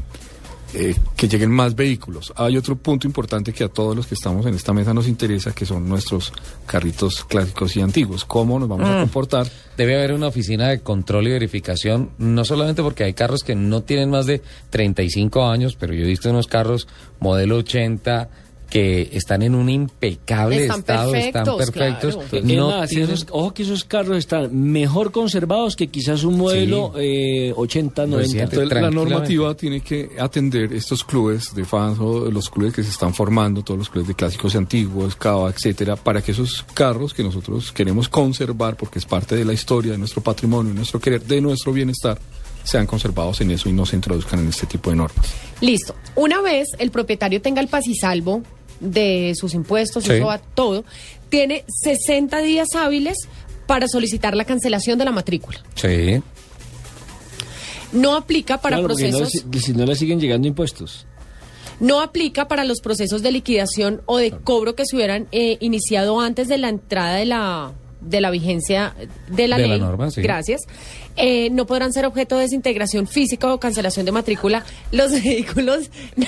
eh, 0.74 0.94
que 1.16 1.28
lleguen 1.28 1.51
más 1.51 1.74
vehículos. 1.74 2.30
Hay 2.36 2.59
otro 2.59 2.76
punto 2.76 3.06
importante 3.06 3.55
que 3.55 3.64
a 3.64 3.68
todos 3.68 3.97
los 3.97 4.06
que 4.06 4.14
estamos 4.14 4.44
en 4.44 4.55
esta 4.55 4.74
mesa 4.74 4.93
nos 4.93 5.09
interesa, 5.09 5.52
que 5.55 5.64
son 5.64 5.89
nuestros 5.89 6.30
carritos 6.66 7.24
clásicos 7.24 7.74
y 7.76 7.80
antiguos. 7.80 8.26
¿Cómo 8.26 8.59
nos 8.59 8.68
vamos 8.68 8.86
a 8.86 8.97
Mm. 8.98 9.01
comportar? 9.01 9.47
Debe 9.78 9.97
haber 9.97 10.12
una 10.12 10.26
oficina 10.26 10.68
de 10.68 10.80
control 10.80 11.26
y 11.28 11.30
verificación, 11.30 12.10
no 12.18 12.44
solamente 12.44 12.82
porque 12.82 13.05
hay 13.05 13.14
carros 13.14 13.43
que 13.44 13.55
no 13.55 13.82
tienen 13.82 14.10
más 14.10 14.26
de 14.26 14.43
35 14.68 15.47
años, 15.48 15.74
pero 15.74 15.94
yo 15.94 16.05
he 16.05 16.09
visto 16.09 16.28
unos 16.28 16.47
carros 16.48 16.86
modelo 17.18 17.56
80 17.56 18.28
que 18.70 19.09
están 19.12 19.40
en 19.43 19.55
un 19.55 19.70
impecable 19.70 20.65
Están 20.65 20.81
estado, 20.81 21.15
están 21.15 21.45
perfectos, 21.57 22.16
claro. 22.31 22.45
No 22.45 22.86
tienen- 22.86 23.11
esos- 23.11 23.27
ojo 23.31 23.55
que 23.55 23.62
esos 23.62 23.85
carros 23.85 24.19
están 24.19 24.55
mejor 24.73 25.11
conservados 25.11 25.74
que 25.74 25.86
quizás 25.89 26.23
un 26.23 26.36
modelo 26.36 26.93
eh, 26.99 27.53
80, 27.57 28.03
90. 28.07 28.19
Reciente. 28.27 28.57
Entonces, 28.57 28.82
la 28.82 28.90
normativa 28.90 29.55
tiene 29.55 29.81
que 29.81 30.11
atender 30.19 30.73
estos 30.74 31.03
clubes 31.03 31.55
de 31.55 31.65
fans 31.65 31.99
o 31.99 32.31
los 32.31 32.51
clubes 32.51 32.74
que 32.74 32.82
se 32.82 32.90
están 32.90 33.15
formando, 33.15 33.62
todos 33.62 33.78
los 33.78 33.89
clubes 33.89 34.09
de 34.09 34.15
clásicos 34.15 34.55
y 34.55 34.59
antiguos, 34.59 35.16
cava, 35.16 35.49
etcétera, 35.49 35.97
para 35.97 36.20
que 36.20 36.32
esos 36.32 36.62
carros 36.74 37.15
que 37.15 37.23
nosotros 37.23 37.73
queremos 37.73 38.09
conservar, 38.11 38.77
porque 38.77 38.99
es 38.99 39.07
parte 39.07 39.35
de 39.35 39.47
la 39.47 39.55
historia, 39.55 39.93
de 39.93 39.99
nuestro 39.99 40.23
patrimonio, 40.23 40.73
de 40.73 40.77
nuestro 40.77 41.01
querer, 41.01 41.23
de 41.23 41.40
nuestro 41.40 41.73
bienestar, 41.73 42.19
sean 42.65 42.86
conservados 42.86 43.40
en 43.40 43.51
eso 43.51 43.70
y 43.70 43.73
no 43.73 43.86
se 43.86 43.97
introduzcan 43.97 44.40
en 44.40 44.49
este 44.49 44.66
tipo 44.66 44.90
de 44.90 44.97
normas. 44.97 45.27
Listo. 45.62 45.95
Una 46.16 46.43
vez 46.43 46.69
el 46.78 46.90
propietario 46.90 47.40
tenga 47.40 47.62
el 47.62 47.69
paz 47.69 47.86
y 47.86 47.95
salvo 47.95 48.43
de 48.81 49.33
sus 49.37 49.55
impuestos, 49.55 50.05
Sí. 50.05 50.13
eso 50.13 50.27
va 50.27 50.39
todo, 50.39 50.85
tiene 51.29 51.65
60 51.83 52.39
días 52.41 52.69
hábiles 52.75 53.17
para 53.67 53.87
solicitar 53.89 54.35
la 54.37 54.45
cancelación 54.45 54.99
de 54.99 55.05
la 55.05 55.13
matrícula. 55.13 55.63
Sí. 55.75 56.23
No 57.93 58.17
aplica 58.17 58.59
para 58.61 58.77
Claro, 58.77 58.89
no 58.89 58.95
procesos, 58.95 59.45
le- 59.51 59.61
si 59.61 59.73
no 59.73 59.87
le 59.87 59.97
siguen 59.97 60.21
llegando 60.21 60.47
impuestos. 60.49 61.07
no 61.81 62.01
aplica 62.01 62.49
para 62.49 62.65
los 62.65 62.81
procesos 62.81 63.23
de 63.23 63.31
liquidación 63.33 64.03
o 64.07 64.17
de 64.19 64.33
cobro 64.33 64.75
que 64.75 64.85
se 64.85 64.97
hubieran 64.97 65.29
eh, 65.33 65.59
iniciado 65.61 66.21
antes 66.21 66.49
de 66.49 66.59
la 66.59 66.69
entrada 66.71 67.15
de 67.15 67.25
la 67.27 67.73
de 68.01 68.21
la 68.21 68.31
vigencia 68.31 68.95
de 69.29 69.49
la 69.49 69.57
De 69.57 69.63
la 69.67 69.75
ley. 69.75 69.81
norma, 69.81 70.11
sí. 70.11 70.21
Gracias. 70.23 70.63
Eh, 71.19 71.51
no 71.51 71.66
podrán 71.66 71.93
ser 71.93 72.07
objeto 72.07 72.36
de 72.36 72.43
desintegración 72.43 73.07
física 73.07 73.53
o 73.53 73.59
cancelación 73.61 74.07
de 74.07 74.12
matrícula 74.12 74.65
los 74.93 75.11
vehículos. 75.23 75.90
No, 76.16 76.27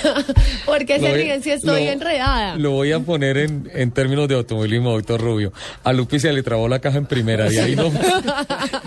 porque 0.65 0.99
se 0.99 1.13
ríen 1.13 1.41
si 1.43 1.51
estoy 1.51 1.85
lo- 1.85 1.91
enredada. 1.91 2.55
Lo 2.57 2.71
voy 2.71 2.91
a 2.91 2.99
poner 2.99 3.37
en, 3.37 3.69
en 3.73 3.91
términos 3.91 4.27
de 4.27 4.35
automovilismo, 4.35 4.91
doctor 4.91 5.21
Rubio. 5.21 5.53
A 5.83 5.93
Lupi 5.93 6.19
se 6.19 6.31
le 6.33 6.43
trabó 6.43 6.67
la 6.67 6.79
caja 6.79 6.97
en 6.97 7.05
primera, 7.05 7.49
de 7.49 7.61
ahí 7.61 7.75
no, 7.75 7.91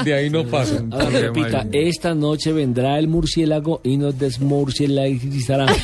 de 0.05 0.15
ahí 0.15 0.31
no 0.31 0.45
pasa. 0.47 0.83
Repita, 1.11 1.67
esta 1.73 2.15
noche 2.15 2.53
vendrá 2.53 2.99
el 2.99 3.09
murciélago 3.09 3.81
y 3.83 3.97
nos 3.97 4.19
desmurcielagizará. 4.19 5.67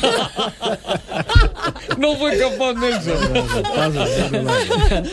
No 2.01 2.15
fue 2.15 2.35
capaz, 2.35 2.73
Nelson. 2.73 3.13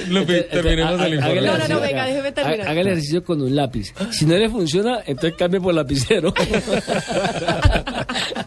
Lupi, 0.09 0.33
terminemos 0.51 0.99
el 1.03 1.15
informe. 1.15 1.43
No, 1.43 1.59
no, 1.59 1.69
no, 1.69 1.81
venga, 1.81 2.07
déjeme 2.07 2.33
terminar. 2.33 2.67
Haga 2.67 2.81
el 2.81 2.87
ejercicio 2.87 3.23
con 3.23 3.43
un 3.43 3.55
lápiz. 3.55 3.93
Si 4.11 4.25
no 4.25 4.35
le 4.35 4.49
funciona, 4.49 5.01
entonces 5.05 5.35
cambie 5.39 5.61
por 5.61 5.75
lapicero. 5.75 6.29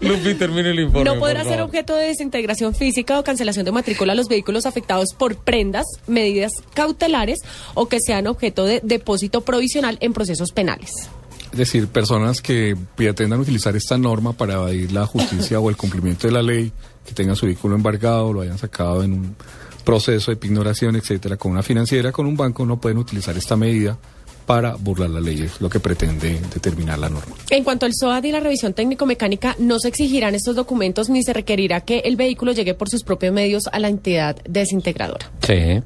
Lupi, 0.01 0.33
termine 0.33 0.71
el 0.71 0.79
informe. 0.79 1.05
No 1.05 1.19
podrá 1.19 1.43
ser 1.43 1.61
objeto 1.61 1.95
de 1.95 2.07
desintegración 2.07 2.73
física 2.73 3.19
o 3.19 3.23
cancelación 3.23 3.63
de 3.63 3.71
matrícula 3.71 4.13
a 4.13 4.15
los 4.15 4.27
vehículos 4.27 4.65
afectados 4.65 5.13
por 5.13 5.35
prendas, 5.35 5.85
medidas 6.07 6.51
cautelares 6.73 7.41
o 7.75 7.87
que 7.87 7.99
sean 7.99 8.25
objeto 8.25 8.65
de 8.65 8.81
depósito 8.83 9.41
provisional 9.41 9.99
en 10.01 10.13
procesos 10.13 10.51
penales. 10.51 11.11
Es 11.51 11.57
decir, 11.57 11.87
personas 11.87 12.41
que 12.41 12.77
pretendan 12.95 13.41
utilizar 13.41 13.75
esta 13.75 13.97
norma 13.97 14.33
para 14.33 14.53
evadir 14.53 14.93
la 14.93 15.05
justicia 15.05 15.59
o 15.59 15.69
el 15.69 15.75
cumplimiento 15.75 16.27
de 16.27 16.33
la 16.33 16.41
ley, 16.41 16.71
que 17.05 17.13
tengan 17.13 17.35
su 17.35 17.45
vehículo 17.45 17.75
embargado, 17.75 18.33
lo 18.33 18.41
hayan 18.41 18.57
sacado 18.57 19.03
en 19.03 19.13
un 19.13 19.35
proceso 19.83 20.31
de 20.31 20.37
pignoración, 20.37 20.95
etcétera, 20.95 21.37
con 21.37 21.51
una 21.51 21.63
financiera, 21.63 22.11
con 22.11 22.25
un 22.25 22.37
banco, 22.37 22.65
no 22.65 22.79
pueden 22.79 22.97
utilizar 22.97 23.35
esta 23.37 23.55
medida 23.55 23.97
para 24.45 24.75
burlar 24.75 25.09
la 25.09 25.21
ley, 25.21 25.41
es 25.41 25.61
lo 25.61 25.69
que 25.69 25.79
pretende 25.79 26.39
determinar 26.53 26.99
la 26.99 27.09
norma. 27.09 27.35
En 27.49 27.63
cuanto 27.63 27.85
al 27.85 27.93
SOAD 27.93 28.23
y 28.25 28.31
la 28.31 28.39
revisión 28.39 28.73
técnico-mecánica, 28.73 29.55
no 29.59 29.79
se 29.79 29.87
exigirán 29.87 30.35
estos 30.35 30.55
documentos 30.55 31.09
ni 31.09 31.23
se 31.23 31.33
requerirá 31.33 31.81
que 31.81 31.99
el 31.99 32.15
vehículo 32.15 32.51
llegue 32.51 32.73
por 32.73 32.89
sus 32.89 33.03
propios 33.03 33.33
medios 33.33 33.63
a 33.71 33.79
la 33.79 33.87
entidad 33.87 34.37
desintegradora. 34.47 35.31
Sí. 35.45 35.81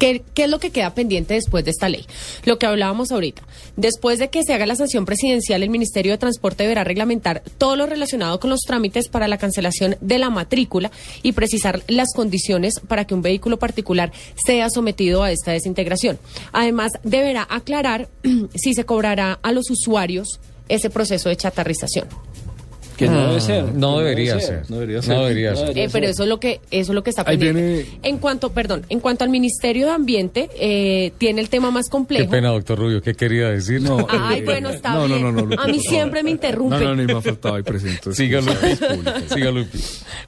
¿Qué, 0.00 0.24
es 0.34 0.48
lo 0.48 0.58
que 0.58 0.70
queda 0.70 0.94
pendiente 0.94 1.34
después 1.34 1.62
de 1.62 1.72
esta 1.72 1.90
ley? 1.90 2.06
Lo 2.44 2.58
que 2.58 2.64
hablábamos 2.64 3.12
ahorita. 3.12 3.42
Después 3.76 4.18
de 4.18 4.30
que 4.30 4.42
se 4.42 4.54
haga 4.54 4.64
la 4.64 4.74
sanción 4.74 5.04
presidencial, 5.04 5.62
el 5.62 5.68
Ministerio 5.68 6.12
de 6.12 6.18
Transporte 6.18 6.62
deberá 6.62 6.84
reglamentar 6.84 7.42
todo 7.58 7.76
lo 7.76 7.84
relacionado 7.84 8.40
con 8.40 8.48
los 8.48 8.62
trámites 8.62 9.08
para 9.08 9.28
la 9.28 9.36
cancelación 9.36 9.96
de 10.00 10.18
la 10.18 10.30
matrícula 10.30 10.90
y 11.22 11.32
precisar 11.32 11.82
las 11.86 12.14
condiciones 12.14 12.80
para 12.88 13.04
que 13.04 13.12
un 13.12 13.20
vehículo 13.20 13.58
particular 13.58 14.10
sea 14.42 14.70
sometido 14.70 15.22
a 15.22 15.32
esta 15.32 15.52
desintegración. 15.52 16.18
Además, 16.52 16.92
deberá 17.02 17.46
aclarar 17.50 18.08
si 18.54 18.72
se 18.72 18.84
cobrará 18.84 19.38
a 19.42 19.52
los 19.52 19.70
usuarios 19.70 20.40
ese 20.70 20.88
proceso 20.88 21.28
de 21.28 21.36
chatarrización. 21.36 22.08
Que 23.00 23.08
no 23.08 23.28
debe 23.28 23.40
ser. 23.40 23.64
Ah, 23.66 23.72
No 23.74 23.96
que 23.96 24.02
debería 24.04 24.30
debe 24.34 24.46
ser. 24.46 24.62
No 24.70 24.76
debería 24.76 24.96
No 24.96 25.02
ser. 25.02 25.16
debería 25.18 25.50
No 25.50 25.56
ser. 25.56 25.66
debería 25.68 25.84
Eh, 25.84 25.88
pero 25.92 26.04
ser. 26.06 26.10
eso 26.10 26.22
es 26.24 26.28
lo 26.28 26.38
que 26.40 26.60
eso 26.70 26.92
es 26.92 26.94
lo 26.94 27.02
que 27.02 27.10
está 27.10 27.22
Ahí 27.26 27.38
pendiente. 27.38 27.62
viene- 27.84 27.98
En 28.02 28.18
cuanto, 28.18 28.50
perdón, 28.52 28.84
en 28.88 29.00
cuanto 29.00 29.24
al 29.24 29.30
Ministerio 29.30 29.86
de 29.86 29.92
Ambiente 29.92 30.50
eh, 30.58 31.12
tiene 31.18 31.40
el 31.40 31.48
tema 31.48 31.70
más 31.70 31.86
Qué 31.86 31.90
complejo. 31.90 32.30
pena, 32.30 32.50
doctor 32.50 32.78
Rubio, 32.78 33.00
¿qué 33.02 33.14
quería 33.14 33.48
decir? 33.48 33.80
No, 33.80 34.06
Ay, 34.08 34.40
eh, 34.40 34.42
bueno, 34.44 34.70
está 34.70 34.92
no, 34.92 35.08
no, 35.08 35.14
bien. 35.14 35.22
no, 35.22 35.32
no, 35.32 35.40
Lupi, 35.46 35.56
a 35.58 35.66
mí 35.66 35.80
siempre 35.80 36.22
me 36.22 36.30
interrumpe. 36.30 36.76
No, 36.78 36.84
no, 36.84 36.96
ni 36.96 37.06
me 37.06 37.14
ha 37.18 37.20
faltado 37.22 37.54
ahí 37.54 37.62
presente. 37.62 38.12
Siga 38.14 38.40
Lupi, 38.40 38.76
siga 39.32 39.50
Lupi. 39.50 39.78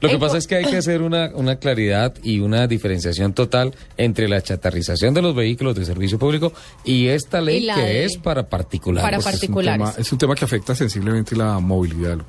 Lo 0.01 0.09
que 0.09 0.19
pasa 0.19 0.39
es 0.39 0.47
que 0.47 0.57
hay 0.57 0.65
que 0.65 0.77
hacer 0.79 1.03
una, 1.03 1.31
una 1.35 1.57
claridad 1.57 2.15
y 2.23 2.41
una 2.41 2.67
diferenciación 2.67 3.33
total 3.35 3.75
entre 3.97 4.29
la 4.29 4.41
chatarrización 4.43 5.15
de 5.15 5.23
los 5.23 5.35
vehículos 5.35 5.75
de 5.77 5.85
servicio 5.85 6.19
público 6.19 6.53
y 6.85 7.09
esta 7.09 7.41
ley 7.41 7.69
Y 7.69 7.75
que 7.75 7.81
de- 7.81 8.05
es 8.05 8.17
para 8.17 8.49
particulares. 8.49 9.05
Para 9.05 9.19
Es 9.19 9.27
un, 9.27 9.31
particulares. 9.33 9.79
tema, 9.91 9.95
es 9.99 10.13
un 10.13 10.19
tema 10.19 10.35
que 10.35 10.45
afecta 10.45 10.75
sensiblemente 10.75 11.37
la 11.37 11.59
movilidad, 11.59 12.13
el 12.13 12.23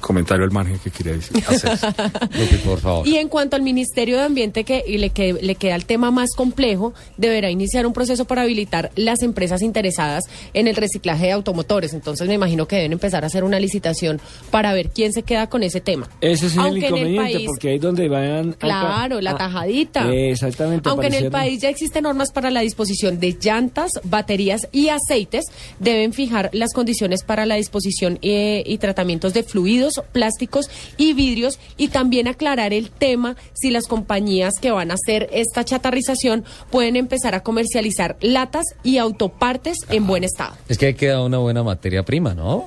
comentario 0.00 0.44
al 0.44 0.50
margen 0.50 0.78
que 0.78 0.90
quería 0.90 1.12
decir. 1.14 1.42
hacer. 1.46 1.70
Lupi, 2.38 2.56
por 2.64 2.80
favor. 2.80 3.06
Y 3.06 3.16
en 3.16 3.28
cuanto 3.28 3.56
al 3.56 3.62
Ministerio 3.62 4.16
de 4.18 4.24
Ambiente, 4.24 4.64
que 4.64 4.84
y 4.86 4.98
le, 4.98 5.10
que 5.10 5.32
le 5.34 5.54
queda 5.54 5.74
el 5.74 5.84
tema 5.86 6.10
más 6.10 6.30
complejo, 6.34 6.94
deberá 7.16 7.50
iniciar 7.50 7.86
un 7.86 7.92
proceso 7.92 8.24
para 8.24 8.42
habilitar 8.42 8.90
las 8.96 9.22
empresas 9.22 9.62
interesadas 9.62 10.24
en 10.54 10.68
el 10.68 10.76
reciclaje 10.76 11.26
de 11.26 11.32
automotores. 11.32 11.92
Entonces 11.94 12.28
me 12.28 12.34
imagino 12.34 12.66
que 12.68 12.76
deben 12.76 12.92
empezar 12.92 13.24
a 13.24 13.26
hacer 13.28 13.44
una 13.44 13.58
licitación 13.60 14.20
para 14.50 14.72
ver 14.72 14.90
quién 14.90 15.12
se 15.12 15.22
queda 15.22 15.48
con 15.48 15.62
ese 15.62 15.80
tema. 15.80 16.08
Ese 16.20 16.46
es 16.46 16.54
el 16.54 16.60
Aunque 16.60 16.78
en 16.78 16.84
el 16.84 16.88
inconveniente, 17.08 17.32
país- 17.34 17.46
porque 17.46 17.68
ahí 17.70 17.78
donde 17.78 18.08
vayan... 18.08 18.52
Claro, 18.52 19.20
la 19.20 19.32
Ah, 19.32 19.36
tajadita. 19.38 20.10
exactamente. 20.12 20.88
Aunque 20.88 21.08
en 21.08 21.14
el 21.14 21.30
país 21.30 21.60
ya 21.60 21.68
existen 21.68 22.04
normas 22.04 22.30
para 22.32 22.50
la 22.50 22.60
disposición 22.60 23.18
de 23.20 23.36
llantas, 23.40 23.90
baterías 24.04 24.68
y 24.72 24.88
aceites, 24.88 25.44
deben 25.78 26.12
fijar 26.12 26.50
las 26.52 26.72
condiciones 26.72 27.22
para 27.24 27.44
la 27.46 27.56
disposición 27.56 28.18
eh, 28.22 28.62
y 28.66 28.78
tratamientos 28.78 29.34
de 29.34 29.42
fluidos, 29.42 29.75
plásticos 30.12 30.70
y 30.96 31.12
vidrios 31.14 31.58
y 31.76 31.88
también 31.88 32.28
aclarar 32.28 32.72
el 32.72 32.90
tema 32.90 33.36
si 33.54 33.70
las 33.70 33.86
compañías 33.86 34.54
que 34.60 34.70
van 34.70 34.90
a 34.90 34.94
hacer 34.94 35.28
esta 35.32 35.64
chatarrización 35.64 36.44
pueden 36.70 36.96
empezar 36.96 37.34
a 37.34 37.42
comercializar 37.42 38.16
latas 38.20 38.64
y 38.82 38.98
autopartes 38.98 39.78
en 39.88 40.06
buen 40.06 40.24
estado. 40.24 40.56
Es 40.68 40.78
que 40.78 40.86
ahí 40.86 40.94
queda 40.94 41.22
una 41.22 41.38
buena 41.38 41.62
materia 41.62 42.04
prima, 42.04 42.34
¿no? 42.34 42.66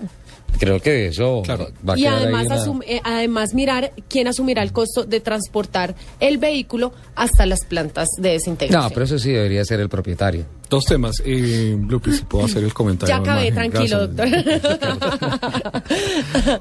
Creo 0.57 0.79
que 0.81 1.07
eso 1.07 1.41
va 1.87 1.93
a 1.93 1.97
Y 1.97 2.01
quedar 2.01 2.17
ahí 2.17 2.23
además, 2.23 2.45
una- 2.47 2.57
asum- 2.65 2.83
eh, 2.85 3.01
además 3.03 3.53
mirar 3.53 3.93
quién 4.09 4.27
asumirá 4.27 4.61
el 4.63 4.71
costo 4.73 5.03
de 5.05 5.19
transportar 5.21 5.95
el 6.19 6.37
vehículo 6.37 6.91
hasta 7.15 7.45
las 7.45 7.63
plantas 7.65 8.07
de 8.17 8.31
desintegración. 8.31 8.83
No, 8.83 8.89
pero 8.89 9.05
eso 9.05 9.19
sí 9.19 9.31
debería 9.31 9.63
ser 9.63 9.79
el 9.79 9.87
propietario. 9.89 10.45
Dos 10.69 10.85
temas. 10.85 11.15
Eh, 11.25 11.77
Lupi, 11.87 12.11
si 12.11 12.23
puedo 12.23 12.45
hacer 12.45 12.63
el 12.63 12.73
comentario. 12.73 13.15
Ya 13.15 13.21
acabé, 13.21 13.51
tranquilo, 13.51 14.07
Gracias. 14.09 14.61
doctor. 14.61 15.83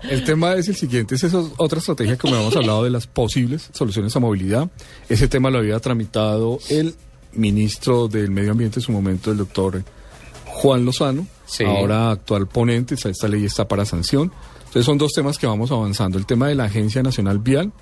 El 0.11 0.25
tema 0.25 0.55
es 0.55 0.69
el 0.69 0.77
siguiente, 0.77 1.15
es 1.17 1.25
esa 1.25 1.43
otra 1.59 1.79
estrategia 1.79 2.17
como 2.17 2.35
hemos 2.37 2.57
hablado 2.57 2.85
de 2.85 2.91
las 2.91 3.07
posibles 3.07 3.69
soluciones 3.73 4.15
a 4.17 4.21
movilidad. 4.21 4.69
Ese 5.09 5.29
tema 5.29 5.51
lo 5.51 5.59
había 5.59 5.79
tramitado 5.81 6.59
el 6.71 6.95
ministro 7.33 8.09
del 8.09 8.31
Medio 8.31 8.53
Ambiente 8.53 8.79
en 8.79 8.83
su 8.83 8.93
momento, 8.93 9.31
el 9.31 9.37
doctor 9.39 9.83
Juan 10.47 10.85
Lozano, 10.85 11.27
Ahora 11.67 12.11
actual 12.13 12.47
ponente, 12.47 12.95
esta- 12.95 13.29
ley 13.29 13.45
está 13.45 13.67
para 13.67 13.85
sanción. 13.85 14.33
Entonces 14.59 14.85
son 14.85 14.99
dos 14.99 15.13
temas 15.13 15.39
que 15.39 15.47
vamos 15.47 15.71
avanzando, 15.71 16.19
el 16.19 16.27
tema 16.27 16.49
de 16.49 16.55
la 16.55 16.65
Agencia 16.65 17.03
Nacional 17.03 17.39
Vial, 17.39 17.73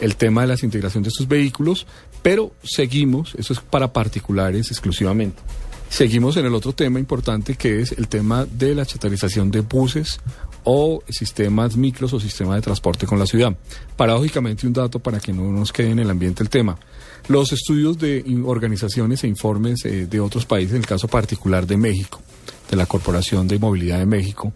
el 0.00 0.14
tema 0.16 0.42
de 0.42 0.46
la 0.48 0.56
integración 0.62 1.02
de 1.02 1.10
sus 1.10 1.26
vehículos, 1.26 1.86
pero 2.22 2.52
seguimos, 2.62 3.34
eso 3.36 3.52
es 3.52 3.58
para 3.60 3.92
particulares 3.92 4.70
exclusivamente. 4.70 5.42
Seguimos 5.90 6.36
en 6.36 6.46
el 6.46 6.54
otro 6.54 6.72
tema 6.74 6.98
importante 7.00 7.54
que 7.56 7.80
es 7.80 7.92
el 7.92 8.08
tema 8.08 8.44
de 8.44 8.74
la 8.74 8.86
chatarización 8.86 9.50
de 9.50 9.62
buses 9.62 10.20
o 10.64 11.02
sistemas 11.08 11.76
micros 11.76 12.12
o 12.12 12.20
sistemas 12.20 12.56
de 12.56 12.62
transporte 12.62 13.06
con 13.06 13.18
la 13.18 13.26
ciudad. 13.26 13.56
Paradójicamente 13.96 14.66
un 14.66 14.74
dato 14.74 14.98
para 14.98 15.18
que 15.18 15.32
no 15.32 15.50
nos 15.50 15.72
quede 15.72 15.90
en 15.90 15.98
el 15.98 16.10
ambiente 16.10 16.42
el 16.42 16.50
tema. 16.50 16.78
Los 17.28 17.52
estudios 17.52 17.98
de 17.98 18.22
organizaciones 18.44 19.24
e 19.24 19.28
informes 19.28 19.84
eh, 19.86 20.06
de 20.06 20.20
otros 20.20 20.44
países, 20.44 20.72
en 20.72 20.82
el 20.82 20.86
caso 20.86 21.08
particular 21.08 21.66
de 21.66 21.76
México, 21.78 22.20
de 22.70 22.76
la 22.76 22.86
Corporación 22.86 23.48
de 23.48 23.58
Movilidad 23.58 23.98
de 23.98 24.06
México, 24.06 24.52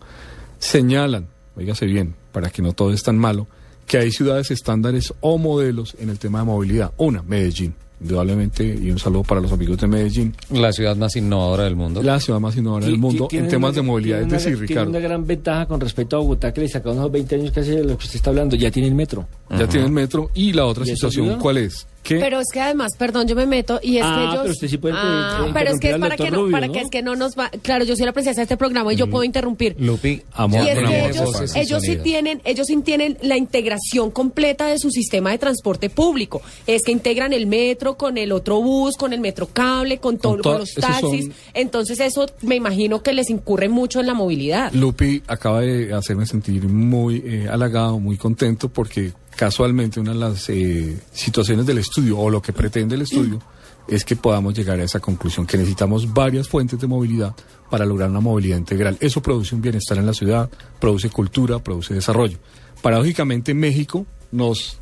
señalan, 0.59 1.26
oígase 1.56 1.86
bien, 1.86 2.14
para 2.32 2.51
que 2.51 2.62
no 2.62 2.72
todo 2.72 2.93
es 2.93 3.02
tan 3.02 3.18
malo, 3.18 3.47
que 3.86 3.98
hay 3.98 4.10
ciudades 4.10 4.51
estándares 4.51 5.12
o 5.20 5.39
modelos 5.39 5.97
en 6.01 6.09
el 6.10 6.18
tema 6.18 6.40
de 6.40 6.44
movilidad. 6.47 6.93
Una, 6.98 7.22
Medellín, 7.22 7.74
indudablemente, 8.01 8.64
y 8.64 8.90
un 8.90 8.98
saludo 8.98 9.22
para 9.24 9.40
los 9.40 9.52
amigos 9.52 9.78
de 9.78 9.86
Medellín. 9.86 10.34
La 10.51 10.72
ciudad 10.72 10.97
más 10.97 11.14
innovadora 11.16 11.64
del 11.64 11.76
mundo. 11.76 12.02
La 12.02 12.18
ciudad 12.20 12.40
más 12.40 12.56
innovadora 12.56 12.86
del 12.86 12.98
mundo 12.98 13.28
en 13.32 13.48
temas 13.48 13.70
una- 13.72 13.76
de 13.76 13.82
movilidad. 13.82 14.22
Es 14.22 14.28
decir, 14.30 14.48
una, 14.48 14.56
tiene 14.56 14.68
Ricardo, 14.68 14.90
una 14.90 15.01
gran 15.01 15.26
ventaja 15.26 15.66
con 15.66 15.80
respecto 15.80 16.16
a 16.16 16.20
Bogotá, 16.20 16.52
que 16.52 16.60
le 16.62 16.68
saca 16.68 16.90
unos 16.90 17.10
20 17.10 17.34
años 17.34 17.51
casi 17.52 17.70
de 17.70 17.82
lo 17.84 17.97
que 17.98 18.05
usted 18.05 18.16
está 18.16 18.30
hablando. 18.30 18.56
Ya 18.56 18.70
tiene 18.70 18.89
el 18.89 18.94
metro. 18.94 19.26
ya 19.51 19.66
tiene 19.68 19.86
el 19.86 19.93
metro. 19.93 20.30
Y 20.34 20.52
la 20.52 20.64
otra 20.66 20.84
¿Y 20.86 20.90
eso 20.90 21.10
situación? 21.10 21.39
¿cuál 21.40 21.59
es? 21.59 21.86
Pero 22.09 22.41
es 22.41 22.49
que 22.53 22.61
además, 22.61 22.93
perdón, 22.99 23.27
yo 23.29 23.37
me 23.37 23.47
meto 23.47 23.79
y 23.83 23.99
es 23.99 24.05
Ah, 24.05 24.15
que 24.16 24.23
ellos. 24.24 24.39
pero 24.43 24.53
usted 24.53 24.69
sí 24.69 24.77
puede, 24.79 24.95
Ah, 24.97 25.47
pero 25.55 25.70
es 25.70 25.79
que 25.81 25.91
es 25.91 25.99
para 25.99 26.16
que 26.16 26.31
no, 26.31 26.39
Rubio, 26.39 26.53
para 26.53 26.66
¿no? 26.66 26.73
que 26.73 26.81
es 26.81 26.91
que 26.91 27.03
no 27.03 27.15
nos 27.16 27.39
va. 27.39 27.49
Claro, 27.62 27.85
yo 27.85 27.95
soy 27.97 28.07
la 28.07 28.12
presencia 28.12 28.41
de 28.41 28.45
este 28.45 28.57
programa 28.57 28.93
y 28.93 28.97
yo 28.97 29.09
puedo 29.09 29.24
interrumpir. 29.24 29.77
Lupi, 29.79 30.23
Amor 30.33 30.65
Y 30.65 30.69
es 30.69 30.74
con 30.74 30.85
que 30.89 30.97
amor, 31.01 31.11
ellos, 31.11 31.57
ellos 31.57 31.83
sí 31.83 31.97
tienen, 31.97 32.43
ellos 32.45 32.66
sí 32.66 32.77
tienen 32.83 33.19
la 33.23 33.37
integración 33.37 34.11
completa 34.11 34.66
de 34.66 34.79
su 34.79 34.91
sistema 34.91 35.31
de 35.31 35.39
transporte 35.39 35.91
público. 35.91 36.43
Es 36.66 36.83
que 36.83 36.93
integran 36.93 37.33
el 37.33 37.47
metro 37.47 37.97
con 37.97 38.19
el 38.19 38.33
otro 38.33 38.61
bus, 38.61 38.97
con 38.97 39.12
el 39.12 39.20
metro 39.20 39.47
cable, 39.53 39.99
con 39.99 40.19
todo, 40.19 40.33
Con 40.35 40.43
con, 40.43 40.53
to- 40.55 40.59
los 40.59 40.74
taxis. 40.74 41.24
son- 41.27 41.35
Entonces 41.55 42.01
eso 42.01 42.27
me 42.43 42.57
imagino 42.57 43.03
que 43.03 43.12
les 43.12 43.31
incurre 43.31 43.69
mucho 43.69 44.01
en 44.01 44.07
la 44.07 44.15
movilidad. 44.15 44.73
Lupi 44.73 45.23
acaba 45.27 45.61
de 45.61 45.93
hacerme 45.95 46.27
sentir 46.27 46.65
muy 46.69 47.23
eh, 47.24 47.49
halagado, 47.51 47.99
muy 48.01 48.16
contento, 48.16 48.69
porque 48.69 49.12
casualmente 49.37 50.01
una 50.01 50.13
de 50.13 50.19
las 50.19 50.49
eh, 50.49 50.99
situaciones 51.13 51.67
del 51.67 51.79
estudio, 51.79 52.19
o 52.19 52.31
lo 52.31 52.41
que 52.43 52.53
pretende 52.53 52.95
el 52.97 53.03
estudio, 53.03 53.41
es 53.89 54.05
que 54.05 54.15
podamos 54.17 54.55
llegar 54.55 54.79
a 54.79 54.85
esa 54.85 55.01
conclusión, 55.01 55.47
que 55.47 55.57
necesitamos 55.57 56.13
varias 56.13 56.49
fuentes 56.49 56.79
de 56.81 56.87
movilidad 56.87 57.35
para 57.71 57.85
lograr 57.85 58.11
una 58.11 58.21
movilidad 58.21 58.59
integral. 58.59 58.97
Eso 59.01 59.21
produce 59.23 59.55
un 59.55 59.63
bienestar 59.63 59.99
en 59.99 60.07
la 60.07 60.15
ciudad, 60.15 60.49
produce 60.81 61.11
cultura, 61.11 61.59
produce 61.59 61.95
desarrollo. 61.95 62.39
Paradójicamente 62.81 63.55
México 63.55 64.07
nos 64.31 64.77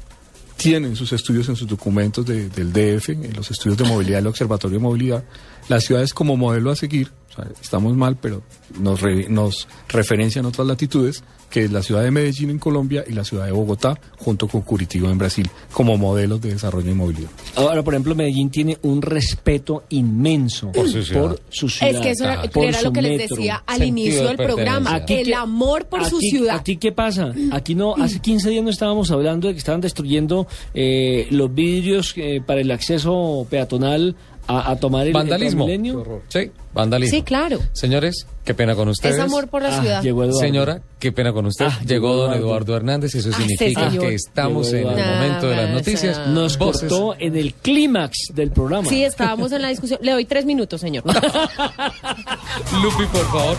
tiene 0.56 0.88
en 0.88 0.96
sus 0.96 1.12
estudios, 1.12 1.48
en 1.48 1.56
sus 1.56 1.66
documentos 1.68 2.26
de- 2.26 2.50
del 2.50 2.72
DF, 2.72 3.10
en 3.12 3.32
los 3.34 3.50
estudios 3.50 3.78
de 3.78 3.84
movilidad 3.84 4.18
del 4.18 4.26
Observatorio 4.26 4.78
de 4.78 4.82
Movilidad, 4.82 5.24
las 5.68 5.84
ciudades 5.84 6.14
como 6.14 6.36
modelo 6.36 6.70
a 6.70 6.76
seguir, 6.76 7.10
o 7.30 7.34
sea, 7.34 7.46
estamos 7.62 7.94
mal, 7.96 8.16
pero 8.20 8.42
nos, 8.78 9.00
re- 9.00 9.28
nos 9.28 9.68
referencian 9.88 10.46
otras 10.46 10.66
latitudes, 10.66 11.22
que 11.48 11.64
es 11.64 11.72
la 11.72 11.82
ciudad 11.82 12.04
de 12.04 12.12
Medellín 12.12 12.50
en 12.50 12.60
Colombia 12.60 13.04
y 13.08 13.12
la 13.12 13.24
ciudad 13.24 13.44
de 13.46 13.50
Bogotá, 13.50 13.98
junto 14.18 14.46
con 14.46 14.60
Curitiba 14.60 15.10
en 15.10 15.18
Brasil, 15.18 15.50
como 15.72 15.96
modelos 15.96 16.40
de 16.40 16.50
desarrollo 16.52 16.94
movilidad. 16.94 17.28
Ahora, 17.56 17.82
por 17.82 17.94
ejemplo, 17.94 18.14
Medellín 18.14 18.50
tiene 18.50 18.78
un 18.82 19.02
respeto 19.02 19.82
inmenso 19.88 20.70
Por 20.70 20.88
su 20.88 21.02
ciudad. 21.02 21.22
por 21.22 21.40
su 21.50 21.68
ciudad, 21.68 21.92
Es 21.94 22.00
que 22.00 22.10
eso 22.10 22.24
era, 22.24 22.42
por 22.42 22.64
era 22.66 22.78
su 22.78 22.84
lo 22.84 22.92
que 22.92 23.02
les 23.02 23.28
decía 23.28 23.64
al 23.66 23.82
inicio 23.82 24.22
de 24.22 24.28
del 24.28 24.36
programa. 24.36 24.98
el 24.98 25.04
qué- 25.06 25.34
amor 25.34 25.86
por 25.86 26.04
su 26.04 26.20
ciudad. 26.20 26.56
Aquí, 26.56 26.76
¿qué 26.76 26.92
pasa? 26.92 27.32
Aquí 27.52 27.74
no, 27.74 27.96
hace 27.96 28.20
15 28.20 28.48
días 28.50 28.62
no 28.62 28.70
estábamos 28.70 29.10
hablando 29.10 29.48
de 29.48 29.54
que 29.54 29.58
estaban 29.58 29.80
destruyendo 29.80 30.46
eh, 30.74 31.26
los 31.30 31.52
vidrios 31.52 32.12
eh, 32.16 32.40
para 32.46 32.60
el 32.60 32.70
acceso 32.70 33.44
peatonal 33.50 34.14
a, 34.58 34.70
a 34.70 34.76
tomar 34.76 35.06
el 35.06 35.12
Vandalismo. 35.12 35.66
el. 35.68 35.94
Sí, 36.28 36.50
vandalismo. 36.74 37.16
Sí, 37.16 37.22
claro. 37.22 37.58
Señores, 37.72 38.26
qué 38.44 38.54
pena 38.54 38.74
con 38.74 38.88
ustedes. 38.88 39.16
Es 39.16 39.20
amor 39.20 39.48
por 39.48 39.62
la 39.62 39.68
Ah, 39.76 39.80
ciudad. 39.80 40.02
llegó 40.02 40.24
Eduardo. 40.24 40.40
Señora, 40.40 40.82
qué 40.98 41.12
pena 41.12 41.32
con 41.32 41.46
usted. 41.46 41.66
Ah, 41.68 41.78
llegó 41.80 41.90
llegó 42.10 42.14
don 42.16 42.30
Eduardo. 42.32 42.46
Eduardo 42.46 42.76
Hernández 42.76 43.14
y 43.14 43.18
eso 43.18 43.30
Ah, 43.32 43.36
significa 43.36 43.90
que 43.90 44.14
estamos 44.14 44.72
en 44.72 44.86
el 44.88 44.96
momento 44.96 45.48
de 45.48 45.56
las 45.56 45.70
noticias. 45.70 46.26
Nos 46.28 46.58
Voces. 46.58 46.88
cortó 46.88 47.14
en 47.18 47.36
el 47.36 47.54
clímax 47.54 48.16
del 48.34 48.50
programa. 48.50 48.88
Sí, 48.88 49.04
estábamos 49.04 49.52
en 49.52 49.62
la 49.62 49.68
discusión. 49.68 50.00
Le 50.02 50.12
doy 50.12 50.24
tres 50.24 50.44
minutos, 50.44 50.80
señor. 50.80 51.04
Lupi, 52.82 53.04
por 53.12 53.26
favor. 53.30 53.56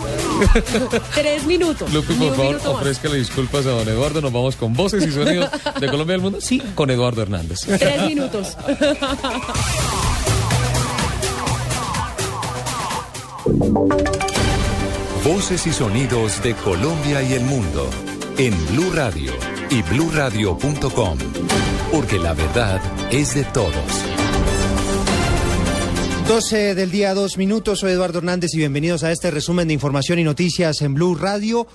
tres 1.14 1.44
minutos. 1.46 1.92
Lupi, 1.92 2.14
por 2.14 2.36
favor, 2.36 2.60
ofrézcale 2.64 3.18
disculpas 3.18 3.66
a 3.66 3.70
don 3.70 3.88
Eduardo. 3.88 4.20
Nos 4.20 4.32
vamos 4.32 4.56
con 4.56 4.74
voces 4.74 5.06
y 5.06 5.12
sonidos 5.12 5.50
de 5.80 5.88
Colombia 5.88 6.14
y 6.14 6.16
del 6.16 6.22
mundo. 6.22 6.40
Sí, 6.40 6.62
con 6.74 6.90
Eduardo 6.90 7.22
Hernández. 7.22 7.60
Tres 7.66 8.02
minutos. 8.06 8.56
Voces 15.24 15.66
y 15.66 15.72
sonidos 15.72 16.42
de 16.42 16.54
Colombia 16.54 17.22
y 17.22 17.34
el 17.34 17.42
mundo 17.42 17.90
en 18.38 18.54
Blue 18.68 18.90
Radio 18.94 19.32
y 19.68 19.82
bluradio.com, 19.82 21.18
porque 21.92 22.18
la 22.18 22.32
verdad 22.32 22.80
es 23.10 23.34
de 23.34 23.44
todos. 23.44 24.19
12 26.30 26.76
del 26.76 26.92
día, 26.92 27.12
dos 27.12 27.38
minutos. 27.38 27.80
Soy 27.80 27.90
Eduardo 27.90 28.18
Hernández 28.18 28.54
y 28.54 28.58
bienvenidos 28.58 29.02
a 29.02 29.10
este 29.10 29.32
resumen 29.32 29.66
de 29.66 29.74
información 29.74 30.20
y 30.20 30.22
noticias 30.22 30.80
en 30.80 30.94
Blue 30.94 31.16
Radio. 31.16 31.66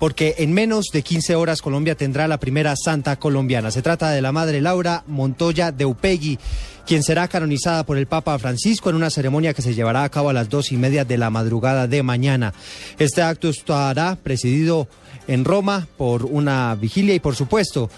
Porque 0.00 0.34
en 0.38 0.52
menos 0.52 0.86
de 0.92 1.02
15 1.02 1.36
horas 1.36 1.62
Colombia 1.62 1.94
tendrá 1.94 2.26
la 2.26 2.40
primera 2.40 2.74
santa 2.74 3.20
colombiana. 3.20 3.70
Se 3.70 3.82
trata 3.82 4.10
de 4.10 4.20
la 4.20 4.32
madre 4.32 4.60
Laura 4.60 5.04
Montoya 5.06 5.70
de 5.70 5.84
Upegui, 5.84 6.40
quien 6.88 7.04
será 7.04 7.28
canonizada 7.28 7.86
por 7.86 7.98
el 7.98 8.08
Papa 8.08 8.36
Francisco 8.40 8.90
en 8.90 8.96
una 8.96 9.10
ceremonia 9.10 9.54
que 9.54 9.62
se 9.62 9.76
llevará 9.76 10.02
a 10.02 10.08
cabo 10.08 10.30
a 10.30 10.32
las 10.32 10.48
dos 10.48 10.72
y 10.72 10.76
media 10.76 11.04
de 11.04 11.16
la 11.16 11.30
madrugada 11.30 11.86
de 11.86 12.02
mañana. 12.02 12.52
Este 12.98 13.22
acto 13.22 13.48
estará 13.48 14.16
presidido 14.16 14.88
en 15.28 15.44
Roma 15.44 15.86
por 15.96 16.24
una 16.24 16.74
vigilia 16.74 17.14
y, 17.14 17.20
por 17.20 17.36
supuesto, 17.36 17.88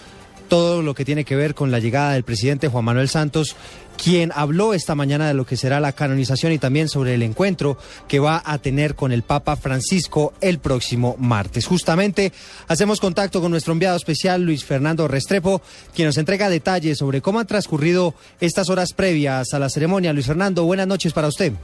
todo 0.52 0.82
lo 0.82 0.92
que 0.92 1.06
tiene 1.06 1.24
que 1.24 1.34
ver 1.34 1.54
con 1.54 1.70
la 1.70 1.78
llegada 1.78 2.12
del 2.12 2.24
presidente 2.24 2.68
Juan 2.68 2.84
Manuel 2.84 3.08
Santos, 3.08 3.56
quien 3.96 4.32
habló 4.34 4.74
esta 4.74 4.94
mañana 4.94 5.26
de 5.26 5.32
lo 5.32 5.46
que 5.46 5.56
será 5.56 5.80
la 5.80 5.94
canonización 5.94 6.52
y 6.52 6.58
también 6.58 6.90
sobre 6.90 7.14
el 7.14 7.22
encuentro 7.22 7.78
que 8.06 8.18
va 8.18 8.42
a 8.44 8.58
tener 8.58 8.94
con 8.94 9.12
el 9.12 9.22
Papa 9.22 9.56
Francisco 9.56 10.34
el 10.42 10.58
próximo 10.58 11.16
martes. 11.18 11.66
Justamente 11.66 12.32
hacemos 12.68 13.00
contacto 13.00 13.40
con 13.40 13.50
nuestro 13.50 13.72
enviado 13.72 13.96
especial 13.96 14.42
Luis 14.42 14.62
Fernando 14.62 15.08
Restrepo, 15.08 15.62
quien 15.94 16.04
nos 16.04 16.18
entrega 16.18 16.50
detalles 16.50 16.98
sobre 16.98 17.22
cómo 17.22 17.40
han 17.40 17.46
transcurrido 17.46 18.12
estas 18.38 18.68
horas 18.68 18.92
previas 18.92 19.54
a 19.54 19.58
la 19.58 19.70
ceremonia. 19.70 20.12
Luis 20.12 20.26
Fernando, 20.26 20.64
buenas 20.64 20.86
noches 20.86 21.14
para 21.14 21.28
usted. 21.28 21.54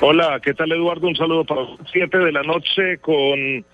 Hola, 0.00 0.38
¿qué 0.40 0.54
tal 0.54 0.70
Eduardo? 0.70 1.08
Un 1.08 1.16
saludo 1.16 1.44
para 1.44 1.62
las 1.62 1.80
7 1.90 2.16
de 2.16 2.30
la 2.30 2.44
noche 2.44 2.98
con 3.00 3.64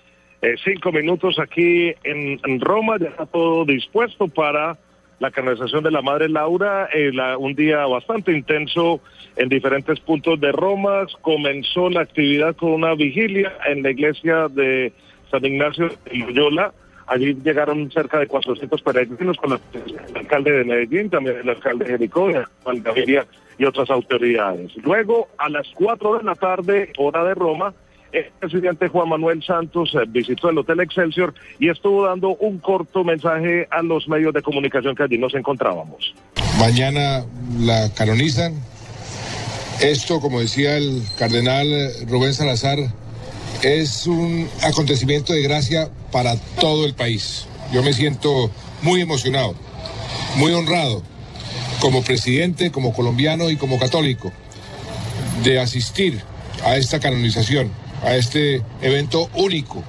eh, 0.41 0.55
cinco 0.63 0.91
minutos 0.91 1.37
aquí 1.39 1.93
en, 2.03 2.39
Roma. 2.59 2.97
Ya 2.99 3.07
está 3.09 3.25
todo 3.25 3.65
dispuesto 3.65 4.27
para 4.27 4.77
la 5.19 5.29
canonización 5.31 5.83
de 5.83 5.91
la 5.91 6.01
Madre 6.01 6.29
Laura. 6.29 6.89
eh, 6.93 7.11
la- 7.13 7.37
un 7.37 7.53
día 7.53 7.85
bastante 7.85 8.31
intenso 8.31 8.99
en 9.35 9.49
diferentes 9.49 9.99
puntos 9.99 10.39
de 10.39 10.51
Roma. 10.51 11.05
Comenzó 11.21 11.89
la 11.89 12.01
actividad 12.01 12.55
con 12.55 12.71
una 12.71 12.95
vigilia 12.95 13.53
en 13.67 13.83
la 13.83 13.91
iglesia 13.91 14.47
de 14.49 14.91
San 15.29 15.45
Ignacio 15.45 15.89
de 15.89 16.17
Loyola. 16.17 16.73
Allí 17.07 17.35
llegaron 17.43 17.91
cerca 17.91 18.19
de 18.19 18.27
400 18.27 18.81
peregrinos 18.81 19.35
con 19.37 19.51
el 19.51 19.59
alcalde 20.15 20.51
de 20.51 20.63
Medellín, 20.63 21.09
también 21.09 21.37
el 21.43 21.49
alcalde 21.49 21.83
de 21.85 21.91
Jericó, 21.91 22.29
y 23.57 23.65
otras 23.65 23.89
autoridades. 23.89 24.71
Luego, 24.77 25.27
a 25.37 25.49
las 25.49 25.67
4 25.75 26.17
de 26.17 26.23
la 26.23 26.35
tarde, 26.35 26.93
hora 26.97 27.23
de 27.25 27.33
Roma, 27.35 27.73
el 28.11 28.31
presidente 28.39 28.87
Juan 28.87 29.09
Manuel 29.09 29.43
Santos 29.43 29.93
eh, 29.95 30.05
visitó 30.07 30.49
el 30.49 30.57
Hotel 30.57 30.79
Excelsior 30.79 31.33
y 31.59 31.69
estuvo 31.69 32.05
dando 32.05 32.35
un 32.35 32.59
corto 32.59 33.03
mensaje 33.03 33.67
a 33.71 33.81
los 33.81 34.07
medios 34.07 34.33
de 34.33 34.41
comunicación 34.41 34.95
que 34.95 35.03
allí 35.03 35.17
nos 35.17 35.33
encontrábamos. 35.33 36.13
Mañana 36.59 37.25
la 37.59 37.89
canonizan. 37.93 38.53
Esto, 39.81 40.19
como 40.19 40.39
decía 40.39 40.77
el 40.77 41.01
cardenal 41.17 41.67
Rubén 42.07 42.33
Salazar, 42.33 42.77
es 43.63 44.05
un 44.07 44.47
acontecimiento 44.63 45.33
de 45.33 45.41
gracia 45.41 45.89
para 46.11 46.35
todo 46.59 46.85
el 46.85 46.93
país. 46.93 47.47
Yo 47.71 47.81
me 47.83 47.93
siento 47.93 48.51
muy 48.81 49.01
emocionado, 49.01 49.55
muy 50.35 50.51
honrado, 50.51 51.03
como 51.79 52.03
presidente, 52.03 52.71
como 52.71 52.93
colombiano 52.93 53.49
y 53.49 53.57
como 53.57 53.79
católico, 53.79 54.31
de 55.43 55.59
asistir 55.59 56.21
a 56.63 56.77
esta 56.77 56.99
canonización, 56.99 57.71
a 58.03 58.15
este 58.15 58.61
evento 58.81 59.29
único. 59.35 59.83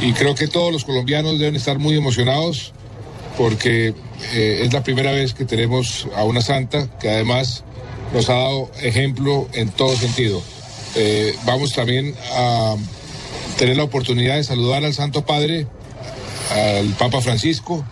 Y 0.00 0.12
creo 0.12 0.34
que 0.34 0.48
todos 0.48 0.72
los 0.72 0.84
colombianos 0.84 1.38
deben 1.38 1.56
estar 1.56 1.78
muy 1.78 1.96
emocionados 1.96 2.72
porque 3.36 3.94
eh, 4.32 4.62
es 4.64 4.72
la 4.72 4.82
primera 4.82 5.12
vez 5.12 5.34
que 5.34 5.44
tenemos 5.44 6.06
a 6.16 6.24
una 6.24 6.40
santa 6.40 6.88
que 6.98 7.08
además 7.08 7.64
nos 8.12 8.28
ha 8.30 8.34
dado 8.34 8.70
ejemplo 8.82 9.48
en 9.52 9.70
todo 9.70 9.96
sentido. 9.96 10.42
Eh, 10.94 11.34
vamos 11.44 11.72
también 11.72 12.14
a 12.32 12.76
tener 13.58 13.76
la 13.76 13.84
oportunidad 13.84 14.36
de 14.36 14.44
saludar 14.44 14.84
al 14.84 14.94
Santo 14.94 15.24
Padre, 15.24 15.66
al 16.50 16.86
Papa 16.94 17.20
Francisco, 17.20 17.84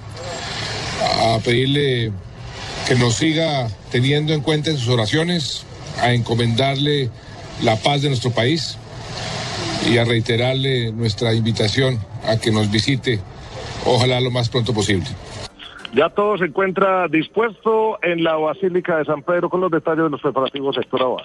a 1.23 1.39
pedirle 1.45 2.13
que 2.89 2.95
nos 2.95 3.17
siga 3.17 3.69
teniendo 3.91 4.33
en 4.33 4.41
cuenta 4.41 4.71
en 4.71 4.79
sus 4.79 4.89
oraciones, 4.89 5.63
a 6.01 6.13
encomendarle 6.13 7.11
la 7.63 7.77
paz 7.77 8.03
de 8.03 8.09
nuestro 8.09 8.31
país 8.33 8.77
y 9.89 9.99
a 9.99 10.05
reiterarle 10.05 10.93
nuestra 10.93 11.33
invitación 11.35 11.99
a 12.27 12.39
que 12.39 12.51
nos 12.51 12.71
visite, 12.71 13.21
ojalá 13.85 14.21
lo 14.21 14.31
más 14.31 14.49
pronto 14.49 14.75
posible. 14.75 15.07
Ya 15.95 16.11
todo 16.11 16.37
se 16.37 16.47
encuentra 16.47 17.09
dispuesto 17.09 17.99
en 18.03 18.25
la 18.25 18.37
Basílica 18.37 18.99
de 18.99 19.05
San 19.05 19.23
Pedro 19.23 19.49
con 19.49 19.61
los 19.61 19.71
detalles 19.71 20.05
de 20.05 20.11
los 20.11 20.21
preparativos 20.21 20.77
Héctor 20.77 21.03
Abad. 21.03 21.23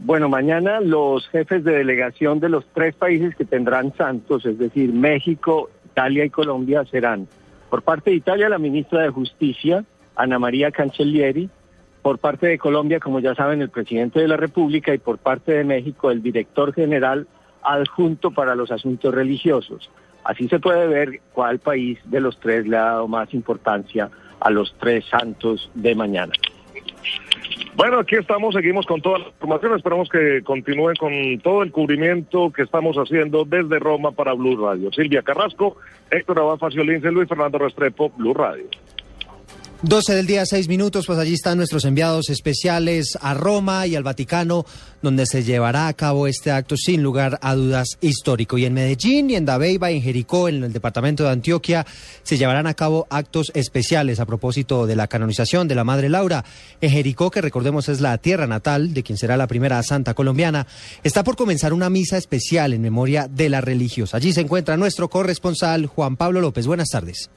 Bueno, 0.00 0.28
mañana 0.28 0.80
los 0.80 1.26
jefes 1.28 1.64
de 1.64 1.72
delegación 1.72 2.38
de 2.38 2.48
los 2.48 2.64
tres 2.72 2.94
países 2.94 3.34
que 3.34 3.44
tendrán 3.44 3.96
santos, 3.96 4.46
es 4.46 4.58
decir, 4.58 4.92
México, 4.92 5.70
Italia 5.86 6.24
y 6.24 6.30
Colombia, 6.30 6.84
serán 6.88 7.26
por 7.70 7.82
parte 7.82 8.10
de 8.10 8.16
Italia 8.16 8.48
la 8.48 8.58
ministra 8.58 9.02
de 9.02 9.10
Justicia, 9.10 9.84
Ana 10.14 10.38
María 10.38 10.70
Cancellieri, 10.70 11.50
por 12.02 12.18
parte 12.18 12.46
de 12.46 12.58
Colombia, 12.58 13.00
como 13.00 13.20
ya 13.20 13.34
saben, 13.34 13.62
el 13.62 13.70
presidente 13.70 14.20
de 14.20 14.28
la 14.28 14.36
República 14.36 14.94
y 14.94 14.98
por 14.98 15.18
parte 15.18 15.52
de 15.52 15.64
México, 15.64 16.10
el 16.10 16.22
director 16.22 16.72
general 16.72 17.26
adjunto 17.62 18.30
para 18.30 18.54
los 18.54 18.70
asuntos 18.70 19.14
religiosos. 19.14 19.90
Así 20.24 20.48
se 20.48 20.60
puede 20.60 20.86
ver 20.86 21.20
cuál 21.32 21.58
país 21.58 21.98
de 22.04 22.20
los 22.20 22.38
tres 22.38 22.66
le 22.66 22.76
ha 22.76 22.84
dado 22.84 23.08
más 23.08 23.32
importancia 23.34 24.10
a 24.40 24.50
los 24.50 24.74
tres 24.78 25.04
santos 25.06 25.70
de 25.74 25.94
mañana. 25.94 26.32
Bueno, 27.74 28.00
aquí 28.00 28.16
estamos, 28.16 28.54
seguimos 28.54 28.86
con 28.86 29.00
toda 29.00 29.20
la 29.20 29.28
información. 29.28 29.76
Esperamos 29.76 30.08
que 30.08 30.42
continúen 30.42 30.96
con 30.96 31.12
todo 31.42 31.62
el 31.62 31.70
cubrimiento 31.70 32.52
que 32.52 32.62
estamos 32.62 32.96
haciendo 32.96 33.44
desde 33.44 33.78
Roma 33.78 34.10
para 34.10 34.32
Blue 34.32 34.56
Radio. 34.56 34.92
Silvia 34.92 35.22
Carrasco, 35.22 35.76
Héctor 36.10 36.40
Abad 36.40 36.58
Faciolince, 36.58 37.12
Luis 37.12 37.28
Fernando 37.28 37.56
Restrepo, 37.58 38.10
Blue 38.16 38.34
Radio. 38.34 38.64
12 39.82 40.12
del 40.12 40.26
día, 40.26 40.44
6 40.44 40.66
minutos, 40.66 41.06
pues 41.06 41.20
allí 41.20 41.34
están 41.34 41.56
nuestros 41.56 41.84
enviados 41.84 42.30
especiales 42.30 43.16
a 43.20 43.32
Roma 43.34 43.86
y 43.86 43.94
al 43.94 44.02
Vaticano, 44.02 44.66
donde 45.02 45.24
se 45.24 45.44
llevará 45.44 45.86
a 45.86 45.92
cabo 45.92 46.26
este 46.26 46.50
acto 46.50 46.76
sin 46.76 47.00
lugar 47.00 47.38
a 47.42 47.54
dudas 47.54 47.96
histórico. 48.00 48.58
Y 48.58 48.64
en 48.64 48.74
Medellín 48.74 49.30
y 49.30 49.36
en 49.36 49.44
Dabeiba 49.44 49.92
y 49.92 49.98
en 49.98 50.02
Jericó, 50.02 50.48
en 50.48 50.64
el 50.64 50.72
departamento 50.72 51.22
de 51.22 51.30
Antioquia, 51.30 51.86
se 52.24 52.36
llevarán 52.36 52.66
a 52.66 52.74
cabo 52.74 53.06
actos 53.08 53.52
especiales 53.54 54.18
a 54.18 54.26
propósito 54.26 54.84
de 54.88 54.96
la 54.96 55.06
canonización 55.06 55.68
de 55.68 55.76
la 55.76 55.84
Madre 55.84 56.08
Laura. 56.08 56.44
En 56.80 56.90
Jericó, 56.90 57.30
que 57.30 57.40
recordemos 57.40 57.88
es 57.88 58.00
la 58.00 58.18
tierra 58.18 58.48
natal 58.48 58.92
de 58.92 59.04
quien 59.04 59.16
será 59.16 59.36
la 59.36 59.46
primera 59.46 59.80
santa 59.84 60.12
colombiana, 60.12 60.66
está 61.04 61.22
por 61.22 61.36
comenzar 61.36 61.72
una 61.72 61.88
misa 61.88 62.16
especial 62.16 62.72
en 62.72 62.82
memoria 62.82 63.28
de 63.28 63.48
la 63.48 63.60
religiosa. 63.60 64.16
Allí 64.16 64.32
se 64.32 64.40
encuentra 64.40 64.76
nuestro 64.76 65.08
corresponsal 65.08 65.86
Juan 65.86 66.16
Pablo 66.16 66.40
López. 66.40 66.66
Buenas 66.66 66.88
tardes. 66.88 67.30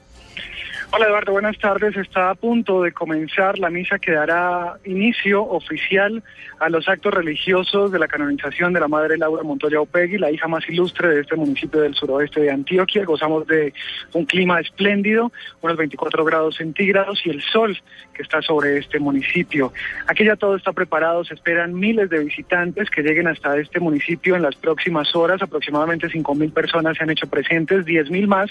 Hola 0.94 1.06
Eduardo, 1.06 1.32
buenas 1.32 1.58
tardes. 1.58 1.96
Está 1.96 2.28
a 2.28 2.34
punto 2.34 2.82
de 2.82 2.92
comenzar 2.92 3.58
la 3.58 3.70
misa 3.70 3.98
que 3.98 4.12
dará 4.12 4.76
inicio 4.84 5.42
oficial 5.42 6.22
a 6.60 6.68
los 6.68 6.86
actos 6.86 7.14
religiosos 7.14 7.90
de 7.90 7.98
la 7.98 8.06
canonización 8.06 8.74
de 8.74 8.80
la 8.80 8.88
Madre 8.88 9.16
Laura 9.16 9.42
Montoya 9.42 9.80
Opegui, 9.80 10.18
la 10.18 10.30
hija 10.30 10.48
más 10.48 10.68
ilustre 10.68 11.08
de 11.08 11.20
este 11.22 11.34
municipio 11.34 11.80
del 11.80 11.94
suroeste 11.94 12.42
de 12.42 12.50
Antioquia. 12.50 13.06
Gozamos 13.06 13.46
de 13.46 13.72
un 14.12 14.26
clima 14.26 14.60
espléndido, 14.60 15.32
unos 15.62 15.78
24 15.78 16.26
grados 16.26 16.56
centígrados 16.56 17.24
y 17.24 17.30
el 17.30 17.40
sol 17.40 17.74
que 18.12 18.22
está 18.22 18.42
sobre 18.42 18.78
este 18.78 18.98
municipio. 18.98 19.72
Aquí 20.06 20.24
ya 20.24 20.36
todo 20.36 20.56
está 20.56 20.72
preparado, 20.72 21.24
se 21.24 21.34
esperan 21.34 21.74
miles 21.74 22.10
de 22.10 22.24
visitantes 22.24 22.90
que 22.90 23.02
lleguen 23.02 23.28
hasta 23.28 23.56
este 23.58 23.80
municipio 23.80 24.36
en 24.36 24.42
las 24.42 24.56
próximas 24.56 25.14
horas. 25.14 25.42
Aproximadamente 25.42 26.08
5 26.08 26.34
mil 26.34 26.52
personas 26.52 26.96
se 26.96 27.04
han 27.04 27.10
hecho 27.10 27.26
presentes, 27.26 27.84
10 27.84 28.10
mil 28.10 28.26
más 28.26 28.50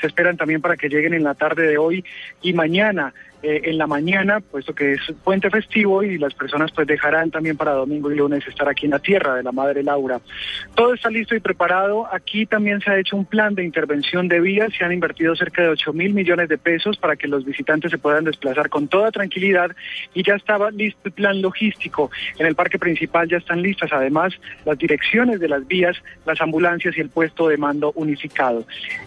se 0.00 0.06
esperan 0.06 0.36
también 0.36 0.60
para 0.60 0.76
que 0.76 0.88
lleguen 0.88 1.14
en 1.14 1.22
la 1.22 1.34
tarde 1.34 1.66
de 1.66 1.78
hoy 1.78 2.04
y 2.42 2.52
mañana. 2.52 3.14
Eh, 3.42 3.62
en 3.64 3.78
la 3.78 3.86
mañana, 3.86 4.40
puesto 4.40 4.74
que 4.74 4.92
es 4.92 5.00
puente 5.24 5.50
festivo 5.50 6.02
y 6.02 6.18
las 6.18 6.34
personas 6.34 6.70
pues 6.72 6.86
dejarán 6.86 7.30
también 7.30 7.56
para 7.56 7.72
domingo 7.72 8.10
y 8.12 8.16
lunes 8.16 8.46
estar 8.46 8.68
aquí 8.68 8.86
en 8.86 8.92
la 8.92 8.98
tierra 8.98 9.34
de 9.34 9.42
la 9.42 9.52
Madre 9.52 9.82
Laura. 9.82 10.20
Todo 10.74 10.94
está 10.94 11.10
listo 11.10 11.34
y 11.34 11.40
preparado. 11.40 12.06
Aquí 12.12 12.46
también 12.46 12.80
se 12.80 12.90
ha 12.90 12.98
hecho 12.98 13.16
un 13.16 13.24
plan 13.24 13.54
de 13.54 13.64
intervención 13.64 14.28
de 14.28 14.40
vías. 14.40 14.72
Se 14.76 14.84
han 14.84 14.92
invertido 14.92 15.34
cerca 15.34 15.62
de 15.62 15.68
8 15.68 15.92
mil 15.92 16.14
millones 16.14 16.48
de 16.48 16.58
pesos 16.58 16.96
para 16.96 17.16
que 17.16 17.28
los 17.28 17.44
visitantes 17.44 17.90
se 17.90 17.98
puedan 17.98 18.24
desplazar 18.24 18.68
con 18.68 18.88
toda 18.88 19.10
tranquilidad 19.10 19.74
y 20.14 20.22
ya 20.22 20.34
estaba 20.34 20.70
listo 20.70 21.00
el 21.04 21.12
plan 21.12 21.42
logístico. 21.42 22.10
En 22.38 22.46
el 22.46 22.54
parque 22.54 22.78
principal 22.78 23.28
ya 23.28 23.38
están 23.38 23.62
listas 23.62 23.90
además 23.92 24.34
las 24.64 24.78
direcciones 24.78 25.40
de 25.40 25.48
las 25.48 25.66
vías, 25.66 25.96
las 26.26 26.40
ambulancias 26.40 26.96
y 26.96 27.00
el 27.00 27.10
puesto 27.10 27.48
de 27.48 27.56
mando 27.56 27.92
unificado. 27.96 28.64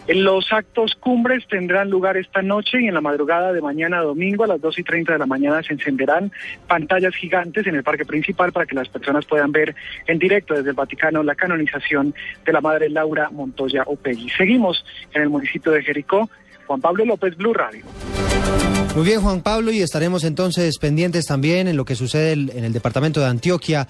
Los 0.08 0.52
actos 0.52 0.94
cumbres 0.94 1.46
tendrán 1.48 1.90
lugar 1.90 2.16
esta 2.16 2.42
noche 2.42 2.82
y 2.82 2.88
en 2.88 2.94
la 2.94 3.00
madrugada 3.00 3.52
de 3.52 3.60
mañana 3.60 4.00
domingo 4.26 4.44
a 4.44 4.48
las 4.48 4.60
2 4.60 4.78
y 4.80 4.82
30 4.82 5.12
de 5.12 5.18
la 5.20 5.26
mañana 5.26 5.62
se 5.62 5.72
encenderán 5.72 6.32
pantallas 6.66 7.14
gigantes 7.14 7.64
en 7.66 7.76
el 7.76 7.84
parque 7.84 8.04
principal 8.04 8.50
para 8.50 8.66
que 8.66 8.74
las 8.74 8.88
personas 8.88 9.24
puedan 9.24 9.52
ver 9.52 9.74
en 10.08 10.18
directo 10.18 10.54
desde 10.54 10.70
el 10.70 10.74
Vaticano 10.74 11.22
la 11.22 11.36
canonización 11.36 12.12
de 12.44 12.52
la 12.52 12.60
Madre 12.60 12.88
Laura 12.90 13.30
Montoya 13.30 13.84
Opegui. 13.86 14.28
Seguimos 14.30 14.84
en 15.14 15.22
el 15.22 15.28
municipio 15.28 15.70
de 15.70 15.82
Jericó. 15.82 16.28
Juan 16.66 16.80
Pablo 16.80 17.04
López, 17.04 17.36
Blue 17.36 17.54
Radio. 17.54 17.84
Muy 18.96 19.04
bien, 19.04 19.20
Juan 19.20 19.40
Pablo, 19.40 19.70
y 19.70 19.82
estaremos 19.82 20.24
entonces 20.24 20.78
pendientes 20.78 21.26
también 21.26 21.68
en 21.68 21.76
lo 21.76 21.84
que 21.84 21.94
sucede 21.94 22.32
en 22.32 22.64
el 22.64 22.72
departamento 22.72 23.20
de 23.20 23.26
Antioquia 23.26 23.86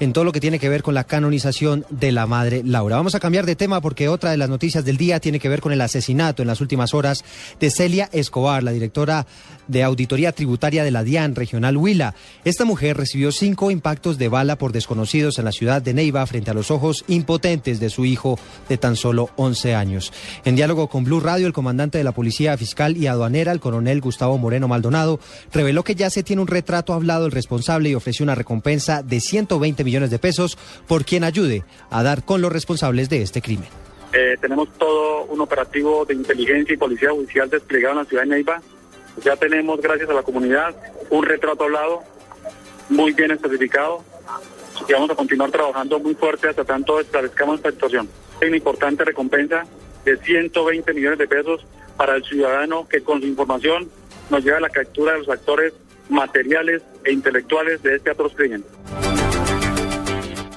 en 0.00 0.14
todo 0.14 0.24
lo 0.24 0.32
que 0.32 0.40
tiene 0.40 0.58
que 0.58 0.68
ver 0.68 0.82
con 0.82 0.94
la 0.94 1.04
canonización 1.04 1.84
de 1.90 2.10
la 2.10 2.26
Madre 2.26 2.62
Laura. 2.64 2.96
Vamos 2.96 3.14
a 3.14 3.20
cambiar 3.20 3.44
de 3.44 3.54
tema 3.54 3.80
porque 3.80 4.08
otra 4.08 4.30
de 4.30 4.38
las 4.38 4.48
noticias 4.48 4.84
del 4.84 4.96
día 4.96 5.20
tiene 5.20 5.38
que 5.38 5.48
ver 5.48 5.60
con 5.60 5.72
el 5.72 5.80
asesinato 5.80 6.42
en 6.42 6.48
las 6.48 6.60
últimas 6.60 6.94
horas 6.94 7.22
de 7.60 7.70
Celia 7.70 8.08
Escobar, 8.12 8.62
la 8.62 8.72
directora 8.72 9.26
de 9.70 9.84
Auditoría 9.84 10.32
Tributaria 10.32 10.84
de 10.84 10.90
la 10.90 11.04
DIAN 11.04 11.34
Regional 11.34 11.76
Huila. 11.76 12.14
Esta 12.44 12.64
mujer 12.64 12.96
recibió 12.96 13.32
cinco 13.32 13.70
impactos 13.70 14.18
de 14.18 14.28
bala 14.28 14.56
por 14.56 14.72
desconocidos 14.72 15.38
en 15.38 15.44
la 15.44 15.52
ciudad 15.52 15.80
de 15.80 15.94
Neiva 15.94 16.26
frente 16.26 16.50
a 16.50 16.54
los 16.54 16.70
ojos 16.70 17.04
impotentes 17.08 17.78
de 17.78 17.90
su 17.90 18.04
hijo 18.04 18.38
de 18.68 18.78
tan 18.78 18.96
solo 18.96 19.30
11 19.36 19.74
años. 19.74 20.12
En 20.44 20.56
diálogo 20.56 20.88
con 20.88 21.04
Blue 21.04 21.20
Radio, 21.20 21.46
el 21.46 21.52
comandante 21.52 21.98
de 21.98 22.04
la 22.04 22.12
Policía 22.12 22.56
Fiscal 22.56 22.96
y 22.96 23.06
Aduanera, 23.06 23.52
el 23.52 23.60
coronel 23.60 24.00
Gustavo 24.00 24.38
Moreno 24.38 24.68
Maldonado, 24.68 25.20
reveló 25.52 25.84
que 25.84 25.94
ya 25.94 26.10
se 26.10 26.22
tiene 26.22 26.42
un 26.42 26.48
retrato 26.48 26.92
hablado 26.92 27.22
del 27.22 27.32
responsable 27.32 27.90
y 27.90 27.94
ofreció 27.94 28.24
una 28.24 28.34
recompensa 28.34 29.02
de 29.02 29.20
120 29.20 29.84
millones 29.84 30.10
de 30.10 30.18
pesos 30.18 30.58
por 30.88 31.04
quien 31.04 31.24
ayude 31.24 31.64
a 31.90 32.02
dar 32.02 32.24
con 32.24 32.40
los 32.40 32.52
responsables 32.52 33.08
de 33.08 33.22
este 33.22 33.40
crimen. 33.40 33.68
Eh, 34.12 34.36
tenemos 34.40 34.68
todo 34.76 35.24
un 35.26 35.40
operativo 35.40 36.04
de 36.04 36.14
inteligencia 36.14 36.74
y 36.74 36.76
policía 36.76 37.10
judicial 37.10 37.48
desplegado 37.48 37.92
en 37.92 37.98
la 37.98 38.04
ciudad 38.04 38.22
de 38.24 38.28
Neiva 38.30 38.60
ya 39.22 39.36
tenemos, 39.36 39.80
gracias 39.80 40.08
a 40.10 40.14
la 40.14 40.22
comunidad, 40.22 40.74
un 41.10 41.24
retrato 41.24 41.64
hablado 41.64 42.02
muy 42.88 43.12
bien 43.12 43.30
especificado 43.30 44.04
y 44.88 44.92
vamos 44.92 45.10
a 45.10 45.14
continuar 45.14 45.50
trabajando 45.50 45.98
muy 45.98 46.14
fuerte 46.14 46.48
hasta 46.48 46.64
tanto 46.64 47.00
establezcamos 47.00 47.56
esta 47.56 47.70
situación. 47.70 48.08
Hay 48.40 48.48
una 48.48 48.56
importante 48.56 49.04
recompensa 49.04 49.64
de 50.04 50.16
120 50.16 50.94
millones 50.94 51.18
de 51.18 51.28
pesos 51.28 51.66
para 51.96 52.16
el 52.16 52.24
ciudadano 52.24 52.88
que 52.88 53.02
con 53.02 53.20
su 53.20 53.26
información 53.26 53.90
nos 54.30 54.44
lleva 54.44 54.58
a 54.58 54.60
la 54.60 54.70
captura 54.70 55.12
de 55.12 55.18
los 55.18 55.28
actores 55.28 55.74
materiales 56.08 56.82
e 57.04 57.12
intelectuales 57.12 57.82
de 57.82 57.96
este 57.96 58.10
atroz 58.10 58.34
crimen. 58.34 58.64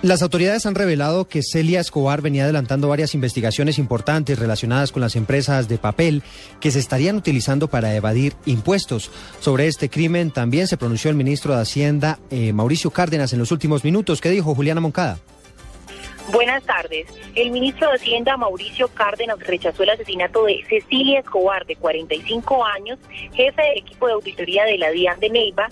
Las 0.04 0.22
autoridades 0.22 0.66
han 0.66 0.76
revelado 0.76 1.30
que 1.30 1.42
Celia 1.42 1.80
Escobar 1.80 2.22
venía 2.22 2.44
adelantando 2.44 2.90
varias 2.90 3.16
investigaciones 3.16 3.80
importantes 3.80 4.38
relacionadas 4.38 4.92
con 4.92 5.02
las 5.02 5.16
empresas 5.16 5.70
de 5.70 5.78
papel 5.78 6.24
que 6.60 6.72
se 6.72 6.80
estarían 6.80 7.16
utilizando 7.16 7.70
para 7.70 7.96
evadir 7.96 8.34
impuestos. 8.46 9.10
Sobre 9.40 9.68
este 9.68 9.90
crimen 9.90 10.32
también 10.32 10.68
se 10.68 10.76
pronunció 10.76 11.10
el 11.10 11.16
ministro 11.16 11.56
de 11.56 11.62
Hacienda, 11.62 12.20
eh, 12.32 12.52
Mauricio 12.52 12.92
Cárdenas, 12.92 13.32
en 13.32 13.40
los 13.40 13.54
últimos 13.54 13.86
minutos. 13.86 14.20
¿Qué 14.20 14.30
dijo 14.30 14.54
Juliana 14.54 14.82
Moncada? 14.82 15.20
Buenas 16.34 16.64
tardes. 16.64 17.08
El 17.36 17.52
ministro 17.52 17.90
de 17.90 17.96
Hacienda, 17.96 18.36
Mauricio 18.36 18.90
Cárdenas, 18.90 19.40
rechazó 19.40 19.84
el 19.84 19.92
asesinato 19.92 20.44
de 20.44 20.66
Cecilia 20.68 21.20
Escobar, 21.20 21.66
de 21.66 21.78
45 21.78 22.66
años, 22.66 23.00
jefe 23.34 23.62
del 23.62 23.78
equipo 23.78 24.08
de 24.08 24.14
auditoría 24.14 24.66
de 24.66 24.78
la 24.78 24.92
DIAN 24.92 25.20
de 25.22 25.30
Neiva, 25.30 25.70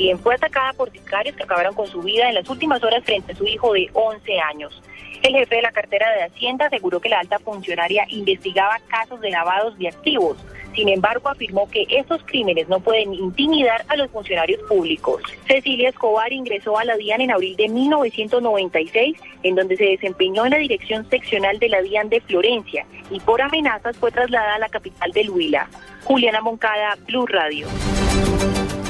quien 0.00 0.18
fue 0.18 0.34
atacada 0.34 0.72
por 0.72 0.90
sicarios 0.90 1.36
que 1.36 1.42
acabaron 1.42 1.74
con 1.74 1.86
su 1.86 2.00
vida 2.00 2.26
en 2.26 2.34
las 2.34 2.48
últimas 2.48 2.82
horas 2.82 3.04
frente 3.04 3.32
a 3.32 3.36
su 3.36 3.44
hijo 3.44 3.74
de 3.74 3.90
11 3.92 4.40
años. 4.40 4.82
El 5.22 5.34
jefe 5.34 5.56
de 5.56 5.60
la 5.60 5.72
cartera 5.72 6.10
de 6.12 6.22
Hacienda 6.22 6.64
aseguró 6.68 7.00
que 7.00 7.10
la 7.10 7.18
alta 7.18 7.38
funcionaria 7.38 8.06
investigaba 8.08 8.80
casos 8.88 9.20
de 9.20 9.28
lavados 9.28 9.76
de 9.76 9.88
activos. 9.88 10.38
Sin 10.74 10.88
embargo, 10.88 11.28
afirmó 11.28 11.68
que 11.68 11.84
estos 11.90 12.22
crímenes 12.24 12.66
no 12.70 12.80
pueden 12.80 13.12
intimidar 13.12 13.84
a 13.88 13.96
los 13.96 14.10
funcionarios 14.10 14.62
públicos. 14.62 15.20
Cecilia 15.46 15.90
Escobar 15.90 16.32
ingresó 16.32 16.78
a 16.78 16.84
la 16.86 16.96
DIAN 16.96 17.20
en 17.20 17.32
abril 17.32 17.54
de 17.56 17.68
1996, 17.68 19.18
en 19.42 19.54
donde 19.54 19.76
se 19.76 19.84
desempeñó 19.84 20.46
en 20.46 20.52
la 20.52 20.58
dirección 20.58 21.06
seccional 21.10 21.58
de 21.58 21.68
la 21.68 21.82
DIAN 21.82 22.08
de 22.08 22.22
Florencia 22.22 22.86
y 23.10 23.20
por 23.20 23.42
amenazas 23.42 23.98
fue 23.98 24.10
trasladada 24.10 24.54
a 24.54 24.60
la 24.60 24.68
capital 24.70 25.12
del 25.12 25.28
Huila. 25.28 25.68
Juliana 26.04 26.40
Moncada, 26.40 26.96
Blue 27.06 27.26
Radio. 27.26 27.66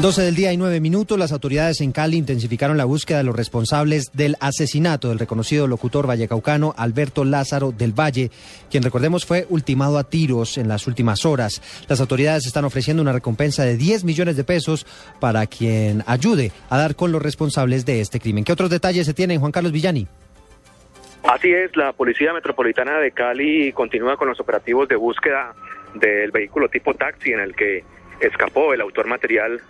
12 0.00 0.22
del 0.22 0.34
día 0.34 0.50
y 0.50 0.56
9 0.56 0.80
minutos, 0.80 1.18
las 1.18 1.30
autoridades 1.30 1.82
en 1.82 1.92
Cali 1.92 2.16
intensificaron 2.16 2.78
la 2.78 2.86
búsqueda 2.86 3.18
de 3.18 3.24
los 3.24 3.36
responsables 3.36 4.12
del 4.14 4.34
asesinato 4.40 5.10
del 5.10 5.18
reconocido 5.18 5.66
locutor 5.66 6.06
vallecaucano 6.06 6.72
Alberto 6.78 7.22
Lázaro 7.22 7.70
del 7.70 7.92
Valle, 7.92 8.30
quien 8.70 8.82
recordemos 8.82 9.26
fue 9.26 9.44
ultimado 9.50 9.98
a 9.98 10.04
tiros 10.04 10.56
en 10.56 10.68
las 10.68 10.86
últimas 10.86 11.26
horas. 11.26 11.60
Las 11.86 12.00
autoridades 12.00 12.46
están 12.46 12.64
ofreciendo 12.64 13.02
una 13.02 13.12
recompensa 13.12 13.62
de 13.64 13.76
10 13.76 14.04
millones 14.04 14.38
de 14.38 14.44
pesos 14.44 14.86
para 15.20 15.46
quien 15.46 16.02
ayude 16.06 16.50
a 16.70 16.78
dar 16.78 16.96
con 16.96 17.12
los 17.12 17.20
responsables 17.20 17.84
de 17.84 18.00
este 18.00 18.20
crimen. 18.20 18.44
¿Qué 18.44 18.52
otros 18.52 18.70
detalles 18.70 19.04
se 19.04 19.12
tienen, 19.12 19.38
Juan 19.38 19.52
Carlos 19.52 19.70
Villani? 19.72 20.06
Así 21.24 21.52
es, 21.52 21.76
la 21.76 21.92
Policía 21.92 22.32
Metropolitana 22.32 23.00
de 23.00 23.10
Cali 23.10 23.70
continúa 23.74 24.16
con 24.16 24.28
los 24.28 24.40
operativos 24.40 24.88
de 24.88 24.96
búsqueda 24.96 25.54
del 25.94 26.30
vehículo 26.30 26.70
tipo 26.70 26.94
taxi 26.94 27.32
en 27.32 27.40
el 27.40 27.54
que 27.54 27.84
escapó 28.22 28.72
el 28.72 28.80
autor 28.80 29.06
material 29.06 29.60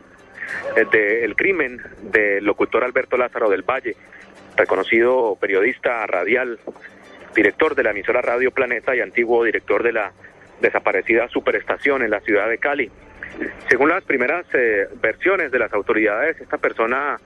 eh, 0.76 0.84
del 0.90 1.36
crimen 1.36 1.80
del 2.02 2.44
locutor 2.44 2.84
Alberto 2.84 3.16
Lázaro 3.16 3.48
del 3.48 3.62
Valle, 3.62 3.96
reconocido 4.56 5.36
periodista 5.40 6.06
radial, 6.06 6.58
director 7.34 7.74
de 7.74 7.82
la 7.82 7.90
emisora 7.90 8.20
Radio 8.20 8.50
Planeta 8.50 8.94
y 8.94 9.00
antiguo 9.00 9.44
director 9.44 9.82
de 9.82 9.92
la 9.92 10.12
desaparecida 10.60 11.28
Superestación 11.28 12.02
en 12.02 12.10
la 12.10 12.20
ciudad 12.20 12.48
de 12.48 12.58
Cali. 12.58 12.90
Según 13.68 13.88
las 13.88 14.04
primeras 14.04 14.44
eh, 14.52 14.88
versiones 15.00 15.50
de 15.50 15.58
las 15.58 15.72
autoridades, 15.72 16.40
esta 16.40 16.58
persona 16.58 17.18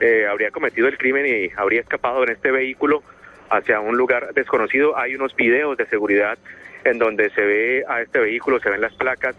eh, 0.00 0.26
habría 0.26 0.50
cometido 0.50 0.88
el 0.88 0.98
crimen 0.98 1.26
y 1.26 1.50
habría 1.56 1.80
escapado 1.80 2.24
en 2.24 2.30
este 2.30 2.50
vehículo 2.50 3.02
hacia 3.50 3.80
un 3.80 3.96
lugar 3.96 4.32
desconocido. 4.34 4.96
Hay 4.96 5.14
unos 5.14 5.36
videos 5.36 5.76
de 5.76 5.86
seguridad 5.86 6.38
en 6.84 6.98
donde 6.98 7.30
se 7.30 7.42
ve 7.42 7.84
a 7.86 8.00
este 8.00 8.18
vehículo, 8.18 8.58
se 8.60 8.70
ven 8.70 8.80
las 8.80 8.94
placas 8.94 9.36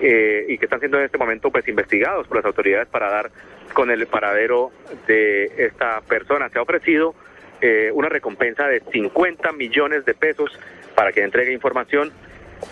eh, 0.00 0.46
y 0.48 0.58
que 0.58 0.64
están 0.64 0.80
siendo 0.80 0.98
en 0.98 1.04
este 1.04 1.18
momento 1.18 1.50
pues 1.50 1.66
investigados 1.68 2.26
por 2.26 2.38
las 2.38 2.46
autoridades 2.46 2.88
para 2.88 3.10
dar 3.10 3.30
con 3.72 3.90
el 3.90 4.06
paradero 4.06 4.70
de 5.06 5.44
esta 5.58 6.00
persona. 6.00 6.48
Se 6.48 6.58
ha 6.58 6.62
ofrecido 6.62 7.14
eh, 7.60 7.90
una 7.92 8.08
recompensa 8.08 8.66
de 8.66 8.80
50 8.80 9.52
millones 9.52 10.04
de 10.04 10.14
pesos 10.14 10.50
para 10.94 11.12
que 11.12 11.22
entregue 11.22 11.52
información 11.52 12.12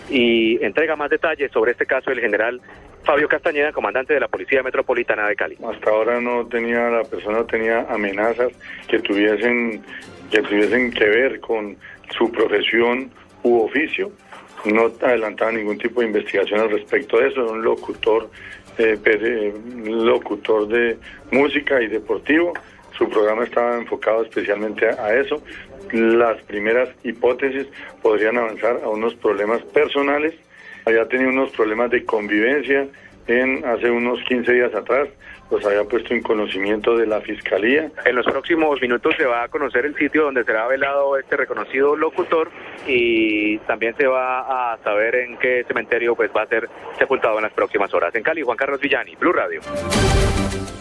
y 0.09 0.63
entrega 0.63 0.95
más 0.95 1.09
detalles 1.09 1.51
sobre 1.51 1.71
este 1.71 1.85
caso 1.85 2.11
el 2.11 2.19
general 2.19 2.61
Fabio 3.03 3.27
Castañeda, 3.27 3.71
comandante 3.71 4.13
de 4.13 4.19
la 4.19 4.27
Policía 4.27 4.61
Metropolitana 4.61 5.27
de 5.27 5.35
Cali. 5.35 5.57
Hasta 5.63 5.89
ahora 5.89 6.19
no 6.19 6.47
tenía, 6.47 6.89
la 6.89 7.03
persona 7.03 7.45
tenía 7.45 7.85
amenazas 7.89 8.51
que 8.87 8.99
tuviesen, 8.99 9.83
que 10.29 10.41
tuviesen 10.41 10.91
que 10.91 11.05
ver 11.05 11.39
con 11.39 11.77
su 12.17 12.31
profesión 12.31 13.11
u 13.43 13.61
oficio 13.61 14.11
no 14.65 14.91
adelantaba 15.01 15.51
ningún 15.51 15.77
tipo 15.77 16.01
de 16.01 16.07
investigación 16.07 16.59
al 16.59 16.71
respecto 16.71 17.19
de 17.19 17.27
eso, 17.29 17.41
era 17.41 17.51
un 17.51 17.61
locutor, 17.61 18.29
eh, 18.77 19.53
locutor 19.85 20.67
de 20.67 20.97
música 21.31 21.81
y 21.81 21.87
deportivo, 21.87 22.53
su 22.97 23.09
programa 23.09 23.45
estaba 23.45 23.77
enfocado 23.77 24.23
especialmente 24.23 24.87
a, 24.87 25.13
eso. 25.13 25.41
Las 25.91 26.41
primeras 26.43 26.89
hipótesis 27.03 27.65
podrían 28.01 28.37
avanzar 28.37 28.81
a 28.83 28.89
unos 28.89 29.15
problemas 29.15 29.61
personales, 29.63 30.35
había 30.85 31.07
tenido 31.07 31.29
unos 31.29 31.49
problemas 31.51 31.89
de 31.91 32.03
convivencia 32.03 32.87
en 33.27 33.65
hace 33.65 33.89
unos 33.89 34.21
15 34.23 34.51
días 34.51 34.75
atrás, 34.75 35.07
los 35.49 35.65
había 35.65 35.83
puesto 35.83 36.13
en 36.13 36.21
conocimiento 36.21 36.95
de 36.95 37.07
la 37.07 37.21
Fiscalía. 37.21 37.91
En 38.05 38.15
los 38.15 38.25
próximos 38.25 38.81
minutos 38.81 39.15
se 39.17 39.25
va 39.25 39.43
a 39.43 39.47
conocer 39.47 39.85
el 39.85 39.95
sitio 39.95 40.23
donde 40.23 40.43
será 40.43 40.67
velado 40.67 41.17
este 41.17 41.37
reconocido 41.37 41.95
locutor 41.95 42.49
y 42.87 43.57
también 43.59 43.95
se 43.95 44.07
va 44.07 44.73
a 44.73 44.77
saber 44.77 45.15
en 45.15 45.37
qué 45.37 45.63
cementerio 45.67 46.15
pues 46.15 46.31
va 46.35 46.43
a 46.43 46.47
ser 46.47 46.69
sepultado 46.97 47.37
en 47.37 47.43
las 47.43 47.53
próximas 47.53 47.93
horas. 47.93 48.13
En 48.15 48.23
Cali, 48.23 48.41
Juan 48.41 48.57
Carlos 48.57 48.79
Villani, 48.79 49.15
Blue 49.15 49.33
Radio. 49.33 49.61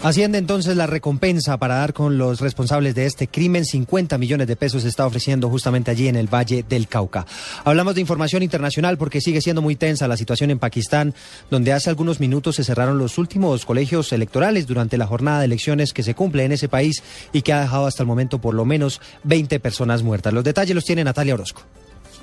Asciende 0.00 0.38
entonces 0.38 0.76
la 0.76 0.86
recompensa 0.86 1.56
para 1.56 1.74
dar 1.74 1.92
con 1.92 2.18
los 2.18 2.40
responsables 2.40 2.94
de 2.94 3.04
este 3.04 3.26
crimen. 3.26 3.64
50 3.64 4.16
millones 4.16 4.46
de 4.46 4.54
pesos 4.54 4.82
se 4.82 4.88
está 4.88 5.04
ofreciendo 5.04 5.50
justamente 5.50 5.90
allí 5.90 6.06
en 6.06 6.14
el 6.14 6.32
Valle 6.32 6.64
del 6.66 6.86
Cauca. 6.86 7.26
Hablamos 7.64 7.96
de 7.96 8.00
información 8.00 8.44
internacional 8.44 8.96
porque 8.96 9.20
sigue 9.20 9.40
siendo 9.40 9.60
muy 9.60 9.74
tensa 9.74 10.06
la 10.06 10.16
situación 10.16 10.52
en 10.52 10.60
Pakistán, 10.60 11.14
donde 11.50 11.72
hace 11.72 11.90
algunos 11.90 12.20
minutos 12.20 12.54
se 12.56 12.64
cerraron 12.64 12.96
los 12.96 13.18
últimos 13.18 13.66
colegios 13.66 14.12
electorales 14.12 14.68
durante 14.68 14.98
la 14.98 15.06
jornada 15.08 15.40
de 15.40 15.46
elecciones 15.46 15.92
que 15.92 16.04
se 16.04 16.14
cumple 16.14 16.44
en 16.44 16.52
ese 16.52 16.68
país 16.68 17.02
y 17.32 17.42
que 17.42 17.52
ha 17.52 17.60
dejado 17.62 17.86
hasta 17.86 18.04
el 18.04 18.06
momento 18.06 18.40
por 18.40 18.54
lo 18.54 18.64
menos 18.64 19.00
20 19.24 19.58
personas 19.58 20.04
muertas. 20.04 20.32
Los 20.32 20.44
detalles 20.44 20.76
los 20.76 20.84
tiene 20.84 21.02
Natalia 21.02 21.34
Orozco. 21.34 21.62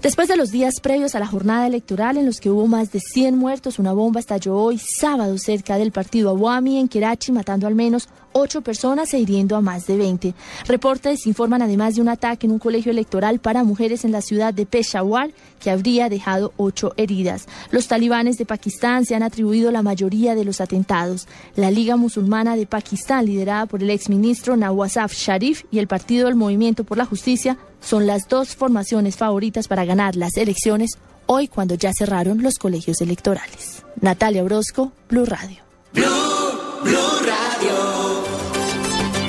Después 0.01 0.27
de 0.27 0.37
los 0.37 0.51
días 0.51 0.79
previos 0.81 1.15
a 1.15 1.19
la 1.19 1.25
jornada 1.25 1.65
electoral 1.65 2.17
en 2.17 2.27
los 2.27 2.39
que 2.39 2.51
hubo 2.51 2.67
más 2.67 2.91
de 2.91 2.99
100 2.99 3.37
muertos, 3.37 3.79
una 3.79 3.91
bomba 3.91 4.19
estalló 4.19 4.55
hoy 4.55 4.77
sábado 4.77 5.37
cerca 5.39 5.77
del 5.77 5.91
partido 5.91 6.29
Awami 6.29 6.77
en 6.79 6.87
Karachi, 6.87 7.31
matando 7.31 7.65
al 7.65 7.73
menos 7.73 8.07
ocho 8.31 8.61
personas 8.61 9.13
e 9.13 9.19
hiriendo 9.19 9.55
a 9.55 9.61
más 9.61 9.87
de 9.87 9.97
20. 9.97 10.33
Reportes 10.67 11.25
informan 11.25 11.61
además 11.61 11.95
de 11.95 12.01
un 12.01 12.09
ataque 12.09 12.45
en 12.45 12.51
un 12.51 12.59
colegio 12.59 12.91
electoral 12.91 13.39
para 13.39 13.63
mujeres 13.63 14.05
en 14.05 14.11
la 14.11 14.21
ciudad 14.21 14.53
de 14.53 14.65
Peshawar 14.65 15.31
que 15.65 15.71
habría 15.71 16.09
dejado 16.09 16.53
ocho 16.57 16.93
heridas. 16.95 17.47
Los 17.71 17.87
talibanes 17.87 18.37
de 18.37 18.45
Pakistán 18.45 19.03
se 19.03 19.15
han 19.15 19.23
atribuido 19.23 19.71
la 19.71 19.81
mayoría 19.81 20.35
de 20.35 20.45
los 20.45 20.61
atentados. 20.61 21.27
La 21.55 21.71
Liga 21.71 21.95
Musulmana 21.95 22.55
de 22.55 22.67
Pakistán, 22.67 23.25
liderada 23.25 23.65
por 23.65 23.81
el 23.81 23.89
exministro 23.89 24.55
Nawazaf 24.55 25.11
Sharif 25.13 25.63
y 25.71 25.79
el 25.79 25.87
Partido 25.87 26.27
del 26.27 26.35
Movimiento 26.35 26.83
por 26.83 26.99
la 26.99 27.05
Justicia, 27.05 27.57
son 27.81 28.05
las 28.05 28.27
dos 28.27 28.55
formaciones 28.55 29.17
favoritas 29.17 29.67
para 29.67 29.85
ganar 29.85 30.15
las 30.15 30.37
elecciones 30.37 30.99
hoy 31.25 31.47
cuando 31.47 31.73
ya 31.73 31.91
cerraron 31.97 32.43
los 32.43 32.59
colegios 32.59 33.01
electorales. 33.01 33.81
Natalia 33.99 34.43
Orozco, 34.43 34.91
Blue 35.09 35.25
Radio. 35.25 35.63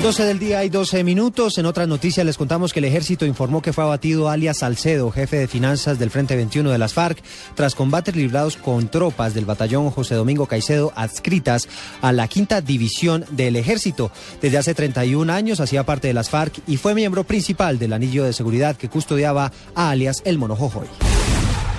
12 0.01 0.23
del 0.23 0.39
día 0.39 0.63
y 0.63 0.69
12 0.69 1.03
minutos. 1.03 1.57
En 1.57 1.65
otras 1.65 1.87
noticias 1.87 2.25
les 2.25 2.37
contamos 2.37 2.71
que 2.71 2.79
el 2.79 2.85
ejército 2.85 3.25
informó 3.25 3.61
que 3.61 3.73
fue 3.73 3.83
abatido 3.83 4.29
alias 4.29 4.59
Salcedo, 4.59 5.11
jefe 5.11 5.37
de 5.37 5.47
finanzas 5.47 5.99
del 5.99 6.11
Frente 6.11 6.35
21 6.35 6.69
de 6.69 6.77
las 6.77 6.93
FARC, 6.93 7.21
tras 7.55 7.75
combates 7.75 8.15
librados 8.15 8.57
con 8.57 8.87
tropas 8.89 9.33
del 9.33 9.45
batallón 9.45 9.89
José 9.89 10.15
Domingo 10.15 10.45
Caicedo 10.45 10.93
adscritas 10.95 11.67
a 12.01 12.11
la 12.11 12.27
quinta 12.27 12.61
división 12.61 13.25
del 13.31 13.55
ejército. 13.55 14.11
Desde 14.41 14.59
hace 14.59 14.75
31 14.75 15.33
años 15.33 15.59
hacía 15.59 15.85
parte 15.85 16.07
de 16.07 16.13
las 16.13 16.29
FARC 16.29 16.61
y 16.67 16.77
fue 16.77 16.93
miembro 16.93 17.23
principal 17.23 17.79
del 17.79 17.93
anillo 17.93 18.23
de 18.23 18.33
seguridad 18.33 18.77
que 18.77 18.89
custodiaba 18.89 19.51
a 19.75 19.89
alias 19.89 20.21
El 20.25 20.37
Monojojoy. 20.37 20.87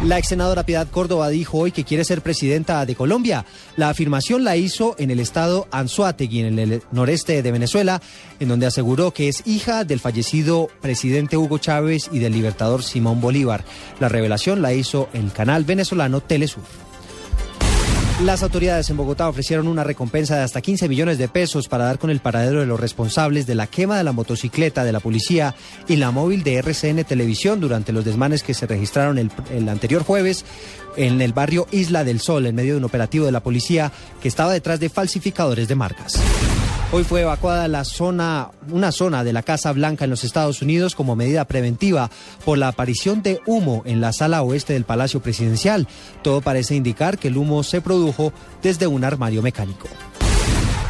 La 0.04 0.16
ex 0.16 0.28
senadora 0.28 0.62
Piedad 0.62 0.86
Córdoba 0.88 1.28
dijo 1.28 1.58
hoy 1.58 1.72
que 1.72 1.82
quiere 1.82 2.04
ser 2.04 2.22
presidenta 2.22 2.86
de 2.86 2.94
Colombia. 2.94 3.44
La 3.76 3.88
afirmación 3.88 4.44
la 4.44 4.56
hizo 4.56 4.94
en 4.96 5.10
el 5.10 5.18
estado 5.18 5.66
Anzuategui, 5.72 6.38
en 6.38 6.56
el 6.56 6.82
noreste 6.92 7.42
de 7.42 7.50
Venezuela, 7.50 8.00
en 8.38 8.48
donde 8.48 8.66
aseguró 8.66 9.12
que 9.12 9.28
es 9.28 9.44
hija 9.44 9.82
del 9.82 9.98
fallecido 9.98 10.68
presidente 10.80 11.36
Hugo 11.36 11.58
Chávez 11.58 12.10
y 12.12 12.20
del 12.20 12.32
libertador 12.32 12.84
Simón 12.84 13.20
Bolívar. 13.20 13.64
La 13.98 14.08
revelación 14.08 14.62
la 14.62 14.72
hizo 14.72 15.08
el 15.14 15.32
canal 15.32 15.64
venezolano 15.64 16.20
Telesur. 16.20 16.88
Las 18.23 18.43
autoridades 18.43 18.90
en 18.90 18.97
Bogotá 18.97 19.28
ofrecieron 19.28 19.69
una 19.69 19.85
recompensa 19.85 20.36
de 20.36 20.43
hasta 20.43 20.61
15 20.61 20.89
millones 20.89 21.19
de 21.19 21.28
pesos 21.28 21.69
para 21.69 21.85
dar 21.85 22.01
con 22.01 22.11
el 22.11 22.19
paradero 22.19 22.59
de 22.59 22.66
los 22.66 22.81
responsables 22.81 23.47
de 23.47 23.55
la 23.55 23.69
quema 23.69 23.97
de 23.97 24.03
la 24.03 24.11
motocicleta 24.11 24.82
de 24.82 24.90
la 24.90 24.99
policía 24.99 25.55
y 25.86 25.97
la 25.97 26.11
móvil 26.11 26.43
de 26.43 26.57
RCN 26.57 27.05
Televisión 27.05 27.61
durante 27.61 27.93
los 27.93 28.05
desmanes 28.05 28.43
que 28.43 28.55
se 28.55 28.66
registraron 28.66 29.19
el, 29.19 29.31
el 29.53 29.69
anterior 29.69 30.03
jueves 30.03 30.45
en 30.97 31.20
el 31.20 31.32
barrio 31.32 31.69
Isla 31.70 32.03
del 32.03 32.19
Sol, 32.19 32.47
en 32.47 32.57
medio 32.57 32.73
de 32.73 32.78
un 32.78 32.85
operativo 32.85 33.24
de 33.24 33.32
la 33.32 33.40
policía 33.40 33.93
que 34.20 34.27
estaba 34.27 34.53
detrás 34.53 34.81
de 34.81 34.89
falsificadores 34.89 35.69
de 35.69 35.77
marcas. 35.77 36.20
Hoy 36.90 37.05
fue 37.05 37.20
evacuada 37.20 37.69
la 37.69 37.85
zona, 37.85 38.51
una 38.70 38.93
zona 38.93 39.23
de 39.23 39.35
la 39.35 39.43
Casa 39.43 39.73
Blanca 39.73 40.05
en 40.05 40.10
los 40.10 40.24
Estados 40.24 40.62
Unidos 40.62 40.94
como 40.94 41.16
medida 41.16 41.44
preventiva 41.44 42.10
por 42.47 42.56
la 42.56 42.69
aparición 42.69 43.23
de 43.23 43.43
humo 43.44 43.82
en 43.85 44.01
la 44.01 44.15
sala 44.15 44.40
oeste 44.40 44.73
del 44.73 44.85
Palacio 44.85 45.20
Presidencial. 45.20 45.86
Todo 46.23 46.40
parece 46.40 46.77
indicar 46.77 47.19
que 47.19 47.28
el 47.28 47.36
humo 47.36 47.62
se 47.62 47.82
produjo 47.82 48.32
desde 48.62 48.86
un 48.86 49.05
armario 49.05 49.43
mecánico. 49.43 49.86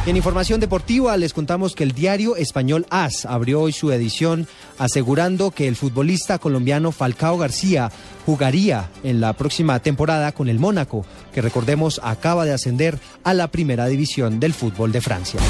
En 0.05 0.15
información 0.15 0.61
deportiva 0.61 1.17
les 1.17 1.33
contamos 1.33 1.75
que 1.75 1.83
el 1.83 1.91
diario 1.91 2.37
español 2.37 2.87
AS 2.89 3.25
abrió 3.25 3.61
hoy 3.61 3.73
su 3.73 3.91
edición 3.91 4.47
asegurando 4.77 5.51
que 5.51 5.67
el 5.67 5.75
futbolista 5.75 6.39
colombiano 6.39 6.93
Falcao 6.93 7.37
García 7.37 7.91
jugaría 8.25 8.89
en 9.03 9.19
la 9.19 9.33
próxima 9.33 9.79
temporada 9.81 10.31
con 10.31 10.47
el 10.47 10.59
Mónaco, 10.59 11.05
que 11.33 11.41
recordemos 11.41 11.99
acaba 12.01 12.45
de 12.45 12.53
ascender 12.53 12.97
a 13.25 13.33
la 13.33 13.49
primera 13.49 13.87
división 13.87 14.39
del 14.39 14.53
fútbol 14.53 14.93
de 14.93 15.01
Francia. 15.01 15.41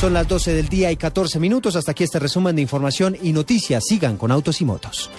Son 0.00 0.12
las 0.12 0.28
12 0.28 0.52
del 0.54 0.68
día 0.68 0.92
y 0.92 0.96
14 0.96 1.40
minutos. 1.40 1.74
Hasta 1.74 1.92
aquí 1.92 2.04
este 2.04 2.18
resumen 2.18 2.54
de 2.56 2.62
información 2.62 3.16
y 3.22 3.32
noticias. 3.32 3.84
Sigan 3.86 4.16
con 4.18 4.30
Autos 4.30 4.60
y 4.60 4.64
Motos. 4.64 5.10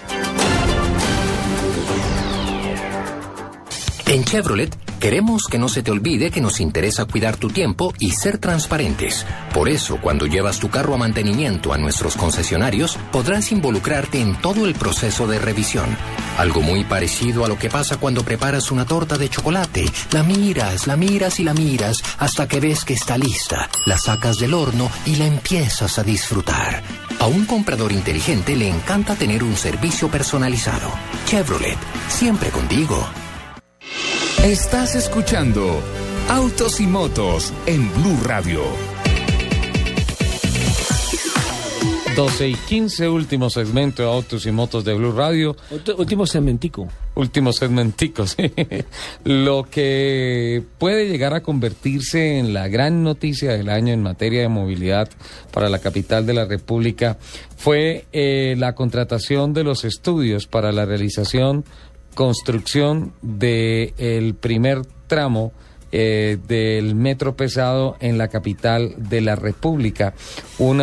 En 4.08 4.24
Chevrolet 4.24 4.74
queremos 5.00 5.42
que 5.50 5.58
no 5.58 5.68
se 5.68 5.82
te 5.82 5.90
olvide 5.90 6.30
que 6.30 6.40
nos 6.40 6.60
interesa 6.60 7.04
cuidar 7.04 7.36
tu 7.36 7.50
tiempo 7.50 7.92
y 7.98 8.12
ser 8.12 8.38
transparentes. 8.38 9.26
Por 9.52 9.68
eso, 9.68 9.98
cuando 10.00 10.24
llevas 10.24 10.58
tu 10.58 10.70
carro 10.70 10.94
a 10.94 10.96
mantenimiento 10.96 11.74
a 11.74 11.78
nuestros 11.78 12.16
concesionarios, 12.16 12.96
podrás 13.12 13.52
involucrarte 13.52 14.22
en 14.22 14.34
todo 14.40 14.66
el 14.66 14.74
proceso 14.74 15.26
de 15.26 15.38
revisión. 15.38 15.94
Algo 16.38 16.62
muy 16.62 16.84
parecido 16.84 17.44
a 17.44 17.48
lo 17.48 17.58
que 17.58 17.68
pasa 17.68 17.98
cuando 17.98 18.24
preparas 18.24 18.70
una 18.70 18.86
torta 18.86 19.18
de 19.18 19.28
chocolate. 19.28 19.84
La 20.12 20.22
miras, 20.22 20.86
la 20.86 20.96
miras 20.96 21.38
y 21.38 21.44
la 21.44 21.52
miras 21.52 22.02
hasta 22.16 22.48
que 22.48 22.60
ves 22.60 22.86
que 22.86 22.94
está 22.94 23.18
lista. 23.18 23.68
La 23.84 23.98
sacas 23.98 24.38
del 24.38 24.54
horno 24.54 24.90
y 25.04 25.16
la 25.16 25.26
empiezas 25.26 25.98
a 25.98 26.02
disfrutar. 26.02 26.82
A 27.20 27.26
un 27.26 27.44
comprador 27.44 27.92
inteligente 27.92 28.56
le 28.56 28.70
encanta 28.70 29.16
tener 29.16 29.44
un 29.44 29.54
servicio 29.54 30.08
personalizado. 30.08 30.90
Chevrolet, 31.26 31.76
siempre 32.08 32.48
contigo. 32.48 33.06
Estás 34.44 34.94
escuchando 34.94 35.80
Autos 36.28 36.80
y 36.80 36.86
Motos 36.86 37.52
en 37.66 37.92
Blue 37.94 38.18
Radio. 38.24 38.62
12 42.18 42.48
y 42.48 42.54
15, 42.54 43.08
último 43.08 43.48
segmento 43.48 44.02
de 44.02 44.08
Autos 44.08 44.44
y 44.44 44.50
Motos 44.50 44.84
de 44.84 44.92
Blue 44.92 45.12
Radio. 45.12 45.54
Último 45.98 46.26
segmentico. 46.26 46.88
Último 47.14 47.52
segmentico, 47.52 48.26
sí. 48.26 48.52
Lo 49.22 49.68
que 49.70 50.64
puede 50.78 51.08
llegar 51.08 51.32
a 51.34 51.42
convertirse 51.42 52.38
en 52.38 52.52
la 52.52 52.66
gran 52.66 53.04
noticia 53.04 53.52
del 53.52 53.68
año 53.68 53.92
en 53.92 54.02
materia 54.02 54.40
de 54.40 54.48
movilidad 54.48 55.08
para 55.52 55.68
la 55.68 55.78
capital 55.78 56.26
de 56.26 56.34
la 56.34 56.44
República 56.44 57.18
fue 57.56 58.06
eh, 58.12 58.56
la 58.58 58.74
contratación 58.74 59.52
de 59.52 59.62
los 59.62 59.84
estudios 59.84 60.48
para 60.48 60.72
la 60.72 60.86
realización 60.86 61.64
construcción 62.18 63.12
del 63.22 63.94
el 63.96 64.34
primer 64.34 64.84
tramo 65.06 65.52
eh, 65.92 66.36
del 66.48 66.96
metro 66.96 67.36
pesado 67.36 67.96
en 68.00 68.18
la 68.18 68.26
capital 68.26 68.92
de 68.96 69.20
la 69.20 69.36
República. 69.36 70.14
Un 70.58 70.82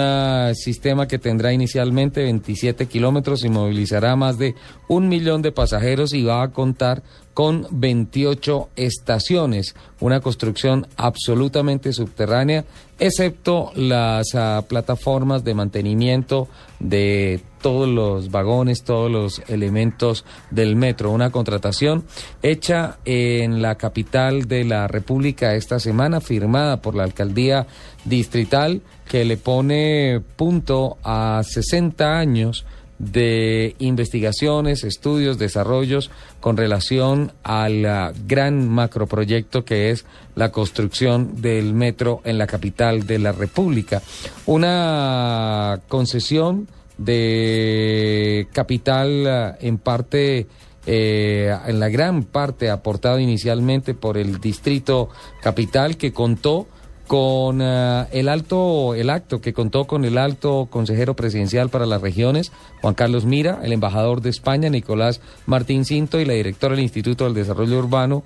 sistema 0.56 1.10
que 1.10 1.20
tendrá 1.20 1.52
inicialmente 1.52 2.24
27 2.24 2.86
kilómetros 2.86 3.44
y 3.44 3.50
movilizará 3.50 4.16
más 4.16 4.38
de 4.38 4.56
un 4.88 5.10
millón 5.10 5.42
de 5.42 5.52
pasajeros 5.52 6.14
y 6.14 6.24
va 6.24 6.42
a 6.42 6.54
contar 6.54 7.04
con 7.36 7.68
28 7.70 8.70
estaciones, 8.78 9.76
una 10.00 10.22
construcción 10.22 10.88
absolutamente 10.96 11.92
subterránea, 11.92 12.64
excepto 12.98 13.74
las 13.76 14.34
ah, 14.36 14.64
plataformas 14.70 15.44
de 15.44 15.54
mantenimiento 15.54 16.48
de 16.80 17.42
todos 17.62 17.90
los 17.90 18.32
vagones, 18.32 18.84
todos 18.84 19.12
los 19.12 19.42
elementos 19.50 20.24
del 20.50 20.78
metro. 20.78 21.12
Una 21.12 21.30
contratación 21.30 22.06
hecha 22.42 23.00
en 23.04 23.62
la 23.62 23.76
capital 23.76 24.48
de 24.48 24.64
la 24.64 24.88
República 24.88 25.56
esta 25.56 25.82
semana, 25.82 26.22
firmada 26.22 26.82
por 26.82 26.96
la 26.96 27.04
alcaldía 27.04 27.68
distrital, 28.06 28.82
que 29.10 29.26
le 29.26 29.36
pone 29.36 30.22
punto 30.38 30.98
a 31.04 31.42
60 31.44 32.18
años 32.18 32.66
de 33.00 33.76
investigaciones, 33.80 34.84
estudios, 34.84 35.38
desarrollos 35.38 36.12
con 36.40 36.56
relación 36.58 37.34
al 37.44 37.86
ah, 37.86 38.14
gran 38.26 38.70
macroproyecto 38.70 39.66
que 39.66 39.92
es 39.92 40.06
la 40.36 40.52
construcción 40.52 41.42
del 41.42 41.74
metro 41.74 42.22
en 42.24 42.38
la 42.38 42.48
capital 42.48 43.06
de 43.06 43.20
la 43.20 43.32
República. 43.32 44.02
Una 44.46 45.82
concesión 45.88 46.68
de 46.98 48.48
capital 48.54 49.28
ah, 49.28 49.58
en 49.60 49.78
parte 49.78 50.48
eh, 50.88 51.56
en 51.66 51.80
la 51.80 51.90
gran 51.90 52.24
parte 52.24 52.70
aportado 52.70 53.20
inicialmente 53.20 53.96
por 53.96 54.18
el 54.18 54.40
distrito 54.40 55.10
capital 55.42 55.98
que 55.98 56.14
contó 56.14 56.68
con 57.08 57.60
eh, 57.62 58.06
el 58.12 58.30
alto 58.30 58.96
el 58.96 59.10
acto 59.10 59.42
que 59.42 59.54
contó 59.54 59.86
con 59.86 60.06
el 60.06 60.18
alto 60.18 60.68
consejero 60.70 61.16
presidencial 61.16 61.70
para 61.70 61.86
las 61.86 62.02
regiones 62.02 62.52
Juan 62.82 62.94
Carlos 62.94 63.26
Mira, 63.26 63.60
el 63.64 63.74
embajador 63.74 64.22
de 64.22 64.30
España 64.30 64.70
Nicolás 64.70 65.22
Martín 65.46 65.86
Cinto 65.86 66.20
y 66.20 66.26
la 66.26 66.34
directora 66.34 66.76
del 66.76 66.84
Instituto 66.84 67.26
del 67.26 67.34
Desarrollo 67.34 67.78
Urbano 67.78 68.24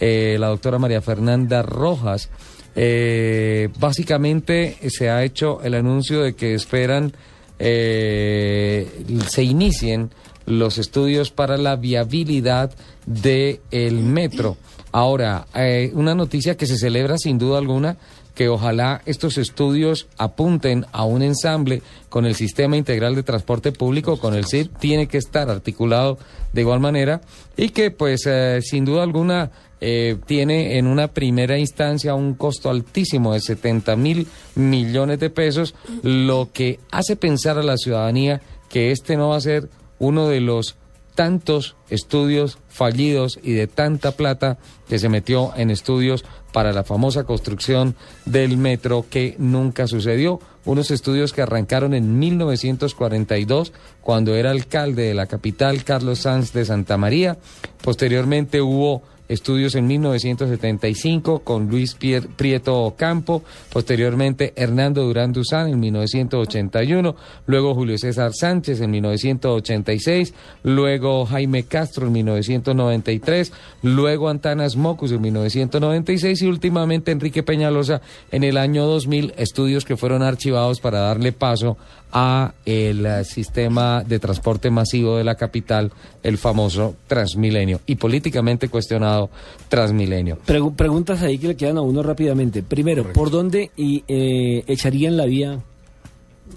eh, 0.00 0.36
la 0.38 0.48
doctora 0.48 0.78
María 0.78 1.00
Fernanda 1.00 1.62
Rojas 1.62 2.30
Eh, 2.74 3.68
básicamente 3.78 4.78
se 4.88 5.10
ha 5.10 5.22
hecho 5.22 5.60
el 5.62 5.74
anuncio 5.74 6.22
de 6.22 6.34
que 6.34 6.54
esperan 6.54 7.12
eh, 7.58 8.88
se 9.28 9.42
inicien 9.42 10.10
los 10.46 10.78
estudios 10.78 11.30
para 11.30 11.56
la 11.58 11.76
viabilidad 11.76 12.74
del 13.06 13.60
el 13.70 14.02
metro. 14.02 14.56
Ahora, 14.90 15.46
eh, 15.54 15.90
una 15.94 16.14
noticia 16.14 16.56
que 16.56 16.66
se 16.66 16.76
celebra 16.76 17.18
sin 17.18 17.38
duda 17.38 17.58
alguna 17.58 17.96
que 18.34 18.48
ojalá 18.48 19.02
estos 19.06 19.38
estudios 19.38 20.06
apunten 20.16 20.86
a 20.92 21.04
un 21.04 21.22
ensamble 21.22 21.82
con 22.08 22.26
el 22.26 22.34
Sistema 22.34 22.76
Integral 22.76 23.14
de 23.14 23.22
Transporte 23.22 23.72
Público, 23.72 24.18
con 24.18 24.34
el 24.34 24.46
CIP, 24.46 24.76
tiene 24.78 25.06
que 25.06 25.18
estar 25.18 25.50
articulado 25.50 26.18
de 26.52 26.60
igual 26.60 26.80
manera 26.80 27.20
y 27.56 27.70
que 27.70 27.90
pues 27.90 28.26
eh, 28.26 28.60
sin 28.62 28.84
duda 28.84 29.02
alguna 29.02 29.50
eh, 29.80 30.16
tiene 30.26 30.78
en 30.78 30.86
una 30.86 31.08
primera 31.08 31.58
instancia 31.58 32.14
un 32.14 32.34
costo 32.34 32.70
altísimo 32.70 33.34
de 33.34 33.40
70 33.40 33.96
mil 33.96 34.28
millones 34.54 35.18
de 35.18 35.28
pesos, 35.28 35.74
lo 36.02 36.50
que 36.52 36.78
hace 36.90 37.16
pensar 37.16 37.58
a 37.58 37.62
la 37.62 37.76
ciudadanía 37.76 38.40
que 38.68 38.92
este 38.92 39.16
no 39.16 39.30
va 39.30 39.36
a 39.36 39.40
ser 39.40 39.68
uno 39.98 40.28
de 40.28 40.40
los 40.40 40.76
tantos 41.14 41.76
estudios 41.90 42.58
fallidos 42.68 43.38
y 43.42 43.52
de 43.52 43.66
tanta 43.66 44.12
plata 44.12 44.58
que 44.88 44.98
se 44.98 45.08
metió 45.08 45.52
en 45.56 45.70
estudios 45.70 46.24
para 46.52 46.72
la 46.72 46.84
famosa 46.84 47.24
construcción 47.24 47.96
del 48.24 48.56
metro 48.56 49.06
que 49.08 49.34
nunca 49.38 49.86
sucedió. 49.86 50.40
Unos 50.64 50.90
estudios 50.90 51.32
que 51.32 51.42
arrancaron 51.42 51.94
en 51.94 52.18
1942, 52.18 53.72
cuando 54.00 54.34
era 54.36 54.50
alcalde 54.50 55.04
de 55.04 55.14
la 55.14 55.26
capital 55.26 55.82
Carlos 55.84 56.20
Sanz 56.20 56.52
de 56.52 56.64
Santa 56.64 56.96
María. 56.96 57.38
Posteriormente 57.82 58.60
hubo 58.60 59.02
estudios 59.28 59.74
en 59.74 59.86
1975 59.86 61.40
con 61.40 61.68
Luis 61.68 61.94
Prieto 61.94 62.94
Campo, 62.96 63.42
posteriormente 63.72 64.52
Hernando 64.56 65.02
Durán 65.02 65.32
Duzán 65.32 65.68
en 65.68 65.80
1981, 65.80 67.16
luego 67.46 67.74
Julio 67.74 67.98
César 67.98 68.32
Sánchez 68.34 68.80
en 68.80 68.90
1986, 68.90 70.34
luego 70.62 71.24
Jaime 71.26 71.64
Castro 71.64 72.06
en 72.06 72.12
1993, 72.12 73.52
luego 73.82 74.28
Antanas 74.28 74.76
Mocus 74.76 75.12
en 75.12 75.20
1996 75.20 76.42
y 76.42 76.46
últimamente 76.46 77.12
Enrique 77.12 77.42
Peñalosa 77.42 78.02
en 78.30 78.44
el 78.44 78.56
año 78.56 78.86
2000, 78.86 79.34
estudios 79.36 79.84
que 79.84 79.96
fueron 79.96 80.22
archivados 80.22 80.80
para 80.80 81.00
darle 81.00 81.32
paso 81.32 81.76
a 82.12 82.52
el 82.64 83.06
eh, 83.06 83.24
sistema 83.24 84.04
de 84.04 84.18
transporte 84.18 84.70
masivo 84.70 85.16
de 85.16 85.24
la 85.24 85.34
capital, 85.34 85.92
el 86.22 86.38
famoso 86.38 86.94
Transmilenio, 87.06 87.80
y 87.86 87.96
políticamente 87.96 88.68
cuestionado 88.68 89.30
Transmilenio. 89.68 90.38
preguntas 90.76 91.22
ahí 91.22 91.38
que 91.38 91.48
le 91.48 91.56
quedan 91.56 91.78
a 91.78 91.82
uno 91.82 92.02
rápidamente. 92.02 92.62
Primero, 92.62 93.12
¿por 93.12 93.30
dónde 93.30 93.70
y, 93.76 94.04
eh, 94.08 94.64
echarían 94.66 95.16
la 95.16 95.24
vía 95.26 95.58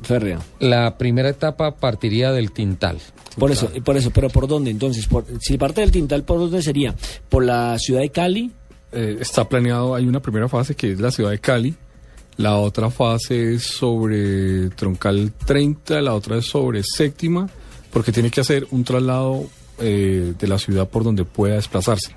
férrea? 0.04 0.40
La 0.60 0.98
primera 0.98 1.30
etapa 1.30 1.76
partiría 1.76 2.32
del 2.32 2.52
Tintal. 2.52 2.98
Por 3.38 3.52
eso, 3.52 3.70
por 3.84 3.98
eso, 3.98 4.12
pero 4.12 4.30
¿por 4.30 4.48
dónde? 4.48 4.72
Entonces, 4.72 5.08
si 5.40 5.58
parte 5.58 5.82
del 5.82 5.92
Tintal, 5.92 6.24
¿por 6.24 6.40
dónde 6.40 6.62
sería? 6.62 6.96
¿Por 7.30 7.44
la 7.44 7.78
ciudad 7.80 8.02
de 8.02 8.10
Cali? 8.10 8.52
Eh, 8.92 9.18
está 9.20 9.48
planeado, 9.48 9.94
hay 9.94 10.08
una 10.08 10.22
primera 10.22 10.48
fase 10.48 10.76
que 10.76 10.92
es 10.94 11.00
la 11.00 11.12
ciudad 11.12 11.32
de 11.32 11.40
Cali, 11.40 11.76
la 12.38 12.58
otra 12.58 12.90
fase 12.90 13.56
es 13.56 13.64
sobre 13.64 14.70
Troncal 14.72 15.32
30, 15.46 16.02
la 16.02 16.14
otra 16.14 16.38
es 16.38 16.46
sobre 16.46 16.84
Séptima, 16.84 17.50
porque 17.92 18.12
tiene 18.12 18.30
que 18.30 18.42
hacer 18.42 18.68
un 18.72 18.84
traslado 18.84 19.46
eh, 19.80 20.34
de 20.38 20.48
la 20.48 20.60
ciudad 20.60 20.88
por 20.88 21.04
donde 21.04 21.24
pueda 21.24 21.56
desplazarse. 21.56 22.16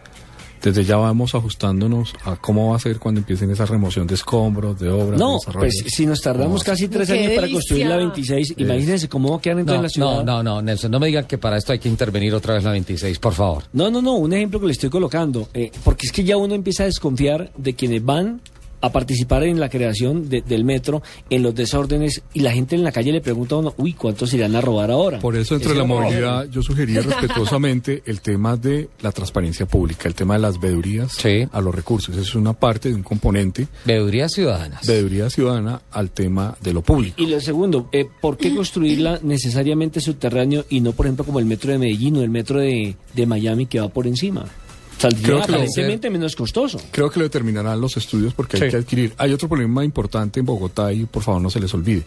Desde 0.62 0.85
ya 0.85 0.97
vamos 0.97 1.36
ajustándonos 1.36 2.15
a 2.24 2.35
cómo 2.35 2.70
va 2.70 2.77
a 2.77 2.81
ser 2.81 2.99
cuando 2.99 3.20
empiecen 3.20 3.49
esa 3.53 3.65
remoción 3.65 4.09
de 4.09 4.16
escombros, 4.16 4.78
de 4.81 4.89
obras. 4.89 5.19
No, 5.19 5.39
pues 5.53 5.85
si 5.86 6.05
nos 6.05 6.20
tardamos 6.20 6.65
casi 6.65 6.89
tres 6.89 7.09
años 7.11 7.32
para 7.32 7.49
construir 7.49 7.86
la 7.86 7.97
26, 7.97 8.55
imagínense 8.57 9.09
cómo 9.09 9.31
va 9.31 9.36
a 9.36 9.40
quedar 9.40 9.61
en 9.61 9.66
la 9.66 9.89
ciudad. 9.89 10.24
No, 10.24 10.24
no, 10.24 10.43
no, 10.43 10.62
Nelson, 10.62 10.90
no 10.90 10.99
me 10.99 11.07
digan 11.07 11.27
que 11.27 11.39
para 11.39 11.57
esto 11.57 11.73
hay 11.73 11.78
que 11.78 11.89
intervenir 11.89 12.35
otra 12.35 12.55
vez 12.55 12.65
la 12.65 12.73
26, 12.73 13.20
por 13.20 13.35
favor. 13.35 13.65
No, 13.73 13.89
no, 13.89 14.03
no, 14.03 14.15
un 14.15 14.32
ejemplo 14.32 14.59
que 14.59 14.66
le 14.66 14.73
estoy 14.73 14.90
colocando, 14.90 15.49
eh, 15.55 15.70
porque 15.85 16.07
es 16.07 16.12
que 16.12 16.24
ya 16.24 16.36
uno 16.36 16.57
empieza 16.57 16.82
a 16.82 16.86
desconfiar 16.86 17.53
de 17.57 17.74
quienes 17.74 18.05
van 18.05 18.40
a 18.81 18.93
participar 18.93 19.43
en 19.45 19.61
la 19.61 19.69
creación 19.69 20.29
del 20.29 20.65
metro, 20.65 21.03
en 21.31 21.43
los 21.43 21.55
desórdenes, 21.55 22.23
y 22.35 22.41
la 22.41 22.53
gente 22.53 22.77
en 22.77 22.85
la 22.85 22.93
calle 22.93 23.13
le 23.13 23.21
pregunta 23.21 23.55
a 23.55 23.59
uno, 23.59 23.75
uy, 23.77 23.93
¿cuántos 23.93 24.33
irán 24.35 24.55
a 24.57 24.61
robar 24.61 24.91
ahora? 24.91 25.19
Por 25.19 25.37
eso, 25.37 25.55
entre 25.55 25.75
la 25.75 25.85
movilidad, 25.85 26.49
yo 26.51 26.63
sugería 26.63 27.01
respetuosamente 27.03 28.03
el 28.07 28.21
tema 28.21 28.57
de 28.57 28.89
la 29.01 29.13
transparencia 29.13 29.67
pública, 29.67 30.09
el 30.09 30.15
tema 30.15 30.35
de 30.35 30.41
las 30.41 30.61
veedurías 30.61 31.17
a 31.53 31.61
los 31.61 31.75
recursos. 31.75 32.15
Eso 32.15 32.23
es 32.23 32.35
una 32.35 32.53
parte 32.53 32.89
de 32.89 32.95
un 32.95 33.03
componente. 33.03 33.69
Veedurías 33.85 34.33
ciudadanas. 34.33 34.87
Veeduría 34.87 35.31
ciudadana 35.31 35.83
al 35.91 36.11
tema 36.11 36.57
de 36.61 36.73
lo 36.73 36.83
público. 36.83 37.21
Y 37.21 37.27
lo 37.27 37.41
segundo, 37.41 37.89
eh, 37.93 38.07
¿por 38.21 38.37
qué 38.37 38.55
construirla 38.55 39.21
necesariamente 39.23 40.01
subterráneo 40.01 40.65
y 40.69 40.81
no, 40.81 40.93
por 40.93 41.07
ejemplo, 41.07 41.25
como 41.25 41.39
el 41.39 41.47
metro 41.47 41.73
de 41.73 41.79
Medellín 41.79 42.17
o 42.17 42.23
el 42.23 42.31
metro 42.31 42.61
de, 42.61 42.97
de 43.15 43.27
Miami 43.27 43.67
que 43.67 43.81
va 43.81 43.89
por 43.89 44.07
encima? 44.07 44.47
Saldría 44.99 45.43
aparentemente 45.43 46.11
menos 46.11 46.35
costoso. 46.35 46.81
Creo 46.91 47.11
que 47.11 47.20
lo 47.20 47.25
determinarán 47.25 47.81
los 47.81 47.97
estudios 47.97 48.35
porque 48.35 48.62
hay 48.62 48.70
que 48.70 48.77
adquirir. 48.77 49.15
Hay 49.16 49.33
otro 49.33 49.49
problema 49.49 49.85
importante 49.85 50.41
en 50.41 50.47
Bogotá 50.47 50.93
y 50.93 51.07
por 51.07 51.23
favor 51.23 51.41
no 51.41 51.51
se 51.51 51.61
les 51.61 51.73
olvide. 51.73 52.05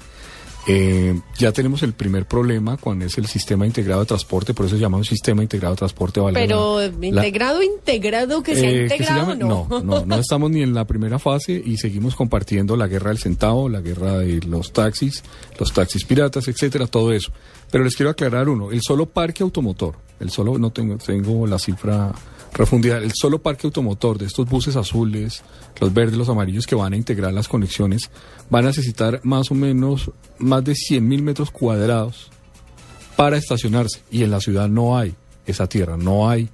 Eh, 0.67 1.19
ya 1.39 1.51
tenemos 1.51 1.81
el 1.81 1.93
primer 1.93 2.27
problema 2.27 2.77
con 2.77 3.01
es 3.01 3.17
el 3.17 3.25
sistema 3.25 3.65
integrado 3.65 4.01
de 4.01 4.05
transporte, 4.05 4.53
por 4.53 4.67
eso 4.67 4.75
se 4.75 4.81
llama 4.81 4.97
un 4.97 5.05
sistema 5.05 5.41
integrado 5.41 5.73
de 5.73 5.79
transporte. 5.79 6.21
Pero 6.33 6.83
integrado, 6.83 7.63
integrado, 7.63 8.43
que 8.43 8.55
se 8.55 8.67
ha 8.67 8.81
integrado, 8.83 9.35
no. 9.35 9.67
no. 9.83 10.05
No, 10.05 10.15
estamos 10.17 10.51
ni 10.51 10.61
en 10.61 10.75
la 10.75 10.85
primera 10.85 11.17
fase 11.17 11.53
y 11.53 11.77
seguimos 11.77 12.15
compartiendo 12.15 12.77
la 12.77 12.87
guerra 12.87 13.09
del 13.09 13.17
centavo, 13.17 13.69
la 13.69 13.81
guerra 13.81 14.19
de 14.19 14.39
los 14.41 14.71
taxis, 14.71 15.23
los 15.59 15.73
taxis 15.73 16.05
piratas, 16.05 16.47
etcétera, 16.47 16.85
todo 16.85 17.11
eso. 17.11 17.31
Pero 17.71 17.83
les 17.83 17.95
quiero 17.95 18.11
aclarar 18.11 18.47
uno, 18.47 18.71
el 18.71 18.81
solo 18.83 19.07
parque 19.07 19.41
automotor, 19.41 19.95
el 20.19 20.29
solo, 20.29 20.59
no 20.59 20.69
tengo, 20.69 20.97
tengo 20.97 21.47
la 21.47 21.57
cifra 21.57 22.13
Profundidad, 22.51 23.01
el 23.01 23.13
solo 23.13 23.39
parque 23.39 23.67
automotor 23.67 24.17
de 24.17 24.25
estos 24.25 24.47
buses 24.47 24.75
azules, 24.75 25.41
los 25.79 25.93
verdes, 25.93 26.17
los 26.17 26.27
amarillos 26.27 26.67
que 26.67 26.75
van 26.75 26.93
a 26.93 26.97
integrar 26.97 27.33
las 27.33 27.47
conexiones, 27.47 28.09
van 28.49 28.65
a 28.65 28.67
necesitar 28.67 29.21
más 29.23 29.51
o 29.51 29.55
menos 29.55 30.11
más 30.37 30.63
de 30.63 30.75
100 30.75 31.07
mil 31.07 31.21
metros 31.23 31.49
cuadrados 31.49 32.29
para 33.15 33.37
estacionarse. 33.37 34.01
Y 34.11 34.23
en 34.23 34.31
la 34.31 34.41
ciudad 34.41 34.67
no 34.67 34.97
hay 34.97 35.15
esa 35.45 35.67
tierra, 35.67 35.95
no 35.95 36.29
hay 36.29 36.49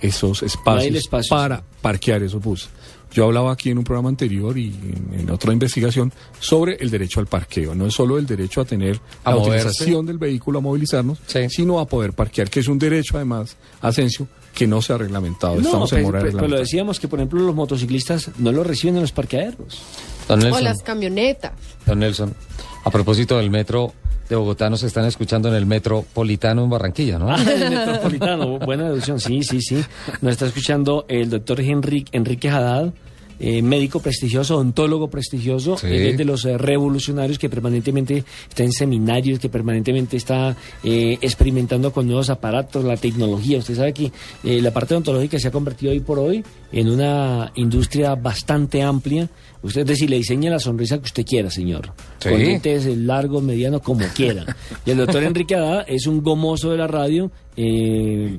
esos 0.00 0.42
espacios, 0.42 1.08
para 1.28 1.62
parquear 1.80 2.22
esos 2.22 2.42
buses. 2.42 2.68
Yo 3.12 3.24
hablaba 3.24 3.52
aquí 3.52 3.70
en 3.70 3.78
un 3.78 3.84
programa 3.84 4.08
anterior 4.08 4.58
y 4.58 4.74
en, 5.12 5.30
otra 5.30 5.52
investigación 5.52 6.12
sobre 6.38 6.74
el 6.74 6.90
derecho 6.90 7.20
al 7.20 7.26
parqueo. 7.26 7.74
No 7.74 7.86
es 7.86 7.94
solo 7.94 8.18
el 8.18 8.26
derecho 8.26 8.60
a 8.60 8.64
tener 8.64 9.00
a 9.24 9.30
la 9.30 9.36
utilización 9.36 10.04
del 10.04 10.18
vehículo, 10.18 10.58
a 10.58 10.62
movilizarnos, 10.62 11.18
sino 11.48 11.78
a 11.78 11.86
poder 11.86 12.12
parquear, 12.12 12.50
que 12.50 12.60
es 12.60 12.68
un 12.68 12.78
derecho 12.78 13.16
además, 13.16 13.56
Asensio, 13.80 14.28
que 14.56 14.66
no 14.66 14.80
se 14.80 14.94
ha 14.94 14.98
reglamentado. 14.98 15.60
Estamos 15.60 15.92
en 15.92 16.02
pues, 16.10 16.22
pues, 16.22 16.34
Pero 16.34 16.48
lo 16.48 16.58
decíamos 16.58 16.98
que, 16.98 17.08
por 17.08 17.18
ejemplo, 17.18 17.40
los 17.40 17.54
motociclistas 17.54 18.30
no 18.38 18.52
lo 18.52 18.64
reciben 18.64 18.96
en 18.96 19.02
los 19.02 19.12
parqueaderos. 19.12 19.82
o 20.28 20.60
las 20.60 20.78
camionetas. 20.82 21.52
Don 21.84 21.98
Nelson, 21.98 22.34
a 22.82 22.90
propósito 22.90 23.36
del 23.36 23.50
metro, 23.50 23.92
de 24.30 24.34
Bogotá 24.34 24.70
nos 24.70 24.82
están 24.82 25.04
escuchando 25.04 25.50
en 25.50 25.56
el 25.56 25.66
Metropolitano 25.66 26.64
en 26.64 26.70
Barranquilla, 26.70 27.18
¿no? 27.18 27.30
Ah, 27.30 27.36
el 27.46 27.70
Metropolitano, 27.70 28.58
buena 28.58 28.84
deducción, 28.84 29.20
sí, 29.20 29.42
sí, 29.42 29.60
sí. 29.60 29.84
Nos 30.22 30.32
está 30.32 30.46
escuchando 30.46 31.04
el 31.08 31.28
doctor 31.28 31.60
Enrique, 31.60 32.16
Enrique 32.16 32.48
Haddad, 32.48 32.94
eh, 33.38 33.62
médico 33.62 34.00
prestigioso, 34.00 34.58
ontólogo 34.58 35.08
prestigioso, 35.08 35.76
de 35.76 36.24
los 36.24 36.44
eh, 36.44 36.56
revolucionarios 36.56 37.38
que 37.38 37.48
permanentemente 37.48 38.24
está 38.48 38.62
en 38.62 38.72
seminarios, 38.72 39.38
que 39.38 39.48
permanentemente 39.48 40.16
está 40.16 40.56
eh, 40.82 41.18
experimentando 41.20 41.92
con 41.92 42.06
nuevos 42.06 42.30
aparatos, 42.30 42.84
la 42.84 42.96
tecnología. 42.96 43.58
Usted 43.58 43.76
sabe 43.76 43.92
que 43.92 44.12
la 44.42 44.72
parte 44.72 44.94
odontológica 44.94 45.38
se 45.38 45.48
ha 45.48 45.50
convertido 45.50 45.92
hoy 45.92 46.00
por 46.00 46.18
hoy 46.18 46.44
en 46.72 46.88
una 46.88 47.52
industria 47.56 48.14
bastante 48.14 48.82
amplia. 48.82 49.28
Usted 49.66 49.82
es 49.82 49.86
decir, 49.86 50.08
le 50.08 50.16
diseña 50.16 50.50
la 50.50 50.58
sonrisa 50.58 50.98
que 50.98 51.04
usted 51.04 51.24
quiera, 51.24 51.50
señor. 51.50 51.92
Con 52.22 52.38
dientes 52.38 52.86
largo, 52.86 53.40
mediano, 53.40 53.80
como 53.80 54.06
quiera. 54.14 54.56
Y 54.84 54.90
el 54.90 54.98
doctor 54.98 55.22
Enrique 55.22 55.54
Haddad 55.54 55.84
es 55.88 56.06
un 56.06 56.22
gomoso 56.22 56.70
de 56.70 56.78
la 56.78 56.86
radio 56.86 57.30
eh, 57.56 58.38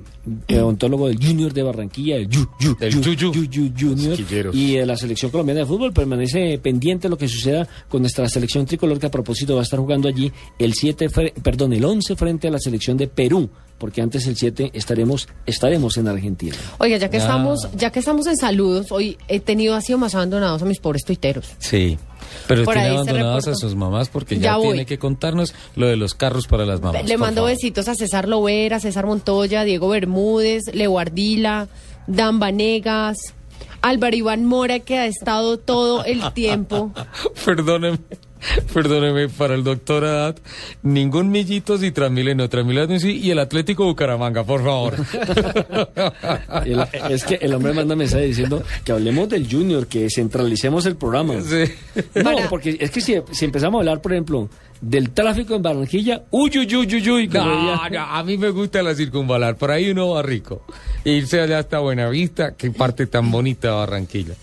odontólogo 0.50 1.08
del 1.08 1.18
Junior 1.18 1.54
de 1.54 1.64
Barranquilla, 1.64 2.16
el 2.16 2.30
Junior 2.30 4.18
y 4.54 4.76
de 4.76 4.86
la 4.86 4.96
selección 4.96 5.32
colombiana 5.32 5.62
de 5.62 5.66
fútbol. 5.66 5.92
Permanece 5.92 6.60
pendiente 6.60 7.10
lo 7.10 7.18
que 7.18 7.28
suceda 7.28 7.68
con 7.90 8.02
nuestra 8.02 8.30
selección 8.30 8.66
tricolor 8.66 9.00
que 9.00 9.08
a 9.08 9.12
propósito 9.12 9.56
va 9.56 9.62
a 9.62 9.64
estar 9.64 9.80
jugando 9.80 10.08
allí 10.08 10.32
el 10.58 10.74
7, 10.74 11.10
perdón, 11.44 11.74
el 11.74 11.84
11 11.84 12.16
frente 12.16 12.48
a 12.48 12.52
la 12.52 12.60
selección 12.60 12.96
de 12.98 13.08
Perú 13.08 13.50
porque 13.78 14.02
antes 14.02 14.28
el 14.28 14.36
7 14.36 14.72
estaremos 14.74 15.28
estaremos 15.46 15.98
en 15.98 16.08
Argentina. 16.08 16.56
Oiga, 16.80 16.98
ya 16.98 17.10
que 17.10 17.18
estamos 17.18 17.68
ya 17.76 17.92
que 17.92 18.00
estamos 18.00 18.28
en 18.28 18.38
saludos, 18.38 18.92
hoy 18.92 19.18
he 19.28 19.40
tenido 19.40 19.76
así 19.76 19.96
más 19.96 20.16
abandonados 20.16 20.62
a 20.62 20.66
mis 20.66 20.80
pobres 20.80 21.04
tuiteros. 21.06 21.54
Sí. 21.60 21.98
Pero 22.48 22.66
tiene 22.66 22.90
abandonadas 22.90 23.48
a 23.48 23.56
sus 23.56 23.76
mamás 23.76 24.10
porque 24.10 24.38
ya, 24.38 24.60
tiene 24.60 24.86
que 24.86 24.98
contarnos 24.98 25.54
lo 25.76 25.88
de 25.88 25.96
los 25.96 26.14
carros 26.14 26.48
para 26.48 26.66
las 26.66 26.82
mamás. 26.82 27.06
Le 27.06 27.18
mando 27.18 27.46
besitos 27.46 27.88
a 27.88 27.96
César 27.96 28.28
Lovera, 28.28 28.80
César 28.80 29.06
Montoya, 29.06 29.64
Diego 29.64 29.90
Bermúdez, 29.90 30.64
Leo 30.74 31.00
Ardila, 31.00 31.68
Dan 32.08 32.40
Vanegas, 32.40 33.18
Álvaro 33.82 34.16
Iván 34.16 34.46
Mora, 34.46 34.80
que 34.80 34.98
ha 34.98 35.06
estado 35.06 35.58
todo 35.58 36.04
el 36.04 36.34
tiempo. 36.34 36.92
Perdóneme, 37.46 38.00
perdóneme, 38.74 39.30
para 39.30 39.56
el 39.56 39.64
doctor 39.64 40.06
Haddad, 40.06 40.36
ningún 40.84 41.30
millito 41.30 41.78
si 41.78 41.92
Transmilenio, 41.92 42.50
Transmilenio 42.50 43.00
sí, 43.00 43.20
y 43.22 43.32
el 43.32 43.40
Atlético 43.40 43.86
Bucaramanga, 43.86 44.44
por 44.44 44.64
favor. 44.64 44.96
El- 46.66 46.86
es 47.12 47.24
que 47.24 47.36
el 47.36 47.54
hombre 47.54 47.74
manda 47.74 47.96
mensaje 47.96 48.26
diciendo 48.26 48.64
que 48.84 48.92
hablemos 48.92 49.30
del 49.30 49.50
Junior, 49.50 49.88
que 49.88 50.10
centralicemos 50.10 50.86
el 50.86 50.96
programa. 50.96 51.36
No, 51.36 52.32
porque 52.50 52.78
es 52.80 52.92
que 52.92 53.02
si, 53.02 53.16
si 53.32 53.46
empezamos 53.46 53.78
a 53.78 53.82
hablar, 53.82 54.02
por 54.02 54.14
ejemplo, 54.14 54.50
del 54.82 55.10
tráfico 55.12 55.56
en 55.56 55.62
Barranquilla, 55.62 56.24
uy, 56.32 56.52
uy, 56.58 56.76
uy, 56.76 56.96
uy, 56.96 57.10
uy. 57.12 57.28
No, 57.28 57.90
no, 57.90 58.00
a 58.02 58.24
mí 58.24 58.38
me 58.38 58.50
gusta 58.50 58.82
la 58.84 58.94
circunvalar, 58.96 59.56
por 59.58 59.72
ahí 59.72 59.90
uno 59.90 60.10
va 60.10 60.22
rico. 60.22 60.64
Irse 61.04 61.42
allá 61.42 61.60
hasta 61.60 61.80
Buenavista, 61.80 62.56
qué 62.56 62.72
parte 62.72 63.08
tan 63.08 63.32
bonita 63.32 63.70
de 63.70 63.74
Barranquilla. 63.74 64.34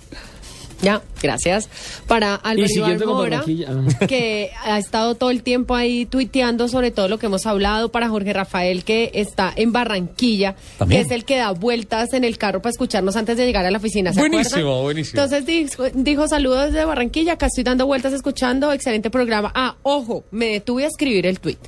Ya, 0.85 1.02
gracias. 1.23 1.69
Para 2.06 2.35
Álvaro 2.35 2.59
Iván 2.59 2.69
siguiendo 2.69 3.05
con 3.06 3.15
Mora, 3.16 3.39
Barranquilla, 3.39 3.69
ah. 3.70 4.06
que 4.06 4.51
ha 4.62 4.78
estado 4.78 5.15
todo 5.15 5.31
el 5.31 5.43
tiempo 5.43 5.74
ahí 5.74 6.06
tuiteando 6.06 6.69
sobre 6.69 6.90
todo 6.90 7.09
lo 7.09 7.19
que 7.19 7.27
hemos 7.27 7.47
hablado. 7.47 7.90
Para 7.90 8.09
Jorge 8.09 8.32
Rafael, 8.32 8.85
que 8.85 9.11
está 9.15 9.52
en 9.56 9.73
Barranquilla, 9.73 10.56
También. 10.78 11.02
que 11.02 11.06
es 11.06 11.12
el 11.12 11.24
que 11.24 11.36
da 11.36 11.51
vueltas 11.52 12.12
en 12.12 12.24
el 12.24 12.39
carro 12.39 12.61
para 12.61 12.70
escucharnos 12.70 13.16
antes 13.16 13.36
de 13.36 13.47
llegar 13.47 13.65
a 13.66 13.70
la 13.70 13.78
oficina. 13.78 14.12
¿se 14.12 14.20
Buenísimo, 14.20 14.56
acuerdan? 14.61 14.82
buenísimo. 14.82 15.23
Entonces 15.23 15.47
dijo, 15.47 15.85
dijo, 15.94 16.28
saludos 16.28 16.73
desde 16.73 16.85
Barranquilla, 16.85 17.32
acá 17.35 17.47
estoy 17.47 17.65
dando 17.65 17.86
vueltas 17.86 18.12
escuchando, 18.12 18.73
excelente 18.73 19.11
programa. 19.11 19.51
Ah, 19.55 19.77
ojo, 19.82 20.24
me 20.31 20.47
detuve 20.47 20.85
a 20.85 20.89
escribir 20.89 21.27
el 21.27 21.40
tuit. 21.40 21.59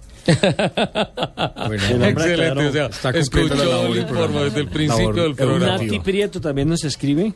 Excelente, 1.69 2.67
o 2.67 2.73
sea, 2.73 2.87
está 2.87 3.11
escuchó 3.11 3.87
el 3.87 3.99
informe 4.01 4.45
desde 4.45 4.61
el 4.61 4.69
principio 4.69 5.23
del 5.23 5.35
programa. 5.35 5.79
Nati 5.79 5.99
Prieto 6.01 6.41
también 6.41 6.69
nos 6.69 6.85
escribe. 6.85 7.35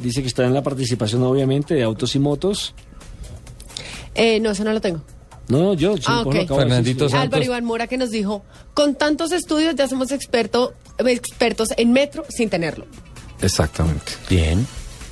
Dice 0.00 0.22
que 0.22 0.28
está 0.28 0.44
en 0.44 0.54
la 0.54 0.62
participación, 0.62 1.22
obviamente, 1.22 1.74
de 1.74 1.82
autos 1.82 2.14
y 2.14 2.18
motos. 2.18 2.74
Eh, 4.14 4.40
no, 4.40 4.50
eso 4.50 4.64
no 4.64 4.72
lo 4.72 4.80
tengo. 4.80 5.02
No, 5.48 5.74
yo, 5.74 5.96
sí, 5.96 6.04
Ah, 6.06 6.22
sí. 6.24 7.16
Álvaro 7.16 7.42
Iván 7.42 7.64
Mora 7.64 7.86
que 7.88 7.96
nos 7.98 8.10
dijo, 8.10 8.44
con 8.72 8.94
tantos 8.94 9.32
estudios 9.32 9.74
ya 9.74 9.88
somos 9.88 10.12
experto, 10.12 10.74
expertos 10.98 11.70
en 11.76 11.92
metro 11.92 12.24
sin 12.28 12.48
tenerlo. 12.48 12.86
Exactamente. 13.42 14.12
Bien. 14.28 14.64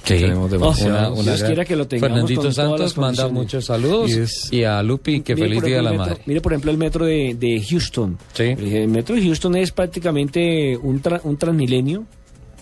Sí. 0.09 0.25
Demasiado. 0.51 0.97
Una- 0.99 1.11
una 1.13 1.23
Dios 1.23 1.43
quiera 1.45 1.65
que 1.65 1.77
lo 1.77 1.87
tengamos 1.87 2.09
Fernandito 2.11 2.41
con 2.43 2.55
Santos 2.55 2.97
manda 2.97 3.29
muchos 3.29 3.65
saludos. 3.67 4.49
Y 4.53 4.65
a 4.65 4.83
Lupi, 4.83 5.21
que 5.21 5.35
Mire, 5.35 5.49
feliz 5.49 5.63
día 5.65 5.77
ejemplo, 5.77 5.83
la 5.83 5.91
metro- 5.91 6.07
madre. 6.13 6.23
Mire, 6.27 6.41
por 6.41 6.53
ejemplo, 6.53 6.71
el 6.71 6.79
metro 6.79 7.05
de, 7.07 7.37
de 7.39 7.63
Houston. 7.69 8.19
Sí. 8.33 8.43
El 8.59 8.89
metro 8.89 9.15
de 9.17 9.23
Houston 9.23 9.57
es 9.57 9.73
prácticamente 9.73 10.77
un, 10.77 11.03
tra- 11.03 11.21
un 11.25 11.37
transmilenio, 11.37 12.05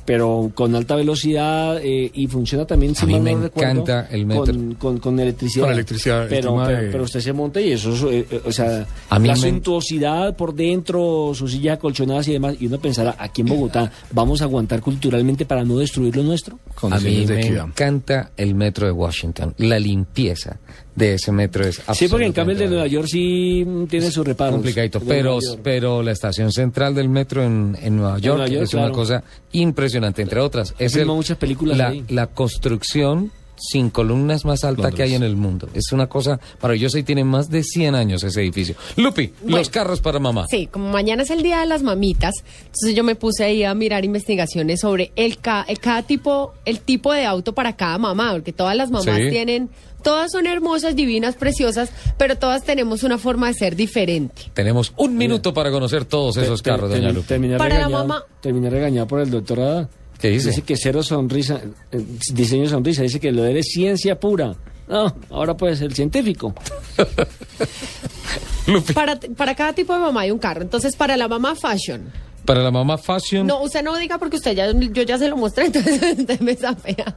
pero 0.06 0.50
con 0.54 0.74
alta 0.74 0.94
velocidad 0.96 1.78
eh, 1.82 2.10
y 2.14 2.26
funciona 2.28 2.64
también, 2.64 2.94
si 2.94 3.04
A 3.04 3.08
mí 3.08 3.20
me 3.20 3.34
no 3.34 3.42
recuerdo, 3.42 3.70
encanta 3.82 4.08
el 4.10 4.24
metro. 4.24 4.44
Con, 4.46 4.74
con- 4.76 4.98
con 4.98 5.20
electricidad. 5.20 5.64
Con 5.64 5.72
electricidad, 5.74 6.22
el 6.22 6.28
Pero, 6.28 6.56
pero, 6.64 6.80
de- 6.82 6.88
pero 6.90 7.04
usted 7.04 7.20
se 7.20 7.32
monta 7.32 7.60
y 7.60 7.72
eso, 7.72 7.92
es, 7.92 8.02
eh, 8.04 8.26
eh, 8.30 8.40
o 8.44 8.52
sea, 8.52 8.86
A 9.10 9.18
mí 9.18 9.28
la 9.28 9.34
me- 9.34 9.40
suntuosidad 9.40 10.36
por 10.36 10.54
dentro, 10.54 11.32
sus 11.34 11.52
sillas 11.52 11.76
acolchonadas 11.78 12.28
y 12.28 12.32
demás, 12.32 12.56
y 12.60 12.66
uno 12.66 12.78
pensará, 12.78 13.16
aquí 13.18 13.40
en 13.42 13.48
Bogotá, 13.48 13.90
¿vamos 14.12 14.40
a 14.40 14.44
aguantar 14.44 14.80
culturalmente 14.80 15.44
para 15.44 15.64
no 15.64 15.76
destruir 15.78 16.16
lo 16.16 16.22
nuestro? 16.22 16.58
A 16.90 16.98
mí 17.00 17.24
me 17.26 17.40
equidad. 17.40 17.66
encanta 17.66 18.30
el 18.36 18.54
metro 18.54 18.86
de 18.86 18.92
Washington. 18.92 19.54
La 19.58 19.78
limpieza 19.78 20.58
de 20.96 21.14
ese 21.14 21.30
metro 21.30 21.62
es 21.64 21.80
Sí, 21.94 22.08
porque 22.08 22.24
en 22.26 22.32
cambio 22.32 22.54
el 22.54 22.58
de 22.58 22.66
Nueva 22.68 22.86
York 22.86 23.06
sí 23.06 23.64
tiene 23.88 24.10
sus 24.10 24.26
reparos. 24.26 24.54
complicadito. 24.54 24.98
Pero, 25.00 25.38
pero 25.62 26.02
la 26.02 26.10
estación 26.12 26.50
central 26.50 26.94
del 26.94 27.08
metro 27.08 27.44
en, 27.44 27.76
en 27.80 27.96
Nueva 27.96 28.18
York, 28.18 28.38
Nueva 28.38 28.50
York, 28.50 28.64
es 28.64 28.74
una 28.74 28.90
cosa 28.90 29.22
impresionante, 29.52 30.22
entre 30.22 30.40
otras. 30.40 30.74
Es 30.78 30.96
muchas 31.06 31.36
películas 31.38 31.76
la, 31.78 31.88
ahí. 31.88 32.04
la 32.08 32.26
construcción 32.28 33.30
sin 33.58 33.88
columnas 33.88 34.44
más 34.44 34.64
alta 34.64 34.82
Londres. 34.82 34.96
que 34.96 35.02
hay 35.02 35.14
en 35.14 35.22
el 35.22 35.34
mundo. 35.34 35.66
Es 35.72 35.90
una 35.92 36.08
cosa 36.08 36.38
maravillosa 36.60 36.98
y 36.98 37.04
tiene 37.04 37.24
más 37.24 37.48
de 37.48 37.62
100 37.62 37.94
años 37.94 38.22
ese 38.22 38.42
edificio. 38.42 38.74
Lupi, 38.96 39.32
Bueno. 39.42 39.56
los 39.56 39.70
carros 39.70 40.02
para 40.02 40.18
mamá. 40.18 40.44
Sí, 40.50 40.66
como 40.66 40.90
mañana 40.90 41.22
es 41.22 41.30
el 41.30 41.42
Día 41.42 41.60
de 41.60 41.66
las 41.66 41.82
Mamitas, 41.82 42.34
entonces 42.66 42.94
yo 42.94 43.02
me 43.02 43.14
puse 43.14 43.44
ahí 43.44 43.64
a 43.64 43.74
mirar 43.74 44.04
investigaciones 44.04 44.80
sobre 44.80 45.10
el, 45.16 45.38
ca- 45.38 45.64
el 45.68 45.78
cada 45.78 46.02
tipo, 46.02 46.52
el 46.66 46.80
tipo 46.80 47.14
de 47.14 47.24
auto 47.24 47.54
para 47.54 47.76
cada 47.76 47.96
mamá, 47.96 48.32
porque 48.32 48.52
todas 48.52 48.76
las 48.76 48.90
mamás 48.90 49.16
Sí. 49.16 49.30
tienen, 49.30 49.70
todas 50.06 50.30
son 50.30 50.46
hermosas, 50.46 50.94
divinas, 50.94 51.34
preciosas, 51.34 51.90
pero 52.16 52.38
todas 52.38 52.62
tenemos 52.62 53.02
una 53.02 53.18
forma 53.18 53.48
de 53.48 53.54
ser 53.54 53.74
diferente. 53.74 54.42
Tenemos 54.54 54.92
un 54.96 55.16
minuto 55.16 55.52
para 55.52 55.72
conocer 55.72 56.04
todos 56.04 56.36
esos 56.36 56.62
Te- 56.62 56.70
carros, 56.70 56.88
te- 56.92 56.98
doña 57.00 57.10
Lupi. 57.10 57.26
terminé 57.26 57.56
Para 57.56 57.70
la 57.74 57.86
regañado- 57.86 58.06
mamá. 58.06 58.24
Terminé 58.40 58.70
regañado 58.70 59.08
por 59.08 59.18
el 59.20 59.28
doctor 59.32 59.58
Ada. 59.58 59.88
¿Qué 60.20 60.28
dice? 60.30 60.62
que 60.62 60.76
cero 60.76 61.02
sonrisa, 61.02 61.60
eh, 61.90 62.04
diseño 62.32 62.68
sonrisa, 62.68 63.02
dice 63.02 63.18
que 63.18 63.32
lo 63.32 63.42
de 63.42 63.50
él 63.50 63.56
es 63.56 63.66
ciencia 63.66 64.18
pura. 64.20 64.54
No, 64.86 65.12
ahora 65.30 65.56
pues 65.56 65.80
el 65.80 65.92
científico. 65.92 66.54
Para, 68.94 69.18
para 69.36 69.54
cada 69.54 69.72
tipo 69.72 69.92
de 69.92 70.00
mamá 70.00 70.20
hay 70.22 70.30
un 70.30 70.38
carro, 70.38 70.62
entonces 70.62 70.94
para 70.96 71.16
la 71.16 71.26
mamá 71.28 71.54
fashion. 71.56 72.10
Para 72.44 72.62
la 72.62 72.70
mamá 72.70 72.96
fashion, 72.98 73.46
No, 73.46 73.60
usted 73.62 73.82
no 73.82 73.96
diga 73.96 74.18
porque 74.18 74.36
usted 74.36 74.54
ya, 74.56 74.70
yo 74.72 75.02
ya 75.02 75.18
se 75.18 75.28
lo 75.28 75.36
mostré, 75.36 75.66
entonces 75.72 76.00
usted 76.18 76.40
me 76.40 76.54
fea. 76.56 77.16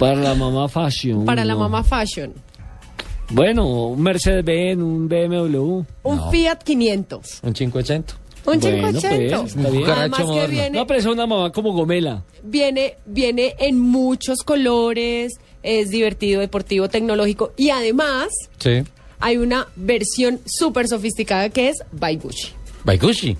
Para 0.00 0.16
la 0.16 0.34
mamá 0.34 0.68
fashion. 0.68 1.24
Para 1.24 1.44
la 1.44 1.52
no. 1.54 1.60
mamá 1.60 1.84
fashion. 1.84 2.32
Bueno, 3.30 3.88
un 3.90 4.02
Mercedes-Benz, 4.02 4.82
un 4.82 5.08
BMW. 5.08 5.84
Un 6.02 6.30
Fiat 6.32 6.62
500. 6.64 7.40
un 7.44 7.52
580. 7.52 8.14
Un 8.14 8.44
Bueno, 8.44 8.60
580. 8.60 9.40
pues, 9.42 9.56
está 9.56 9.70
bien. 9.70 9.90
Además 9.90 10.20
que 10.22 10.46
viene, 10.48 10.70
No, 10.78 10.86
pero 10.86 10.98
es 10.98 11.06
una 11.06 11.26
mamá 11.26 11.52
como 11.52 11.72
gomela. 11.72 12.24
viene, 12.42 12.96
viene 13.06 13.54
en 13.60 13.78
muchos 13.78 14.38
colores, 14.42 15.34
es 15.62 15.90
divertido, 15.90 16.40
deportivo, 16.40 16.88
tecnológico 16.88 17.52
y 17.56 17.68
además 17.70 18.28
Sí. 18.58 18.82
hay 19.20 19.36
una 19.36 19.68
versión 19.76 20.40
súper 20.46 20.88
sofisticada 20.88 21.50
que 21.50 21.68
es 21.68 21.76
by 21.92 22.16
Gucci. 22.16 22.48
Baiguchi. 22.84 23.36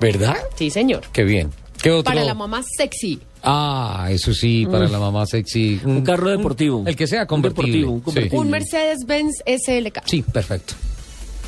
¿Verdad? 0.00 0.36
Sí, 0.56 0.70
señor. 0.70 1.02
Qué 1.12 1.24
bien. 1.24 1.50
¿Qué 1.82 1.90
otro? 1.90 2.04
Para 2.04 2.24
la 2.24 2.34
mamá 2.34 2.62
sexy. 2.76 3.20
Ah, 3.42 4.08
eso 4.10 4.34
sí, 4.34 4.66
para 4.70 4.88
la 4.88 4.98
mamá 4.98 5.24
sexy. 5.26 5.80
Un 5.84 6.02
carro 6.02 6.28
deportivo. 6.30 6.82
El 6.86 6.96
que 6.96 7.06
sea 7.06 7.22
Un 7.22 7.26
convertible. 7.28 7.70
deportivo, 7.78 7.92
un 7.92 7.98
Sí. 8.00 8.04
convertible. 8.04 8.38
Un 8.38 8.50
Mercedes-Benz 8.50 9.42
SLK. 9.46 10.02
Sí, 10.06 10.22
perfecto. 10.22 10.74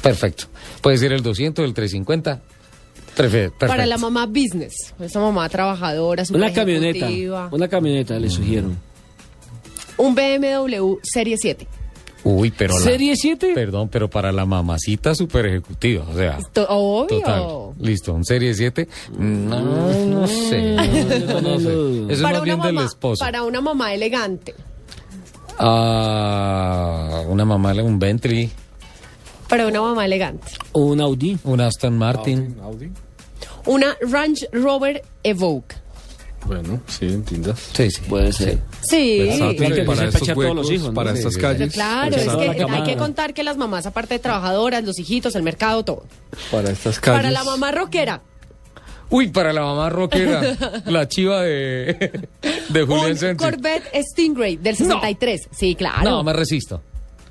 Perfecto. 0.03 0.45
Puede 0.81 0.97
ser 0.99 1.13
el 1.13 1.23
200, 1.23 1.65
el 1.65 1.75
350. 1.75 2.41
Prefe- 3.17 3.51
Perfecto. 3.51 3.67
Para 3.67 3.87
la 3.87 3.99
mamá 3.99 4.27
business. 4.27 4.95
Esa 5.01 5.21
mamá 5.21 5.49
trabajadora, 5.49 6.23
Una 6.33 6.53
camioneta. 6.53 6.99
ejecutiva. 7.07 7.49
Una 7.53 7.69
camioneta 7.69 8.19
le 8.19 8.31
sugiero. 8.31 8.69
Un 9.99 10.15
BMW 10.15 10.99
Serie 11.03 11.37
7. 11.37 11.67
Uy, 12.25 12.51
pero 12.51 12.75
la- 12.79 12.85
¿Serie 12.85 13.17
7? 13.17 13.53
Perdón, 13.55 13.89
pero 13.89 14.09
para 14.11 14.31
la 14.33 14.45
mamacita 14.45 15.15
super 15.15 15.47
ejecutiva, 15.47 16.05
o 16.11 16.15
sea. 16.15 16.39
To- 16.53 16.67
Obvio. 16.69 17.07
Total. 17.19 17.45
Listo, 17.81 18.13
un 18.13 18.25
serie 18.25 18.53
7. 18.55 18.87
No, 19.19 19.61
no 19.61 20.27
sé. 20.27 20.77
No, 21.27 21.41
no 21.41 21.59
sé. 21.59 21.73
Eso 21.73 22.11
es 22.11 22.21
para, 22.21 22.33
más 22.39 22.43
una 22.43 22.45
bien 22.45 22.61
del 22.61 22.75
mamá, 22.75 22.87
esposo. 22.87 23.21
para 23.25 23.43
una 23.45 23.61
mamá 23.61 23.95
elegante. 23.95 24.55
Ah, 25.59 27.23
una 27.29 27.45
mamá, 27.45 27.73
un 27.83 27.99
Bentley, 27.99 28.51
Para 29.49 29.67
una 29.67 29.81
mamá 29.81 30.05
elegante. 30.07 30.53
Un 30.73 31.01
Audi. 31.01 31.39
un 31.45 31.61
Aston 31.61 31.97
Martin. 31.99 32.57
Una 33.67 33.97
Range 34.01 34.49
Rover 34.53 35.03
Evoque. 35.23 35.77
Bueno, 36.47 36.81
sí, 36.87 37.07
entiendas. 37.07 37.71
Sí, 37.73 37.91
sí. 37.91 38.01
Puede 38.09 38.33
ser. 38.33 38.59
Sí. 38.83 39.19
Versátil 39.21 39.57
Claro 39.57 39.75
que 39.75 39.83
para 39.85 40.05
estos 40.09 40.29
todos 40.29 40.57
los 40.57 40.71
hijos, 40.71 40.89
¿no? 40.89 40.95
para 40.95 41.13
Sí, 41.13 41.19
estas. 41.19 41.35
Pero 41.37 41.49
calles. 41.49 41.73
claro, 41.75 42.17
es 42.17 42.29
que 42.57 42.65
hay 42.69 42.83
que 42.83 42.97
contar 42.97 43.35
que 43.35 43.43
las 43.45 43.57
mamás, 43.57 43.87
aparte 43.87 44.15
de 44.15 44.21
trabajadoras, 44.21 44.83
los 44.85 44.99
hijitos, 44.99 45.35
el 45.37 45.43
mercado, 45.43 45.85
todo. 45.85 46.05
Para 46.51 46.71
estas 46.71 46.99
calles. 46.99 47.19
Para 47.19 47.31
la 47.31 47.45
mamá 47.45 47.71
rockera, 47.73 48.23
Uy, 49.13 49.27
para 49.29 49.53
la 49.53 49.63
mamá 49.63 49.91
rockera, 49.91 50.41
la 50.87 51.09
chiva 51.09 51.43
de, 51.43 52.29
de 52.69 52.83
Julián 52.85 53.11
un 53.11 53.17
Sánchez. 53.17 53.37
Corvette 53.51 54.03
Stingray 54.13 54.57
del 54.57 54.77
63. 54.77 55.49
Sí, 55.51 55.75
claro. 55.75 56.09
No, 56.09 56.23
me 56.23 56.33
resisto. 56.33 56.81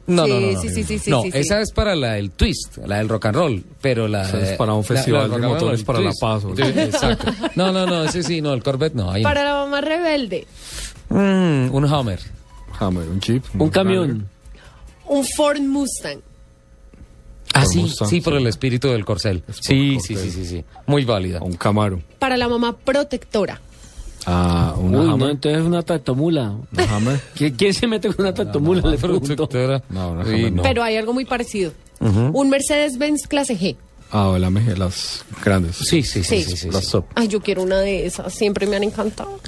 No, 0.10 0.26
Sí, 0.26 0.32
no, 0.32 0.40
no, 0.40 0.52
no. 0.54 0.62
sí, 0.62 0.70
sí, 0.70 0.84
sí, 0.84 1.00
sí, 1.00 1.10
No, 1.10 1.22
sí, 1.22 1.32
sí. 1.32 1.38
esa 1.38 1.62
es 1.62 1.72
para 1.72 1.96
la 1.96 2.14
del 2.14 2.32
twist, 2.32 2.78
la 2.86 2.98
del 2.98 3.08
rock 3.10 3.28
and 3.28 3.36
roll, 3.36 3.64
pero 3.82 4.08
la 4.08 4.24
Esa 4.28 4.42
es 4.42 4.50
de- 4.50 4.56
para 4.58 4.74
un 4.74 4.80
la- 4.82 4.84
festival 4.88 5.22
de 5.24 5.28
rock 5.28 5.36
and 5.36 5.44
roll, 5.46 5.54
motores 5.54 5.84
para 5.84 6.00
La 6.00 6.12
twist. 6.12 6.24
O- 6.24 6.56
Sí, 6.56 6.62
exacto. 6.64 7.32
No, 7.56 7.72
no, 7.72 7.86
no, 7.86 8.04
ese 8.04 8.24
sí, 8.24 8.42
no, 8.42 8.54
el 8.54 8.64
Corvette 8.64 8.96
no. 8.96 9.12
Ahí 9.12 9.22
no. 9.24 9.30
Para 9.30 9.44
la 9.44 9.54
mamá 9.54 9.82
rebelde, 9.82 10.46
Mm, 11.10 11.74
un 11.74 11.86
Hummer. 11.86 12.20
Hammer, 12.80 13.08
un 13.10 13.20
Jeep. 13.20 13.44
Un 13.58 13.70
camión. 13.70 14.28
un 15.08 15.26
Ford 15.36 15.60
Mustang. 15.60 16.20
Ah, 17.54 17.66
sí, 17.66 17.80
Mustang, 17.80 18.08
sí, 18.10 18.22
por 18.22 18.34
el 18.36 18.46
espíritu 18.48 18.90
del 18.90 19.04
corcel. 19.06 19.44
Sí, 19.60 19.96
el 19.96 20.02
sí, 20.02 20.08
sí, 20.08 20.14
corcel. 20.14 20.32
sí, 20.32 20.46
sí. 20.46 20.66
Muy 20.86 21.04
válida. 21.04 21.40
Un 21.42 21.54
Camaro. 21.58 22.00
Para 22.20 22.38
la 22.38 22.48
mamá 22.48 22.78
protectora. 22.78 23.60
Ah, 24.26 24.76
una 24.78 25.00
Uy, 25.14 25.18
no, 25.18 25.30
entonces 25.30 25.62
una 25.64 25.82
tractomula. 25.82 26.56
Una 26.74 26.96
Hammer. 26.96 27.20
¿Qui- 27.38 27.56
¿Quién 27.58 27.74
se 27.74 27.88
mete 27.88 28.08
con 28.14 28.26
una 28.26 28.34
tractomula? 28.34 28.82
Le 28.90 28.98
pregunto. 28.98 29.50
No, 29.90 30.12
una 30.12 30.26
Sí, 30.26 30.32
Hammer. 30.34 30.52
no. 30.54 30.62
Pero 30.64 30.84
hay 30.84 30.98
algo 30.98 31.14
muy 31.14 31.26
parecido. 31.26 31.72
Un 32.00 32.50
Mercedes-Benz 32.50 33.28
clase 33.28 33.58
G. 33.58 33.76
Ah, 34.12 34.36
la 34.40 34.50
las 34.78 35.24
grandes. 35.44 35.76
Sí, 35.78 36.02
sí, 36.04 36.24
sí, 36.24 36.44
Sí. 36.44 36.44
sí, 36.52 36.58
sí, 36.58 36.72
Las 36.72 36.86
sí. 36.86 36.92
top. 36.94 37.06
Ay, 37.16 37.28
yo 37.28 37.42
quiero 37.42 37.62
una 37.64 37.80
de 37.80 38.06
esas. 38.06 38.34
Siempre 38.34 38.66
me 38.66 38.76
han 38.76 38.84
encantado. 38.84 39.40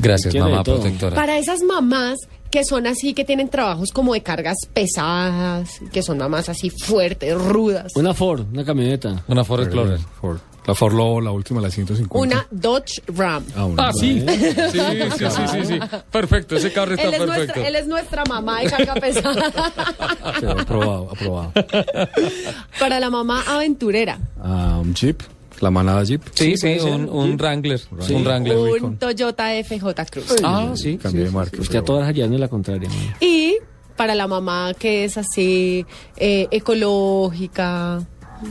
Gracias, 0.00 0.34
mamá 0.34 0.62
protectora. 0.64 1.14
Para 1.16 1.38
esas 1.38 1.62
mamás 1.62 2.18
que 2.52 2.64
son 2.64 2.86
así, 2.86 3.14
que 3.14 3.24
tienen 3.24 3.48
trabajos 3.48 3.90
como 3.92 4.12
de 4.12 4.22
cargas 4.22 4.58
pesadas, 4.72 5.80
que 5.90 6.02
son 6.02 6.18
mamás 6.18 6.50
así 6.50 6.68
fuertes, 6.70 7.34
rudas. 7.34 7.92
Una 7.96 8.12
Ford, 8.14 8.44
una 8.52 8.64
camioneta. 8.64 9.24
Una 9.26 9.42
Ford 9.42 9.62
Explorer. 9.62 9.98
Ford. 10.20 10.38
La 10.64 10.76
Ford 10.76 10.92
Lobo, 10.92 11.20
la 11.20 11.32
última, 11.32 11.60
la 11.60 11.70
150. 11.70 12.16
Una 12.16 12.46
Dodge 12.52 13.02
Ram. 13.08 13.44
Ah, 13.56 13.64
una. 13.64 13.88
Ah, 13.88 13.92
sí. 13.92 14.20
Sí, 14.20 14.38
sí, 14.38 15.24
sí, 15.28 15.48
sí, 15.50 15.66
sí. 15.66 15.80
Perfecto, 16.10 16.54
ese 16.54 16.72
carro 16.72 16.94
está 16.94 17.08
Él 17.08 17.14
es, 17.14 17.18
perfecto. 17.20 17.36
nuestra, 17.44 17.68
él 17.68 17.74
es 17.76 17.86
nuestra 17.88 18.24
mamá 18.28 18.60
de 18.60 18.70
carga 18.70 18.94
pesada. 18.94 19.52
Sí, 20.38 20.46
aprobado, 20.46 21.08
aprobado. 21.10 21.52
Para 22.78 23.00
la 23.00 23.10
mamá 23.10 23.42
aventurera. 23.48 24.20
Ah, 24.40 24.78
un 24.80 24.94
Jeep, 24.94 25.22
la 25.62 25.70
manada 25.70 26.02
Jeep. 26.02 26.20
Sí, 26.34 26.56
sí, 26.56 26.78
un, 26.80 27.08
un 27.08 27.36
Wrangler. 27.38 27.78
Sí. 27.78 28.14
Un 28.14 28.24
Wrangler. 28.24 28.56
Un 28.56 28.96
Toyota 28.98 29.50
FJ 29.62 30.04
Cruz. 30.10 30.34
Ah, 30.42 30.72
sí. 30.74 30.98
Cambié 30.98 31.24
de 31.24 31.30
marca. 31.30 31.60
Usted 31.60 31.78
a 31.78 31.84
todas 31.84 32.04
hallando 32.06 32.36
la 32.36 32.48
contraria. 32.48 32.88
man. 32.88 33.14
Y 33.20 33.56
para 33.96 34.14
la 34.16 34.26
mamá 34.26 34.72
que 34.76 35.04
es 35.04 35.16
así, 35.16 35.86
eh, 36.16 36.48
ecológica. 36.50 38.04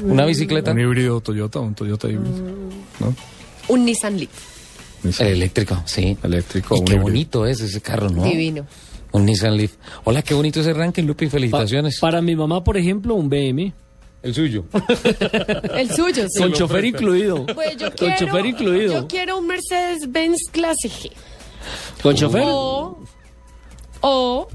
Una 0.03 0.25
bicicleta. 0.25 0.71
Un 0.71 0.79
híbrido 0.79 1.19
Toyota, 1.19 1.59
un 1.59 1.75
Toyota 1.75 2.07
híbrido. 2.07 2.37
¿No? 2.99 3.13
Un 3.67 3.85
Nissan 3.85 4.17
Leaf. 4.17 4.31
El 5.19 5.27
eléctrico, 5.27 5.81
sí. 5.85 6.17
Eléctrico. 6.23 6.75
Y 6.77 6.79
qué 6.79 6.93
híbrido. 6.93 7.01
bonito 7.03 7.45
es 7.45 7.59
ese 7.59 7.81
carro, 7.81 8.09
¿no? 8.09 8.23
Divino. 8.23 8.65
Un 9.11 9.25
Nissan 9.25 9.57
Leaf. 9.57 9.73
Hola, 10.05 10.21
qué 10.21 10.33
bonito 10.33 10.61
ese 10.61 10.71
ranking, 10.73 11.03
Lupi. 11.03 11.27
Felicitaciones. 11.27 11.99
Para 11.99 12.21
mi 12.21 12.37
mamá, 12.37 12.63
por 12.63 12.77
ejemplo, 12.77 13.15
un 13.15 13.27
BM. 13.29 13.73
El 14.23 14.35
suyo. 14.35 14.65
El 15.75 15.91
suyo, 15.91 16.27
sí. 16.29 16.39
Con 16.39 16.53
chofer 16.53 16.85
incluido. 16.85 17.45
Pues 17.45 17.77
yo 17.77 17.87
Con 17.87 17.97
quiero, 17.97 18.17
chofer 18.17 18.45
incluido. 18.45 18.93
Yo 18.93 19.07
quiero 19.07 19.37
un 19.39 19.47
Mercedes-Benz 19.47 20.49
Clase 20.51 20.89
G. 20.89 21.11
¿Con 22.03 22.15
chofer? 22.15 22.43
O, 22.45 22.99
o 24.01 24.47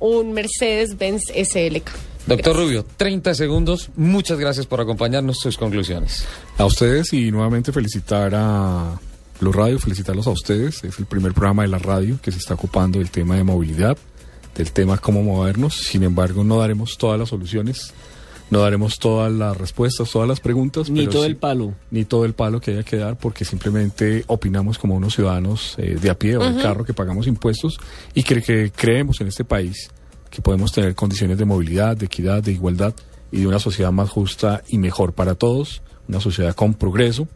un 0.00 0.32
Mercedes-Benz 0.32 1.24
SLK. 1.34 1.90
Doctor 2.26 2.56
Rubio, 2.56 2.86
30 2.96 3.34
segundos. 3.34 3.90
Muchas 3.96 4.38
gracias 4.38 4.66
por 4.66 4.80
acompañarnos. 4.80 5.38
Sus 5.38 5.58
conclusiones. 5.58 6.24
A 6.56 6.64
ustedes 6.64 7.12
y 7.12 7.30
nuevamente 7.30 7.70
felicitar 7.72 8.32
a 8.34 8.98
Blue 9.40 9.52
Radio, 9.52 9.78
felicitarlos 9.78 10.26
a 10.26 10.30
ustedes. 10.30 10.84
Es 10.84 10.98
el 10.98 11.06
primer 11.06 11.34
programa 11.34 11.62
de 11.62 11.68
la 11.68 11.78
radio 11.78 12.18
que 12.22 12.32
se 12.32 12.38
está 12.38 12.54
ocupando 12.54 12.98
del 12.98 13.10
tema 13.10 13.36
de 13.36 13.44
movilidad, 13.44 13.98
del 14.56 14.72
tema 14.72 14.96
cómo 14.96 15.22
movernos. 15.22 15.74
Sin 15.74 16.02
embargo, 16.02 16.44
no 16.44 16.58
daremos 16.58 16.96
todas 16.96 17.18
las 17.18 17.28
soluciones, 17.28 17.92
no 18.54 18.60
daremos 18.60 18.98
todas 18.98 19.32
las 19.32 19.56
respuestas, 19.56 20.08
todas 20.10 20.28
las 20.28 20.38
preguntas. 20.40 20.88
Ni 20.88 21.00
pero 21.00 21.12
todo 21.12 21.22
sí- 21.24 21.28
el 21.30 21.36
palo. 21.36 21.74
Ni 21.90 22.04
todo 22.04 22.24
el 22.24 22.34
palo 22.34 22.60
que 22.60 22.70
haya 22.70 22.82
que 22.84 22.96
dar, 22.96 23.18
porque 23.18 23.44
simplemente 23.44 24.24
opinamos 24.28 24.78
como 24.78 24.94
unos 24.94 25.14
ciudadanos 25.14 25.74
eh, 25.78 25.98
de 26.00 26.08
a 26.10 26.18
pie 26.18 26.36
o 26.36 26.48
Ujú. 26.48 26.62
carro 26.62 26.84
que 26.84 26.94
pagamos 26.94 27.26
impuestos 27.26 27.78
y 28.14 28.22
que, 28.22 28.40
que 28.42 28.70
creemos 28.74 29.20
en 29.20 29.26
este 29.28 29.44
país 29.44 29.90
que 30.30 30.40
podemos 30.40 30.72
tener 30.72 30.94
condiciones 30.94 31.36
de 31.38 31.44
movilidad, 31.44 31.96
de 31.96 32.06
equidad, 32.06 32.42
de 32.42 32.52
igualdad 32.52 32.94
y 33.32 33.40
de 33.40 33.46
una 33.46 33.58
sociedad 33.58 33.90
más 33.92 34.08
justa 34.10 34.62
y 34.68 34.78
mejor 34.78 35.12
para 35.12 35.34
todos, 35.34 35.82
una 36.08 36.20
sociedad 36.20 36.54
con 36.54 36.74
progreso 36.74 37.26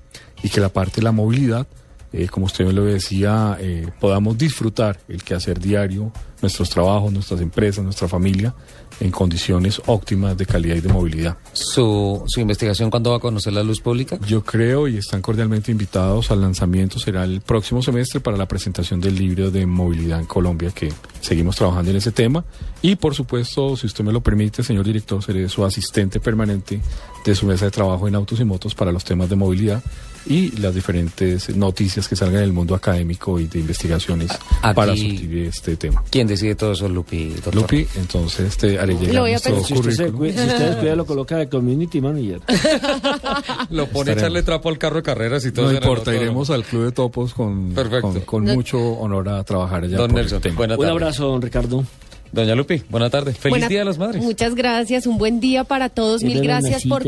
y 0.42 0.48
que 0.48 0.60
la 0.60 0.68
parte 0.68 0.96
de 0.96 1.02
la 1.02 1.12
movilidad, 1.12 1.66
eh, 2.12 2.28
como 2.28 2.46
usted 2.46 2.64
me 2.64 2.72
lo 2.72 2.84
decía, 2.84 3.56
eh, 3.60 3.88
podamos 4.00 4.38
disfrutar 4.38 4.98
el 5.08 5.22
quehacer 5.24 5.58
diario, 5.60 6.12
nuestros 6.42 6.70
trabajos, 6.70 7.12
nuestras 7.12 7.40
empresas, 7.40 7.82
nuestra 7.84 8.06
familia 8.08 8.54
en 9.00 9.10
condiciones 9.10 9.80
óptimas 9.86 10.36
de 10.36 10.46
calidad 10.46 10.76
y 10.76 10.80
de 10.80 10.92
movilidad. 10.92 11.36
¿Su, 11.52 12.22
su 12.26 12.40
investigación 12.40 12.90
cuándo 12.90 13.10
va 13.10 13.16
a 13.16 13.20
conocer 13.20 13.52
la 13.52 13.62
luz 13.62 13.80
pública? 13.80 14.18
Yo 14.26 14.42
creo 14.42 14.88
y 14.88 14.96
están 14.96 15.22
cordialmente 15.22 15.70
invitados 15.70 16.30
al 16.30 16.40
lanzamiento, 16.40 16.98
será 16.98 17.24
el 17.24 17.40
próximo 17.40 17.82
semestre 17.82 18.20
para 18.20 18.36
la 18.36 18.46
presentación 18.46 19.00
del 19.00 19.16
libro 19.16 19.50
de 19.50 19.66
movilidad 19.66 20.20
en 20.20 20.26
Colombia, 20.26 20.70
que 20.70 20.92
seguimos 21.20 21.56
trabajando 21.56 21.90
en 21.90 21.96
ese 21.96 22.12
tema. 22.12 22.44
Y 22.82 22.96
por 22.96 23.14
supuesto, 23.14 23.76
si 23.76 23.86
usted 23.86 24.04
me 24.04 24.12
lo 24.12 24.20
permite, 24.20 24.62
señor 24.62 24.84
director, 24.84 25.22
seré 25.22 25.48
su 25.48 25.64
asistente 25.64 26.20
permanente 26.20 26.80
de 27.24 27.34
su 27.34 27.46
mesa 27.46 27.66
de 27.66 27.70
trabajo 27.70 28.08
en 28.08 28.14
autos 28.14 28.40
y 28.40 28.44
motos 28.44 28.74
para 28.74 28.92
los 28.92 29.04
temas 29.04 29.28
de 29.28 29.36
movilidad 29.36 29.82
y 30.26 30.50
las 30.58 30.74
diferentes 30.74 31.54
noticias 31.56 32.06
que 32.08 32.16
salgan 32.16 32.40
del 32.42 32.52
mundo 32.52 32.74
académico 32.74 33.38
y 33.40 33.46
de 33.46 33.60
investigaciones 33.60 34.30
Aquí- 34.62 34.74
para 34.74 34.94
surtir 34.96 35.38
este 35.48 35.76
tema. 35.76 36.02
¿Quién 36.10 36.26
decide 36.26 36.54
todo 36.54 36.72
eso, 36.72 36.88
Lupi? 36.88 37.28
Doctor? 37.30 37.54
Lupi, 37.54 37.86
entonces 37.96 38.56
te 38.56 38.78
haré 38.78 38.94
llegar 38.94 39.14
Lo 39.14 39.20
voy 39.22 39.30
a 39.30 39.32
nuestro 39.34 39.54
pensar. 39.54 39.66
Si 39.68 39.74
usted, 39.74 39.90
se, 39.92 40.08
si 40.10 40.70
usted 40.70 40.96
lo 40.96 41.06
coloca 41.06 41.36
de 41.36 41.48
community 41.48 42.00
manager. 42.00 42.40
Lo 43.70 43.86
pone 43.88 44.10
a 44.10 44.14
echarle 44.14 44.42
trapo 44.42 44.68
al 44.68 44.78
carro 44.78 44.96
de 44.96 45.02
carreras 45.02 45.44
y 45.44 45.52
todo. 45.52 45.66
No 45.66 45.70
el 45.70 45.76
importa, 45.76 46.14
iremos 46.14 46.50
al 46.50 46.64
Club 46.64 46.84
de 46.86 46.92
Topos 46.92 47.34
con, 47.34 47.72
Perfecto. 47.72 48.00
con, 48.12 48.20
con 48.20 48.44
No- 48.44 48.54
mucho 48.54 48.78
honor 48.78 49.28
a 49.28 49.44
trabajar 49.44 49.84
allá. 49.84 49.96
Don 49.96 50.10
por 50.10 50.18
el 50.18 50.24
Nelson, 50.24 50.40
tema. 50.40 50.56
buena 50.56 50.76
Un 50.76 50.86
abrazo, 50.86 51.26
don 51.28 51.42
Ricardo. 51.42 51.84
Doña 52.32 52.54
Lupi, 52.54 52.82
buena 52.90 53.10
tarde. 53.10 53.32
Feliz 53.32 53.52
Buena- 53.52 53.68
Día 53.68 53.78
de 53.80 53.84
las 53.84 53.98
Madres. 53.98 54.22
Muchas 54.22 54.54
gracias, 54.54 55.06
un 55.06 55.18
buen 55.18 55.40
día 55.40 55.64
para 55.64 55.88
todos, 55.88 56.22
mil 56.22 56.40
gracias 56.40 56.84
por... 56.84 57.02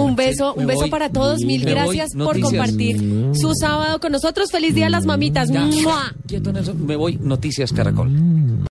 Un 0.00 0.16
beso, 0.16 0.54
un 0.54 0.66
beso 0.66 0.88
para 0.90 1.10
todos, 1.10 1.40
mil 1.42 1.64
gracias 1.64 2.10
por 2.16 2.38
compartir 2.40 2.98
su 3.34 3.54
sábado 3.54 4.00
con 4.00 4.12
nosotros. 4.12 4.50
Feliz 4.50 4.74
día 4.74 4.86
a 4.86 4.90
las 4.90 5.06
mamitas. 5.06 5.50
Quieto, 6.26 6.52
Nelson. 6.52 6.86
Me 6.86 6.96
voy. 6.96 7.18
Noticias 7.20 7.72
Caracol. 7.72 8.10